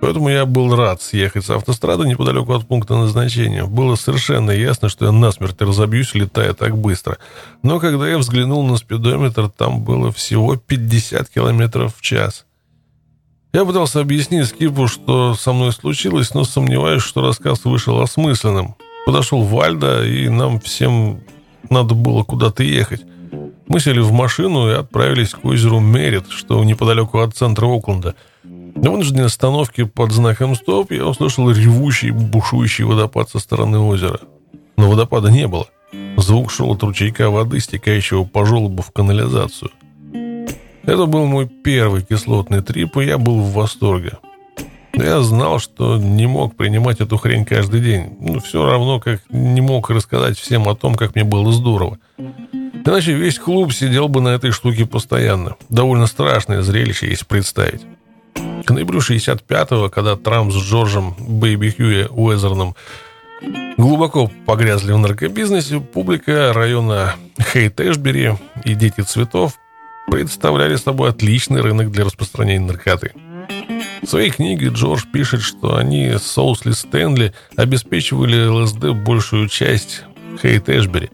Поэтому 0.00 0.28
я 0.28 0.44
был 0.44 0.76
рад 0.76 1.00
съехать 1.00 1.44
с 1.44 1.50
автострады 1.50 2.06
неподалеку 2.06 2.52
от 2.52 2.66
пункта 2.66 2.94
назначения. 2.96 3.64
Было 3.64 3.96
совершенно 3.96 4.50
ясно, 4.50 4.88
что 4.88 5.06
я 5.06 5.12
насмерть 5.12 5.60
разобьюсь, 5.60 6.14
летая 6.14 6.52
так 6.52 6.76
быстро. 6.76 7.18
Но 7.62 7.80
когда 7.80 8.06
я 8.08 8.18
взглянул 8.18 8.66
на 8.66 8.76
спидометр, 8.76 9.48
там 9.48 9.82
было 9.82 10.12
всего 10.12 10.56
50 10.56 11.30
километров 11.30 11.96
в 11.96 12.02
час. 12.02 12.45
Я 13.56 13.64
пытался 13.64 14.00
объяснить 14.00 14.48
Скипу, 14.48 14.86
что 14.86 15.34
со 15.34 15.54
мной 15.54 15.72
случилось, 15.72 16.34
но 16.34 16.44
сомневаюсь, 16.44 17.02
что 17.02 17.22
рассказ 17.22 17.64
вышел 17.64 18.02
осмысленным. 18.02 18.74
Подошел 19.06 19.44
Вальда, 19.44 20.06
и 20.06 20.28
нам 20.28 20.60
всем 20.60 21.20
надо 21.70 21.94
было 21.94 22.22
куда-то 22.22 22.62
ехать. 22.62 23.00
Мы 23.66 23.80
сели 23.80 24.00
в 24.00 24.12
машину 24.12 24.68
и 24.68 24.74
отправились 24.74 25.30
к 25.30 25.42
озеру 25.42 25.80
Мерит, 25.80 26.28
что 26.28 26.62
неподалеку 26.64 27.20
от 27.20 27.34
центра 27.34 27.64
Окленда. 27.64 28.14
На 28.44 28.90
вынужденной 28.90 29.24
остановке 29.24 29.86
под 29.86 30.12
знаком 30.12 30.54
«Стоп» 30.54 30.92
я 30.92 31.06
услышал 31.06 31.50
ревущий, 31.50 32.10
бушующий 32.10 32.84
водопад 32.84 33.30
со 33.30 33.38
стороны 33.38 33.78
озера. 33.78 34.20
Но 34.76 34.90
водопада 34.90 35.30
не 35.30 35.48
было. 35.48 35.66
Звук 36.18 36.50
шел 36.50 36.72
от 36.72 36.82
ручейка 36.82 37.30
воды, 37.30 37.58
стекающего 37.60 38.24
по 38.24 38.44
желобу 38.44 38.82
в 38.82 38.90
канализацию. 38.90 39.70
Это 40.86 41.06
был 41.06 41.26
мой 41.26 41.46
первый 41.48 42.02
кислотный 42.02 42.62
трип, 42.62 42.96
и 42.98 43.04
я 43.04 43.18
был 43.18 43.40
в 43.40 43.52
восторге. 43.52 44.12
Я 44.94 45.20
знал, 45.20 45.58
что 45.58 45.98
не 45.98 46.26
мог 46.26 46.56
принимать 46.56 47.00
эту 47.00 47.18
хрень 47.18 47.44
каждый 47.44 47.80
день. 47.80 48.16
Ну, 48.20 48.40
все 48.40 48.64
равно, 48.64 49.00
как 49.00 49.20
не 49.28 49.60
мог 49.60 49.90
рассказать 49.90 50.38
всем 50.38 50.68
о 50.68 50.76
том, 50.76 50.94
как 50.94 51.14
мне 51.14 51.24
было 51.24 51.52
здорово. 51.52 51.98
Иначе 52.16 53.12
весь 53.12 53.38
клуб 53.38 53.72
сидел 53.72 54.08
бы 54.08 54.20
на 54.20 54.28
этой 54.28 54.52
штуке 54.52 54.86
постоянно. 54.86 55.56
Довольно 55.68 56.06
страшное 56.06 56.62
зрелище, 56.62 57.08
если 57.08 57.24
представить. 57.24 57.82
К 58.64 58.70
ноябрю 58.70 59.00
65-го, 59.00 59.90
когда 59.90 60.16
Трамп 60.16 60.52
с 60.52 60.56
Джорджем 60.56 61.14
Бэйби 61.18 61.70
Хьюи 61.70 62.06
Уэзерном 62.08 62.76
глубоко 63.76 64.30
погрязли 64.46 64.92
в 64.92 64.98
наркобизнесе, 64.98 65.80
публика 65.80 66.52
района 66.54 67.16
Хейт-Эшбери 67.38 68.38
и 68.64 68.74
«Дети 68.74 69.00
цветов» 69.00 69.58
представляли 70.10 70.76
собой 70.76 71.10
отличный 71.10 71.60
рынок 71.60 71.90
для 71.90 72.04
распространения 72.04 72.66
наркоты– 72.66 73.12
в 74.02 74.08
своей 74.08 74.30
книге 74.30 74.68
Джордж 74.68 75.02
пишет, 75.12 75.42
что 75.42 75.76
они 75.76 76.10
с 76.10 76.22
Соусли 76.22 76.72
Стэнли 76.72 77.32
обеспечивали 77.56 78.46
ЛСД 78.46 78.90
большую 79.04 79.48
часть 79.48 80.02
Хейт 80.40 80.68
Эшбери. 80.68 81.10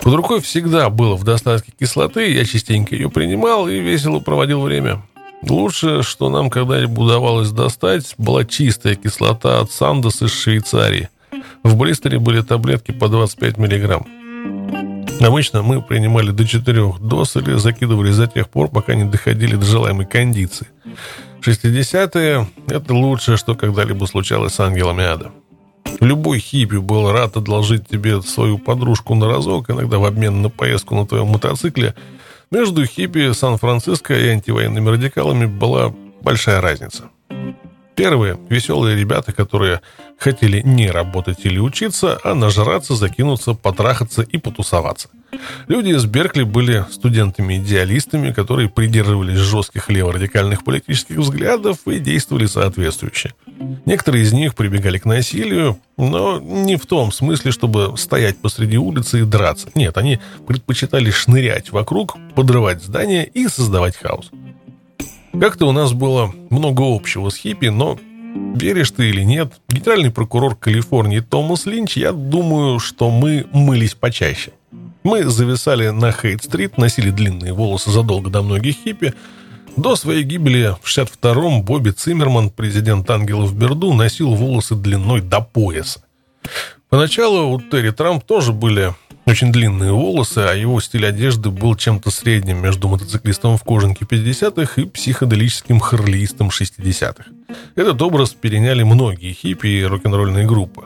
Под 0.00 0.14
рукой 0.14 0.40
всегда 0.40 0.90
было 0.90 1.16
в 1.16 1.24
достатке 1.24 1.72
кислоты, 1.78 2.30
я 2.32 2.44
частенько 2.44 2.94
ее 2.94 3.08
принимал 3.08 3.66
и 3.66 3.80
весело 3.80 4.20
проводил 4.20 4.60
время. 4.60 5.02
Лучше, 5.42 6.02
что 6.02 6.28
нам 6.28 6.50
когда-либо 6.50 7.00
удавалось 7.00 7.50
достать, 7.50 8.14
была 8.18 8.44
чистая 8.44 8.94
кислота 8.94 9.60
от 9.60 9.72
Сандос 9.72 10.22
из 10.22 10.32
Швейцарии. 10.32 11.08
В 11.62 11.76
Бристоле 11.76 12.18
были 12.18 12.42
таблетки 12.42 12.92
по 12.92 13.08
25 13.08 13.58
миллиграмм. 13.58 14.85
Обычно 15.20 15.62
мы 15.62 15.82
принимали 15.82 16.30
до 16.30 16.46
четырех 16.46 17.00
доз 17.00 17.36
или 17.36 17.56
закидывали 17.56 18.12
до 18.12 18.26
тех 18.26 18.48
пор, 18.48 18.68
пока 18.68 18.94
не 18.94 19.04
доходили 19.04 19.56
до 19.56 19.64
желаемой 19.64 20.06
кондиции. 20.06 20.66
60-е– 21.40 22.46
это 22.68 22.94
лучшее, 22.94 23.36
что 23.36 23.54
когда-либо 23.54 24.06
случалось 24.06 24.54
с 24.54 24.60
ангелами 24.60 25.04
ада. 25.04 25.30
Любой 26.00 26.38
хиппи 26.40 26.76
был 26.76 27.10
рад 27.12 27.36
одолжить 27.36 27.88
тебе 27.88 28.20
свою 28.20 28.58
подружку 28.58 29.14
на 29.14 29.26
разок, 29.26 29.70
иногда 29.70 29.98
в 29.98 30.04
обмен 30.04 30.42
на 30.42 30.50
поездку 30.50 30.94
на 30.94 31.06
твоем 31.06 31.28
мотоцикле. 31.28 31.94
Между 32.50 32.84
хиппи 32.84 33.32
Сан-Франциско 33.32 34.14
и 34.14 34.28
антивоенными 34.28 34.90
радикалами 34.90 35.46
была 35.46 35.94
большая 36.20 36.60
разница. 36.60 37.04
Первые– 37.96 38.38
веселые 38.50 38.94
ребята, 38.94 39.32
которые 39.32 39.80
хотели 40.18 40.60
не 40.60 40.90
работать 40.90 41.46
или 41.46 41.58
учиться, 41.58 42.18
а 42.22 42.34
нажраться, 42.34 42.94
закинуться, 42.94 43.54
потрахаться 43.54 44.20
и 44.20 44.36
потусоваться. 44.36 45.08
Люди 45.66 45.90
из 45.90 46.04
Беркли 46.04 46.42
были 46.42 46.84
студентами-идеалистами, 46.90 48.32
которые 48.32 48.68
придерживались 48.68 49.38
жестких 49.38 49.88
леворадикальных 49.88 50.62
политических 50.62 51.16
взглядов 51.16 51.78
и 51.86 51.98
действовали 51.98 52.46
соответствующе. 52.46 53.32
Некоторые 53.86 54.24
из 54.24 54.32
них 54.32 54.54
прибегали 54.54 54.98
к 54.98 55.06
насилию, 55.06 55.78
но 55.96 56.38
не 56.38 56.76
в 56.76 56.84
том 56.84 57.12
смысле, 57.12 57.50
чтобы 57.50 57.96
стоять 57.96 58.36
посреди 58.36 58.76
улицы 58.76 59.20
и 59.20 59.24
драться. 59.24 59.68
Нет, 59.74 59.96
они 59.96 60.20
предпочитали 60.46 61.10
шнырять 61.10 61.70
вокруг, 61.72 62.16
подрывать 62.34 62.82
здания 62.82 63.24
и 63.24 63.48
создавать 63.48 63.96
хаос. 63.96 64.30
Как-то 65.40 65.66
у 65.66 65.72
нас 65.72 65.92
было 65.92 66.32
много 66.48 66.82
общего 66.82 67.28
с 67.28 67.36
хиппи, 67.36 67.66
но 67.66 67.98
веришь 68.54 68.90
ты 68.90 69.10
или 69.10 69.22
нет, 69.22 69.52
генеральный 69.68 70.10
прокурор 70.10 70.56
Калифорнии 70.56 71.20
Томас 71.20 71.66
Линч, 71.66 71.98
я 71.98 72.12
думаю, 72.12 72.78
что 72.78 73.10
мы 73.10 73.46
мылись 73.52 73.94
почаще. 73.94 74.52
Мы 75.02 75.24
зависали 75.24 75.90
на 75.90 76.10
Хейт-стрит, 76.10 76.78
носили 76.78 77.10
длинные 77.10 77.52
волосы 77.52 77.90
задолго 77.90 78.30
до 78.30 78.42
многих 78.42 78.76
хиппи. 78.82 79.12
До 79.76 79.94
своей 79.94 80.22
гибели 80.22 80.74
в 80.82 80.88
62-м 80.88 81.62
Бобби 81.62 81.90
Циммерман, 81.90 82.48
президент 82.48 83.08
Ангелов 83.10 83.54
Берду, 83.54 83.92
носил 83.92 84.34
волосы 84.34 84.74
длиной 84.74 85.20
до 85.20 85.42
пояса. 85.42 86.02
Поначалу 86.88 87.52
у 87.52 87.60
Терри 87.60 87.90
Трамп 87.90 88.24
тоже 88.24 88.54
были 88.54 88.94
очень 89.26 89.52
длинные 89.52 89.92
волосы, 89.92 90.38
а 90.38 90.54
его 90.54 90.80
стиль 90.80 91.06
одежды 91.06 91.50
был 91.50 91.74
чем-то 91.74 92.10
средним 92.10 92.62
между 92.62 92.88
мотоциклистом 92.88 93.58
в 93.58 93.64
кожанке 93.64 94.04
50-х 94.04 94.80
и 94.80 94.84
психоделическим 94.84 95.80
харлистом 95.80 96.48
60-х. 96.48 97.24
Этот 97.74 98.00
образ 98.02 98.30
переняли 98.30 98.84
многие 98.84 99.32
хиппи 99.32 99.66
и 99.66 99.84
рок-н-ролльные 99.84 100.46
группы. 100.46 100.84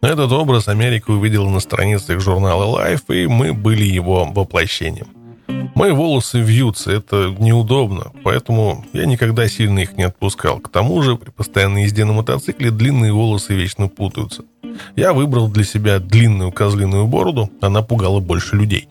Этот 0.00 0.32
образ 0.32 0.68
Америка 0.68 1.10
увидела 1.10 1.48
на 1.48 1.60
страницах 1.60 2.20
журнала 2.20 2.64
Life, 2.64 3.14
и 3.14 3.26
мы 3.26 3.52
были 3.52 3.84
его 3.84 4.24
воплощением. 4.24 5.06
Мои 5.74 5.90
волосы 5.90 6.40
вьются, 6.40 6.92
это 6.92 7.34
неудобно, 7.38 8.12
поэтому 8.22 8.84
я 8.92 9.06
никогда 9.06 9.48
сильно 9.48 9.80
их 9.80 9.96
не 9.96 10.04
отпускал. 10.04 10.60
К 10.60 10.68
тому 10.68 11.02
же, 11.02 11.16
при 11.16 11.30
постоянной 11.30 11.84
езде 11.84 12.04
на 12.04 12.12
мотоцикле 12.12 12.70
длинные 12.70 13.12
волосы 13.12 13.54
вечно 13.54 13.88
путаются. 13.88 14.44
Я 14.96 15.12
выбрал 15.12 15.48
для 15.48 15.64
себя 15.64 15.98
длинную 15.98 16.52
козлиную 16.52 17.06
бороду, 17.06 17.50
она 17.60 17.82
пугала 17.82 18.20
больше 18.20 18.56
людей. 18.56 18.88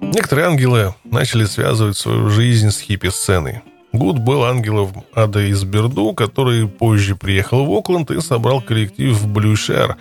Некоторые 0.00 0.48
ангелы 0.48 0.94
начали 1.04 1.44
связывать 1.44 1.96
свою 1.96 2.30
жизнь 2.30 2.70
с 2.70 2.80
хиппи-сценой. 2.80 3.62
Гут 3.92 4.18
был 4.18 4.44
ангелом 4.44 5.04
Ада 5.14 5.40
из 5.40 5.64
Берду, 5.64 6.12
который 6.12 6.68
позже 6.68 7.16
приехал 7.16 7.64
в 7.64 7.72
Окленд 7.72 8.10
и 8.10 8.20
собрал 8.20 8.60
коллектив 8.60 9.14
в 9.14 9.26
Blue 9.26 9.54
Cheer, 9.54 9.96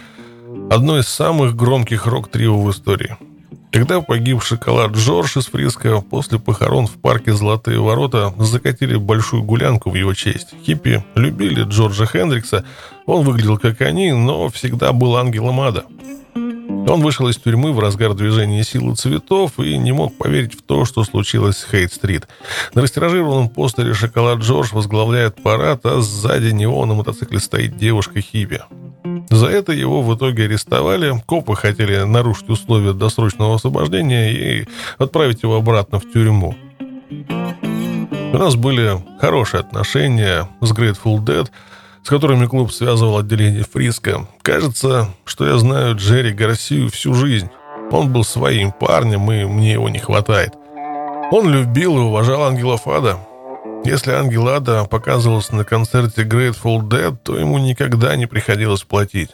одно 0.69 0.99
из 0.99 1.07
самых 1.07 1.55
громких 1.55 2.05
рок-трио 2.05 2.61
в 2.61 2.69
истории. 2.69 3.17
Когда 3.77 4.01
погиб 4.01 4.41
шоколад 4.41 4.93
Джордж 4.93 5.37
из 5.37 5.45
Фриска, 5.45 6.01
после 6.01 6.39
похорон 6.39 6.87
в 6.87 6.93
парке 6.93 7.31
«Золотые 7.31 7.79
ворота» 7.79 8.33
закатили 8.39 8.95
большую 8.95 9.43
гулянку 9.43 9.91
в 9.91 9.93
его 9.93 10.15
честь. 10.15 10.47
Хиппи 10.65 11.05
любили 11.13 11.61
Джорджа 11.61 12.07
Хендрикса, 12.07 12.65
он 13.05 13.23
выглядел 13.23 13.59
как 13.59 13.81
они, 13.81 14.13
но 14.13 14.49
всегда 14.49 14.93
был 14.93 15.15
ангелом 15.15 15.61
ада. 15.61 15.85
Он 16.33 17.01
вышел 17.01 17.27
из 17.27 17.37
тюрьмы 17.37 17.71
в 17.71 17.77
разгар 17.77 18.15
движения 18.15 18.63
силы 18.63 18.95
цветов 18.95 19.59
и 19.59 19.77
не 19.77 19.91
мог 19.91 20.17
поверить 20.17 20.57
в 20.57 20.63
то, 20.63 20.83
что 20.83 21.03
случилось 21.03 21.57
с 21.57 21.67
Хейт-стрит. 21.69 22.27
На 22.73 22.81
растиражированном 22.81 23.49
постере 23.49 23.93
«Шоколад 23.93 24.39
Джордж» 24.39 24.69
возглавляет 24.71 25.43
парад, 25.43 25.85
а 25.85 26.01
сзади 26.01 26.49
него 26.49 26.83
на 26.87 26.95
мотоцикле 26.95 27.39
стоит 27.39 27.77
девушка-хиппи. 27.77 28.61
За 29.29 29.47
это 29.47 29.73
его 29.73 30.01
в 30.01 30.15
итоге 30.15 30.45
арестовали. 30.45 31.21
Копы 31.25 31.55
хотели 31.55 32.03
нарушить 32.03 32.49
условия 32.49 32.93
досрочного 32.93 33.55
освобождения 33.55 34.31
и 34.31 34.67
отправить 34.97 35.43
его 35.43 35.55
обратно 35.55 35.99
в 35.99 36.11
тюрьму. 36.11 36.55
У 37.09 38.37
нас 38.37 38.55
были 38.55 39.03
хорошие 39.19 39.61
отношения 39.61 40.49
с 40.61 40.71
Grateful 40.71 41.17
Dead, 41.23 41.49
с 42.03 42.09
которыми 42.09 42.45
клуб 42.45 42.71
связывал 42.71 43.17
отделение 43.17 43.63
Фриска. 43.63 44.27
Кажется, 44.41 45.09
что 45.25 45.47
я 45.47 45.57
знаю 45.57 45.95
Джерри 45.95 46.31
Гарсию 46.31 46.89
всю 46.89 47.13
жизнь. 47.13 47.49
Он 47.91 48.11
был 48.11 48.23
своим 48.23 48.71
парнем, 48.71 49.31
и 49.31 49.45
мне 49.45 49.73
его 49.73 49.89
не 49.89 49.99
хватает. 49.99 50.53
Он 51.31 51.49
любил 51.49 51.97
и 51.97 52.01
уважал 52.01 52.43
ангелов 52.43 52.87
ада. 52.87 53.17
Если 53.85 54.11
Ангел 54.11 54.47
Ада 54.49 54.83
показывался 54.85 55.55
на 55.55 55.63
концерте 55.63 56.23
Grateful 56.23 56.81
Dead, 56.81 57.15
то 57.23 57.37
ему 57.37 57.57
никогда 57.57 58.15
не 58.15 58.25
приходилось 58.25 58.83
платить. 58.83 59.31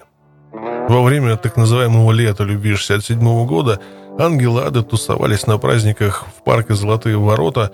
Во 0.52 1.02
время 1.02 1.38
так 1.38 1.58
называемого 1.58 2.12
лета 2.12 2.44
любви 2.44 2.76
67 2.76 3.20
-го 3.20 3.46
года 3.46 3.80
Ангелы 4.20 4.62
Ада 4.62 4.84
тусовались 4.84 5.48
на 5.48 5.58
праздниках 5.58 6.26
в 6.38 6.44
парке 6.44 6.76
Золотые 6.76 7.18
Ворота, 7.18 7.72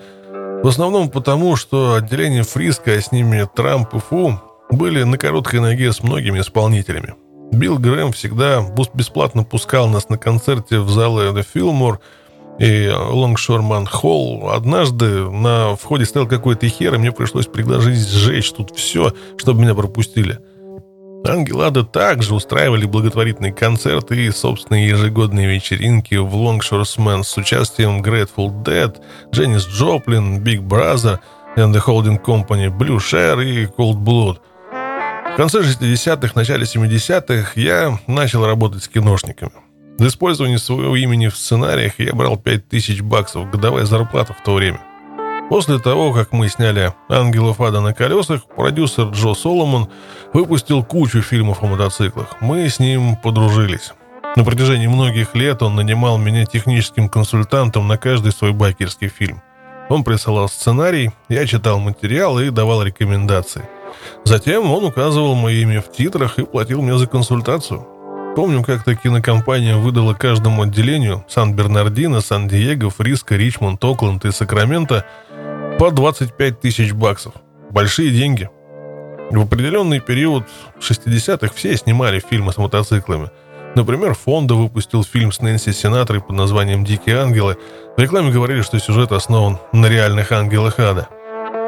в 0.62 0.68
основном 0.68 1.10
потому, 1.10 1.56
что 1.56 1.94
отделение 1.94 2.44
Фриска, 2.44 2.92
а 2.92 3.00
с 3.00 3.12
ними 3.12 3.46
Трамп 3.54 3.94
и 3.94 3.98
Фу, 3.98 4.40
были 4.70 5.02
на 5.02 5.18
короткой 5.18 5.60
ноге 5.60 5.92
с 5.92 6.02
многими 6.02 6.40
исполнителями. 6.40 7.14
Билл 7.52 7.78
Грэм 7.78 8.12
всегда 8.12 8.64
бесплатно 8.94 9.42
пускал 9.42 9.88
нас 9.88 10.08
на 10.08 10.16
концерте 10.16 10.78
в 10.78 10.88
залы 10.88 11.24
The 11.32 11.44
Fillmore– 11.54 11.98
и 12.60 12.92
Лонгшорман 12.94 13.86
Холл. 13.86 14.50
Однажды 14.50 15.30
на 15.30 15.76
входе 15.76 16.04
стоял 16.04 16.28
какой-то 16.28 16.68
хер, 16.68 16.94
и 16.94 16.98
мне 16.98 17.10
пришлось 17.10 17.46
предложить 17.46 18.06
сжечь 18.06 18.52
тут 18.52 18.76
все, 18.76 19.14
чтобы 19.38 19.62
меня 19.62 19.74
пропустили. 19.74 20.38
Ангелада 21.26 21.84
также 21.84 22.34
устраивали 22.34 22.84
благотворительные 22.84 23.52
концерты 23.52 24.24
и 24.24 24.30
собственные 24.30 24.88
ежегодные 24.88 25.48
вечеринки 25.48 26.14
в 26.14 26.34
Лонгшорсмен 26.34 27.24
с 27.24 27.36
участием 27.36 28.02
Grateful 28.02 28.62
Dead, 28.62 28.94
Дженнис 29.32 29.66
Джоплин, 29.66 30.42
Big 30.42 30.60
Brother 30.60 31.18
and 31.56 31.72
the 31.72 31.82
Holding 31.84 32.22
Company, 32.22 32.68
Blue 32.68 32.98
Share 32.98 33.42
и 33.42 33.66
Cold 33.66 33.98
Blood. 33.98 34.38
В 35.32 35.36
конце 35.36 35.60
60-х, 35.60 36.32
начале 36.34 36.64
70-х 36.64 37.52
я 37.54 37.98
начал 38.06 38.44
работать 38.44 38.82
с 38.82 38.88
киношниками. 38.88 39.52
За 40.00 40.06
использование 40.06 40.56
своего 40.56 40.96
имени 40.96 41.28
в 41.28 41.36
сценариях 41.36 41.92
я 41.98 42.14
брал 42.14 42.38
5000 42.38 43.02
баксов, 43.02 43.50
годовая 43.50 43.84
зарплата 43.84 44.32
в 44.32 44.42
то 44.42 44.54
время. 44.54 44.80
После 45.50 45.78
того, 45.78 46.14
как 46.14 46.32
мы 46.32 46.48
сняли 46.48 46.94
«Ангелов 47.10 47.60
ада 47.60 47.82
на 47.82 47.92
колесах», 47.92 48.46
продюсер 48.46 49.08
Джо 49.08 49.34
Соломон 49.34 49.90
выпустил 50.32 50.82
кучу 50.82 51.20
фильмов 51.20 51.62
о 51.62 51.66
мотоциклах. 51.66 52.40
Мы 52.40 52.66
с 52.66 52.78
ним 52.78 53.14
подружились. 53.14 53.92
На 54.36 54.42
протяжении 54.42 54.86
многих 54.86 55.34
лет 55.34 55.62
он 55.62 55.76
нанимал 55.76 56.16
меня 56.16 56.46
техническим 56.46 57.10
консультантом 57.10 57.86
на 57.86 57.98
каждый 57.98 58.32
свой 58.32 58.52
байкерский 58.54 59.08
фильм. 59.08 59.42
Он 59.90 60.02
присылал 60.02 60.48
сценарий, 60.48 61.10
я 61.28 61.46
читал 61.46 61.78
материал 61.78 62.40
и 62.40 62.48
давал 62.48 62.82
рекомендации. 62.84 63.68
Затем 64.24 64.72
он 64.72 64.82
указывал 64.82 65.34
мое 65.34 65.56
имя 65.56 65.82
в 65.82 65.92
титрах 65.92 66.38
и 66.38 66.46
платил 66.46 66.80
мне 66.80 66.96
за 66.96 67.06
консультацию. 67.06 67.86
Помню, 68.36 68.62
как-то 68.62 68.94
кинокомпания 68.94 69.76
выдала 69.76 70.14
каждому 70.14 70.62
отделению 70.62 71.24
Сан-Бернардино, 71.28 72.20
Сан-Диего, 72.20 72.90
Фриско, 72.90 73.36
Ричмонд, 73.36 73.84
Окленд 73.84 74.24
и 74.24 74.30
Сакраменто 74.30 75.04
по 75.78 75.90
25 75.90 76.60
тысяч 76.60 76.92
баксов. 76.92 77.34
Большие 77.70 78.10
деньги. 78.10 78.48
В 79.30 79.40
определенный 79.40 80.00
период 80.00 80.44
60-х 80.80 81.52
все 81.54 81.76
снимали 81.76 82.20
фильмы 82.20 82.52
с 82.52 82.56
мотоциклами– 82.56 83.30
Например, 83.74 84.14
Фонда 84.14 84.54
выпустил 84.54 85.04
фильм 85.04 85.30
с 85.30 85.40
Нэнси 85.40 85.72
Синатрой 85.72 86.20
под 86.20 86.36
названием 86.36 86.84
«Дикие 86.84 87.18
ангелы». 87.18 87.56
В 87.96 88.00
рекламе 88.00 88.32
говорили, 88.32 88.62
что 88.62 88.78
сюжет 88.78 89.12
основан 89.12 89.58
на 89.72 89.86
реальных 89.86 90.32
ангелах 90.32 90.80
ада. 90.80 91.08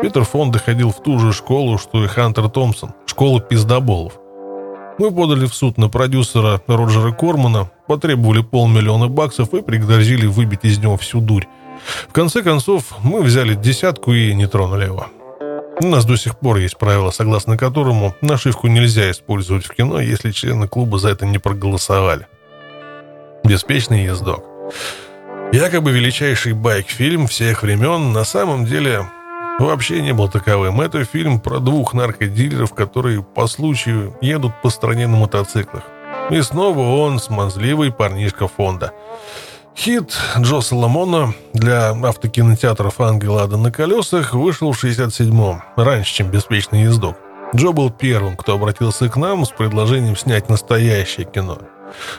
Питер 0.03 0.25
Фонда 0.25 0.59
ходил 0.59 0.91
в 0.91 1.01
ту 1.01 1.21
же 1.21 1.33
школу, 1.33 1.79
что 1.79 2.05
и 2.05 2.09
Хантер 2.09 2.49
Томпсон, 2.49 2.93
школу 3.07 3.41
пиздоболов. 3.41 4.15
Мы 5.03 5.11
подали 5.11 5.47
в 5.47 5.53
суд 5.53 5.79
на 5.79 5.89
продюсера 5.89 6.63
Роджера 6.69 7.11
Кормана, 7.11 7.69
потребовали 7.89 8.41
полмиллиона 8.41 9.09
баксов 9.09 9.53
и 9.53 9.61
пригрозили 9.61 10.27
выбить 10.27 10.61
из 10.63 10.79
него 10.79 10.97
всю 10.97 11.21
дурь. 11.21 11.47
В 12.09 12.13
конце 12.13 12.41
концов, 12.41 12.85
мы 13.03 13.21
взяли 13.23 13.57
десятку 13.57 14.13
и 14.13 14.33
не 14.33 14.47
тронули 14.47 14.85
его. 14.85 15.09
У 15.81 15.87
нас 15.89 16.05
до 16.05 16.17
сих 16.17 16.39
пор 16.39 16.59
есть 16.59 16.79
правило, 16.79 17.11
согласно 17.11 17.59
которому 17.59 18.15
нашивку 18.21 18.69
нельзя 18.69 19.11
использовать 19.11 19.65
в 19.65 19.75
кино, 19.75 19.99
если 19.99 20.31
члены 20.31 20.69
клуба 20.69 20.99
за 20.99 21.09
это 21.09 21.27
не 21.27 21.39
проголосовали. 21.39 22.29
Беспечный 23.43 24.05
ездок. 24.05 24.45
Якобы 25.53 25.91
величайший 25.91 26.53
байк-фильм 26.53 27.27
всех 27.27 27.65
времен 27.65 28.13
на 28.13 28.23
самом 28.23 28.67
деле 28.67 29.11
вообще 29.59 30.03
не 30.03 30.13
был 30.13 30.29
таковым. 30.29 30.81
Это 30.81 31.05
фильм 31.05 31.41
про 31.41 31.59
двух 31.59 31.95
наркодилеров, 31.95 32.75
которые 32.75 33.23
по 33.23 33.47
случаю 33.47 34.17
едут 34.21 34.53
по 34.63 34.71
стране 34.71 35.07
на 35.07 35.17
мотоциклах. 35.17 35.85
И 36.31 36.41
снова 36.43 36.81
он 36.81 37.19
смазливый 37.19 37.93
парнишка 37.93 38.49
фонда– 38.49 38.93
Хит 39.75 40.17
Джо 40.39 40.61
Соломона 40.61 41.35
для 41.55 41.91
автокинотеатров 41.91 43.01
«Ангел 43.01 43.39
Ада 43.39 43.57
на 43.57 43.73
колесах» 43.73 44.35
вышел 44.35 44.73
в 44.73 44.85
67-м, 44.85 45.63
раньше, 45.77 46.15
чем 46.15 46.31
«Беспечный 46.31 46.83
ездок». 46.83 47.17
Джо 47.55 47.73
был 47.73 47.91
первым, 47.91 48.37
кто 48.37 48.55
обратился 48.55 49.09
к 49.09 49.17
нам 49.17 49.45
с 49.45 49.51
предложением 49.51 50.17
снять 50.17 50.49
настоящее 50.49 51.27
кино. 51.27 51.59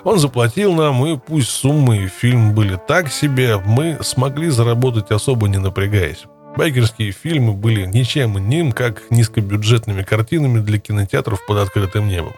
Он 0.03 0.19
заплатил 0.19 0.73
нам, 0.73 1.05
и 1.05 1.18
пусть 1.18 1.49
суммы 1.49 1.97
и 1.97 2.07
фильм 2.07 2.53
были 2.53 2.80
так 2.88 3.11
себе, 3.11 3.57
мы 3.57 3.99
смогли 4.01 4.49
заработать 4.49 5.11
особо 5.11 5.47
не 5.47 5.57
напрягаясь. 5.57 6.26
Байкерские 6.57 7.11
фильмы 7.11 7.53
были 7.53 7.85
ничем 7.85 8.38
иным, 8.38 8.71
как 8.71 9.09
низкобюджетными 9.09 10.03
картинами 10.03 10.59
для 10.59 10.80
кинотеатров 10.80 11.45
под 11.45 11.57
открытым 11.57 12.07
небом. 12.07 12.34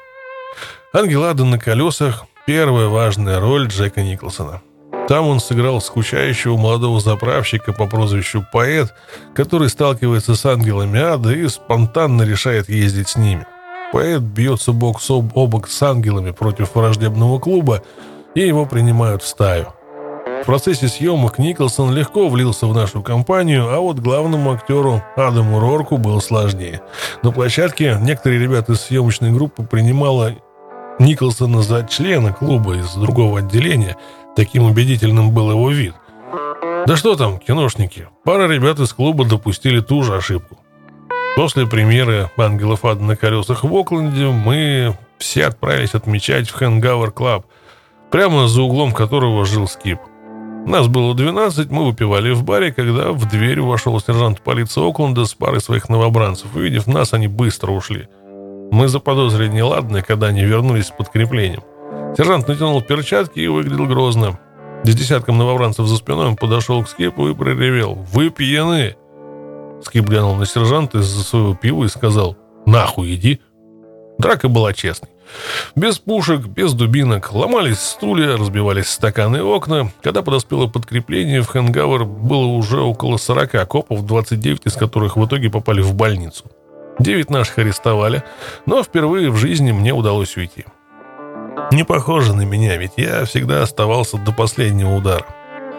«Ангел 0.93 1.23
Ада 1.23 1.43
на 1.43 1.59
колесах»— 1.59 2.25
первая 2.45 2.87
важная 2.87 3.39
роль 3.39 3.67
Джека 3.67 4.01
Николсона— 4.01 4.61
там 5.07 5.27
он 5.27 5.39
сыграл 5.39 5.81
скучающего 5.81 6.57
молодого 6.57 6.99
заправщика 6.99 7.73
по 7.73 7.85
прозвищу 7.85 8.43
Поэт, 8.51 8.93
который 9.35 9.69
сталкивается 9.69 10.35
с 10.35 10.45
ангелами 10.45 10.99
ада 10.99 11.31
и 11.31 11.47
спонтанно 11.47 12.23
решает 12.23 12.69
ездить 12.69 13.09
с 13.09 13.15
ними. 13.15 13.45
Поэт 13.93 14.21
бьется 14.21 14.71
бок 14.71 14.99
о 15.07 15.21
бок 15.21 15.69
с 15.69 15.83
ангелами 15.83 16.31
против 16.31 16.73
враждебного 16.73 17.37
клуба, 17.37 17.83
и 18.33 18.41
его 18.41 18.65
принимают 18.65 19.21
в 19.21 19.27
стаю. 19.27 19.74
В 20.45 20.47
процессе 20.47 20.88
съемок 20.88 21.39
Николсон 21.39 21.91
легко 21.93 22.30
влился 22.30 22.67
в 22.67 22.73
нашу 22.73 23.01
компанию, 23.01 23.67
а 23.67 23.80
вот 23.80 23.97
главному 23.97 24.53
актеру 24.53 25.01
Адаму 25.15 25.59
Рорку 25.59 25.97
было 25.97 26.19
сложнее. 26.19 26.81
На 27.23 27.31
площадке 27.31 27.97
некоторые 27.99 28.39
ребята 28.39 28.73
из 28.73 28.81
съемочной 28.81 29.31
группы 29.31 29.63
принимала 29.63 30.35
Николсона 30.99 31.61
за 31.61 31.84
члена 31.84 32.31
клуба 32.31 32.76
из 32.77 32.93
другого 32.93 33.39
отделения– 33.39 33.97
Таким 34.35 34.63
убедительным 34.65 35.31
был 35.31 35.49
его 35.49 35.72
вид. 35.72 35.95
Да 36.85 36.97
что 36.97 37.15
там, 37.15 37.39
киношники, 37.39 38.09
пара 38.26 38.47
ребят 38.51 38.80
из 38.80 38.91
клуба 38.91 39.26
допустили 39.26 39.80
ту 39.80 40.03
же 40.03 40.15
ошибку. 40.15 40.59
После 41.38 41.65
премьеры 41.65 42.30
«Ангелов 42.38 42.84
ада 42.84 43.01
на 43.01 43.15
колесах» 43.15 43.63
в 43.63 43.73
Окленде 43.73 44.27
мы 44.27 44.97
все 45.17 45.45
отправились 45.45 45.95
отмечать 45.95 46.49
в 46.49 46.53
Hangover 46.53 47.11
Club, 47.11 47.45
прямо 48.11 48.47
за 48.47 48.61
углом 48.61 48.91
которого 48.91 49.45
жил 49.45 49.67
Скип. 49.67 49.99
Нас 50.65 50.87
было 50.87 51.13
12, 51.13 51.69
мы 51.69 51.85
выпивали 51.85 52.31
в 52.31 52.43
баре, 52.43 52.73
когда 52.73 53.11
в 53.11 53.29
дверь 53.29 53.61
вошел 53.61 53.99
сержант 53.99 54.41
полиции 54.41 54.87
Окленда 54.87 55.25
с 55.25 55.33
парой 55.35 55.61
своих 55.61 55.89
новобранцев. 55.89 56.55
Увидев 56.55 56.87
нас, 56.87 57.13
они 57.13 57.27
быстро 57.27 57.71
ушли. 57.71 58.07
Мы 58.71 58.87
заподозрили 58.87 59.49
неладное, 59.49 60.01
когда 60.01 60.27
они 60.27 60.43
вернулись 60.43 60.87
с 60.87 60.91
подкреплением. 60.91 61.61
Сержант 62.17 62.47
натянул 62.47 62.81
перчатки 62.81 63.39
и 63.39 63.47
выглядел 63.47 63.85
грозно. 63.85 64.39
С 64.83 64.95
десятком 64.95 65.37
новобранцев 65.37 65.87
за 65.87 65.97
спиной 65.97 66.27
он 66.27 66.35
подошел 66.35 66.83
к 66.83 66.89
Скипу 66.89 67.27
и 67.27 67.35
проревел. 67.35 67.93
«Вы 68.11 68.31
пьяны!» 68.31 68.95
Скип 69.83 70.05
глянул 70.05 70.35
на 70.35 70.47
сержанта 70.47 70.97
из-за 70.97 71.23
своего 71.23 71.53
пива 71.53 71.85
и 71.85 71.89
сказал 71.89 72.37
«Нахуй 72.65 73.13
иди!» 73.13 73.39
Драка 74.17 74.49
была 74.49 74.73
честной. 74.73 75.09
Без 75.76 75.99
пушек, 75.99 76.45
без 76.45 76.73
дубинок. 76.73 77.34
Ломались 77.34 77.80
стулья, 77.80 78.38
разбивались 78.38 78.89
стаканы 78.89 79.38
и 79.38 79.41
окна. 79.41 79.91
Когда 80.02 80.22
подоспело 80.22 80.68
подкрепление, 80.68 81.41
в 81.41 81.47
Хэнгауэр 81.47 82.06
было 82.06 82.45
уже 82.45 82.80
около 82.80 83.18
40 83.18 83.68
копов, 83.68 84.06
29 84.06 84.65
из 84.65 84.73
которых 84.73 85.18
в 85.18 85.26
итоге 85.26 85.49
попали 85.49 85.81
в 85.81 85.93
больницу. 85.93 86.45
Девять 86.99 87.30
наших 87.30 87.60
арестовали, 87.60 88.23
но 88.65 88.81
впервые 88.81 89.30
в 89.30 89.35
жизни 89.35 89.72
мне 89.72 89.93
удалось 89.93 90.38
уйти. 90.38 90.65
Не 91.72 91.84
похоже 91.84 92.34
на 92.34 92.43
меня, 92.43 92.77
ведь 92.77 92.93
я 92.97 93.26
всегда 93.26 93.64
оставался 93.64 94.18
до 94.18 94.31
последнего 94.31 94.95
удара. 94.95 95.26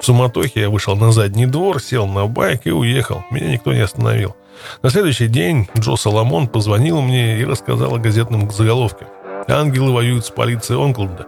В 0.00 0.04
суматохе 0.04 0.60
я 0.60 0.70
вышел 0.70 0.94
на 0.94 1.12
задний 1.12 1.46
двор, 1.46 1.80
сел 1.80 2.06
на 2.06 2.26
байк 2.26 2.62
и 2.66 2.70
уехал. 2.70 3.24
Меня 3.30 3.52
никто 3.52 3.72
не 3.72 3.80
остановил. 3.80 4.36
На 4.82 4.90
следующий 4.90 5.28
день 5.28 5.68
Джо 5.78 5.96
Соломон 5.96 6.48
позвонил 6.48 7.00
мне 7.00 7.38
и 7.38 7.44
рассказал 7.44 7.94
о 7.94 7.98
газетном 7.98 8.50
заголовке. 8.50 9.06
«Ангелы 9.48 9.92
воюют 9.92 10.26
с 10.26 10.30
полицией 10.30 10.82
Онкленда». 10.82 11.26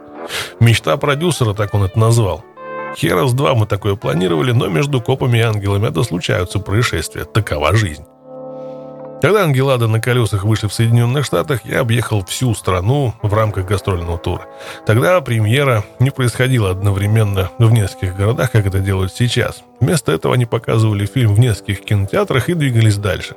Мечта 0.61 0.97
продюсера, 0.97 1.55
так 1.55 1.75
он 1.75 1.85
это 1.85 1.99
назвал. 1.99 2.45
Херас 2.97 3.33
два 3.33 3.55
мы 3.55 3.67
такое 3.67 3.95
планировали, 3.95 4.53
но 4.53 4.69
между 4.69 5.01
копами 5.01 5.39
и 5.39 5.43
ангелами 5.43 5.89
это 5.89 6.03
случаются 6.03 6.59
происшествия. 6.59 7.25
Такова 7.25 7.75
жизнь. 7.75 8.05
Когда 9.21 9.43
Ангелада 9.43 9.89
на 9.89 10.01
колесах 10.01 10.45
вышли 10.45 10.69
в 10.69 10.73
Соединенных 10.73 11.25
Штатах, 11.25 11.65
я 11.65 11.81
объехал 11.81 12.25
всю 12.25 12.55
страну 12.55 13.15
в 13.21 13.35
рамках 13.35 13.67
гастрольного 13.67 14.17
тура. 14.17 14.47
Тогда 14.87 15.21
премьера 15.21 15.85
не 15.99 16.11
происходила 16.11 16.71
одновременно 16.71 17.51
в 17.59 17.73
нескольких 17.73 18.17
городах, 18.17 18.53
как 18.53 18.67
это 18.67 18.79
делают 18.79 19.13
сейчас. 19.13 19.65
Вместо 19.81 20.13
этого 20.13 20.35
они 20.35 20.47
показывали 20.47 21.05
фильм 21.05 21.35
в 21.35 21.41
нескольких 21.41 21.81
кинотеатрах 21.81 22.49
и 22.49 22.55
двигались 22.55 22.97
дальше. 22.97 23.35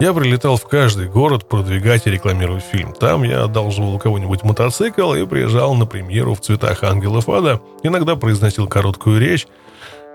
Я 0.00 0.12
прилетал 0.12 0.56
в 0.56 0.66
каждый 0.66 1.08
город 1.08 1.48
продвигать 1.48 2.06
и 2.06 2.10
рекламировать 2.10 2.64
фильм. 2.64 2.92
Там 2.92 3.22
я 3.22 3.44
одалживал 3.44 3.94
у 3.94 3.98
кого-нибудь 3.98 4.42
мотоцикл 4.42 5.14
и 5.14 5.24
приезжал 5.24 5.74
на 5.74 5.86
премьеру 5.86 6.34
в 6.34 6.40
цветах 6.40 6.82
ангелов 6.82 7.28
ада, 7.28 7.60
иногда 7.82 8.16
произносил 8.16 8.66
короткую 8.66 9.20
речь. 9.20 9.46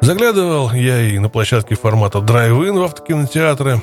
Заглядывал 0.01 0.71
я 0.71 1.01
и 1.01 1.17
на 1.19 1.29
площадке 1.29 1.75
формата 1.75 2.21
drive-in 2.21 2.77
в 2.77 2.83
автокинотеатры, 2.83 3.81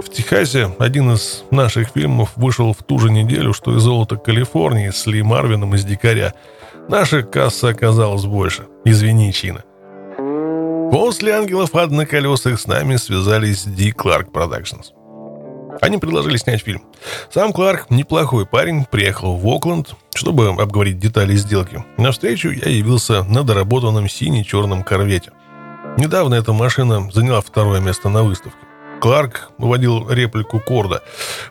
в 0.00 0.10
Техасе 0.10 0.74
один 0.78 1.12
из 1.12 1.44
наших 1.50 1.88
фильмов 1.88 2.32
вышел 2.36 2.74
в 2.74 2.82
ту 2.82 2.98
же 2.98 3.10
неделю, 3.10 3.54
что 3.54 3.74
и 3.74 3.78
«Золото 3.78 4.16
Калифорнии» 4.16 4.90
с 4.90 5.06
Ли 5.06 5.22
Марвином 5.22 5.74
из 5.74 5.84
«Дикаря». 5.84 6.34
Наша 6.88 7.22
касса 7.22 7.68
оказалась 7.68 8.24
больше. 8.24 8.66
Извини, 8.84 9.32
Чина. 9.32 9.64
После 10.92 11.32
«Ангелов 11.32 11.74
ада 11.74 11.90
на 11.90 12.04
колесах» 12.04 12.60
с 12.60 12.66
нами 12.66 12.96
связались 12.96 13.64
Dick 13.64 13.90
Clark 13.90 14.30
Productions. 14.32 14.92
Они 15.80 15.98
предложили 15.98 16.36
снять 16.36 16.62
фильм. 16.62 16.82
Сам 17.30 17.52
Кларк, 17.52 17.90
неплохой 17.90 18.46
парень, 18.46 18.86
приехал 18.90 19.36
в 19.36 19.46
Окленд, 19.46 19.94
чтобы 20.14 20.48
обговорить 20.48 20.98
детали 20.98 21.34
сделки. 21.36 21.84
На 21.98 22.12
встречу 22.12 22.50
я 22.50 22.70
явился 22.70 23.24
на 23.24 23.42
доработанном 23.42 24.08
сине-черном 24.08 24.82
корвете. 24.82 25.32
Недавно 25.98 26.34
эта 26.34 26.52
машина 26.52 27.10
заняла 27.10 27.40
второе 27.40 27.80
место 27.80 28.08
на 28.08 28.22
выставке. 28.22 28.58
Кларк 29.00 29.50
выводил 29.58 30.10
реплику 30.10 30.60
Корда. 30.60 31.02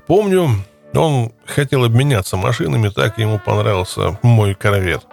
Помню, 0.07 0.49
он 0.93 1.31
хотел 1.45 1.84
обменяться 1.84 2.38
машинами, 2.38 2.89
так 2.89 3.18
ему 3.18 3.39
понравился 3.39 4.18
мой 4.22 4.56
корвет. 4.56 5.03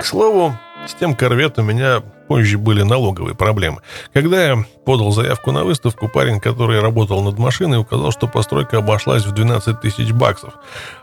К 0.00 0.04
слову, 0.04 0.56
с 0.86 0.94
тем 0.94 1.14
корветом 1.14 1.66
меня 1.66 2.02
позже 2.28 2.58
были 2.58 2.82
налоговые 2.82 3.34
проблемы. 3.34 3.80
Когда 4.12 4.44
я 4.44 4.64
подал 4.84 5.12
заявку 5.12 5.52
на 5.52 5.64
выставку, 5.64 6.08
парень, 6.08 6.40
который 6.40 6.80
работал 6.80 7.22
над 7.22 7.38
машиной, 7.38 7.78
указал, 7.78 8.10
что 8.12 8.26
постройка 8.26 8.78
обошлась 8.78 9.24
в 9.24 9.32
12 9.32 9.80
тысяч 9.80 10.12
баксов. 10.12 10.54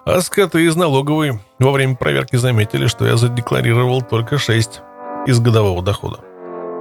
А 0.06 0.22
скоты 0.22 0.65
из 0.65 0.76
налоговой 0.76 1.39
во 1.60 1.72
время 1.72 1.95
проверки 1.95 2.35
заметили, 2.35 2.88
что 2.88 3.06
я 3.06 3.18
задекларировал 3.18 4.02
только 4.02 4.38
6 4.38 4.81
из 5.27 5.39
годового 5.39 5.81
дохода. 5.81 6.19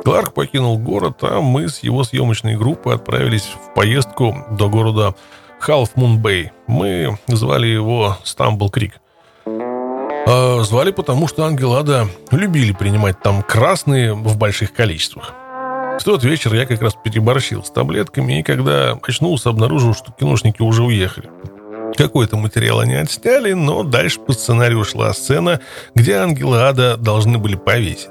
Кларк 0.04 0.32
покинул 0.32 0.78
город, 0.78 1.18
а 1.22 1.40
мы 1.40 1.68
с 1.68 1.80
его 1.82 2.04
съемочной 2.04 2.56
группой 2.56 2.94
отправились 2.94 3.44
в 3.44 3.74
поездку 3.74 4.34
до 4.50 4.68
города 4.70 5.14
Халф 5.58 5.94
Мун 5.94 6.20
Бэй. 6.20 6.52
Мы 6.66 7.18
звали 7.26 7.66
его 7.66 8.16
Стамбл 8.24 8.70
Крик. 8.70 8.99
А 10.26 10.62
звали 10.62 10.90
потому, 10.92 11.28
что 11.28 11.44
Ангелада 11.44 12.06
любили 12.30 12.72
принимать 12.72 13.20
там 13.22 13.42
красные 13.42 14.14
в 14.14 14.36
больших 14.36 14.72
количествах. 14.72 15.32
В 16.00 16.04
тот 16.04 16.24
вечер 16.24 16.54
я 16.54 16.64
как 16.66 16.80
раз 16.80 16.94
переборщил 16.94 17.62
с 17.62 17.70
таблетками, 17.70 18.40
и 18.40 18.42
когда 18.42 18.98
очнулся, 19.02 19.50
обнаружил, 19.50 19.94
что 19.94 20.12
киношники 20.12 20.62
уже 20.62 20.82
уехали. 20.82 21.28
Какой-то 21.96 22.36
материал 22.36 22.80
они 22.80 22.94
отсняли, 22.94 23.52
но 23.52 23.82
дальше 23.82 24.20
по 24.20 24.32
сценарию 24.32 24.84
шла 24.84 25.12
сцена, 25.12 25.60
где 25.94 26.14
ангелы 26.14 26.62
ада 26.62 26.96
должны 26.96 27.38
были 27.38 27.56
повесить. 27.56 28.08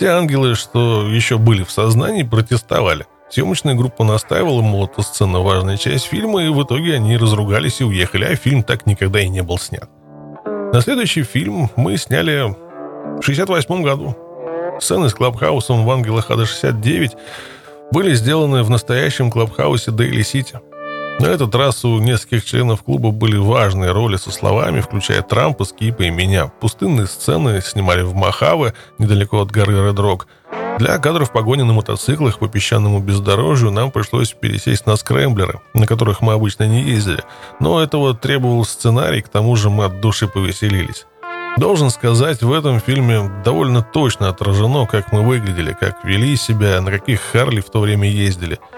Те 0.00 0.08
ангелы, 0.08 0.54
что 0.54 1.06
еще 1.06 1.38
были 1.38 1.62
в 1.62 1.70
сознании, 1.70 2.22
протестовали. 2.22 3.06
Съемочная 3.30 3.74
группа 3.74 4.02
настаивала, 4.02 4.60
мол, 4.60 4.86
эта 4.86 5.02
сцена 5.02 5.38
важная 5.40 5.76
часть 5.76 6.06
фильма, 6.06 6.42
и 6.42 6.48
в 6.48 6.60
итоге 6.64 6.94
они 6.94 7.16
разругались 7.16 7.80
и 7.80 7.84
уехали, 7.84 8.24
а 8.24 8.34
фильм 8.34 8.64
так 8.64 8.86
никогда 8.86 9.20
и 9.20 9.28
не 9.28 9.42
был 9.42 9.58
снят. 9.58 9.88
На 10.72 10.80
следующий 10.80 11.22
фильм 11.22 11.70
мы 11.76 11.96
сняли 11.96 12.54
в 13.18 13.22
68 13.22 13.82
году. 13.82 14.16
Сцены 14.80 15.08
с 15.08 15.14
Клабхаусом 15.14 15.84
в 15.84 15.90
«Ангелах 15.90 16.30
Ада-69» 16.30 17.10
были 17.92 18.14
сделаны 18.14 18.62
в 18.62 18.70
настоящем 18.70 19.30
Клабхаусе 19.30 19.90
Дейли 19.90 20.22
Сити– 20.22 20.60
на 21.20 21.26
этот 21.26 21.54
раз 21.54 21.84
у 21.84 22.00
нескольких 22.00 22.46
членов 22.46 22.82
клуба 22.82 23.10
были 23.10 23.36
важные 23.36 23.90
роли 23.90 24.16
со 24.16 24.30
словами, 24.30 24.80
включая 24.80 25.20
Трампа, 25.20 25.64
Скипа 25.64 26.04
и 26.04 26.10
меня. 26.10 26.46
Пустынные 26.60 27.06
сцены 27.06 27.60
снимали 27.60 28.00
в 28.00 28.14
Махаве, 28.14 28.72
недалеко 28.96 29.42
от 29.42 29.50
горы 29.50 29.86
Редрок. 29.86 30.28
Для 30.80 30.96
кадров 30.96 31.30
погони 31.30 31.60
на 31.60 31.74
мотоциклах 31.74 32.38
по 32.38 32.48
песчаному 32.48 33.00
бездорожью 33.00 33.70
нам 33.70 33.90
пришлось 33.90 34.32
пересесть 34.32 34.86
на 34.86 34.96
скрэмблеры, 34.96 35.60
на 35.74 35.86
которых 35.86 36.22
мы 36.22 36.32
обычно 36.32 36.66
не 36.66 36.80
ездили. 36.80 37.22
Но 37.60 37.82
этого 37.82 38.14
требовал 38.14 38.64
сценарий, 38.64 39.20
к 39.20 39.28
тому 39.28 39.56
же 39.56 39.68
мы 39.68 39.84
от 39.84 40.00
души 40.00 40.26
повеселились. 40.26 41.04
Должен 41.58 41.90
сказать, 41.90 42.40
в 42.40 42.50
этом 42.50 42.80
фильме 42.80 43.30
довольно 43.44 43.82
точно 43.82 44.30
отражено, 44.30 44.86
как 44.86 45.12
мы 45.12 45.20
выглядели, 45.20 45.76
как 45.78 46.02
вели 46.02 46.34
себя, 46.34 46.80
на 46.80 46.90
каких 46.90 47.20
Харли 47.20 47.60
в 47.60 47.68
то 47.68 47.80
время 47.80 48.08
ездили– 48.08 48.58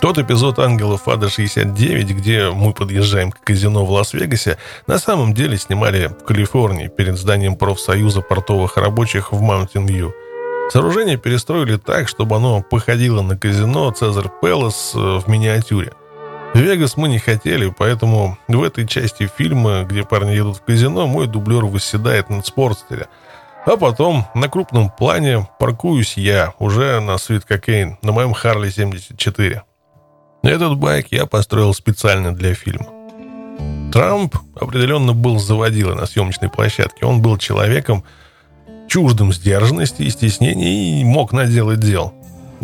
тот 0.00 0.16
эпизод 0.16 0.60
«Ангелов 0.60 1.08
Ада 1.08 1.26
69», 1.26 2.12
где 2.12 2.50
мы 2.50 2.72
подъезжаем 2.72 3.32
к 3.32 3.40
казино 3.40 3.84
в 3.84 3.90
Лас-Вегасе, 3.90 4.56
на 4.86 4.96
самом 4.98 5.34
деле 5.34 5.58
снимали 5.58 6.06
в 6.06 6.24
Калифорнии 6.24 6.86
перед 6.86 7.18
зданием 7.18 7.56
профсоюза 7.56 8.20
портовых 8.20 8.76
рабочих 8.76 9.32
в 9.32 9.42
Маунтин-Вью. 9.42 10.12
Сооружение 10.70 11.16
перестроили 11.16 11.76
так, 11.76 12.08
чтобы 12.08 12.36
оно 12.36 12.62
походило 12.62 13.22
на 13.22 13.36
казино 13.38 13.90
«Цезарь 13.90 14.30
Пелос» 14.42 14.92
в 14.94 15.24
миниатюре. 15.26 15.92
Вегас 16.54 16.96
мы 16.96 17.08
не 17.08 17.18
хотели, 17.18 17.72
поэтому 17.76 18.38
в 18.48 18.62
этой 18.62 18.86
части 18.86 19.30
фильма, 19.36 19.84
где 19.84 20.04
парни 20.04 20.32
едут 20.32 20.58
в 20.58 20.62
казино, 20.62 21.06
мой 21.06 21.26
дублер 21.26 21.64
восседает 21.64 22.30
на 22.30 22.46
спортстере. 22.46 23.06
А 23.64 23.76
потом 23.76 24.26
на 24.34 24.48
крупном 24.48 24.90
плане 24.90 25.48
паркуюсь 25.58 26.16
я, 26.16 26.54
уже 26.58 27.00
на 27.00 27.18
Sweet 27.18 27.44
Cocaine, 27.44 27.98
на 28.02 28.12
моем 28.12 28.32
Харли 28.32 28.70
74. 28.70 29.62
Этот 30.42 30.76
байк 30.78 31.08
я 31.10 31.26
построил 31.26 31.74
специально 31.74 32.34
для 32.34 32.54
фильма. 32.54 32.86
Трамп 33.92 34.36
определенно 34.54 35.12
был 35.12 35.38
заводила 35.38 35.94
на 35.94 36.06
съемочной 36.06 36.48
площадке. 36.48 37.04
Он 37.04 37.20
был 37.20 37.36
человеком 37.38 38.04
чуждым 38.88 39.32
сдержанности 39.32 40.02
и 40.02 40.10
стеснения 40.10 41.00
и 41.00 41.04
мог 41.04 41.32
наделать 41.32 41.80
дел. 41.80 42.12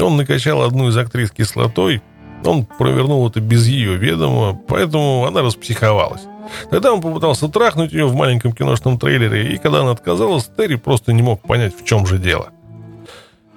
Он 0.00 0.16
накачал 0.16 0.62
одну 0.62 0.88
из 0.88 0.96
актрис 0.96 1.30
кислотой, 1.30 2.02
он 2.44 2.66
провернул 2.66 3.28
это 3.28 3.40
без 3.40 3.66
ее 3.66 3.96
ведома, 3.96 4.58
поэтому 4.66 5.24
она 5.26 5.42
распсиховалась. 5.42 6.22
Тогда 6.70 6.92
он 6.92 7.00
попытался 7.00 7.48
трахнуть 7.48 7.92
ее 7.92 8.06
в 8.06 8.14
маленьком 8.14 8.52
киношном 8.52 8.98
трейлере, 8.98 9.54
и 9.54 9.58
когда 9.58 9.80
она 9.80 9.92
отказалась, 9.92 10.50
Терри 10.56 10.76
просто 10.76 11.12
не 11.12 11.22
мог 11.22 11.40
понять, 11.42 11.74
в 11.78 11.84
чем 11.84 12.06
же 12.06 12.18
дело. 12.18 12.48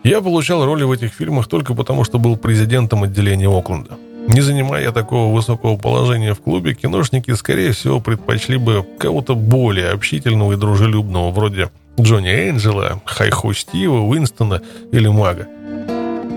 Я 0.04 0.22
получал 0.22 0.64
роли 0.66 0.84
в 0.84 0.92
этих 0.92 1.14
фильмах 1.14 1.48
только 1.48 1.74
потому, 1.74 2.06
что 2.06 2.18
был 2.18 2.38
президентом 2.38 3.04
отделения 3.04 3.50
Окленда. 3.50 3.98
Не 4.28 4.42
занимая 4.42 4.92
такого 4.92 5.34
высокого 5.34 5.78
положения 5.78 6.34
в 6.34 6.42
клубе, 6.42 6.76
киношники, 6.76 7.32
скорее 7.32 7.72
всего, 7.72 8.00
предпочли 8.00 8.58
бы 8.58 8.86
кого-то 9.00 9.36
более 9.36 9.92
общительного 9.92 10.54
и 10.54 10.58
дружелюбного, 10.58 11.32
вроде 11.32 11.72
Джонни 12.00 12.30
Энджела, 12.30 13.02
Хайхо 13.06 13.54
Стива, 13.54 14.00
Уинстона 14.02 14.62
или 14.92 15.08
Мага. 15.08 15.48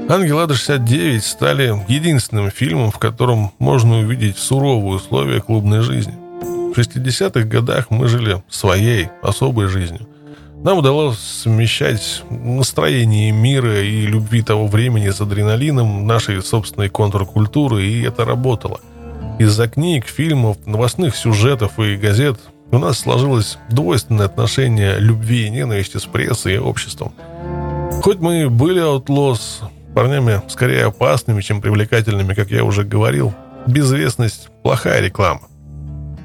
«Ангелада 0.08 0.54
69» 0.54 1.20
стали 1.20 1.84
единственным 1.86 2.50
фильмом, 2.50 2.90
в 2.90 2.98
котором 2.98 3.52
можно 3.58 3.98
увидеть 3.98 4.38
суровые 4.38 4.96
условия 4.96 5.40
клубной 5.40 5.82
жизни. 5.82 6.14
В 6.42 6.78
60-х 6.78 7.42
годах 7.42 7.90
мы 7.90 8.08
жили 8.08 8.42
своей, 8.48 9.08
особой 9.22 9.66
жизнью. 9.68 10.08
Нам 10.64 10.78
удалось 10.78 11.18
совмещать 11.18 12.22
настроение 12.28 13.30
мира 13.30 13.80
и 13.82 14.06
любви 14.06 14.42
того 14.42 14.66
времени 14.66 15.10
с 15.10 15.20
адреналином 15.20 16.06
нашей 16.06 16.42
собственной 16.42 16.88
контркультуры, 16.88 17.84
и 17.84 18.02
это 18.02 18.24
работало. 18.24 18.80
Из-за 19.38 19.68
книг, 19.68 20.06
фильмов, 20.06 20.58
новостных 20.66 21.16
сюжетов 21.16 21.78
и 21.78 21.96
газет 21.96 22.38
у 22.72 22.78
нас 22.78 22.98
сложилось 22.98 23.58
двойственное 23.68 24.26
отношение 24.26 24.98
любви 24.98 25.46
и 25.46 25.50
ненависти 25.50 25.98
с 25.98 26.04
прессой 26.04 26.54
и 26.54 26.58
обществом. 26.58 27.12
Хоть 28.02 28.20
мы 28.20 28.48
были 28.48 28.80
outlaws, 28.82 29.64
парнями 29.94 30.42
скорее 30.48 30.86
опасными, 30.86 31.40
чем 31.42 31.60
привлекательными, 31.60 32.34
как 32.34 32.50
я 32.50 32.64
уже 32.64 32.84
говорил, 32.84 33.34
безвестность– 33.66 34.48
плохая 34.62 35.00
реклама. 35.00 35.42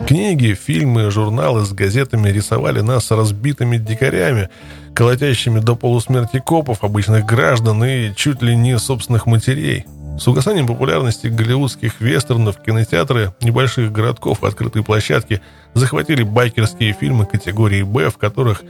Книги, 0.08 0.54
фильмы, 0.54 1.10
журналы 1.10 1.66
с 1.66 1.72
газетами 1.72 2.30
рисовали 2.30 2.82
нас 2.82 3.10
разбитыми 3.10 3.78
дикарями, 3.78 4.50
колотящими 4.94 5.60
до 5.60 5.76
полусмерти 5.76 6.40
копов, 6.40 6.84
обычных 6.84 7.26
граждан 7.26 7.84
и 7.84 8.14
чуть 8.16 8.42
ли 8.42 8.56
не 8.56 8.78
собственных 8.78 9.26
матерей. 9.26 9.86
С 10.18 10.28
угасанием 10.28 10.66
популярности 10.66 11.28
голливудских 11.28 12.00
вестернов 12.00 12.62
кинотеатры 12.62 13.34
небольших 13.42 13.92
городков 13.92 14.44
и 14.44 14.48
открытые 14.48 14.84
площадки 14.84 15.42
захватили 15.74 16.24
байкерские 16.24 16.94
фильмы 16.94 17.26
категории 17.26 17.84
«Б», 17.84 18.10
в 18.10 18.18
которых 18.18 18.64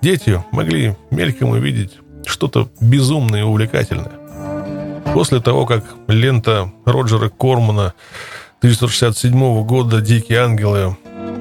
дети 0.00 0.42
могли 0.52 0.96
мельком 1.10 1.50
увидеть 1.50 1.98
что-то 2.24 2.68
безумное 2.80 3.40
и 3.40 3.44
увлекательное. 3.44 4.12
После 5.12 5.40
того, 5.40 5.66
как 5.66 5.84
лента 6.06 6.72
Роджера 6.84 7.28
Кормана 7.28 7.94
1967 8.60 9.64
года 9.64 10.00
«Дикие 10.00 10.38
ангелы» 10.38 10.96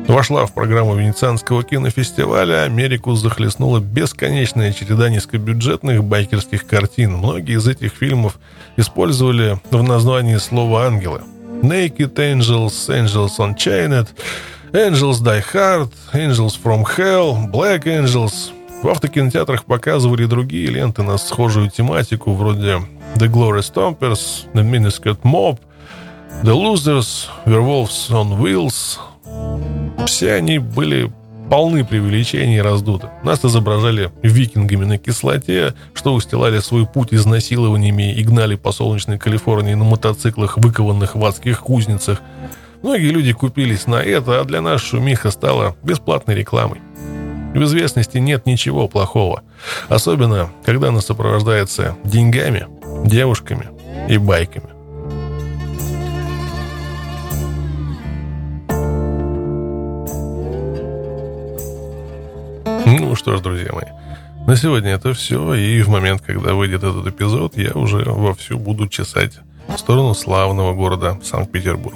вошла 0.08 0.46
в 0.46 0.54
программу 0.54 0.96
Венецианского 0.96 1.64
кинофестиваля, 1.64 2.64
Америку 2.64 3.16
захлестнула 3.16 3.80
бесконечная 3.80 4.74
череда 4.74 5.10
низкобюджетных 5.10 6.04
байкерских 6.04 6.66
картин. 6.66 7.18
Многие 7.18 7.58
из 7.58 7.68
этих 7.68 7.94
фильмов 7.94 8.40
использовали 8.78 9.60
в 9.70 9.84
названии 9.84 10.38
слово 10.38 10.86
«ангелы». 10.86 11.22
Naked 11.62 12.16
Angels, 12.16 12.90
Angels 12.90 13.38
Unchained, 13.38 14.08
Angels 14.72 15.22
Die 15.22 15.44
Hard, 15.54 15.92
Angels 16.14 16.58
from 16.62 16.84
Hell, 16.98 17.52
Black 17.52 17.84
Angels. 17.84 18.52
В 18.82 18.90
автокинотеатрах 18.90 19.66
показывали 19.66 20.26
другие 20.26 20.68
ленты 20.68 21.04
на 21.04 21.18
схожую 21.18 21.70
тематику, 21.70 22.34
вроде 22.34 22.82
The 23.16 23.28
Glory 23.28 23.60
Stompers, 23.60 24.48
The 24.54 24.64
Miniskirt 24.64 25.22
Mob– 25.24 25.60
The 26.44 26.56
Losers, 26.56 27.30
Werewolves 27.46 28.10
on 28.10 28.40
Wheels. 28.40 28.98
Все 30.06 30.34
они 30.34 30.60
были 30.60 31.12
полны 31.52 31.84
преувеличений 31.84 32.58
и 32.58 32.62
раздуты. 32.62 33.10
Нас 33.24 33.44
изображали 33.44 34.10
викингами 34.22 34.86
на 34.86 34.98
кислоте, 34.98 35.74
что 35.94 36.14
устилали 36.14 36.60
свой 36.60 36.88
путь 36.88 37.14
изнасилованиями 37.14 38.14
и 38.14 38.24
гнали 38.24 38.56
по 38.56 38.72
солнечной 38.72 39.18
Калифорнии 39.18 39.74
на 39.74 39.84
мотоциклах, 39.84 40.58
выкованных 40.58 41.16
в 41.16 41.26
адских 41.26 41.60
кузницах. 41.60 42.22
Многие 42.82 43.10
люди 43.10 43.34
купились 43.34 43.86
на 43.86 43.98
это, 43.98 44.40
а 44.40 44.46
для 44.46 44.62
нас 44.62 44.82
шумиха 44.82 45.30
стала 45.30 45.76
бесплатной 45.84 46.36
рекламой. 46.36 46.80
В 47.54 47.62
известности 47.64 48.18
нет 48.18 48.46
ничего 48.46 48.88
плохого. 48.88 49.44
Особенно, 49.90 50.52
когда 50.66 50.88
она 50.88 51.02
сопровождается 51.02 51.98
деньгами, 52.06 52.68
девушками 53.06 53.68
и 54.08 54.18
байками. 54.18 54.71
Ну 62.92 63.16
что 63.16 63.38
ж, 63.38 63.40
друзья 63.40 63.70
мои, 63.72 63.86
На 64.46 64.58
сегодня 64.58 64.92
это 64.92 65.14
все, 65.14 65.54
и 65.54 65.82
в 65.82 65.88
момент, 65.88 66.22
когда 66.22 66.54
выйдет 66.54 66.84
этот 66.84 67.08
эпизод, 67.08 67.56
я 67.56 67.72
уже 67.72 68.04
вовсю 68.04 68.60
буду 68.60 68.90
чесать 68.90 69.40
в 69.70 69.78
сторону 69.78 70.14
славного 70.14 70.74
города 70.74 71.18
Санкт-Петербург. 71.24 71.96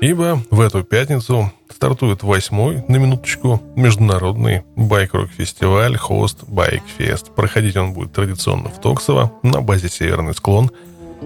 Ибо 0.00 0.42
в 0.50 0.60
эту 0.60 0.82
пятницу 0.82 1.52
стартует 1.70 2.24
восьмой, 2.24 2.84
на 2.88 2.96
минуточку, 2.96 3.62
международный 3.76 4.64
байк-рок-фестиваль 4.74 5.94
Bike 5.94 6.82
Fest. 6.98 7.32
Проходить 7.36 7.76
он 7.76 7.92
будет 7.92 8.12
традиционно 8.12 8.70
в 8.70 8.80
Токсово 8.80 9.30
на 9.44 9.60
базе 9.60 9.88
«Северный 9.88 10.34
склон». 10.34 10.72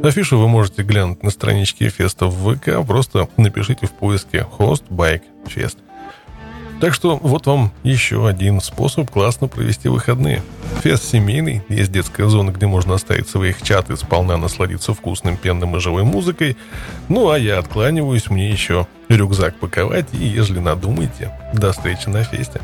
Афишу 0.03 0.37
вы 0.39 0.49
можете 0.49 0.83
глянуть 0.83 1.23
на 1.23 1.31
страничке 1.31 1.89
феста 1.89 2.27
в 2.27 2.55
ВК, 2.55 2.87
просто 2.87 3.27
напишите 3.39 3.87
в 3.87 3.93
поиске 3.93 4.47
Host 4.59 4.85
Bike 4.91 5.23
Fest. 5.47 5.79
Так 6.81 6.93
что 6.93 7.17
вот 7.17 7.47
вам 7.47 7.73
еще 7.85 8.29
один 8.29 8.61
способ 8.61 9.11
классно 9.11 9.49
провести 9.49 9.89
выходные. 9.89 10.43
Фест 10.83 11.05
семейный, 11.05 11.63
есть 11.71 11.91
детская 11.91 12.29
зона, 12.29 12.51
где 12.51 12.67
можно 12.67 12.95
оставить 12.95 13.29
своих 13.29 13.63
чат 13.63 13.89
и 13.91 13.97
сполна 13.97 14.37
насладиться 14.37 14.93
вкусным 14.93 15.39
пенным 15.39 15.77
и 15.77 15.81
живой 15.81 16.05
музыкой. 16.05 16.57
Ну 17.09 17.31
а 17.31 17.39
я 17.39 17.59
откланиваюсь, 17.59 18.29
мне 18.29 18.51
еще 18.51 18.87
рюкзак 19.09 19.59
паковать, 19.59 20.07
и 20.13 20.27
ежели 20.27 20.59
надумаете, 20.59 21.33
до 21.55 21.73
встречи 21.73 22.09
на 22.09 22.25
фесте. 22.25 22.61